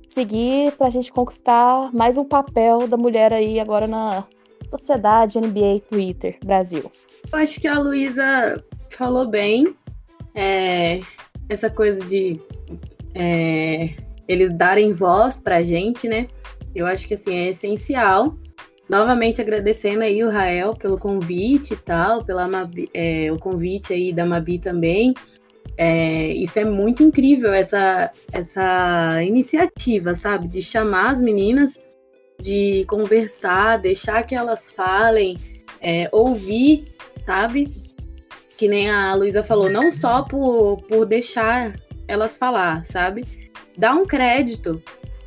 seguir 0.08 0.72
para 0.74 0.88
a 0.88 0.90
gente 0.90 1.12
conquistar 1.12 1.92
mais 1.94 2.18
um 2.18 2.26
papel 2.26 2.88
da 2.88 2.98
mulher 2.98 3.34
aí 3.34 3.60
agora 3.60 3.88
na 3.88 4.26
sociedade 4.70 5.40
NBA 5.40 5.82
Twitter 5.90 6.38
Brasil. 6.44 6.92
Eu 7.32 7.40
acho 7.40 7.60
que 7.60 7.68
a 7.68 7.80
Luísa 7.80 8.64
falou 8.90 9.28
bem. 9.28 9.76
É, 10.36 11.00
essa 11.50 11.70
coisa 11.70 12.06
de 12.06 12.40
é, 13.16 13.90
eles 14.28 14.52
darem 14.52 14.94
voz 14.94 15.40
pra 15.40 15.64
gente, 15.64 16.08
né? 16.08 16.28
Eu 16.76 16.86
acho 16.86 17.08
que 17.08 17.14
assim 17.14 17.36
é 17.36 17.50
essencial. 17.50 18.36
Novamente 18.90 19.42
agradecendo 19.42 20.04
aí 20.04 20.24
o 20.24 20.30
Rael 20.30 20.74
pelo 20.74 20.98
convite 20.98 21.74
e 21.74 21.78
tal, 21.78 22.24
pela 22.24 22.50
é, 22.94 23.32
o 23.32 23.38
convite 23.38 23.94
aí 23.94 24.14
da 24.14 24.26
Mabi 24.26 24.60
também. 24.60 25.14
É, 25.78 26.30
isso 26.30 26.58
é 26.58 26.66
muito 26.66 27.04
incrível, 27.04 27.54
essa, 27.54 28.12
essa 28.32 29.22
iniciativa, 29.24 30.16
sabe? 30.16 30.48
De 30.48 30.62
chamar 30.62 31.12
as 31.12 31.22
meninas, 31.22 31.80
de 32.40 32.86
conversar, 32.88 33.78
deixar 33.78 34.24
que 34.24 34.34
elas 34.34 34.72
falem, 34.72 35.38
é, 35.82 36.10
ouvir, 36.12 36.96
sabe? 37.26 37.72
Que 38.58 38.68
nem 38.68 38.90
a 38.90 39.14
Luísa 39.14 39.44
falou, 39.44 39.70
não 39.70 39.92
só 39.92 40.24
por, 40.24 40.82
por 40.88 41.06
deixar 41.06 41.76
elas 42.08 42.38
falar, 42.38 42.84
sabe? 42.86 43.47
Dá 43.78 43.94
um 43.94 44.06
crédito, 44.06 44.82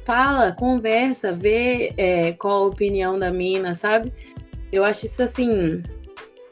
fala, 0.04 0.52
conversa, 0.52 1.32
vê 1.32 1.92
é, 1.96 2.32
qual 2.32 2.64
a 2.64 2.66
opinião 2.66 3.18
da 3.18 3.30
mina, 3.30 3.74
sabe? 3.74 4.12
Eu 4.72 4.84
acho 4.84 5.06
isso 5.06 5.22
assim. 5.22 5.82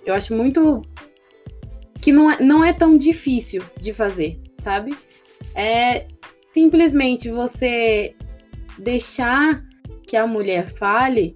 Eu 0.05 0.15
acho 0.15 0.35
muito. 0.35 0.83
que 2.01 2.13
não 2.13 2.31
é, 2.31 2.41
não 2.41 2.65
é 2.65 2.73
tão 2.73 2.97
difícil 2.97 3.63
de 3.81 3.93
fazer, 3.93 4.41
sabe? 4.59 4.97
É 5.55 6.07
simplesmente 6.53 7.31
você 7.31 8.15
deixar 8.79 9.65
que 10.07 10.17
a 10.17 10.27
mulher 10.27 10.69
fale 10.69 11.35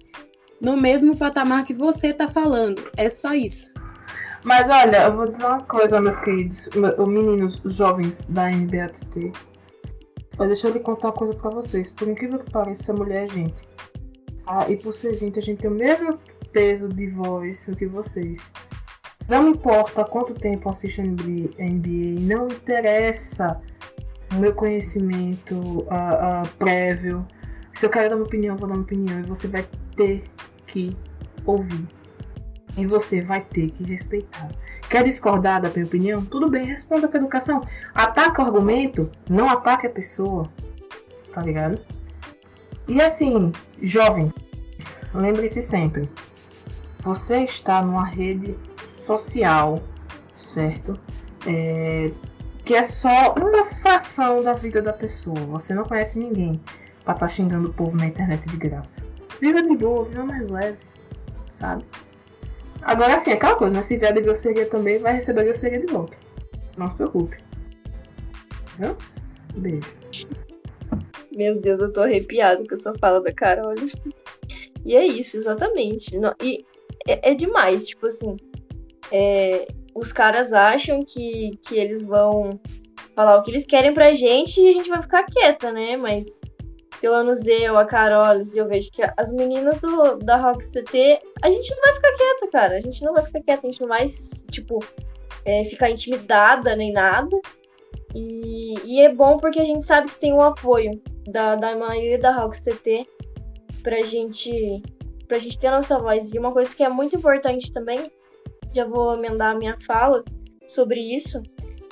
no 0.59 0.77
mesmo 0.77 1.15
patamar 1.15 1.65
que 1.65 1.73
você 1.73 2.13
tá 2.13 2.27
falando. 2.27 2.81
É 2.95 3.09
só 3.09 3.33
isso. 3.33 3.71
Mas 4.43 4.69
olha, 4.69 5.03
eu 5.03 5.15
vou 5.15 5.27
dizer 5.27 5.45
uma 5.45 5.61
coisa, 5.61 6.01
meus 6.01 6.19
queridos, 6.19 6.69
meninos 7.07 7.61
jovens 7.65 8.25
da 8.25 8.49
NBATT. 8.49 9.31
Mas 10.37 10.47
deixa 10.47 10.67
eu 10.67 10.73
lhe 10.73 10.79
contar 10.79 11.09
uma 11.09 11.13
coisa 11.13 11.35
pra 11.35 11.49
vocês. 11.49 11.91
Por 11.91 12.07
incrível 12.07 12.39
que 12.39 12.51
pareça, 12.51 12.91
a 12.91 12.95
mulher 12.95 13.23
é 13.23 13.27
gente. 13.27 13.61
Ah, 14.45 14.69
e 14.69 14.75
por 14.75 14.93
ser 14.93 15.13
gente, 15.13 15.39
a 15.39 15.41
gente 15.41 15.61
tem 15.61 15.71
o 15.71 15.73
mesmo 15.73 16.19
peso 16.51 16.89
de 16.89 17.07
voz 17.07 17.65
que 17.77 17.85
vocês. 17.85 18.51
Não 19.27 19.47
importa 19.47 20.03
quanto 20.03 20.33
tempo 20.33 20.69
assisto 20.69 21.01
NBA, 21.01 22.19
não 22.21 22.47
interessa 22.47 23.61
o 24.31 24.35
meu 24.35 24.53
conhecimento 24.53 25.55
uh, 25.55 26.43
uh, 26.43 26.55
prévio. 26.57 27.25
Se 27.73 27.85
eu 27.85 27.89
quero 27.89 28.09
dar 28.09 28.15
uma 28.17 28.25
opinião, 28.25 28.57
vou 28.57 28.67
dar 28.67 28.75
uma 28.75 28.83
opinião. 28.83 29.19
E 29.19 29.23
você 29.23 29.47
vai 29.47 29.65
ter 29.95 30.23
que 30.67 30.95
ouvir. 31.45 31.87
E 32.77 32.85
você 32.85 33.21
vai 33.21 33.41
ter 33.41 33.69
que 33.71 33.83
respeitar. 33.83 34.49
Quer 34.93 35.05
discordar 35.05 35.59
da 35.59 35.71
minha 35.71 35.87
opinião? 35.87 36.23
Tudo 36.23 36.47
bem, 36.47 36.67
responda 36.67 37.07
com 37.07 37.17
educação. 37.17 37.67
Ataca 37.95 38.43
o 38.43 38.45
argumento, 38.45 39.09
não 39.27 39.49
ataque 39.49 39.87
a 39.87 39.89
pessoa. 39.89 40.47
Tá 41.33 41.41
ligado? 41.41 41.79
E 42.87 43.01
assim, 43.01 43.51
jovens, 43.81 44.31
lembre-se 45.11 45.63
sempre: 45.63 46.07
você 46.99 47.37
está 47.37 47.81
numa 47.81 48.05
rede 48.05 48.55
social, 48.77 49.81
certo? 50.35 50.99
É, 51.47 52.11
que 52.63 52.75
é 52.75 52.83
só 52.83 53.33
uma 53.33 53.65
fração 53.65 54.43
da 54.43 54.53
vida 54.53 54.79
da 54.79 54.93
pessoa. 54.93 55.39
Você 55.47 55.73
não 55.73 55.85
conhece 55.85 56.19
ninguém 56.19 56.61
pra 57.03 57.15
estar 57.15 57.25
tá 57.25 57.27
xingando 57.27 57.69
o 57.69 57.73
povo 57.73 57.97
na 57.97 58.05
internet 58.05 58.47
de 58.47 58.57
graça. 58.57 59.03
Viva 59.41 59.63
de 59.63 59.75
boa, 59.75 60.05
viva 60.05 60.23
mais 60.23 60.47
leve, 60.51 60.77
sabe? 61.49 61.83
Agora 62.83 63.17
sim, 63.17 63.31
aquela 63.31 63.55
coisa, 63.55 63.75
né? 63.75 63.81
Se 63.81 63.97
vier 63.97 64.13
de 64.13 64.21
grosseria 64.21 64.65
também, 64.65 64.99
vai 64.99 65.13
receber 65.13 65.45
grosseria 65.45 65.79
de 65.79 65.91
volta. 65.91 66.17
Não 66.77 66.87
se 66.89 66.95
preocupe. 66.95 67.37
Beijo. 69.55 69.87
Meu 71.35 71.59
Deus, 71.59 71.81
eu 71.81 71.93
tô 71.93 72.01
arrepiado 72.01 72.67
com 72.67 72.75
essa 72.75 72.93
fala 72.99 73.21
da 73.21 73.33
Carol. 73.33 73.73
E 74.85 74.95
é 74.95 75.05
isso, 75.05 75.37
exatamente. 75.37 76.15
E 76.41 76.65
é, 77.07 77.31
é 77.31 77.33
demais, 77.33 77.85
tipo 77.85 78.07
assim. 78.07 78.35
É, 79.11 79.67
os 79.95 80.11
caras 80.11 80.53
acham 80.53 81.03
que, 81.03 81.51
que 81.61 81.77
eles 81.77 82.01
vão 82.01 82.59
falar 83.15 83.37
o 83.37 83.43
que 83.43 83.51
eles 83.51 83.65
querem 83.65 83.93
pra 83.93 84.13
gente 84.13 84.59
e 84.59 84.69
a 84.69 84.73
gente 84.73 84.89
vai 84.89 85.01
ficar 85.01 85.23
quieta, 85.23 85.71
né? 85.71 85.95
Mas 85.97 86.41
pelo 87.03 87.17
menos 87.17 87.45
eu, 87.45 87.77
a 87.77 87.83
Carol, 87.83 88.41
e 88.41 88.57
eu 88.57 88.65
vejo 88.65 88.89
que 88.89 89.01
as 89.17 89.29
meninas 89.33 89.77
do, 89.81 90.15
da 90.19 90.37
Rock 90.37 90.65
CT, 90.65 91.19
a 91.41 91.51
gente 91.51 91.75
não 91.75 91.81
vai 91.81 91.95
ficar 91.95 92.13
quieta, 92.13 92.47
cara. 92.49 92.77
A 92.77 92.79
gente 92.79 93.03
não 93.03 93.13
vai 93.13 93.25
ficar 93.25 93.41
quieta, 93.41 93.67
a 93.67 93.69
gente 93.69 93.81
não 93.81 93.89
vai, 93.89 94.05
tipo, 94.49 94.79
é, 95.43 95.65
ficar 95.65 95.89
intimidada 95.89 96.77
nem 96.77 96.93
nada. 96.93 97.37
E, 98.15 98.75
e, 98.85 99.01
é 99.01 99.13
bom 99.13 99.35
porque 99.35 99.59
a 99.59 99.65
gente 99.65 99.85
sabe 99.85 100.11
que 100.11 100.17
tem 100.17 100.31
o 100.31 100.37
um 100.37 100.41
apoio 100.43 100.91
da, 101.27 101.57
da 101.57 101.75
maioria 101.75 102.17
da 102.17 102.31
Rock 102.31 102.61
CT 102.61 103.05
pra 103.83 104.01
gente, 104.03 104.81
pra 105.27 105.39
gente 105.39 105.59
ter 105.59 105.67
a 105.67 105.75
nossa 105.75 105.99
voz. 105.99 106.31
E 106.33 106.39
uma 106.39 106.53
coisa 106.53 106.73
que 106.73 106.85
é 106.85 106.89
muito 106.89 107.17
importante 107.17 107.69
também, 107.73 108.09
já 108.73 108.85
vou 108.85 109.15
emendar 109.15 109.51
a 109.51 109.59
minha 109.59 109.77
fala 109.85 110.23
sobre 110.65 111.01
isso, 111.01 111.43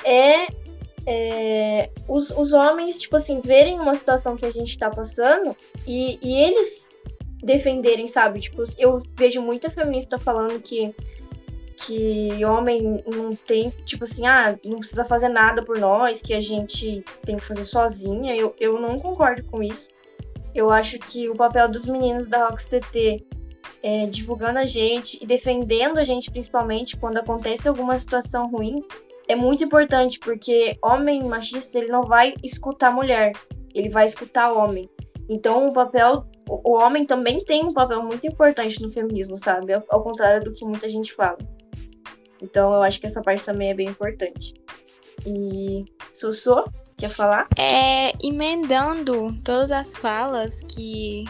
é 0.06 0.48
é, 1.06 1.90
os, 2.08 2.30
os 2.32 2.54
homens, 2.54 2.98
tipo 2.98 3.16
assim, 3.16 3.42
verem 3.42 3.80
uma 3.80 3.96
situação 3.96 4.36
que 4.36 4.46
a 4.46 4.52
gente 4.52 4.78
tá 4.78 4.90
passando 4.90 5.56
e, 5.88 6.20
e 6.22 6.36
eles 6.36 6.90
defenderem, 7.44 8.08
sabe? 8.08 8.40
Tipo, 8.40 8.64
eu 8.78 9.02
vejo 9.16 9.42
muita 9.42 9.70
feminista 9.70 10.20
falando 10.20 10.60
que 10.62 10.94
que 11.86 12.46
homem 12.46 13.04
não 13.08 13.36
tem, 13.36 13.72
tipo 13.86 14.04
assim, 14.04 14.28
ah, 14.28 14.56
não 14.64 14.78
precisa 14.78 15.04
fazer 15.04 15.30
nada 15.30 15.64
por 15.64 15.80
nós, 15.80 16.22
que 16.22 16.32
a 16.34 16.40
gente 16.42 17.04
tem 17.26 17.38
que 17.38 17.44
fazer 17.44 17.66
sozinha. 17.66 18.36
Eu, 18.36 18.56
eu 18.60 18.80
não 18.80 19.00
concordo 19.00 19.44
com 19.46 19.64
isso. 19.64 19.88
Eu 20.54 20.70
acho 20.70 21.00
que 21.00 21.28
o 21.28 21.36
papel 21.36 21.70
dos 21.70 21.86
meninos 21.86 22.28
da 22.28 22.48
Rox 22.48 22.66
TT 22.66 23.26
é, 23.82 24.06
divulgando 24.06 24.60
a 24.60 24.66
gente 24.66 25.18
e 25.22 25.26
defendendo 25.26 25.98
a 25.98 26.04
gente, 26.04 26.30
principalmente 26.30 26.98
quando 26.98 27.18
acontece 27.18 27.68
alguma 27.68 27.98
situação 27.98 28.50
ruim, 28.50 28.84
é 29.32 29.36
muito 29.36 29.64
importante, 29.64 30.20
porque 30.20 30.78
homem 30.84 31.24
machista, 31.24 31.78
ele 31.78 31.88
não 31.88 32.04
vai 32.04 32.34
escutar 32.44 32.92
mulher, 32.92 33.32
ele 33.74 33.90
vai 33.90 34.06
escutar 34.06 34.52
homem. 34.52 34.90
Então, 35.30 35.68
o 35.68 35.74
papel, 35.74 36.26
o 36.48 36.74
homem 36.74 37.06
também 37.06 37.44
tem 37.46 37.64
um 37.64 37.74
papel 37.74 38.04
muito 38.04 38.28
importante 38.28 38.82
no 38.82 38.92
feminismo, 38.92 39.38
sabe? 39.38 39.74
Ao 39.74 40.04
contrário 40.04 40.44
do 40.44 40.52
que 40.52 40.66
muita 40.66 40.90
gente 40.90 41.14
fala. 41.14 41.38
Então, 42.42 42.74
eu 42.74 42.84
acho 42.84 43.00
que 43.00 43.06
essa 43.06 43.22
parte 43.22 43.44
também 43.44 43.70
é 43.70 43.74
bem 43.74 43.88
importante. 43.88 44.54
E 45.26 45.86
Sussu, 46.16 46.66
quer 46.98 47.12
falar? 47.12 47.48
É, 47.58 48.12
emendando 48.22 49.34
todas 49.44 49.72
as 49.72 49.96
falas 49.96 50.54
que 50.76 51.24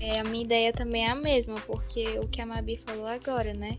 é, 0.00 0.18
a 0.18 0.24
minha 0.24 0.42
ideia 0.42 0.72
também 0.72 1.06
é 1.06 1.10
a 1.10 1.14
mesma, 1.14 1.54
porque 1.66 2.18
o 2.18 2.26
que 2.26 2.40
a 2.40 2.46
Mabi 2.46 2.76
falou 2.78 3.06
agora, 3.06 3.52
né? 3.52 3.78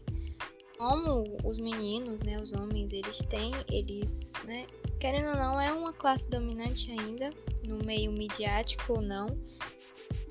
Como 0.79 1.25
os 1.43 1.59
meninos, 1.59 2.21
né, 2.21 2.41
os 2.41 2.53
homens, 2.53 2.93
eles 2.93 3.17
têm, 3.29 3.51
eles, 3.69 4.07
né, 4.45 4.65
querendo 4.97 5.27
ou 5.27 5.35
não, 5.35 5.59
é 5.59 5.73
uma 5.73 5.91
classe 5.91 6.25
dominante 6.29 6.89
ainda, 6.89 7.31
no 7.67 7.83
meio 7.83 8.13
midiático 8.13 8.93
ou 8.93 9.01
não. 9.01 9.27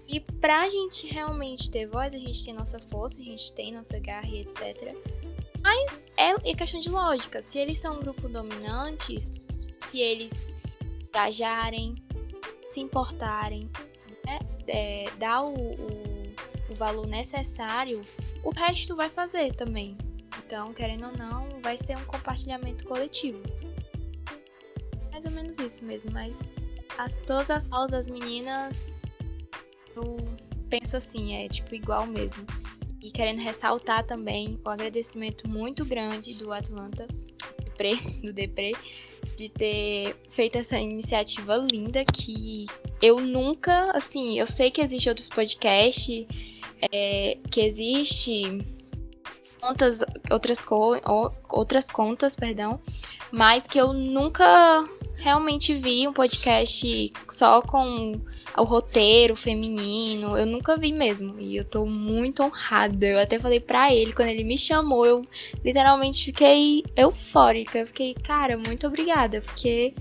E 0.09 0.21
pra 0.21 0.67
gente 0.71 1.07
realmente 1.07 1.71
ter 1.71 1.87
voz, 1.87 2.15
a 2.15 2.19
gente 2.19 2.43
tem 2.43 2.55
nossa 2.55 2.79
força, 2.79 3.21
a 3.21 3.25
gente 3.25 3.53
tem 3.53 3.75
nossa 3.75 3.99
garra 3.99 4.27
e 4.27 4.41
etc. 4.41 4.97
Mas 5.61 5.99
é, 6.17 6.31
é 6.31 6.55
questão 6.55 6.81
de 6.81 6.89
lógica. 6.89 7.43
Se 7.43 7.59
eles 7.59 7.77
são 7.77 7.97
um 7.97 8.01
grupo 8.01 8.27
dominante, 8.27 9.19
se 9.87 10.01
eles 10.01 10.33
engajarem, 11.11 11.95
se 12.71 12.81
importarem, 12.81 13.69
né, 14.25 14.39
é, 14.67 15.11
dar 15.19 15.43
o, 15.43 15.53
o, 15.53 16.23
o 16.71 16.75
valor 16.75 17.07
necessário, 17.07 18.03
o 18.43 18.51
resto 18.51 18.97
vai 18.97 19.11
fazer 19.11 19.55
também. 19.55 19.95
Então, 20.49 20.73
querendo 20.73 21.05
ou 21.05 21.13
não, 21.13 21.47
vai 21.61 21.77
ser 21.77 21.95
um 21.99 22.05
compartilhamento 22.07 22.87
coletivo. 22.87 23.39
Mais 25.13 25.23
ou 25.27 25.31
menos 25.31 25.59
isso 25.59 25.85
mesmo, 25.85 26.11
mas 26.11 26.41
as, 26.97 27.19
todas 27.19 27.51
as 27.51 27.69
falas 27.69 27.91
das 27.91 28.07
meninas 28.07 29.03
eu 29.95 30.17
penso 30.71 30.97
assim, 30.97 31.35
é 31.35 31.51
tipo 31.51 31.75
igual 31.75 32.07
mesmo. 32.07 32.47
E 33.03 33.11
querendo 33.11 33.43
ressaltar 33.43 34.07
também 34.07 34.59
o 34.65 34.71
agradecimento 34.71 35.47
muito 35.47 35.85
grande 35.85 36.33
do 36.33 36.51
Atlanta, 36.51 37.07
do 38.25 38.33
Depre, 38.33 38.75
de 39.37 39.51
ter 39.51 40.17
feito 40.31 40.57
essa 40.57 40.79
iniciativa 40.79 41.59
linda 41.71 42.07
que 42.07 42.65
eu 43.03 43.21
nunca, 43.21 43.91
assim, 43.91 44.39
eu 44.39 44.47
sei 44.47 44.71
que 44.71 44.81
existe 44.81 45.11
outros 45.11 45.29
podcasts, 45.29 46.27
é, 46.91 47.37
que 47.51 47.61
existe 47.61 48.78
contas, 49.61 50.01
outras, 50.31 50.65
co 50.65 51.01
outras 51.49 51.87
contas, 51.87 52.35
perdão, 52.35 52.81
mas 53.33 53.67
que 53.67 53.79
eu 53.79 53.93
nunca 53.93 54.85
realmente 55.17 55.75
vi 55.75 56.07
um 56.07 56.13
podcast 56.13 57.13
só 57.29 57.61
com 57.61 58.21
o 58.57 58.65
roteiro 58.65 59.37
feminino. 59.37 60.37
Eu 60.37 60.47
nunca 60.47 60.77
vi 60.77 60.93
mesmo. 60.93 61.39
E 61.39 61.57
eu 61.57 61.65
tô 61.65 61.85
muito 61.87 62.43
honrada. 62.43 63.07
Eu 63.07 63.19
até 63.19 63.39
falei 63.39 63.61
pra 63.61 63.93
ele, 63.93 64.13
quando 64.13 64.29
ele 64.29 64.45
me 64.45 64.57
chamou, 64.57 65.07
eu 65.07 65.23
literalmente 65.65 66.25
fiquei 66.25 66.85
eufórica. 66.97 67.79
Eu 67.79 67.87
fiquei, 67.87 68.15
cara, 68.15 68.57
muito 68.57 68.87
obrigada, 68.87 69.41
porque 69.43 69.95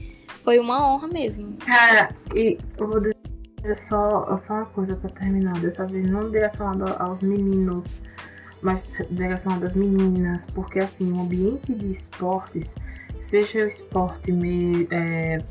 foi 0.43 0.59
uma 0.59 0.87
honra 0.87 1.07
mesmo. 1.07 1.57
Cara, 1.57 2.15
e 2.35 2.57
eu 2.77 2.87
vou 2.87 2.99
dizer 2.99 3.75
só, 3.75 4.37
só 4.37 4.53
uma 4.53 4.65
coisa 4.67 4.95
pra 4.95 5.09
terminar. 5.09 5.59
Dessa 5.59 5.85
vez, 5.85 6.09
não 6.09 6.29
direcionado 6.29 6.95
aos 6.99 7.21
meninos, 7.21 7.83
mas 8.61 8.97
direcionado 9.09 9.65
às 9.65 9.75
meninas. 9.75 10.45
Porque, 10.47 10.79
assim, 10.79 11.11
o 11.11 11.21
ambiente 11.21 11.73
de 11.73 11.91
esportes, 11.91 12.75
seja 13.19 13.65
o 13.65 13.67
esporte 13.67 14.31
meio. 14.31 14.87
É, 14.91 15.43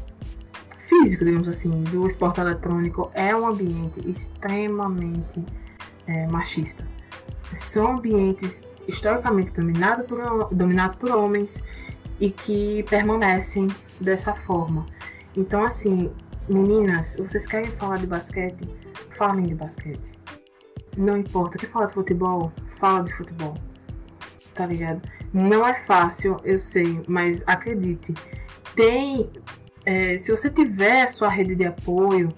físico, 0.88 1.24
digamos 1.24 1.48
assim, 1.48 1.82
do 1.84 2.06
esporte 2.06 2.40
eletrônico 2.40 3.10
é 3.14 3.34
um 3.34 3.46
ambiente 3.46 4.08
extremamente 4.08 5.44
é, 6.06 6.26
machista. 6.28 6.84
São 7.54 7.98
ambientes 7.98 8.66
historicamente 8.86 9.52
dominado 9.52 10.04
por, 10.04 10.48
dominados 10.54 10.94
por 10.94 11.10
homens 11.10 11.62
e 12.20 12.30
que 12.30 12.84
permanecem 12.84 13.68
dessa 14.00 14.34
forma. 14.34 14.86
Então, 15.36 15.64
assim, 15.64 16.10
meninas, 16.48 17.16
vocês 17.18 17.46
querem 17.46 17.70
falar 17.72 17.98
de 17.98 18.06
basquete? 18.06 18.68
Falem 19.10 19.46
de 19.46 19.54
basquete. 19.54 20.18
Não 20.96 21.18
importa. 21.18 21.58
Quer 21.58 21.70
falar 21.70 21.86
de 21.86 21.94
futebol? 21.94 22.52
Fala 22.78 23.04
de 23.04 23.12
futebol. 23.12 23.54
Tá 24.54 24.66
ligado? 24.66 25.02
Não 25.32 25.66
é 25.66 25.74
fácil, 25.74 26.36
eu 26.44 26.58
sei, 26.58 27.02
mas 27.06 27.42
acredite. 27.46 28.14
Tem 28.74 29.30
é, 29.86 30.18
se 30.18 30.32
você 30.32 30.50
tiver 30.50 31.06
sua 31.06 31.28
rede 31.28 31.54
de 31.54 31.64
apoio, 31.64 32.28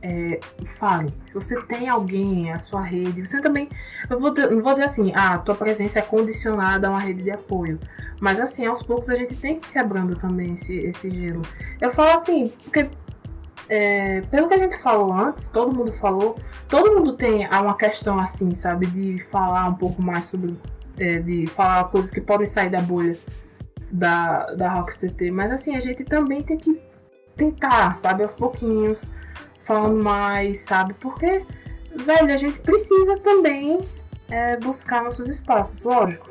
é, 0.00 0.38
fale. 0.78 1.12
Se 1.26 1.34
você 1.34 1.60
tem 1.62 1.88
alguém, 1.88 2.52
a 2.52 2.58
sua 2.60 2.80
rede, 2.80 3.26
você 3.26 3.40
também. 3.40 3.68
Eu 4.08 4.20
vou, 4.20 4.32
não 4.32 4.62
vou 4.62 4.72
dizer 4.72 4.84
assim, 4.84 5.12
ah, 5.14 5.34
a 5.34 5.38
tua 5.38 5.56
presença 5.56 5.98
é 5.98 6.02
condicionada 6.02 6.86
a 6.86 6.90
uma 6.90 7.00
rede 7.00 7.24
de 7.24 7.30
apoio. 7.32 7.80
Mas 8.20 8.40
assim, 8.40 8.64
aos 8.64 8.82
poucos 8.82 9.10
a 9.10 9.16
gente 9.16 9.34
tem 9.34 9.58
que 9.58 9.68
ir 9.68 9.72
quebrando 9.72 10.14
também 10.14 10.54
esse, 10.54 10.76
esse 10.76 11.10
gelo. 11.10 11.42
Eu 11.80 11.90
falo 11.90 12.20
assim, 12.20 12.52
porque 12.62 12.88
é, 13.68 14.20
pelo 14.22 14.48
que 14.48 14.54
a 14.54 14.58
gente 14.58 14.78
falou 14.78 15.12
antes, 15.12 15.48
todo 15.48 15.74
mundo 15.76 15.92
falou, 15.92 16.38
todo 16.68 16.94
mundo 16.94 17.14
tem 17.14 17.46
uma 17.48 17.76
questão 17.76 18.18
assim, 18.18 18.54
sabe, 18.54 18.86
de 18.86 19.18
falar 19.18 19.68
um 19.68 19.74
pouco 19.74 20.02
mais 20.02 20.26
sobre. 20.26 20.56
É, 20.98 21.18
de 21.18 21.46
falar 21.48 21.84
coisas 21.84 22.10
que 22.10 22.22
podem 22.22 22.46
sair 22.46 22.70
da 22.70 22.80
bolha 22.80 23.14
da, 23.90 24.46
da 24.54 24.70
Rox 24.70 24.96
TT. 24.96 25.30
Mas 25.30 25.52
assim, 25.52 25.76
a 25.76 25.80
gente 25.80 26.04
também 26.04 26.42
tem 26.42 26.56
que 26.56 26.80
tentar, 27.36 27.94
sabe, 27.96 28.22
aos 28.22 28.34
pouquinhos, 28.34 29.10
falando 29.62 30.02
mais, 30.02 30.60
sabe? 30.60 30.94
Porque, 30.94 31.44
velho, 31.94 32.32
a 32.32 32.36
gente 32.36 32.60
precisa 32.60 33.18
também 33.18 33.82
é, 34.30 34.56
buscar 34.56 35.04
nossos 35.04 35.28
espaços, 35.28 35.82
lógico. 35.84 36.30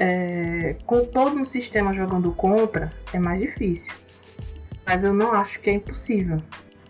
É, 0.00 0.76
com 0.86 1.04
todo 1.04 1.36
um 1.36 1.44
sistema 1.44 1.92
jogando 1.92 2.32
contra, 2.32 2.92
é 3.12 3.18
mais 3.18 3.40
difícil. 3.40 3.92
Mas 4.88 5.04
eu 5.04 5.12
não 5.12 5.34
acho 5.34 5.60
que 5.60 5.68
é 5.68 5.74
impossível, 5.74 6.42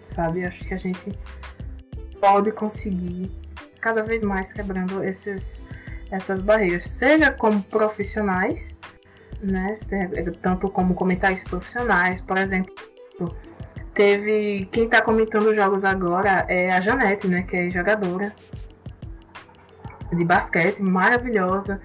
sabe? 0.04 0.42
Eu 0.42 0.46
acho 0.46 0.64
que 0.64 0.72
a 0.72 0.76
gente 0.76 1.12
pode 2.20 2.52
conseguir 2.52 3.28
cada 3.80 4.04
vez 4.04 4.22
mais 4.22 4.52
quebrando 4.52 5.02
esses, 5.02 5.66
essas 6.08 6.40
barreiras, 6.40 6.84
seja 6.84 7.32
como 7.32 7.60
profissionais, 7.64 8.78
né? 9.42 9.74
Tanto 10.40 10.70
como 10.70 10.94
comentaristas 10.94 11.50
profissionais, 11.50 12.20
por 12.20 12.38
exemplo. 12.38 12.72
Teve. 13.94 14.68
Quem 14.70 14.84
está 14.84 15.02
comentando 15.02 15.46
os 15.48 15.56
jogos 15.56 15.84
agora 15.84 16.46
é 16.48 16.70
a 16.70 16.80
Janete, 16.80 17.26
né? 17.26 17.42
Que 17.42 17.56
é 17.56 17.68
jogadora 17.68 18.32
de 20.12 20.24
basquete, 20.24 20.80
maravilhosa. 20.80 21.80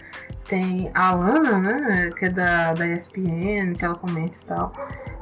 Tem 0.48 0.91
a 0.94 1.10
Alana, 1.10 1.57
né? 1.57 2.11
Que 2.11 2.26
é 2.26 2.30
da, 2.30 2.73
da 2.73 2.85
ESPN, 2.85 3.73
que 3.76 3.84
ela 3.84 3.95
comenta 3.95 4.38
e 4.38 4.45
tal. 4.45 4.72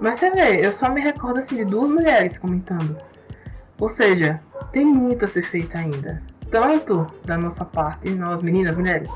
Mas 0.02 0.15
você 0.15 0.32
vê, 0.32 0.65
eu 0.65 0.73
só 0.73 0.90
me 0.90 0.99
recordo 0.99 1.38
assim, 1.38 1.57
de 1.57 1.65
duas 1.65 1.88
mulheres 1.88 2.40
comentando. 2.40 2.98
Ou 3.80 3.88
seja, 3.88 4.41
tem 4.72 4.84
muito 4.84 5.26
a 5.26 5.28
ser 5.28 5.44
feito 5.44 5.78
ainda. 5.78 6.23
Tanto 6.49 7.06
da 7.23 7.38
nossa 7.38 7.64
parte, 7.64 8.10
nós 8.10 8.41
meninas, 8.41 8.76
mulheres, 8.76 9.11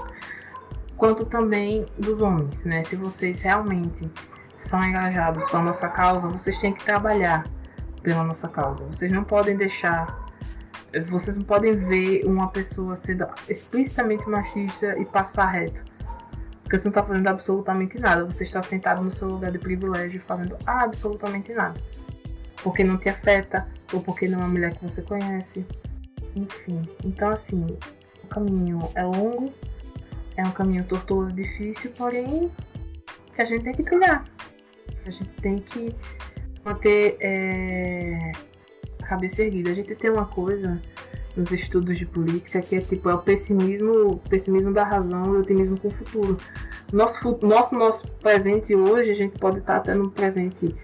quanto 0.95 1.25
também 1.25 1.87
dos 1.97 2.21
homens, 2.21 2.63
né? 2.65 2.83
Se 2.83 2.95
vocês 2.95 3.41
realmente 3.41 4.09
são 4.59 4.83
engajados 4.83 5.49
com 5.49 5.57
a 5.57 5.63
nossa 5.63 5.89
causa, 5.89 6.29
vocês 6.29 6.61
têm 6.61 6.71
que 6.71 6.85
trabalhar 6.85 7.47
pela 8.03 8.23
nossa 8.23 8.47
causa. 8.47 8.83
Vocês 8.85 9.11
não 9.11 9.23
podem 9.23 9.57
deixar, 9.57 10.23
vocês 11.09 11.35
não 11.35 11.43
podem 11.43 11.75
ver 11.75 12.23
uma 12.25 12.49
pessoa 12.49 12.95
sendo 12.95 13.25
explicitamente 13.49 14.29
machista 14.29 14.95
e 14.99 15.05
passar 15.05 15.47
reto. 15.47 15.83
Porque 16.75 16.79
você 16.79 16.87
não 16.89 16.91
está 16.91 17.03
fazendo 17.03 17.27
absolutamente 17.27 17.99
nada. 17.99 18.25
Você 18.25 18.43
está 18.43 18.61
sentado 18.61 19.01
no 19.01 19.09
seu 19.09 19.29
lugar 19.29 19.51
de 19.51 19.57
privilégio 19.57 20.21
fazendo 20.27 20.57
absolutamente 20.65 21.53
nada. 21.53 21.79
Porque 22.61 22.83
não 22.83 22.97
te 22.97 23.07
afeta, 23.07 23.65
ou 23.93 24.01
porque 24.01 24.27
não 24.27 24.39
é 24.39 24.43
uma 24.43 24.49
mulher 24.49 24.75
que 24.75 24.83
você 24.83 25.01
conhece. 25.01 25.65
Enfim. 26.35 26.81
Então, 27.03 27.29
assim, 27.29 27.65
o 28.23 28.27
caminho 28.27 28.79
é 28.93 29.03
longo, 29.03 29.53
é 30.35 30.43
um 30.43 30.51
caminho 30.51 30.83
tortuoso, 30.83 31.31
difícil, 31.33 31.91
porém 31.97 32.51
que 33.33 33.41
a 33.41 33.45
gente 33.45 33.63
tem 33.63 33.73
que 33.73 33.83
trilhar. 33.83 34.25
A 35.05 35.09
gente 35.09 35.29
tem 35.41 35.57
que 35.59 35.95
manter 36.65 37.15
é, 37.21 38.31
a 39.01 39.05
cabeça 39.05 39.43
erguida. 39.43 39.71
A 39.71 39.75
gente 39.75 39.95
tem 39.95 40.09
uma 40.11 40.25
coisa 40.25 40.81
nos 41.35 41.51
estudos 41.51 41.97
de 41.97 42.05
política 42.05 42.61
que 42.61 42.75
é 42.75 42.81
tipo 42.81 43.09
é 43.09 43.13
o 43.13 43.19
pessimismo, 43.19 44.17
pessimismo 44.29 44.73
da 44.73 44.83
razão 44.83 45.25
e 45.25 45.37
o 45.37 45.39
otimismo 45.41 45.79
com 45.79 45.89
o 45.89 45.91
futuro. 45.91 46.37
Nosso, 46.91 47.37
nosso, 47.41 47.77
nosso 47.77 48.07
presente 48.21 48.75
hoje, 48.75 49.11
a 49.11 49.15
gente 49.15 49.37
pode 49.37 49.59
estar 49.59 49.81
tendo 49.81 50.03
um 50.03 50.09
presente 50.09 50.75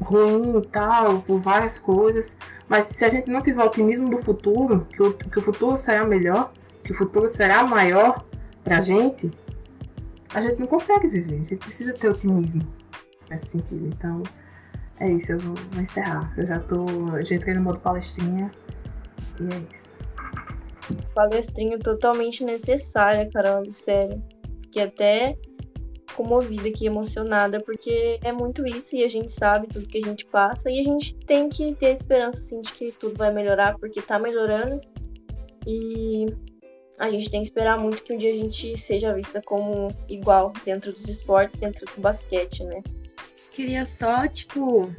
ruim 0.00 0.58
e 0.58 0.66
tal, 0.66 1.20
por 1.22 1.40
várias 1.40 1.78
coisas, 1.78 2.36
mas 2.68 2.86
se 2.86 3.04
a 3.04 3.08
gente 3.08 3.30
não 3.30 3.40
tiver 3.42 3.64
otimismo 3.64 4.10
do 4.10 4.18
futuro, 4.18 4.86
que 4.90 5.02
o, 5.02 5.12
que 5.12 5.38
o 5.38 5.42
futuro 5.42 5.76
será 5.76 6.04
melhor, 6.04 6.52
que 6.82 6.92
o 6.92 6.94
futuro 6.94 7.28
será 7.28 7.62
maior, 7.62 8.24
pra 8.62 8.80
gente, 8.80 9.30
a 10.34 10.40
gente 10.40 10.58
não 10.58 10.66
consegue 10.66 11.06
viver. 11.06 11.36
A 11.36 11.44
gente 11.44 11.56
precisa 11.56 11.92
ter 11.92 12.08
otimismo 12.08 12.66
nesse 13.30 13.46
sentido. 13.46 13.86
Então, 13.86 14.22
é 14.98 15.10
isso, 15.10 15.32
eu 15.32 15.38
vou 15.38 15.54
encerrar. 15.80 16.32
Eu 16.36 16.46
já 16.46 16.58
tô. 16.58 16.86
Já 17.22 17.36
entrei 17.36 17.54
no 17.54 17.62
modo 17.62 17.80
palestrinha 17.80 18.50
e 19.40 19.44
é 19.44 19.58
isso. 19.58 19.84
Palestrinha 21.14 21.78
totalmente 21.78 22.44
necessária, 22.44 23.28
Carol, 23.30 23.70
sério. 23.72 24.22
Fiquei 24.62 24.82
até 24.82 25.36
comovida 26.14 26.68
aqui, 26.68 26.86
emocionada, 26.86 27.60
porque 27.60 28.18
é 28.22 28.32
muito 28.32 28.66
isso 28.66 28.94
e 28.94 29.04
a 29.04 29.08
gente 29.08 29.32
sabe 29.32 29.66
tudo 29.66 29.86
que 29.86 29.98
a 29.98 30.06
gente 30.06 30.24
passa 30.26 30.70
e 30.70 30.78
a 30.78 30.82
gente 30.82 31.14
tem 31.14 31.48
que 31.48 31.74
ter 31.74 31.92
esperança 31.92 32.38
assim 32.38 32.60
de 32.60 32.72
que 32.72 32.92
tudo 32.92 33.16
vai 33.16 33.32
melhorar, 33.32 33.76
porque 33.78 34.00
tá 34.00 34.18
melhorando. 34.18 34.80
E 35.66 36.26
a 36.98 37.10
gente 37.10 37.30
tem 37.30 37.40
que 37.40 37.48
esperar 37.48 37.78
muito 37.78 38.02
que 38.02 38.12
um 38.12 38.18
dia 38.18 38.32
a 38.32 38.36
gente 38.36 38.76
seja 38.76 39.14
vista 39.14 39.42
como 39.42 39.88
igual 40.08 40.52
dentro 40.64 40.92
dos 40.92 41.08
esportes, 41.08 41.58
dentro 41.58 41.86
do 41.86 42.00
basquete, 42.00 42.62
né? 42.64 42.82
Queria 43.50 43.84
só, 43.86 44.28
tipo, 44.28 44.92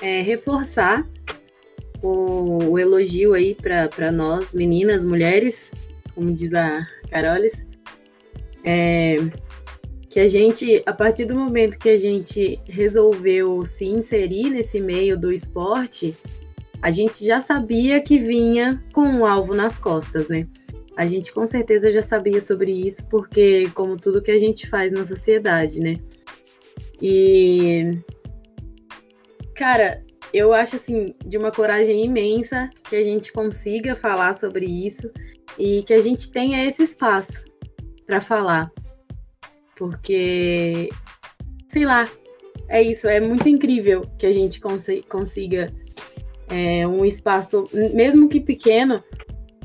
é, 0.00 0.20
reforçar 0.22 1.06
o, 2.02 2.70
o, 2.70 2.78
elogio 2.78 3.32
aí 3.34 3.54
para 3.54 4.10
nós, 4.10 4.52
meninas, 4.52 5.04
mulheres, 5.04 5.70
como 6.14 6.32
diz 6.32 6.52
a 6.52 6.86
Carolis, 7.10 7.64
é, 8.64 9.16
que 10.10 10.20
a 10.20 10.28
gente, 10.28 10.82
a 10.84 10.92
partir 10.92 11.24
do 11.24 11.34
momento 11.34 11.78
que 11.78 11.88
a 11.88 11.96
gente 11.96 12.60
resolveu 12.66 13.64
se 13.64 13.86
inserir 13.86 14.50
nesse 14.50 14.80
meio 14.80 15.18
do 15.18 15.32
esporte, 15.32 16.14
a 16.82 16.90
gente 16.90 17.24
já 17.24 17.40
sabia 17.40 18.02
que 18.02 18.18
vinha 18.18 18.82
com 18.92 19.02
um 19.02 19.24
alvo 19.24 19.54
nas 19.54 19.78
costas, 19.78 20.28
né? 20.28 20.46
A 20.96 21.06
gente 21.06 21.32
com 21.32 21.46
certeza 21.46 21.90
já 21.90 22.02
sabia 22.02 22.40
sobre 22.40 22.72
isso, 22.72 23.06
porque, 23.08 23.70
como 23.74 23.96
tudo 23.96 24.20
que 24.20 24.30
a 24.30 24.38
gente 24.38 24.68
faz 24.68 24.92
na 24.92 25.04
sociedade, 25.04 25.80
né? 25.80 25.96
E. 27.00 27.98
Cara, 29.54 30.02
eu 30.32 30.52
acho 30.52 30.76
assim, 30.76 31.14
de 31.24 31.36
uma 31.36 31.50
coragem 31.50 32.04
imensa 32.04 32.70
que 32.88 32.96
a 32.96 33.02
gente 33.02 33.32
consiga 33.32 33.94
falar 33.94 34.34
sobre 34.34 34.66
isso 34.66 35.10
e 35.58 35.82
que 35.82 35.92
a 35.92 36.00
gente 36.00 36.30
tenha 36.30 36.64
esse 36.64 36.82
espaço 36.82 37.44
para 38.06 38.20
falar. 38.20 38.70
Porque, 39.76 40.88
sei 41.68 41.84
lá, 41.84 42.08
é 42.68 42.82
isso, 42.82 43.08
é 43.08 43.20
muito 43.20 43.48
incrível 43.48 44.06
que 44.18 44.26
a 44.26 44.32
gente 44.32 44.60
consiga 45.08 45.72
é, 46.48 46.86
um 46.86 47.04
espaço, 47.04 47.68
mesmo 47.72 48.28
que 48.28 48.40
pequeno, 48.40 49.02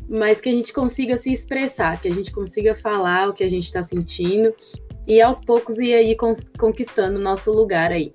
mas 0.10 0.40
que 0.42 0.50
a 0.50 0.54
gente 0.54 0.74
consiga 0.74 1.18
se 1.18 1.32
expressar, 1.32 2.02
que 2.02 2.08
a 2.08 2.14
gente 2.14 2.32
consiga 2.32 2.76
falar 2.76 3.30
o 3.30 3.34
que 3.34 3.44
a 3.44 3.50
gente 3.50 3.66
está 3.66 3.82
sentindo 3.82 4.54
e 5.06 5.22
aos 5.22 5.40
poucos 5.40 5.80
ir 5.80 5.94
aí 5.94 6.16
conquistando 6.58 7.20
o 7.20 7.22
nosso 7.22 7.52
lugar 7.52 7.92
aí. 7.92 8.14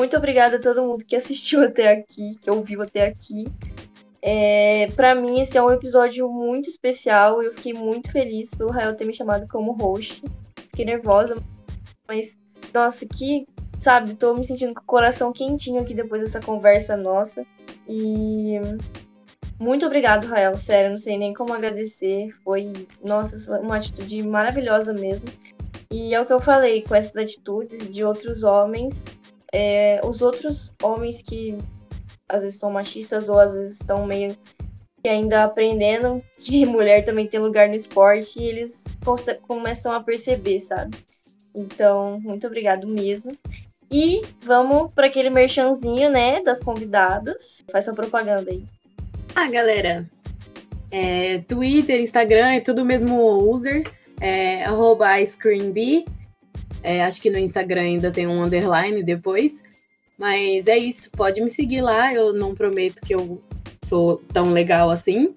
Muito 0.00 0.16
obrigada 0.16 0.56
a 0.56 0.58
todo 0.58 0.86
mundo 0.86 1.04
que 1.04 1.14
assistiu 1.14 1.60
até 1.62 1.92
aqui, 1.92 2.34
que 2.40 2.50
ouviu 2.50 2.80
até 2.80 3.06
aqui. 3.06 3.44
É, 4.22 4.86
para 4.96 5.14
mim, 5.14 5.42
esse 5.42 5.58
é 5.58 5.62
um 5.62 5.70
episódio 5.70 6.26
muito 6.26 6.70
especial. 6.70 7.42
Eu 7.42 7.52
fiquei 7.52 7.74
muito 7.74 8.10
feliz 8.10 8.54
pelo 8.54 8.70
Rael 8.70 8.96
ter 8.96 9.04
me 9.04 9.12
chamado 9.12 9.46
como 9.46 9.72
host. 9.72 10.24
Fiquei 10.56 10.86
nervosa, 10.86 11.36
mas 12.08 12.34
nossa, 12.72 13.04
que, 13.04 13.46
sabe, 13.82 14.14
tô 14.14 14.32
me 14.32 14.46
sentindo 14.46 14.72
com 14.72 14.80
o 14.80 14.86
coração 14.86 15.34
quentinho 15.34 15.82
aqui 15.82 15.92
depois 15.92 16.22
dessa 16.22 16.40
conversa 16.40 16.96
nossa. 16.96 17.44
E 17.86 18.58
muito 19.58 19.84
obrigado, 19.84 20.28
Rael. 20.28 20.56
Sério, 20.56 20.92
não 20.92 20.98
sei 20.98 21.18
nem 21.18 21.34
como 21.34 21.52
agradecer. 21.52 22.34
Foi, 22.42 22.72
nossa, 23.04 23.60
uma 23.60 23.76
atitude 23.76 24.22
maravilhosa 24.22 24.94
mesmo. 24.94 25.28
E 25.90 26.14
é 26.14 26.20
o 26.22 26.24
que 26.24 26.32
eu 26.32 26.40
falei, 26.40 26.84
com 26.84 26.94
essas 26.94 27.18
atitudes 27.18 27.90
de 27.90 28.02
outros 28.02 28.44
homens, 28.44 29.04
é, 29.52 30.00
os 30.04 30.22
outros 30.22 30.72
homens 30.82 31.22
que 31.22 31.56
às 32.28 32.42
vezes 32.42 32.58
são 32.58 32.70
machistas 32.70 33.28
ou 33.28 33.38
às 33.38 33.52
vezes 33.52 33.80
estão 33.80 34.06
meio 34.06 34.36
que 35.02 35.08
ainda 35.08 35.44
aprendendo 35.44 36.22
que 36.38 36.64
mulher 36.66 37.04
também 37.04 37.26
tem 37.26 37.40
lugar 37.40 37.68
no 37.68 37.74
esporte 37.74 38.38
e 38.38 38.44
eles 38.44 38.84
começam 39.46 39.92
a 39.92 40.02
perceber, 40.02 40.60
sabe? 40.60 40.96
Então, 41.54 42.20
muito 42.20 42.46
obrigado 42.46 42.86
mesmo. 42.86 43.36
E 43.90 44.22
vamos 44.42 44.92
para 44.92 45.08
aquele 45.08 45.30
merchanzinho, 45.30 46.10
né, 46.10 46.40
das 46.42 46.60
convidadas. 46.60 47.64
Faz 47.72 47.86
sua 47.86 47.94
propaganda 47.94 48.48
aí. 48.48 48.64
Ah, 49.34 49.50
galera, 49.50 50.08
é, 50.90 51.38
Twitter, 51.40 52.00
Instagram, 52.00 52.52
é 52.52 52.60
tudo 52.60 52.84
mesmo 52.84 53.20
user, 53.50 53.90
é, 54.20 54.64
arroba 54.64 55.20
IceCreamB. 55.20 56.04
É, 56.82 57.04
acho 57.04 57.20
que 57.20 57.30
no 57.30 57.38
Instagram 57.38 57.82
ainda 57.82 58.10
tem 58.10 58.26
um 58.26 58.42
underline 58.42 59.02
depois. 59.02 59.62
Mas 60.18 60.66
é 60.66 60.76
isso, 60.76 61.10
pode 61.10 61.40
me 61.40 61.48
seguir 61.48 61.80
lá. 61.80 62.12
Eu 62.12 62.32
não 62.32 62.54
prometo 62.54 63.00
que 63.00 63.14
eu 63.14 63.42
sou 63.82 64.18
tão 64.32 64.52
legal 64.52 64.90
assim, 64.90 65.34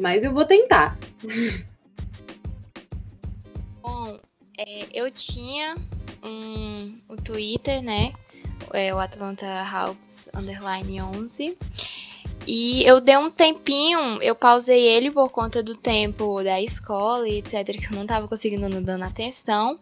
mas 0.00 0.24
eu 0.24 0.32
vou 0.32 0.46
tentar. 0.46 0.98
Bom, 3.82 4.18
é, 4.58 4.86
eu 4.92 5.10
tinha 5.10 5.74
um, 6.22 6.98
Twitter, 7.22 7.82
né? 7.82 8.12
É, 8.72 8.94
o 8.94 8.98
Atlanta 8.98 9.46
Hawks 9.46 10.28
Underline 10.34 11.00
11. 11.00 11.56
E 12.46 12.84
eu 12.84 13.00
dei 13.00 13.16
um 13.16 13.30
tempinho, 13.30 14.22
eu 14.22 14.34
pausei 14.34 14.82
ele 14.82 15.10
por 15.10 15.30
conta 15.30 15.62
do 15.62 15.76
tempo 15.76 16.42
da 16.42 16.60
escola 16.60 17.26
e 17.28 17.38
etc, 17.38 17.64
que 17.64 17.92
eu 17.92 17.96
não 17.96 18.06
tava 18.06 18.28
conseguindo 18.28 18.68
dando 18.80 19.02
atenção. 19.02 19.78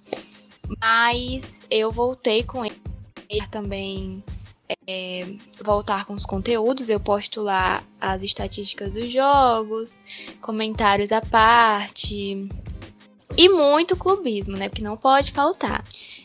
Mas 0.81 1.61
eu 1.71 1.91
voltei 1.91 2.43
com 2.43 2.65
ele 2.65 3.47
também 3.51 4.23
é, 4.87 5.35
voltar 5.63 6.05
com 6.05 6.15
os 6.15 6.27
conteúdos, 6.27 6.89
eu 6.89 7.01
posto 7.01 7.41
lá 7.41 7.83
as 8.01 8.23
estatísticas 8.23 8.93
dos 8.93 9.13
jogos, 9.13 10.01
comentários 10.41 11.13
à 11.13 11.21
parte 11.21 12.49
e 13.37 13.49
muito 13.49 13.97
clubismo, 13.97 14.57
né? 14.57 14.69
Porque 14.69 14.83
não 14.83 14.97
pode 14.97 15.33
faltar. 15.33 15.85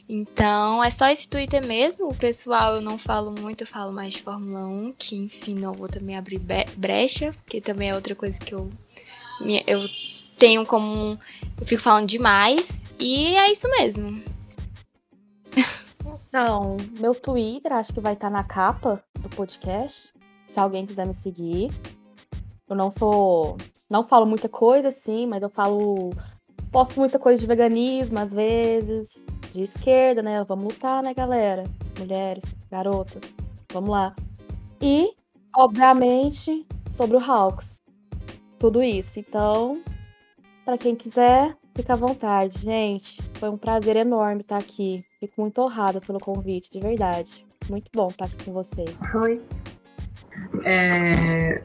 Então 0.09 0.83
é 0.83 0.89
só 0.89 1.07
esse 1.07 1.27
Twitter 1.27 1.65
mesmo. 1.65 2.09
O 2.09 2.15
pessoal 2.15 2.75
eu 2.75 2.81
não 2.81 2.97
falo 2.97 3.31
muito, 3.31 3.61
eu 3.61 3.67
falo 3.67 3.91
mais 3.91 4.13
de 4.13 4.21
Fórmula 4.21 4.65
1, 4.65 4.93
que 4.97 5.15
enfim 5.15 5.55
não 5.55 5.73
vou 5.73 5.87
também 5.87 6.17
abrir 6.17 6.39
brecha, 6.75 7.35
que 7.45 7.59
também 7.59 7.89
é 7.89 7.95
outra 7.95 8.15
coisa 8.15 8.39
que 8.39 8.53
eu, 8.53 8.69
eu 9.65 9.89
tenho 10.37 10.65
como. 10.65 11.19
Eu 11.59 11.67
fico 11.67 11.81
falando 11.81 12.07
demais. 12.07 12.85
E 12.99 13.35
é 13.35 13.51
isso 13.51 13.69
mesmo. 13.69 14.23
Então, 16.39 16.77
meu 16.99 17.15
Twitter 17.15 17.73
acho 17.73 17.91
que 17.91 17.99
vai 17.99 18.13
estar 18.13 18.27
tá 18.27 18.31
na 18.31 18.43
capa 18.43 19.03
do 19.21 19.27
podcast. 19.27 20.13
Se 20.47 20.59
alguém 20.59 20.85
quiser 20.85 21.07
me 21.07 21.13
seguir. 21.15 21.71
Eu 22.69 22.75
não 22.75 22.91
sou. 22.91 23.57
Não 23.89 24.03
falo 24.03 24.23
muita 24.27 24.47
coisa, 24.47 24.89
assim, 24.89 25.25
mas 25.25 25.41
eu 25.41 25.49
falo. 25.49 26.11
Posto 26.71 26.99
muita 26.99 27.17
coisa 27.17 27.41
de 27.41 27.47
veganismo, 27.47 28.19
às 28.19 28.31
vezes. 28.33 29.15
De 29.51 29.63
esquerda, 29.63 30.21
né? 30.21 30.43
Vamos 30.43 30.75
lutar, 30.75 31.01
né, 31.01 31.11
galera? 31.11 31.63
Mulheres, 31.97 32.55
garotas. 32.69 33.35
Vamos 33.73 33.89
lá. 33.89 34.13
E, 34.79 35.09
obviamente, 35.55 36.67
sobre 36.91 37.17
o 37.17 37.19
Hawks. 37.19 37.81
Tudo 38.59 38.83
isso. 38.83 39.19
Então, 39.19 39.81
para 40.63 40.77
quem 40.77 40.95
quiser, 40.95 41.57
fica 41.77 41.93
à 41.93 41.95
vontade, 41.95 42.59
gente. 42.59 43.19
Foi 43.35 43.49
um 43.49 43.57
prazer 43.57 43.95
enorme 43.95 44.41
estar 44.41 44.57
aqui. 44.57 45.05
Fico 45.19 45.41
muito 45.41 45.61
honrada 45.61 46.01
pelo 46.01 46.19
convite, 46.19 46.71
de 46.71 46.79
verdade. 46.79 47.45
Muito 47.69 47.91
bom 47.93 48.07
estar 48.07 48.25
aqui 48.25 48.45
com 48.45 48.51
vocês. 48.51 48.95
Oi. 49.13 49.41
É, 50.63 51.61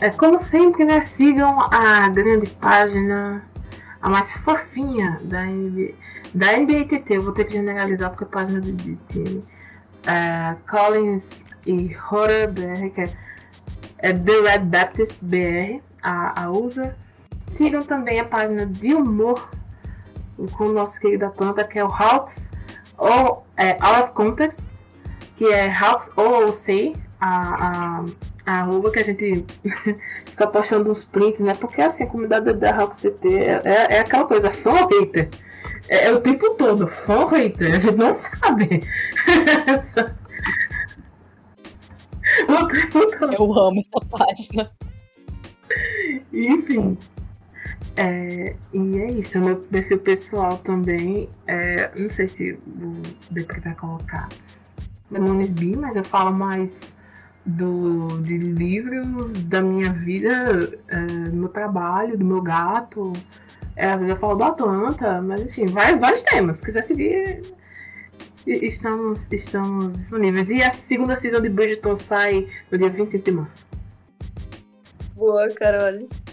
é 0.00 0.10
como 0.10 0.38
sempre, 0.38 0.86
né? 0.86 1.02
Sigam 1.02 1.60
a 1.70 2.08
grande 2.08 2.48
página, 2.52 3.44
a 4.00 4.08
mais 4.08 4.32
fofinha 4.32 5.20
da 5.24 5.44
NBA, 5.44 5.92
da 6.32 6.56
NBATT. 6.56 7.12
Eu 7.12 7.22
vou 7.22 7.34
ter 7.34 7.44
que 7.44 7.52
generalizar 7.52 8.10
porque 8.10 8.24
é 8.24 8.26
a 8.26 8.30
página 8.30 8.60
do, 8.60 8.96
time. 9.08 9.42
É, 10.06 10.56
Collins 10.68 11.44
e 11.66 11.94
Horror 11.94 12.50
BR, 12.50 12.90
que 12.94 13.02
é, 13.02 13.12
é 13.98 14.12
The 14.14 14.40
Red 14.40 14.60
Baptist 14.60 15.18
BR, 15.20 15.82
a, 16.02 16.44
a 16.44 16.50
usa. 16.50 16.96
Sigam 17.52 17.82
também 17.82 18.18
a 18.18 18.24
página 18.24 18.64
de 18.64 18.94
humor 18.94 19.50
com 20.56 20.64
o 20.64 20.72
nosso 20.72 20.98
querido 20.98 21.26
Atlanta, 21.26 21.62
que 21.62 21.78
é 21.78 21.84
o 21.84 21.92
Hawks 21.92 22.50
ou 22.96 23.46
é, 23.58 23.76
Out 23.78 24.04
of 24.04 24.12
Context, 24.12 24.64
que 25.36 25.44
é 25.44 25.70
Hawks 25.70 26.10
OOC, 26.16 26.96
a, 27.20 27.66
a, 27.66 28.04
a 28.46 28.60
arroba 28.60 28.90
que 28.90 29.00
a 29.00 29.04
gente 29.04 29.44
fica 30.24 30.46
postando 30.46 30.90
uns 30.90 31.04
prints, 31.04 31.42
né? 31.42 31.54
Porque 31.54 31.82
assim, 31.82 32.04
a 32.04 32.06
comunidade 32.06 32.54
da 32.54 32.74
Hawks 32.74 32.96
TT 32.96 33.28
é, 33.28 33.60
é, 33.64 33.96
é 33.96 33.98
aquela 34.00 34.24
coisa, 34.24 34.50
fã 34.50 34.70
ou 34.70 34.88
hater? 34.88 35.28
É, 35.88 36.06
é, 36.06 36.12
o 36.12 36.20
tempo 36.22 36.54
todo, 36.54 36.86
fã 36.86 37.18
ou 37.18 37.26
hater? 37.26 37.74
A 37.74 37.78
gente 37.78 37.96
não 37.96 38.14
sabe. 38.14 38.82
Eu 43.38 43.58
amo 43.58 43.80
essa 43.80 44.00
página. 44.08 44.70
Enfim, 46.32 46.96
é, 47.96 48.56
e 48.72 48.98
é 48.98 49.12
isso, 49.12 49.38
meu 49.40 49.56
perfil 49.56 49.98
pessoal 49.98 50.58
também. 50.58 51.28
É, 51.46 51.90
não 51.94 52.10
sei 52.10 52.26
se 52.26 52.52
o 52.52 53.02
Depre 53.30 53.60
vai 53.60 53.74
colocar 53.74 54.28
Nunes 55.10 55.52
Bi, 55.52 55.76
mas 55.76 55.96
eu 55.96 56.04
falo 56.04 56.36
mais 56.36 56.96
do, 57.44 58.20
de 58.22 58.38
livro, 58.38 59.28
da 59.44 59.60
minha 59.60 59.92
vida, 59.92 60.78
é, 60.88 61.04
do 61.28 61.36
meu 61.36 61.48
trabalho, 61.48 62.16
do 62.16 62.24
meu 62.24 62.40
gato. 62.40 63.12
É, 63.76 63.86
às 63.86 64.00
vezes 64.00 64.14
eu 64.14 64.20
falo 64.20 64.36
do 64.36 64.44
Atlanta, 64.44 65.20
mas 65.20 65.42
enfim, 65.42 65.66
vai, 65.66 65.98
vários 65.98 66.22
temas. 66.22 66.58
Se 66.58 66.64
quiser 66.64 66.82
seguir, 66.82 67.42
estamos, 68.46 69.30
estamos 69.30 69.94
disponíveis. 69.96 70.50
E 70.50 70.62
a 70.62 70.70
segunda 70.70 71.14
season 71.14 71.40
de 71.40 71.48
Bridgeton 71.48 71.94
sai 71.94 72.48
no 72.70 72.78
dia 72.78 72.88
25 72.88 73.24
de 73.24 73.32
março. 73.32 73.66
Boa, 75.14 75.48
Carolis. 75.50 76.31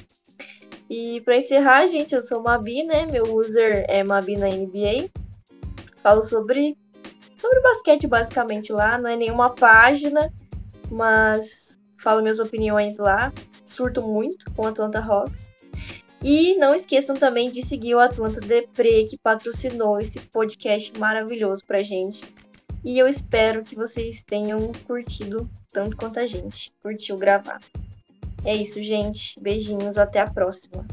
E 0.90 1.22
para 1.22 1.38
encerrar, 1.38 1.86
gente, 1.88 2.16
eu 2.16 2.24
sou 2.24 2.42
Mabi, 2.42 2.84
né? 2.84 3.06
Meu 3.06 3.36
user 3.36 3.86
é 3.88 4.04
Mabi 4.04 4.36
na 4.36 4.48
NBA. 4.48 5.10
Falo 6.02 6.24
sobre 6.24 6.76
sobre 7.38 7.62
basquete 7.62 8.06
basicamente 8.06 8.74
lá, 8.74 8.98
não 8.98 9.10
é 9.10 9.16
nenhuma 9.16 9.52
página, 9.52 10.30
mas 10.92 11.80
falo 11.98 12.22
minhas 12.22 12.40
opiniões 12.40 12.98
lá. 12.98 13.32
Surto 13.66 14.02
muito 14.02 14.52
com 14.52 14.68
Atlanta 14.68 15.00
Hawks. 15.00 15.50
E 16.22 16.58
não 16.58 16.76
esqueçam 16.76 17.16
também 17.16 17.50
de 17.50 17.66
seguir 17.66 17.96
o 17.96 18.00
Atlanta 18.00 18.42
Depre, 18.42 19.06
que 19.06 19.18
patrocinou 19.18 20.02
esse 20.02 20.20
podcast 20.20 20.92
maravilhoso 21.00 21.64
pra 21.66 21.82
gente. 21.82 22.26
E 22.84 23.00
eu 23.00 23.08
espero 23.08 23.64
que 23.64 23.76
vocês 23.76 24.22
tenham 24.24 24.72
curtido 24.86 25.50
tanto 25.72 25.96
quanto 25.96 26.20
a 26.20 26.28
gente 26.28 26.74
curtiu 26.82 27.16
gravar. 27.18 27.62
É 28.46 28.56
isso, 28.56 28.82
gente. 28.82 29.40
Beijinhos, 29.40 29.98
até 29.98 30.20
a 30.20 30.28
próxima. 30.30 30.86